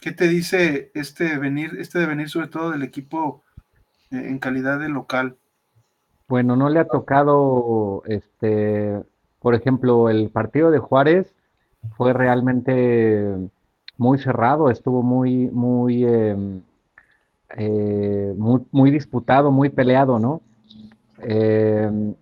¿Qué 0.00 0.12
te 0.12 0.28
dice 0.28 0.90
este 0.94 1.38
venir, 1.38 1.76
este 1.78 1.98
de 1.98 2.06
venir 2.06 2.28
sobre 2.28 2.48
todo 2.48 2.70
del 2.70 2.82
equipo 2.82 3.42
eh, 4.10 4.26
en 4.28 4.38
calidad 4.38 4.78
de 4.78 4.88
local? 4.88 5.36
Bueno, 6.26 6.56
no 6.56 6.68
le 6.68 6.80
ha 6.80 6.86
tocado, 6.86 8.02
este, 8.06 9.00
por 9.40 9.54
ejemplo, 9.54 10.08
el 10.08 10.30
partido 10.30 10.70
de 10.70 10.78
Juárez 10.78 11.34
fue 11.96 12.12
realmente 12.12 13.36
muy 13.96 14.18
cerrado, 14.18 14.70
estuvo 14.70 15.02
muy, 15.02 15.48
muy, 15.50 16.04
em, 16.04 16.62
muy, 18.36 18.60
muy, 18.70 18.90
disputado, 18.90 19.50
muy 19.50 19.68
peleado, 19.68 20.18
¿no? 20.18 20.40
Em, 21.18 22.14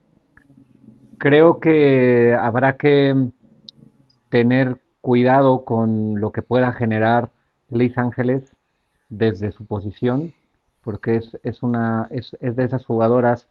creo 1.18 1.60
que 1.60 2.35
habrá 2.35 2.76
que 2.76 3.30
tener 4.28 4.80
cuidado 5.01 5.64
con 5.64 6.20
lo 6.20 6.32
que 6.32 6.43
pueda 6.43 6.72
generar 6.72 7.30
Luis 7.70 7.97
Ángeles 7.98 8.55
desde 9.09 9.52
su 9.52 9.66
posición, 9.66 10.35
porque 10.82 11.16
es, 11.16 11.39
es 11.43 11.62
una, 11.62 12.09
es, 12.10 12.36
es, 12.40 12.56
de 12.56 12.64
esas 12.64 12.85
jugadoras 12.85 13.48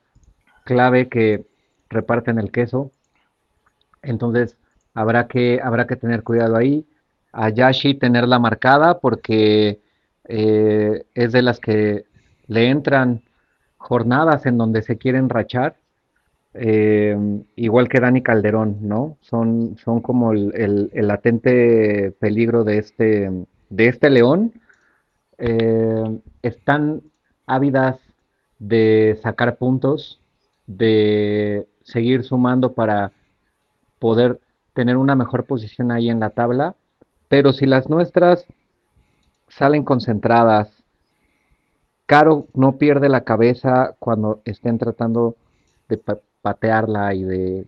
clave 0.65 1.07
que 1.07 1.45
reparten 1.89 2.39
el 2.39 2.51
queso. 2.51 2.91
Entonces, 4.01 4.57
habrá 4.97 5.27
que, 5.27 5.59
habrá 5.63 5.85
que 5.85 5.95
tener 5.95 6.23
cuidado 6.23 6.55
ahí. 6.55 6.85
A 7.31 7.49
Yashi 7.49 7.93
tenerla 7.93 8.39
marcada 8.39 8.99
porque 8.99 9.79
eh, 10.25 11.05
es 11.13 11.31
de 11.31 11.41
las 11.43 11.59
que 11.59 12.05
le 12.47 12.69
entran 12.69 13.21
jornadas 13.77 14.45
en 14.47 14.57
donde 14.57 14.81
se 14.81 14.97
quieren 14.97 15.29
rachar 15.29 15.75
eh, 16.55 17.15
igual 17.55 17.87
que 17.87 17.99
Dani 17.99 18.23
Calderón, 18.23 18.77
¿no? 18.81 19.17
Son, 19.21 19.77
son 19.83 20.01
como 20.01 20.33
el, 20.33 20.89
latente 20.93 22.11
peligro 22.19 22.63
de 22.63 22.79
este, 22.79 23.31
de 23.69 23.87
este 23.87 24.09
león. 24.09 24.53
Eh, 25.37 26.19
están 26.41 27.03
ávidas 27.45 27.99
de 28.57 29.19
sacar 29.21 29.57
puntos, 29.57 30.19
de 30.65 31.67
seguir 31.83 32.23
sumando 32.23 32.73
para 32.73 33.11
poder 33.99 34.39
tener 34.77 34.95
una 34.95 35.15
mejor 35.15 35.45
posición 35.45 35.91
ahí 35.91 36.07
en 36.07 36.19
la 36.19 36.29
tabla, 36.29 36.75
pero 37.29 37.51
si 37.51 37.65
las 37.65 37.89
nuestras 37.89 38.45
salen 39.47 39.83
concentradas, 39.83 40.69
Caro 42.05 42.45
no 42.53 42.73
pierde 42.73 43.09
la 43.09 43.21
cabeza 43.21 43.95
cuando 43.97 44.39
estén 44.45 44.77
tratando 44.77 45.35
de 45.89 45.99
patearla 46.43 47.15
y 47.15 47.23
de 47.23 47.65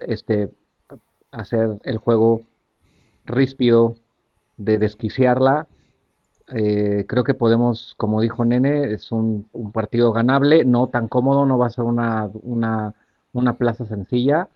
este, 0.00 0.50
hacer 1.30 1.78
el 1.82 1.96
juego 1.96 2.42
ríspido, 3.24 3.94
de 4.58 4.76
desquiciarla. 4.76 5.66
Eh, 6.54 7.06
creo 7.08 7.24
que 7.24 7.32
podemos, 7.32 7.94
como 7.96 8.20
dijo 8.20 8.44
Nene, 8.44 8.92
es 8.92 9.12
un, 9.12 9.48
partido 9.72 10.12
ganable, 10.12 10.66
no 10.66 10.88
tan 10.88 11.08
cómodo, 11.08 11.46
no 11.46 11.56
va 11.56 11.68
a 11.68 11.70
ser 11.70 11.84
una, 11.84 12.28
una, 12.42 13.54
plaza 13.54 13.86
sencilla. 13.86 14.50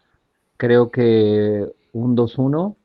Creo 0.57 0.91
que 0.91 1.67
un 1.93 2.17
2-1 2.17 2.77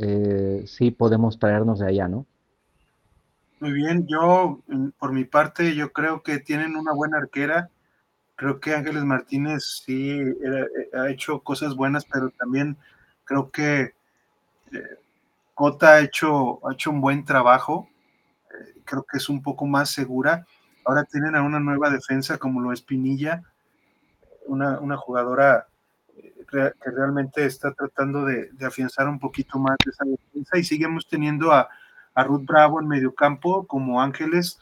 eh, 0.00 0.64
sí 0.66 0.90
podemos 0.90 1.38
traernos 1.38 1.78
de 1.80 1.88
allá, 1.88 2.08
¿no? 2.08 2.26
Muy 3.60 3.72
bien, 3.72 4.06
yo 4.08 4.60
por 4.98 5.12
mi 5.12 5.24
parte, 5.24 5.74
yo 5.74 5.92
creo 5.92 6.22
que 6.22 6.40
tienen 6.40 6.74
una 6.76 6.92
buena 6.92 7.18
arquera 7.18 7.70
creo 8.42 8.58
que 8.58 8.74
Ángeles 8.74 9.04
Martínez 9.04 9.82
sí 9.84 10.10
eh, 10.10 10.90
ha 10.94 11.08
hecho 11.10 11.40
cosas 11.40 11.76
buenas, 11.76 12.04
pero 12.04 12.30
también 12.30 12.76
creo 13.22 13.52
que 13.52 13.94
eh, 14.72 14.98
Cota 15.54 15.92
ha 15.92 16.00
hecho, 16.00 16.66
ha 16.66 16.72
hecho 16.72 16.90
un 16.90 17.00
buen 17.00 17.24
trabajo. 17.24 17.88
Eh, 18.50 18.80
creo 18.84 19.04
que 19.04 19.18
es 19.18 19.28
un 19.28 19.42
poco 19.42 19.64
más 19.66 19.90
segura. 19.90 20.44
Ahora 20.84 21.04
tienen 21.04 21.36
a 21.36 21.42
una 21.42 21.60
nueva 21.60 21.88
defensa 21.88 22.38
como 22.38 22.60
lo 22.60 22.72
es 22.72 22.82
Pinilla, 22.82 23.44
una, 24.46 24.96
jugadora 24.96 25.68
que 26.52 26.90
realmente 26.90 27.44
está 27.44 27.72
tratando 27.72 28.24
de, 28.24 28.50
afianzar 28.64 29.08
un 29.08 29.18
poquito 29.18 29.58
más 29.58 29.76
esa 29.86 30.04
defensa 30.04 30.58
y 30.58 30.64
seguimos 30.64 31.08
teniendo 31.08 31.52
a, 31.52 31.68
a 32.14 32.24
Ruth 32.24 32.44
Bravo 32.46 32.80
en 32.80 32.88
medio 32.88 33.14
campo 33.14 33.66
como 33.66 34.00
Ángeles 34.00 34.58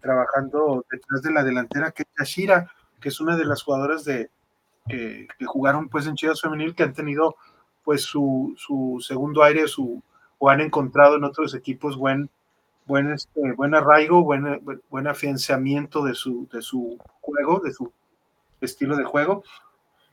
trabajando 0.00 0.84
detrás 0.90 1.22
de 1.22 1.30
la 1.30 1.44
delantera 1.44 1.92
que 1.92 2.02
es 2.02 2.08
Yashira 2.18 2.72
que 3.00 3.10
es 3.10 3.20
una 3.20 3.36
de 3.36 3.44
las 3.44 3.62
jugadoras 3.62 4.04
de, 4.04 4.30
que 4.88 5.28
jugaron 5.46 5.88
pues 5.88 6.06
en 6.06 6.14
Chivas 6.14 6.40
Femenil, 6.40 6.74
que 6.74 6.82
han 6.82 6.94
tenido 6.94 7.36
pues 7.84 8.02
su, 8.02 8.54
su 8.56 8.98
segundo 9.00 9.42
aire 9.42 9.68
su, 9.68 10.02
o 10.38 10.50
han 10.50 10.60
encontrado 10.60 11.16
en 11.16 11.24
otros 11.24 11.54
equipos 11.54 11.96
buen, 11.96 12.30
buen, 12.84 13.12
este, 13.12 13.52
buen 13.52 13.74
arraigo, 13.74 14.22
buen, 14.22 14.60
buen 14.90 15.06
afianzamiento 15.06 16.04
de 16.04 16.14
su, 16.14 16.48
de 16.52 16.62
su 16.62 16.98
juego, 17.20 17.60
de 17.60 17.72
su 17.72 17.92
estilo 18.60 18.96
de 18.96 19.04
juego. 19.04 19.44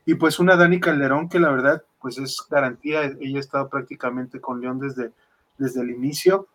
Y 0.06 0.16
pues 0.16 0.40
una 0.40 0.56
Dani 0.56 0.80
Calderón 0.80 1.30
que 1.30 1.40
la 1.40 1.50
verdad 1.50 1.84
pues 2.02 2.18
es 2.18 2.38
garantía, 2.50 3.04
ella 3.04 3.38
ha 3.38 3.40
estado 3.40 3.70
prácticamente 3.70 4.42
con 4.42 4.60
León 4.60 4.80
desde, 4.80 5.12
desde 5.58 5.82
el 5.82 5.92
inicio. 5.92 6.48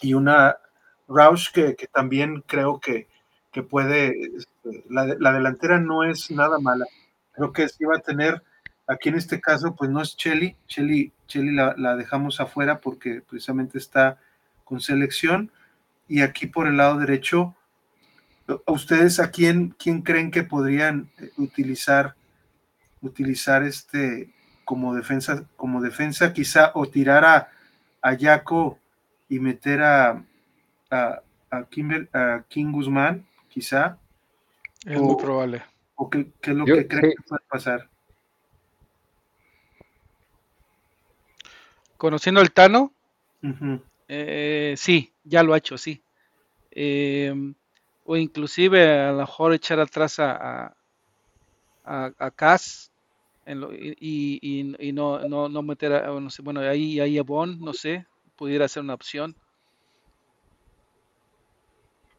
Y 0.00 0.14
una 0.14 0.56
Rausch 1.08 1.52
que, 1.52 1.76
que 1.76 1.86
también 1.86 2.42
creo 2.46 2.80
que, 2.80 3.08
que 3.52 3.62
puede, 3.62 4.36
este, 4.36 4.84
la, 4.88 5.32
delantera 5.32 5.80
no 5.80 6.04
es 6.04 6.30
nada 6.30 6.58
mala. 6.58 6.86
Creo 7.32 7.52
que 7.52 7.68
sí 7.68 7.84
va 7.84 7.96
a 7.96 8.00
tener, 8.00 8.42
aquí 8.86 9.08
en 9.08 9.16
este 9.16 9.40
caso, 9.40 9.74
pues 9.74 9.90
no 9.90 10.02
es 10.02 10.16
Chelly, 10.16 10.56
Chelly, 10.66 11.12
Chelly 11.26 11.54
la, 11.54 11.96
dejamos 11.96 12.40
afuera 12.40 12.80
porque 12.80 13.22
precisamente 13.28 13.78
está 13.78 14.18
con 14.64 14.80
selección. 14.80 15.50
Y 16.08 16.20
aquí 16.20 16.46
por 16.46 16.66
el 16.66 16.76
lado 16.76 16.98
derecho, 16.98 17.54
¿a 18.48 18.72
ustedes 18.72 19.20
a 19.20 19.30
quién, 19.30 19.74
quién 19.78 20.02
creen 20.02 20.30
que 20.30 20.42
podrían 20.42 21.10
utilizar, 21.36 22.14
utilizar 23.02 23.62
este 23.62 24.30
como 24.64 24.94
defensa, 24.94 25.44
como 25.56 25.80
defensa 25.80 26.32
quizá, 26.32 26.72
o 26.74 26.86
tirar 26.86 27.24
a, 27.24 27.48
a 28.02 28.16
Jaco 28.16 28.78
y 29.28 29.38
meter 29.38 29.82
a, 29.82 30.22
a, 30.90 31.22
a, 31.50 31.64
Kimber, 31.64 32.08
a 32.12 32.44
King 32.48 32.72
Guzmán 32.72 33.26
quizá. 33.48 33.98
Es 34.84 35.00
muy 35.00 35.16
probable. 35.16 35.62
¿O 35.94 36.08
qué, 36.10 36.30
es 36.42 36.48
lo 36.54 36.64
que 36.64 36.86
creen 36.86 37.14
que 37.16 37.22
puede 37.26 37.42
pasar? 37.48 37.88
Conociendo 41.96 42.40
al 42.40 42.52
Tano, 42.52 42.92
eh, 44.06 44.74
sí, 44.76 45.12
ya 45.24 45.42
lo 45.42 45.54
ha 45.54 45.58
hecho, 45.58 45.76
sí. 45.76 46.00
Eh, 46.70 47.34
o 48.04 48.16
inclusive 48.16 49.00
a 49.00 49.12
lo 49.12 49.18
mejor 49.18 49.52
echar 49.52 49.80
atrás 49.80 50.20
a, 50.20 50.76
a, 51.88 52.12
a 52.18 52.30
Cass 52.30 52.92
y, 54.00 54.74
y, 54.78 54.92
no, 54.92 55.26
no, 55.26 55.48
no, 55.48 55.62
meter 55.62 55.92
a, 55.92 56.20
no 56.20 56.28
sé, 56.28 56.42
bueno, 56.42 56.60
ahí, 56.60 57.00
ahí 57.00 57.18
a 57.18 57.22
Bon, 57.22 57.58
no 57.60 57.72
sé, 57.72 58.06
pudiera 58.36 58.68
ser 58.68 58.82
una 58.82 58.94
opción. 58.94 59.34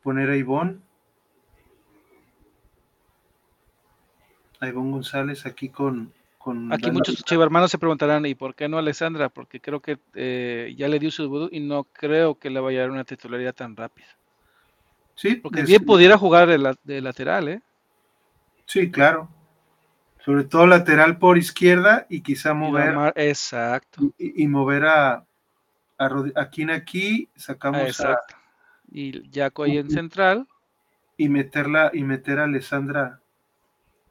Poner 0.01 0.29
a 0.29 0.35
Ivonne. 0.35 0.79
a 4.61 4.71
González 4.71 5.45
aquí 5.45 5.69
con... 5.69 6.11
con 6.37 6.73
aquí 6.73 6.91
muchos 6.91 7.23
hermanos 7.31 7.71
se 7.71 7.77
preguntarán, 7.77 8.25
¿y 8.25 8.35
por 8.35 8.55
qué 8.55 8.67
no 8.67 8.77
Alessandra? 8.77 9.29
Porque 9.29 9.61
creo 9.61 9.79
que 9.81 9.99
eh, 10.15 10.73
ya 10.77 10.87
le 10.87 10.99
dio 10.99 11.11
su 11.11 11.23
debut 11.23 11.53
y 11.53 11.59
no 11.59 11.85
creo 11.85 12.35
que 12.35 12.49
le 12.49 12.59
vaya 12.59 12.79
a 12.79 12.81
dar 12.81 12.91
una 12.91 13.03
titularidad 13.03 13.53
tan 13.53 13.75
rápida. 13.75 14.07
Sí. 15.15 15.35
Porque 15.35 15.63
bien 15.63 15.85
pudiera 15.85 16.17
jugar 16.17 16.47
de, 16.47 17.01
lateral, 17.01 17.49
¿eh? 17.49 17.61
Sí, 18.65 18.89
claro. 18.89 19.29
Sobre 20.29 20.43
todo 20.43 20.67
lateral 20.67 21.17
por 21.17 21.39
izquierda 21.39 22.05
y 22.07 22.21
quizá 22.21 22.53
mover... 22.53 23.13
exacto. 23.15 24.13
Y, 24.19 24.47
mover 24.47 24.85
a, 24.85 25.25
a, 25.97 26.23
aquí 26.35 26.61
en 26.61 26.69
aquí, 26.69 27.27
sacamos 27.35 27.81
exacto. 27.81 28.35
Y 28.91 29.27
Jaco 29.33 29.63
ahí 29.63 29.79
en 29.79 29.89
central. 29.89 30.47
Y 31.17 31.29
meterla, 31.29 31.89
y 31.95 32.03
meter 32.03 32.37
a 32.37 32.43
Alessandra 32.43 33.21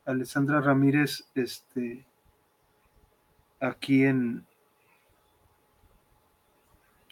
Alessandra 0.06 0.60
Ramírez, 0.60 1.30
este, 1.36 2.04
aquí 3.60 4.02
en... 4.02 4.44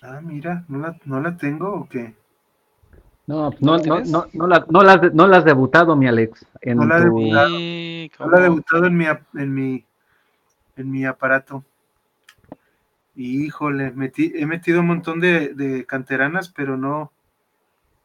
Ah, 0.03 0.21
mira, 0.21 0.65
¿no 0.67 0.81
la, 0.81 0.99
no 1.05 1.21
la 1.21 1.37
tengo 1.37 1.73
o 1.73 1.89
qué? 1.89 2.13
No, 3.29 3.51
no, 3.61 3.79
no, 3.79 4.01
no, 4.01 4.27
no, 4.33 4.47
la, 4.49 4.67
no, 4.69 4.83
la, 4.83 4.97
no 5.15 5.25
has 5.27 5.45
debutado, 5.45 5.95
mi 5.95 6.09
Alex. 6.09 6.45
En 6.61 6.79
no 6.79 6.87
la 6.87 6.99
debutado, 6.99 7.57
no 8.19 8.31
la 8.31 8.39
he 8.39 8.43
debutado 8.43 8.87
en 8.87 8.97
mi, 8.97 9.07
en 9.07 9.55
mi, 9.55 9.85
en 10.77 10.91
mi 10.91 11.05
aparato. 11.05 11.65
híjole, 13.15 13.91
metí, 13.93 14.33
he 14.35 14.47
metido 14.47 14.81
un 14.81 14.87
montón 14.87 15.21
de, 15.21 15.55
de, 15.55 15.85
canteranas, 15.87 16.49
pero 16.49 16.77
no. 16.77 17.13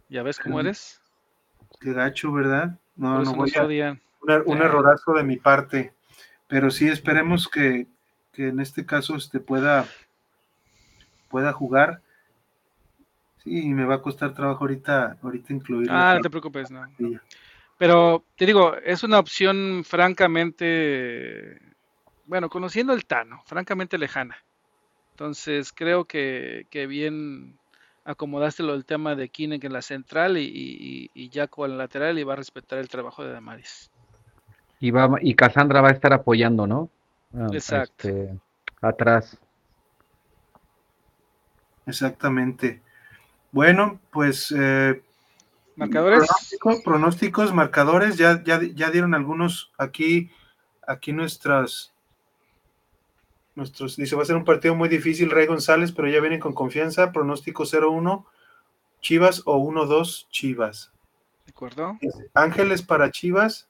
¿Ya 0.10 0.24
ves 0.24 0.40
cómo 0.40 0.60
eres? 0.60 1.02
Qué 1.80 1.94
gacho, 1.94 2.32
¿verdad? 2.32 2.78
No, 2.96 3.24
no 3.24 3.34
voy 3.34 3.52
a, 3.56 3.98
un, 4.46 4.62
errorazo 4.62 5.14
de 5.14 5.24
mi 5.24 5.38
parte, 5.38 5.94
pero 6.48 6.70
sí 6.70 6.88
esperemos 6.88 7.48
que, 7.48 7.88
que 8.32 8.50
en 8.50 8.60
este 8.60 8.86
caso 8.86 9.16
este, 9.16 9.40
pueda, 9.40 9.86
pueda 11.30 11.54
jugar. 11.54 12.02
Sí, 13.44 13.74
me 13.74 13.86
va 13.86 13.96
a 13.96 14.02
costar 14.02 14.36
trabajo 14.36 14.66
ahorita, 14.66 15.18
ahorita 15.24 15.54
incluirlo. 15.54 15.92
Ah, 15.92 16.14
no 16.16 16.22
te 16.22 16.30
preocupes, 16.30 16.70
no. 16.70 16.86
Pero 17.82 18.24
te 18.38 18.46
digo, 18.46 18.76
es 18.76 19.02
una 19.02 19.18
opción 19.18 19.82
francamente, 19.84 21.60
bueno, 22.28 22.48
conociendo 22.48 22.94
el 22.94 23.08
Tano, 23.08 23.42
francamente 23.48 23.98
lejana. 23.98 24.38
Entonces 25.14 25.74
creo 25.74 26.06
que, 26.06 26.68
que 26.70 26.86
bien 26.86 27.58
acomodaste 28.06 28.62
lo 28.62 28.74
del 28.74 28.86
tema 28.86 29.16
de 29.16 29.30
Kinect 29.30 29.64
en 29.64 29.74
la 29.74 29.82
central 29.82 30.38
y, 30.38 31.10
y, 31.12 31.30
Jaco 31.34 31.66
en 31.66 31.72
la 31.72 31.78
lateral 31.78 32.20
y 32.20 32.24
va 32.24 32.34
a 32.34 32.36
respetar 32.36 32.78
el 32.78 32.88
trabajo 32.88 33.24
de 33.24 33.32
Damaris. 33.32 33.90
Y, 34.80 34.92
va, 34.92 35.18
y 35.20 35.34
Cassandra 35.34 35.82
va 35.82 35.90
a 35.90 35.94
estar 35.94 36.14
apoyando, 36.14 36.68
¿no? 36.68 36.88
Ah, 37.34 37.48
Exacto. 37.52 38.08
Este, 38.08 38.40
atrás. 38.80 39.40
Exactamente. 41.88 42.80
Bueno, 43.52 44.00
pues 44.12 44.54
eh, 44.56 45.02
marcadores. 45.82 46.30
Pronósticos, 46.84 47.54
marcadores, 47.54 48.18
ya, 48.18 48.44
ya, 48.44 48.62
ya 48.62 48.92
dieron 48.92 49.14
algunos 49.14 49.72
aquí, 49.78 50.30
aquí 50.86 51.12
nuestras, 51.12 51.94
nuestros, 53.56 53.96
dice, 53.98 54.16
va 54.16 54.24
a 54.24 54.26
ser 54.26 54.36
un 54.36 54.46
partido 54.46 54.76
muy 54.76 54.90
difícil, 54.90 55.32
Rey 55.32 55.48
González, 55.48 55.92
pero 55.92 56.08
ya 56.08 56.20
vienen 56.20 56.40
con 56.40 56.54
confianza, 56.54 57.12
pronóstico 57.12 57.64
0-1, 57.64 58.26
Chivas 59.02 59.42
o 59.46 59.58
1-2, 59.58 60.28
Chivas. 60.30 60.92
¿De 61.46 61.52
acuerdo? 61.52 61.98
Ángeles 62.34 62.84
para 62.84 63.12
Chivas, 63.12 63.68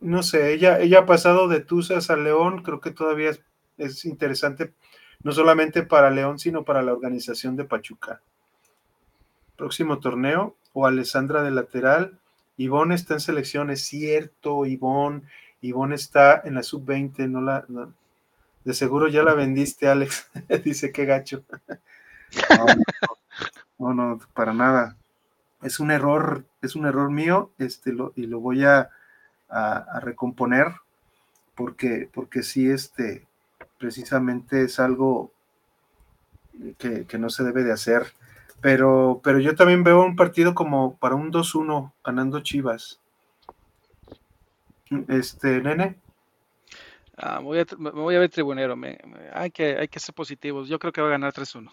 no 0.00 0.22
sé, 0.22 0.52
ella, 0.52 0.80
ella 0.80 1.00
ha 1.00 1.06
pasado 1.06 1.48
de 1.48 1.60
Tuzas 1.60 2.10
a 2.10 2.16
León, 2.16 2.62
creo 2.62 2.80
que 2.80 2.90
todavía 2.90 3.30
es, 3.30 3.40
es 3.78 4.04
interesante, 4.04 4.72
no 5.22 5.32
solamente 5.32 5.84
para 5.84 6.10
León, 6.10 6.38
sino 6.38 6.64
para 6.64 6.82
la 6.82 6.92
organización 6.92 7.56
de 7.56 7.64
Pachuca 7.64 8.20
próximo 9.60 9.98
torneo, 9.98 10.56
o 10.72 10.86
Alessandra 10.86 11.42
de 11.42 11.50
lateral. 11.50 12.18
Ivonne 12.56 12.94
está 12.94 13.12
en 13.14 13.20
selección, 13.20 13.68
es 13.68 13.84
cierto, 13.84 14.64
Ivonne. 14.64 15.22
Ivonne 15.60 15.96
está 15.96 16.40
en 16.42 16.54
la 16.54 16.62
sub-20, 16.62 17.28
no 17.28 17.42
la. 17.42 17.66
de 18.64 18.74
seguro 18.74 19.08
ya 19.08 19.22
la 19.22 19.34
vendiste, 19.34 19.86
Alex. 19.86 20.30
Dice 20.64 20.92
que 20.92 21.04
gacho. 21.04 21.44
no, 23.78 23.92
no, 23.92 24.18
para 24.32 24.54
nada. 24.54 24.96
Es 25.62 25.78
un 25.78 25.90
error, 25.90 26.46
es 26.62 26.74
un 26.74 26.86
error 26.86 27.10
mío, 27.10 27.50
este, 27.58 27.92
lo, 27.92 28.14
y 28.16 28.26
lo 28.26 28.40
voy 28.40 28.64
a, 28.64 28.88
a, 29.50 30.00
recomponer, 30.00 30.68
porque, 31.54 32.08
porque 32.10 32.42
sí, 32.42 32.70
este, 32.70 33.26
precisamente 33.78 34.62
es 34.62 34.80
algo 34.80 35.32
que, 36.78 37.04
que 37.04 37.18
no 37.18 37.28
se 37.28 37.44
debe 37.44 37.62
de 37.62 37.72
hacer. 37.72 38.14
Pero, 38.60 39.20
pero 39.24 39.38
yo 39.38 39.54
también 39.54 39.82
veo 39.82 40.02
un 40.02 40.16
partido 40.16 40.54
como 40.54 40.96
para 40.96 41.14
un 41.14 41.32
2-1 41.32 41.92
ganando 42.04 42.40
Chivas. 42.40 43.00
Este, 45.08 45.62
nene. 45.62 45.96
Ah, 47.16 47.38
voy 47.40 47.60
a, 47.60 47.66
me 47.78 47.90
voy 47.90 48.14
a 48.16 48.18
ver 48.18 48.30
tribunero. 48.30 48.76
Me, 48.76 48.98
hay, 49.32 49.50
que, 49.50 49.76
hay 49.78 49.88
que 49.88 50.00
ser 50.00 50.14
positivos. 50.14 50.68
Yo 50.68 50.78
creo 50.78 50.92
que 50.92 51.00
va 51.00 51.08
a 51.08 51.12
ganar 51.12 51.32
3-1. 51.32 51.70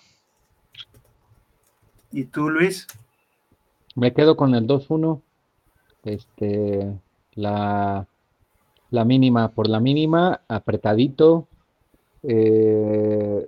¿Y 2.11 2.25
tú, 2.25 2.49
Luis? 2.49 2.87
Me 3.95 4.13
quedo 4.13 4.37
con 4.37 4.55
el 4.55 4.67
2-1. 4.67 5.21
Este, 6.03 6.93
la, 7.33 8.07
la 8.91 9.05
mínima 9.05 9.49
por 9.49 9.67
la 9.67 9.79
mínima, 9.79 10.41
apretadito. 10.47 11.47
Eh, 12.23 13.47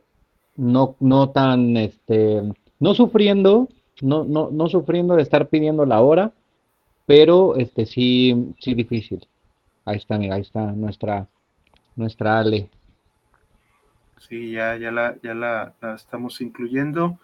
no, 0.57 0.95
no 0.99 1.29
tan 1.29 1.77
este 1.77 2.43
no 2.79 2.93
sufriendo, 2.93 3.67
no, 4.01 4.23
no, 4.23 4.49
no 4.51 4.69
sufriendo 4.69 5.15
de 5.15 5.23
estar 5.23 5.47
pidiendo 5.49 5.85
la 5.85 6.01
hora, 6.01 6.31
pero 7.05 7.55
este 7.55 7.85
sí, 7.85 8.53
sí 8.59 8.73
difícil. 8.73 9.27
Ahí 9.85 9.97
está, 9.97 10.17
mira, 10.17 10.35
ahí 10.35 10.41
está 10.41 10.71
nuestra, 10.71 11.27
nuestra 11.95 12.39
Ale. 12.39 12.69
Sí, 14.19 14.51
ya, 14.51 14.77
ya 14.77 14.91
la, 14.91 15.17
ya 15.23 15.33
la, 15.33 15.73
estamos 15.95 16.39
incluyendo 16.41 17.17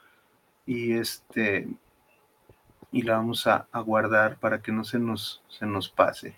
y 0.66 0.94
este 0.94 1.68
y 2.92 3.02
la 3.02 3.18
vamos 3.18 3.46
a, 3.46 3.68
guardar 3.86 4.38
para 4.38 4.62
que 4.62 4.72
no 4.72 4.86
se 4.86 4.98
nos, 4.98 5.44
se 5.50 5.66
nos 5.66 5.90
pase. 5.90 6.36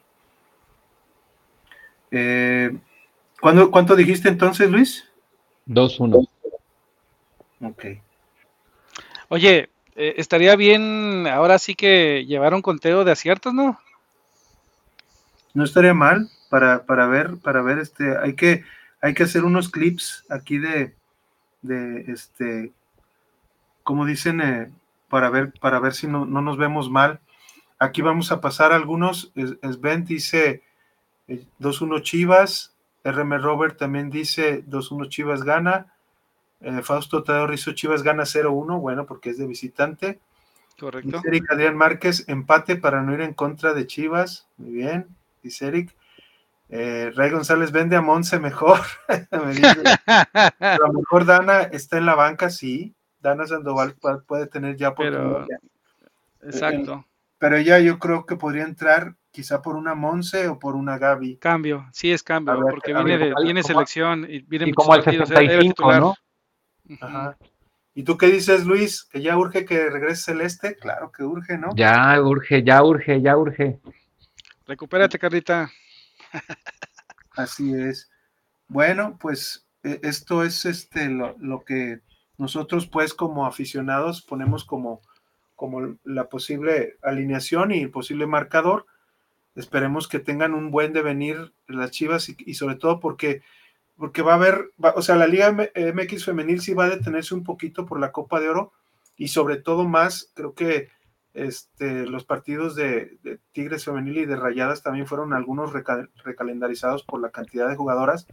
Eh, 2.10 2.76
¿Cuánto 3.40 3.96
dijiste 3.96 4.28
entonces, 4.28 4.70
Luis? 4.70 5.08
2-1. 5.68 6.28
Ok. 7.62 7.86
Oye, 9.30 9.70
eh, 9.96 10.14
estaría 10.18 10.56
bien 10.56 11.28
ahora 11.28 11.60
sí 11.60 11.76
que 11.76 12.26
llevar 12.26 12.54
un 12.54 12.62
conteo 12.62 13.04
de 13.04 13.12
aciertos, 13.12 13.54
¿no? 13.54 13.80
No 15.54 15.64
estaría 15.64 15.94
mal 15.94 16.30
para, 16.50 16.86
para 16.86 17.08
ver, 17.08 17.38
para 17.38 17.62
ver, 17.62 17.80
este, 17.80 18.18
hay 18.18 18.36
que, 18.36 18.64
hay 19.02 19.14
que 19.14 19.24
hacer 19.24 19.44
unos 19.44 19.70
clips 19.70 20.24
aquí 20.30 20.60
de, 20.60 20.96
de 21.62 22.12
este, 22.12 22.72
como 23.84 24.06
dicen, 24.06 24.42
eh, 24.42 24.72
para 25.10 25.30
ver, 25.30 25.54
para 25.60 25.80
ver 25.80 25.94
si 25.94 26.08
no, 26.08 26.26
no, 26.26 26.42
nos 26.42 26.58
vemos 26.58 26.90
mal. 26.90 27.20
Aquí 27.80 28.02
vamos 28.02 28.32
a 28.32 28.42
pasar 28.42 28.72
algunos. 28.72 29.32
Sven 29.36 30.06
dice 30.06 30.64
2-1 31.28 31.98
eh, 31.98 32.02
Chivas. 32.02 32.74
RM 33.04 33.38
Robert 33.42 33.78
también 33.78 34.10
dice 34.10 34.66
2-1 34.66 35.10
Chivas 35.10 35.44
gana. 35.44 35.94
Eh, 36.62 36.82
Fausto 36.82 37.24
Tadeo 37.24 37.56
Chivas 37.56 38.04
gana 38.04 38.24
0-1, 38.24 38.80
bueno, 38.80 39.06
porque 39.06 39.30
es 39.30 39.38
de 39.38 39.48
visitante. 39.48 40.20
Correcto. 40.80 41.18
Dice 41.18 41.28
Eric 41.28 41.52
Adrián 41.52 41.76
Márquez, 41.76 42.28
empate 42.28 42.76
para 42.76 43.02
no 43.02 43.14
ir 43.14 43.22
en 43.22 43.34
contra 43.34 43.74
de 43.74 43.88
Chivas. 43.88 44.48
Muy 44.58 44.72
bien, 44.72 45.08
dice 45.42 45.68
Eric. 45.68 45.96
Eh, 46.70 47.12
Ray 47.16 47.32
González 47.32 47.72
vende 47.72 47.96
a 47.96 48.02
Monse 48.02 48.40
mejor. 48.40 48.80
a 49.32 50.78
lo 50.78 50.94
mejor 50.94 51.26
Dana 51.26 51.62
está 51.62 51.98
en 51.98 52.06
la 52.06 52.16
banca, 52.16 52.50
sí. 52.50 52.94
Dana 53.20 53.46
Sandoval 53.46 53.96
puede 54.28 54.48
tener 54.48 54.76
ya 54.78 54.94
Pero, 54.94 55.46
exacto. 56.44 56.94
Eh, 56.94 57.12
pero 57.40 57.58
ella 57.58 57.80
yo 57.80 58.00
creo 58.00 58.26
que 58.26 58.36
podría 58.36 58.64
entrar 58.64 59.16
quizá 59.32 59.62
por 59.62 59.76
una 59.76 59.96
Monse 59.96 60.48
o 60.48 60.60
por 60.60 60.76
una 60.76 60.98
Gaby. 60.98 61.38
Cambio, 61.38 61.88
sí 61.92 62.12
es 62.12 62.24
cambio, 62.24 62.60
porque 62.70 62.94
viene, 62.94 63.18
de, 63.18 63.34
viene 63.44 63.64
selección 63.64 64.26
y 64.30 64.40
viene 64.42 64.70
y 64.70 64.74
como 64.74 64.96
el 64.96 65.04
75, 65.04 65.94
¿no? 66.00 66.16
Ajá. 67.02 67.38
¿Y 67.98 68.04
tú 68.04 68.16
qué 68.16 68.28
dices, 68.28 68.66
Luis? 68.66 69.06
¿Que 69.06 69.24
ya 69.24 69.36
urge 69.36 69.66
que 69.66 69.90
regrese 69.90 70.26
Celeste? 70.26 70.76
Claro 70.76 71.12
que 71.12 71.24
urge, 71.24 71.58
¿no? 71.58 71.70
Ya 71.76 72.22
urge, 72.22 72.62
ya 72.62 72.84
urge, 72.84 73.22
ya 73.22 73.36
urge. 73.36 73.80
Recupérate, 74.68 75.18
Carlita. 75.18 75.72
Así 77.36 77.74
es. 77.74 78.08
Bueno, 78.68 79.18
pues 79.20 79.66
e, 79.84 80.00
esto 80.04 80.44
es 80.44 80.66
este 80.66 81.10
lo, 81.10 81.64
que 81.66 82.02
nosotros, 82.38 82.86
pues, 82.86 83.16
como 83.16 83.48
aficionados, 83.48 84.22
ponemos 84.22 84.64
como, 84.64 85.02
como 85.56 85.98
la 86.04 86.30
posible 86.30 86.98
alineación 87.02 87.72
y 87.72 87.82
el 87.82 87.90
posible 87.90 88.28
marcador. 88.28 88.86
Esperemos 89.56 90.08
que 90.08 90.20
tengan 90.20 90.54
un 90.54 90.70
buen 90.70 90.94
devenir 90.94 91.52
las 91.68 91.90
Chivas 91.90 92.30
y 92.38 92.54
sobre 92.54 92.76
todo 92.76 93.00
porque 93.00 93.42
porque 93.98 94.22
va 94.22 94.34
a 94.34 94.36
haber, 94.36 94.72
o 94.96 95.02
sea, 95.02 95.16
la 95.16 95.28
Liga 95.28 95.52
MX 95.52 96.26
femenil 96.26 96.62
sí 96.62 96.74
va 96.74 96.86
a 96.86 96.90
detenerse 96.90 97.34
un 97.34 97.44
poquito 97.44 97.86
por 97.86 98.00
la 98.00 98.12
Copa 98.12 98.40
de 98.40 98.50
Oro 98.50 98.72
y 99.18 99.30
sobre 99.30 99.58
todo 99.58 99.88
más, 99.88 100.32
creo 100.36 100.54
que 100.54 100.90
este, 101.34 102.06
los 102.06 102.24
partidos 102.24 102.76
de, 102.76 103.18
Tigres 103.52 103.86
femenil 103.86 104.18
y 104.20 104.26
de 104.26 104.36
Rayadas 104.36 104.84
también 104.84 105.08
fueron 105.08 105.34
algunos 105.34 105.72
recalendarizados 106.24 107.04
por 107.04 107.20
la 107.22 107.32
cantidad 107.32 107.68
de 107.68 107.76
jugadoras, 107.76 108.28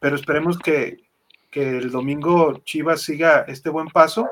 pero 0.00 0.16
esperemos 0.16 0.58
que, 0.58 1.08
el 1.52 1.90
domingo 1.90 2.60
Chivas 2.64 3.02
siga 3.02 3.40
este 3.40 3.70
buen 3.70 3.88
paso, 3.88 4.28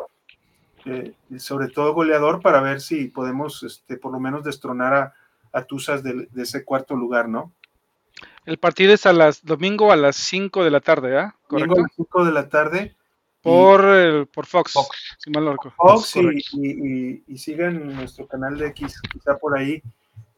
eh, 0.84 1.14
sobre 1.36 1.66
todo 1.66 1.92
goleador, 1.92 2.40
para 2.40 2.60
ver 2.60 2.80
si 2.80 3.08
podemos 3.08 3.64
este, 3.64 3.96
por 3.96 4.12
lo 4.12 4.20
menos 4.20 4.44
destronar 4.44 4.94
a, 4.94 5.14
a 5.52 5.64
Tuzas 5.64 6.04
de 6.04 6.28
ese 6.36 6.64
cuarto 6.64 6.94
lugar, 6.94 7.28
¿no? 7.28 7.52
El 8.48 8.56
partido 8.56 8.94
es 8.94 9.04
a 9.04 9.12
las 9.12 9.44
domingo 9.44 9.92
a 9.92 9.96
las 9.96 10.16
5 10.16 10.64
de 10.64 10.70
la 10.70 10.80
tarde, 10.80 11.18
¿ah? 11.18 11.36
Domingo 11.50 11.74
a 11.76 11.82
las 11.82 11.92
5 11.96 12.24
de 12.24 12.32
la 12.32 12.48
tarde. 12.48 12.96
Por, 13.42 13.84
el, 13.84 14.26
por 14.26 14.46
Fox, 14.46 14.72
Fox, 14.72 15.16
si 15.18 15.30
mal 15.30 15.54
Fox 15.76 16.16
y, 16.16 17.22
y, 17.26 17.36
sigan 17.36 17.94
nuestro 17.94 18.26
canal 18.26 18.56
de 18.56 18.68
X, 18.68 19.02
quizá 19.12 19.36
por 19.36 19.56
ahí. 19.56 19.82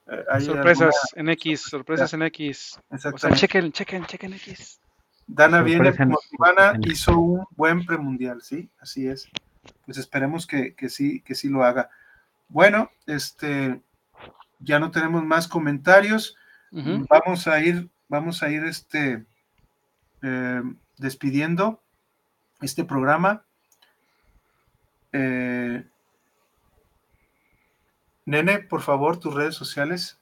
Eh, 0.08 0.40
sorpresas 0.40 0.96
en 1.14 1.28
X, 1.28 1.60
sorpresas 1.60 2.12
en 2.12 2.22
X. 2.22 2.80
O 2.90 2.98
sea, 2.98 3.30
chequen, 3.30 3.70
chequen, 3.70 4.04
chequen 4.04 4.34
X. 4.34 4.80
Dana 5.28 5.62
viene 5.62 5.96
como 5.96 6.18
Ivana, 6.32 6.80
hizo 6.82 7.16
un 7.16 7.46
buen 7.52 7.86
premundial, 7.86 8.42
¿sí? 8.42 8.68
Así 8.80 9.06
es. 9.06 9.28
Pues 9.86 9.98
esperemos 9.98 10.48
que, 10.48 10.74
que, 10.74 10.88
sí, 10.88 11.20
que 11.20 11.36
sí 11.36 11.48
lo 11.48 11.62
haga. 11.62 11.90
Bueno, 12.48 12.90
este, 13.06 13.80
ya 14.58 14.80
no 14.80 14.90
tenemos 14.90 15.24
más 15.24 15.46
comentarios. 15.46 16.36
Vamos 16.72 17.46
a 17.46 17.60
ir 17.60 17.88
vamos 18.10 18.42
a 18.42 18.50
ir 18.50 18.64
este, 18.64 19.24
eh, 20.22 20.62
despidiendo 20.98 21.80
este 22.60 22.84
programa. 22.84 23.44
Eh, 25.12 25.82
Nene, 28.26 28.58
por 28.58 28.82
favor, 28.82 29.18
tus 29.18 29.34
redes 29.34 29.54
sociales. 29.54 30.18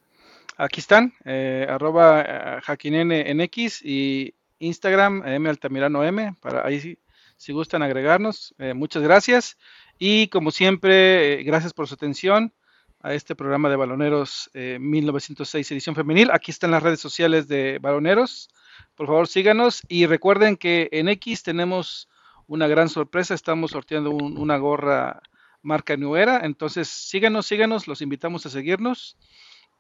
Aquí 0.56 0.81
están, 0.81 1.15
eh, 1.24 1.66
arroba 1.69 2.60
Jaquinene 2.62 3.31
en 3.31 3.40
X 3.40 3.81
y 3.85 4.35
Instagram, 4.60 5.27
M 5.27 5.48
Altamirano 5.48 6.05
M, 6.05 6.35
para 6.40 6.66
ahí 6.66 6.98
si, 7.36 7.52
gustan 7.52 7.82
agregarnos. 7.82 8.55
muchas 8.74 9.02
gracias. 9.02 9.56
Y 9.98 10.28
como 10.28 10.51
siempre, 10.51 11.43
gracias 11.44 11.73
por 11.73 11.86
su 11.89 11.94
atención 11.94 12.52
a 13.01 13.15
este 13.15 13.37
programa 13.37 13.69
de 13.69 13.77
Baloneros 13.77 14.51
1906 14.55 15.70
edición 15.70 15.95
femenil. 15.95 16.31
Aquí 16.33 16.51
están 16.51 16.70
las 16.70 16.83
redes 16.83 17.01
sociales 17.01 17.49
de 17.49 17.79
Baloneros. 17.79 18.49
Por 18.95 19.07
favor, 19.07 19.29
síganos 19.29 19.83
y 19.89 20.07
recuerden 20.07 20.57
que 20.57 20.89
en 20.93 21.09
X 21.09 21.43
tenemos 21.43 22.09
una 22.47 22.66
gran 22.66 22.89
sorpresa. 22.89 23.35
Estamos 23.35 23.70
sorteando 23.70 24.11
una 24.11 24.57
gorra 24.57 25.23
marca 25.62 25.97
Nuera. 25.97 26.41
Entonces, 26.45 26.89
síganos, 26.89 27.47
síganos. 27.47 27.87
Los 27.87 28.03
invitamos 28.03 28.47
a 28.47 28.51
seguirnos 28.51 29.16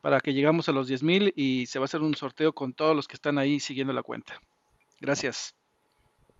para 0.00 0.20
que 0.20 0.32
llegamos 0.32 0.68
a 0.68 0.72
los 0.72 0.86
10 0.86 1.02
mil 1.02 1.32
y 1.34 1.66
se 1.66 1.78
va 1.78 1.84
a 1.84 1.86
hacer 1.86 2.02
un 2.02 2.14
sorteo 2.14 2.52
con 2.52 2.72
todos 2.72 2.94
los 2.94 3.08
que 3.08 3.14
están 3.14 3.38
ahí 3.38 3.58
siguiendo 3.58 3.92
la 3.92 4.02
cuenta. 4.02 4.40
Gracias. 5.00 5.56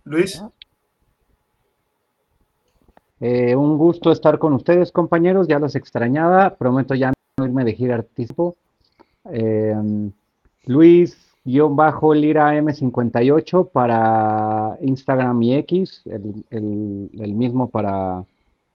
Luis. 0.03 0.41
Eh, 3.21 3.55
un 3.55 3.77
gusto 3.77 4.11
estar 4.11 4.39
con 4.39 4.53
ustedes, 4.53 4.91
compañeros. 4.91 5.47
Ya 5.47 5.59
los 5.59 5.75
extrañaba. 5.75 6.55
Prometo 6.55 6.95
ya 6.95 7.13
no 7.37 7.45
irme 7.45 7.63
de 7.63 7.73
gira 7.73 7.95
artístico. 7.95 8.55
Eh, 9.31 9.75
Luis, 10.65 11.17
guion 11.43 11.75
bajo 11.75 12.13
Lira 12.13 12.55
M58 12.55 13.69
para 13.71 14.77
Instagram 14.81 15.41
y 15.41 15.55
X, 15.55 16.03
el, 16.49 17.33
mismo 17.33 17.69
para, 17.69 18.23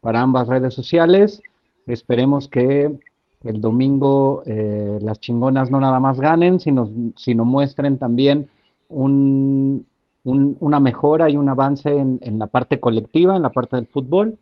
para, 0.00 0.20
ambas 0.20 0.48
redes 0.48 0.74
sociales. 0.74 1.42
Esperemos 1.86 2.48
que 2.48 2.98
el 3.44 3.60
domingo 3.60 4.42
eh, 4.46 4.98
las 5.02 5.20
chingonas 5.20 5.70
no 5.70 5.80
nada 5.80 6.00
más 6.00 6.18
ganen, 6.18 6.60
sino, 6.60 6.90
sino 7.16 7.44
muestren 7.44 7.98
también 7.98 8.48
un, 8.88 9.86
una 10.24 10.80
mejora 10.80 11.28
y 11.28 11.36
un 11.36 11.48
avance 11.48 11.90
en, 11.90 12.38
la 12.38 12.46
parte 12.46 12.80
colectiva, 12.80 13.36
en 13.36 13.42
la 13.42 13.50
parte 13.50 13.76
del 13.76 13.86
fútbol. 13.86 14.38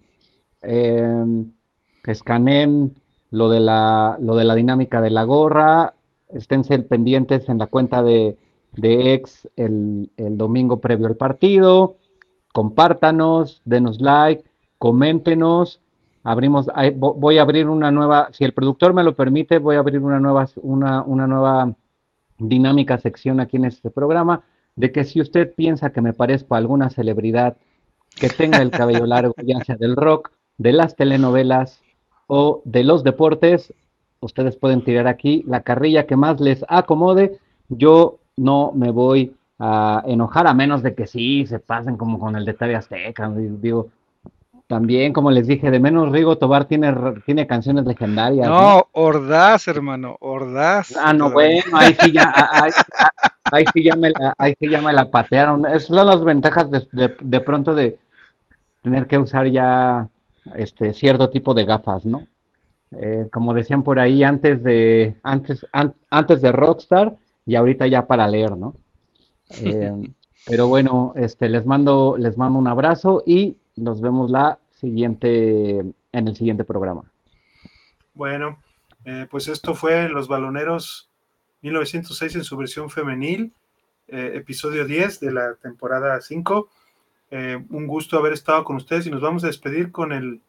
Eh, 0.63 1.45
escaneen 2.05 2.95
lo 3.31 3.49
de, 3.49 3.61
la, 3.61 4.17
lo 4.21 4.37
de 4.37 4.45
la 4.45 4.55
dinámica 4.55 5.01
de 5.01 5.11
la 5.11 5.25
gorra, 5.25 5.95
esténse 6.29 6.79
pendientes 6.81 7.49
en 7.49 7.59
la 7.59 7.67
cuenta 7.67 8.03
de, 8.03 8.37
de 8.73 9.15
ex 9.15 9.49
el, 9.57 10.11
domingo 10.17 10.81
previo 10.81 11.07
al 11.07 11.17
partido. 11.17 11.97
Compártanos, 12.53 13.63
denos 13.65 14.01
like, 14.01 14.45
coméntenos. 14.79 15.81
Abrimos, 16.25 16.69
voy 16.97 17.39
a 17.39 17.43
abrir 17.43 17.69
una 17.69 17.91
nueva, 17.91 18.29
si 18.33 18.45
el 18.45 18.53
productor 18.53 18.95
me 18.95 19.03
lo 19.03 19.17
permite, 19.17 19.59
voy 19.59 19.77
a 19.77 19.81
abrir 19.81 20.01
una 20.01 20.21
nueva, 20.21 20.47
una, 20.57 21.03
una 21.03 21.27
nueva 21.27 21.75
dinámica 22.39 22.99
sección 22.99 23.41
aquí 23.41 23.57
en 23.57 23.65
este 23.65 23.91
programa, 23.91 24.43
de 24.77 24.93
que 24.93 25.05
si 25.05 25.21
usted 25.21 25.55
piensa 25.55 25.91
que 25.91 26.01
me 26.01 26.13
parezco 26.13 26.55
a 26.55 26.59
alguna 26.59 26.91
celebridad 26.91 27.57
que 28.19 28.29
tenga 28.29 28.59
el 28.59 28.71
cabello 28.71 29.07
largo, 29.07 29.35
ya 29.45 29.63
sea 29.65 29.77
del 29.77 29.97
rock, 29.97 30.31
de 30.59 30.73
las 30.73 30.97
telenovelas 30.97 31.83
o 32.27 32.63
de 32.65 32.85
los 32.85 33.05
deportes, 33.05 33.73
ustedes 34.21 34.57
pueden 34.57 34.83
tirar 34.83 35.07
aquí 35.07 35.45
la 35.47 35.63
carrilla 35.63 36.07
que 36.07 36.17
más 36.17 36.41
les 36.41 36.65
acomode. 36.69 37.39
Yo 37.69 38.19
no 38.37 38.73
me 38.75 38.91
voy 38.91 39.35
a 39.59 40.03
enojar 40.07 40.47
a 40.47 40.55
menos 40.55 40.83
de 40.83 40.95
que 40.95 41.07
sí 41.07 41.47
se 41.47 41.59
pasen 41.59 41.97
como 41.97 42.19
con 42.19 42.37
el 42.37 42.45
detalle 42.45 42.77
Azteca. 42.77 43.31
Digo, 43.31 43.89
también, 44.67 45.13
como 45.13 45.31
les 45.31 45.47
dije, 45.47 45.71
de 45.71 45.81
menos 45.81 46.11
Rigo 46.13 46.39
Tobar 46.39 46.67
tiene, 46.67 46.95
tiene 47.27 47.47
canciones 47.47 47.85
legendarias. 47.85 48.49
No, 48.49 48.89
Ordaz, 48.93 49.69
hermano, 49.69 50.17
Ordaz. 50.21 50.97
Ah, 50.97 51.13
no, 51.13 51.31
bueno, 51.31 51.63
ahí 51.73 51.95
sí 52.01 52.13
ya, 52.13 52.33
ahí, 53.45 53.65
sí 53.75 53.83
ya 53.83 53.97
me, 53.97 54.13
ahí 54.39 54.55
sí 54.59 54.69
ya 54.69 54.81
me 54.81 54.93
la 54.93 55.11
patearon. 55.11 55.67
Esas 55.67 55.85
son 55.85 56.07
las 56.07 56.25
ventajas 56.25 56.71
de, 56.71 57.15
de 57.21 57.41
pronto 57.41 57.75
de 57.75 57.99
tener 58.83 59.07
que 59.07 59.19
usar 59.19 59.47
ya 59.49 60.09
este 60.57 60.93
cierto 60.93 61.31
tipo 61.31 61.55
de 61.55 61.65
gafas, 61.65 62.05
¿no? 62.05 62.27
Eh, 63.01 63.29
como 63.33 63.55
decían 63.55 63.83
por 63.83 63.99
ahí, 63.99 64.23
antes 64.23 64.63
de, 64.63 65.17
antes, 65.23 65.67
antes 66.11 66.43
de 66.43 66.53
Rockstar 66.53 67.17
y 67.47 67.55
ahorita 67.55 67.87
ya 67.87 68.07
para 68.07 68.29
leer, 68.29 68.57
¿no? 68.57 68.75
Eh, 69.65 69.93
pero 70.47 70.67
bueno, 70.67 71.13
este, 71.15 71.51
les 71.51 71.67
mando, 71.67 72.17
les 72.19 72.39
mando 72.39 72.59
un 72.59 72.67
abrazo 72.67 73.23
y 73.27 73.59
nos 73.77 74.01
vemos 74.01 74.31
la 74.31 74.59
siguiente, 74.71 75.79
en 75.79 76.29
el 76.29 76.37
siguiente 76.37 76.65
programa. 76.65 77.11
Bueno, 78.15 78.59
eh, 79.05 79.27
pues 79.31 79.49
esto 79.49 79.75
fue 79.75 80.09
Los 80.09 80.29
Baloneros 80.29 81.09
1906 81.63 82.37
en 82.37 82.45
su 82.45 82.57
versión 82.57 82.91
femenil, 82.91 83.53
episodio 84.09 84.85
10 84.85 85.21
de 85.21 85.33
la 85.33 85.55
temporada 85.55 86.21
5. 86.21 86.69
un 87.31 87.87
gusto 87.87 88.19
haber 88.19 88.33
estado 88.33 88.65
con 88.65 88.77
ustedes 88.77 89.07
y 89.07 89.11
nos 89.11 89.23
vamos 89.23 89.45
a 89.45 89.47
despedir 89.47 89.91
con 89.93 90.13
el, 90.13 90.43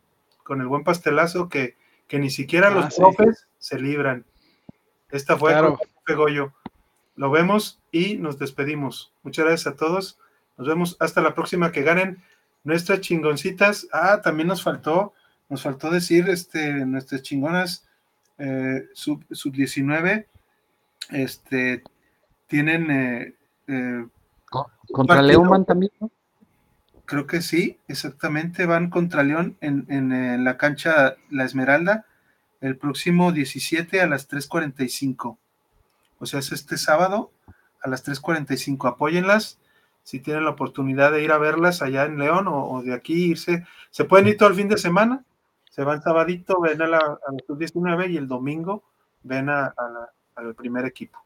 con 0.43 0.59
el 0.59 0.67
buen 0.67 0.83
pastelazo 0.83 1.47
que 1.47 1.77
que 2.07 2.19
ni 2.19 2.29
siquiera 2.29 2.69
los 2.69 2.85
ah, 2.85 2.89
profes 2.95 3.47
se 3.57 3.79
libran. 3.79 4.25
Esta 5.09 5.37
fue 5.37 5.51
claro. 5.51 5.79
Goyo. 6.07 6.53
Lo 7.15 7.31
vemos 7.31 7.81
y 7.91 8.17
nos 8.17 8.37
despedimos. 8.37 9.13
Muchas 9.23 9.45
gracias 9.45 9.73
a 9.73 9.75
todos. 9.75 10.19
Nos 10.57 10.67
vemos 10.67 10.97
hasta 10.99 11.21
la 11.21 11.33
próxima 11.33 11.71
que 11.71 11.83
ganen 11.83 12.23
nuestras 12.64 13.02
chingoncitas. 13.02 13.88
Ah, 13.91 14.22
también 14.22 14.48
nos 14.48 14.64
faltó, 14.64 15.14
nos 15.49 15.61
faltó 15.61 15.90
decir 15.90 16.30
este, 16.30 16.85
nuestras 16.85 17.22
chingonas 17.22 17.88
eh, 18.38 18.88
sub, 18.94 19.23
19 19.52 20.27
este, 21.11 21.84
tienen 22.48 22.91
eh, 22.91 23.35
eh, 23.68 24.06
contra 24.91 25.22
León 25.22 25.65
también. 25.65 25.91
Creo 27.06 27.27
que 27.27 27.41
sí, 27.41 27.80
exactamente. 27.88 28.65
Van 28.65 28.90
contra 28.90 29.23
León 29.23 29.57
en, 29.61 30.44
la 30.44 30.57
cancha 30.57 31.15
La 31.30 31.44
Esmeralda 31.44 32.06
el 32.61 32.77
próximo 32.77 33.34
17 33.34 34.02
a 34.02 34.07
las 34.07 34.30
3.45. 34.30 35.38
O 36.19 36.26
sea, 36.26 36.40
es 36.40 36.53
este 36.53 36.77
sábado 36.77 37.31
a 37.81 37.90
las 37.90 38.06
3.45. 38.07 38.90
Apóyenlas 38.90 39.60
si 40.03 40.19
tienen 40.19 40.43
la 40.43 40.51
oportunidad 40.51 41.11
de 41.11 41.23
ir 41.23 41.31
a 41.31 41.38
verlas 41.38 41.81
allá 41.81 42.05
en 42.05 42.17
León 42.17 42.47
o, 42.47 42.81
de 42.84 42.93
aquí 42.93 43.31
irse. 43.31 43.65
Se 43.89 44.05
pueden 44.05 44.27
ir 44.27 44.38
todo 44.38 44.49
el 44.49 44.55
fin 44.55 44.67
de 44.67 44.77
semana. 44.77 45.23
Se 45.69 45.84
van 45.84 46.01
sabadito, 46.01 46.61
ven 46.61 46.81
a 46.81 46.88
la, 46.88 46.97
a 46.97 47.55
19 47.55 48.07
y 48.07 48.17
el 48.17 48.27
domingo 48.27 48.84
ven 49.23 49.49
al 49.49 50.55
primer 50.55 50.85
equipo. 50.85 51.17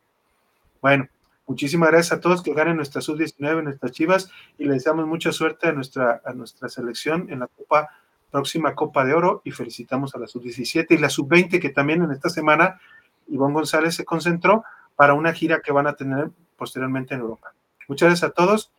Bueno, 0.81 1.07
Muchísimas 1.47 1.91
gracias 1.91 2.17
a 2.17 2.19
todos 2.19 2.43
que 2.43 2.53
ganen 2.53 2.75
nuestra 2.75 2.99
sub-19, 2.99 3.63
nuestras 3.63 3.93
chivas, 3.93 4.29
y 4.57 4.65
les 4.65 4.75
deseamos 4.75 5.07
mucha 5.07 5.31
suerte 5.31 5.69
a 5.69 5.71
nuestra, 5.71 6.21
a 6.25 6.33
nuestra 6.33 6.67
selección 6.67 7.27
en 7.29 7.39
la 7.39 7.47
Copa, 7.47 7.89
próxima 8.29 8.75
Copa 8.75 9.05
de 9.05 9.13
Oro, 9.13 9.41
y 9.45 9.51
felicitamos 9.51 10.13
a 10.13 10.19
la 10.19 10.27
sub-17 10.27 10.87
y 10.89 10.97
la 10.97 11.09
sub-20, 11.09 11.61
que 11.61 11.69
también 11.69 12.03
en 12.03 12.11
esta 12.11 12.29
semana 12.29 12.81
Iván 13.29 13.53
González 13.53 13.95
se 13.95 14.03
concentró 14.03 14.65
para 14.97 15.13
una 15.13 15.31
gira 15.31 15.61
que 15.61 15.71
van 15.71 15.87
a 15.87 15.93
tener 15.93 16.31
posteriormente 16.57 17.15
en 17.15 17.21
Europa. 17.21 17.53
Muchas 17.87 18.09
gracias 18.09 18.29
a 18.29 18.33
todos. 18.33 18.71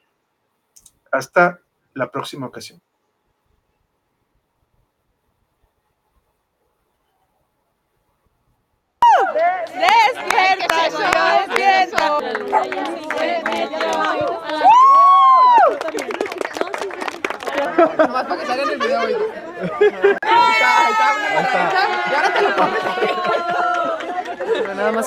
Hasta 1.11 1.61
la 1.95 2.11
próxima 2.11 2.47
ocasión. 2.47 2.81
Despierta, 9.75 10.89
yo 10.89 10.99
despierto. 11.47 12.21
Nomás 17.99 18.25
para 18.27 18.41
que 18.41 18.47
salga 18.47 18.63
el 18.63 18.79
video. 18.79 19.03
Nada 24.75 24.93
más. 24.93 25.07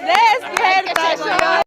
Despierta, 0.00 1.14
yo 1.16 1.65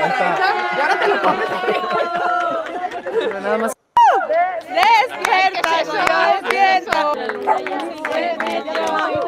Y 0.00 0.80
ahora 0.80 0.98
te 0.98 1.08
lo 1.08 1.20
comes. 1.22 1.46
Nada 3.42 3.58
más. 3.58 3.72
Despierta, 4.68 5.82
yo 5.84 5.92
despierto. 6.40 7.00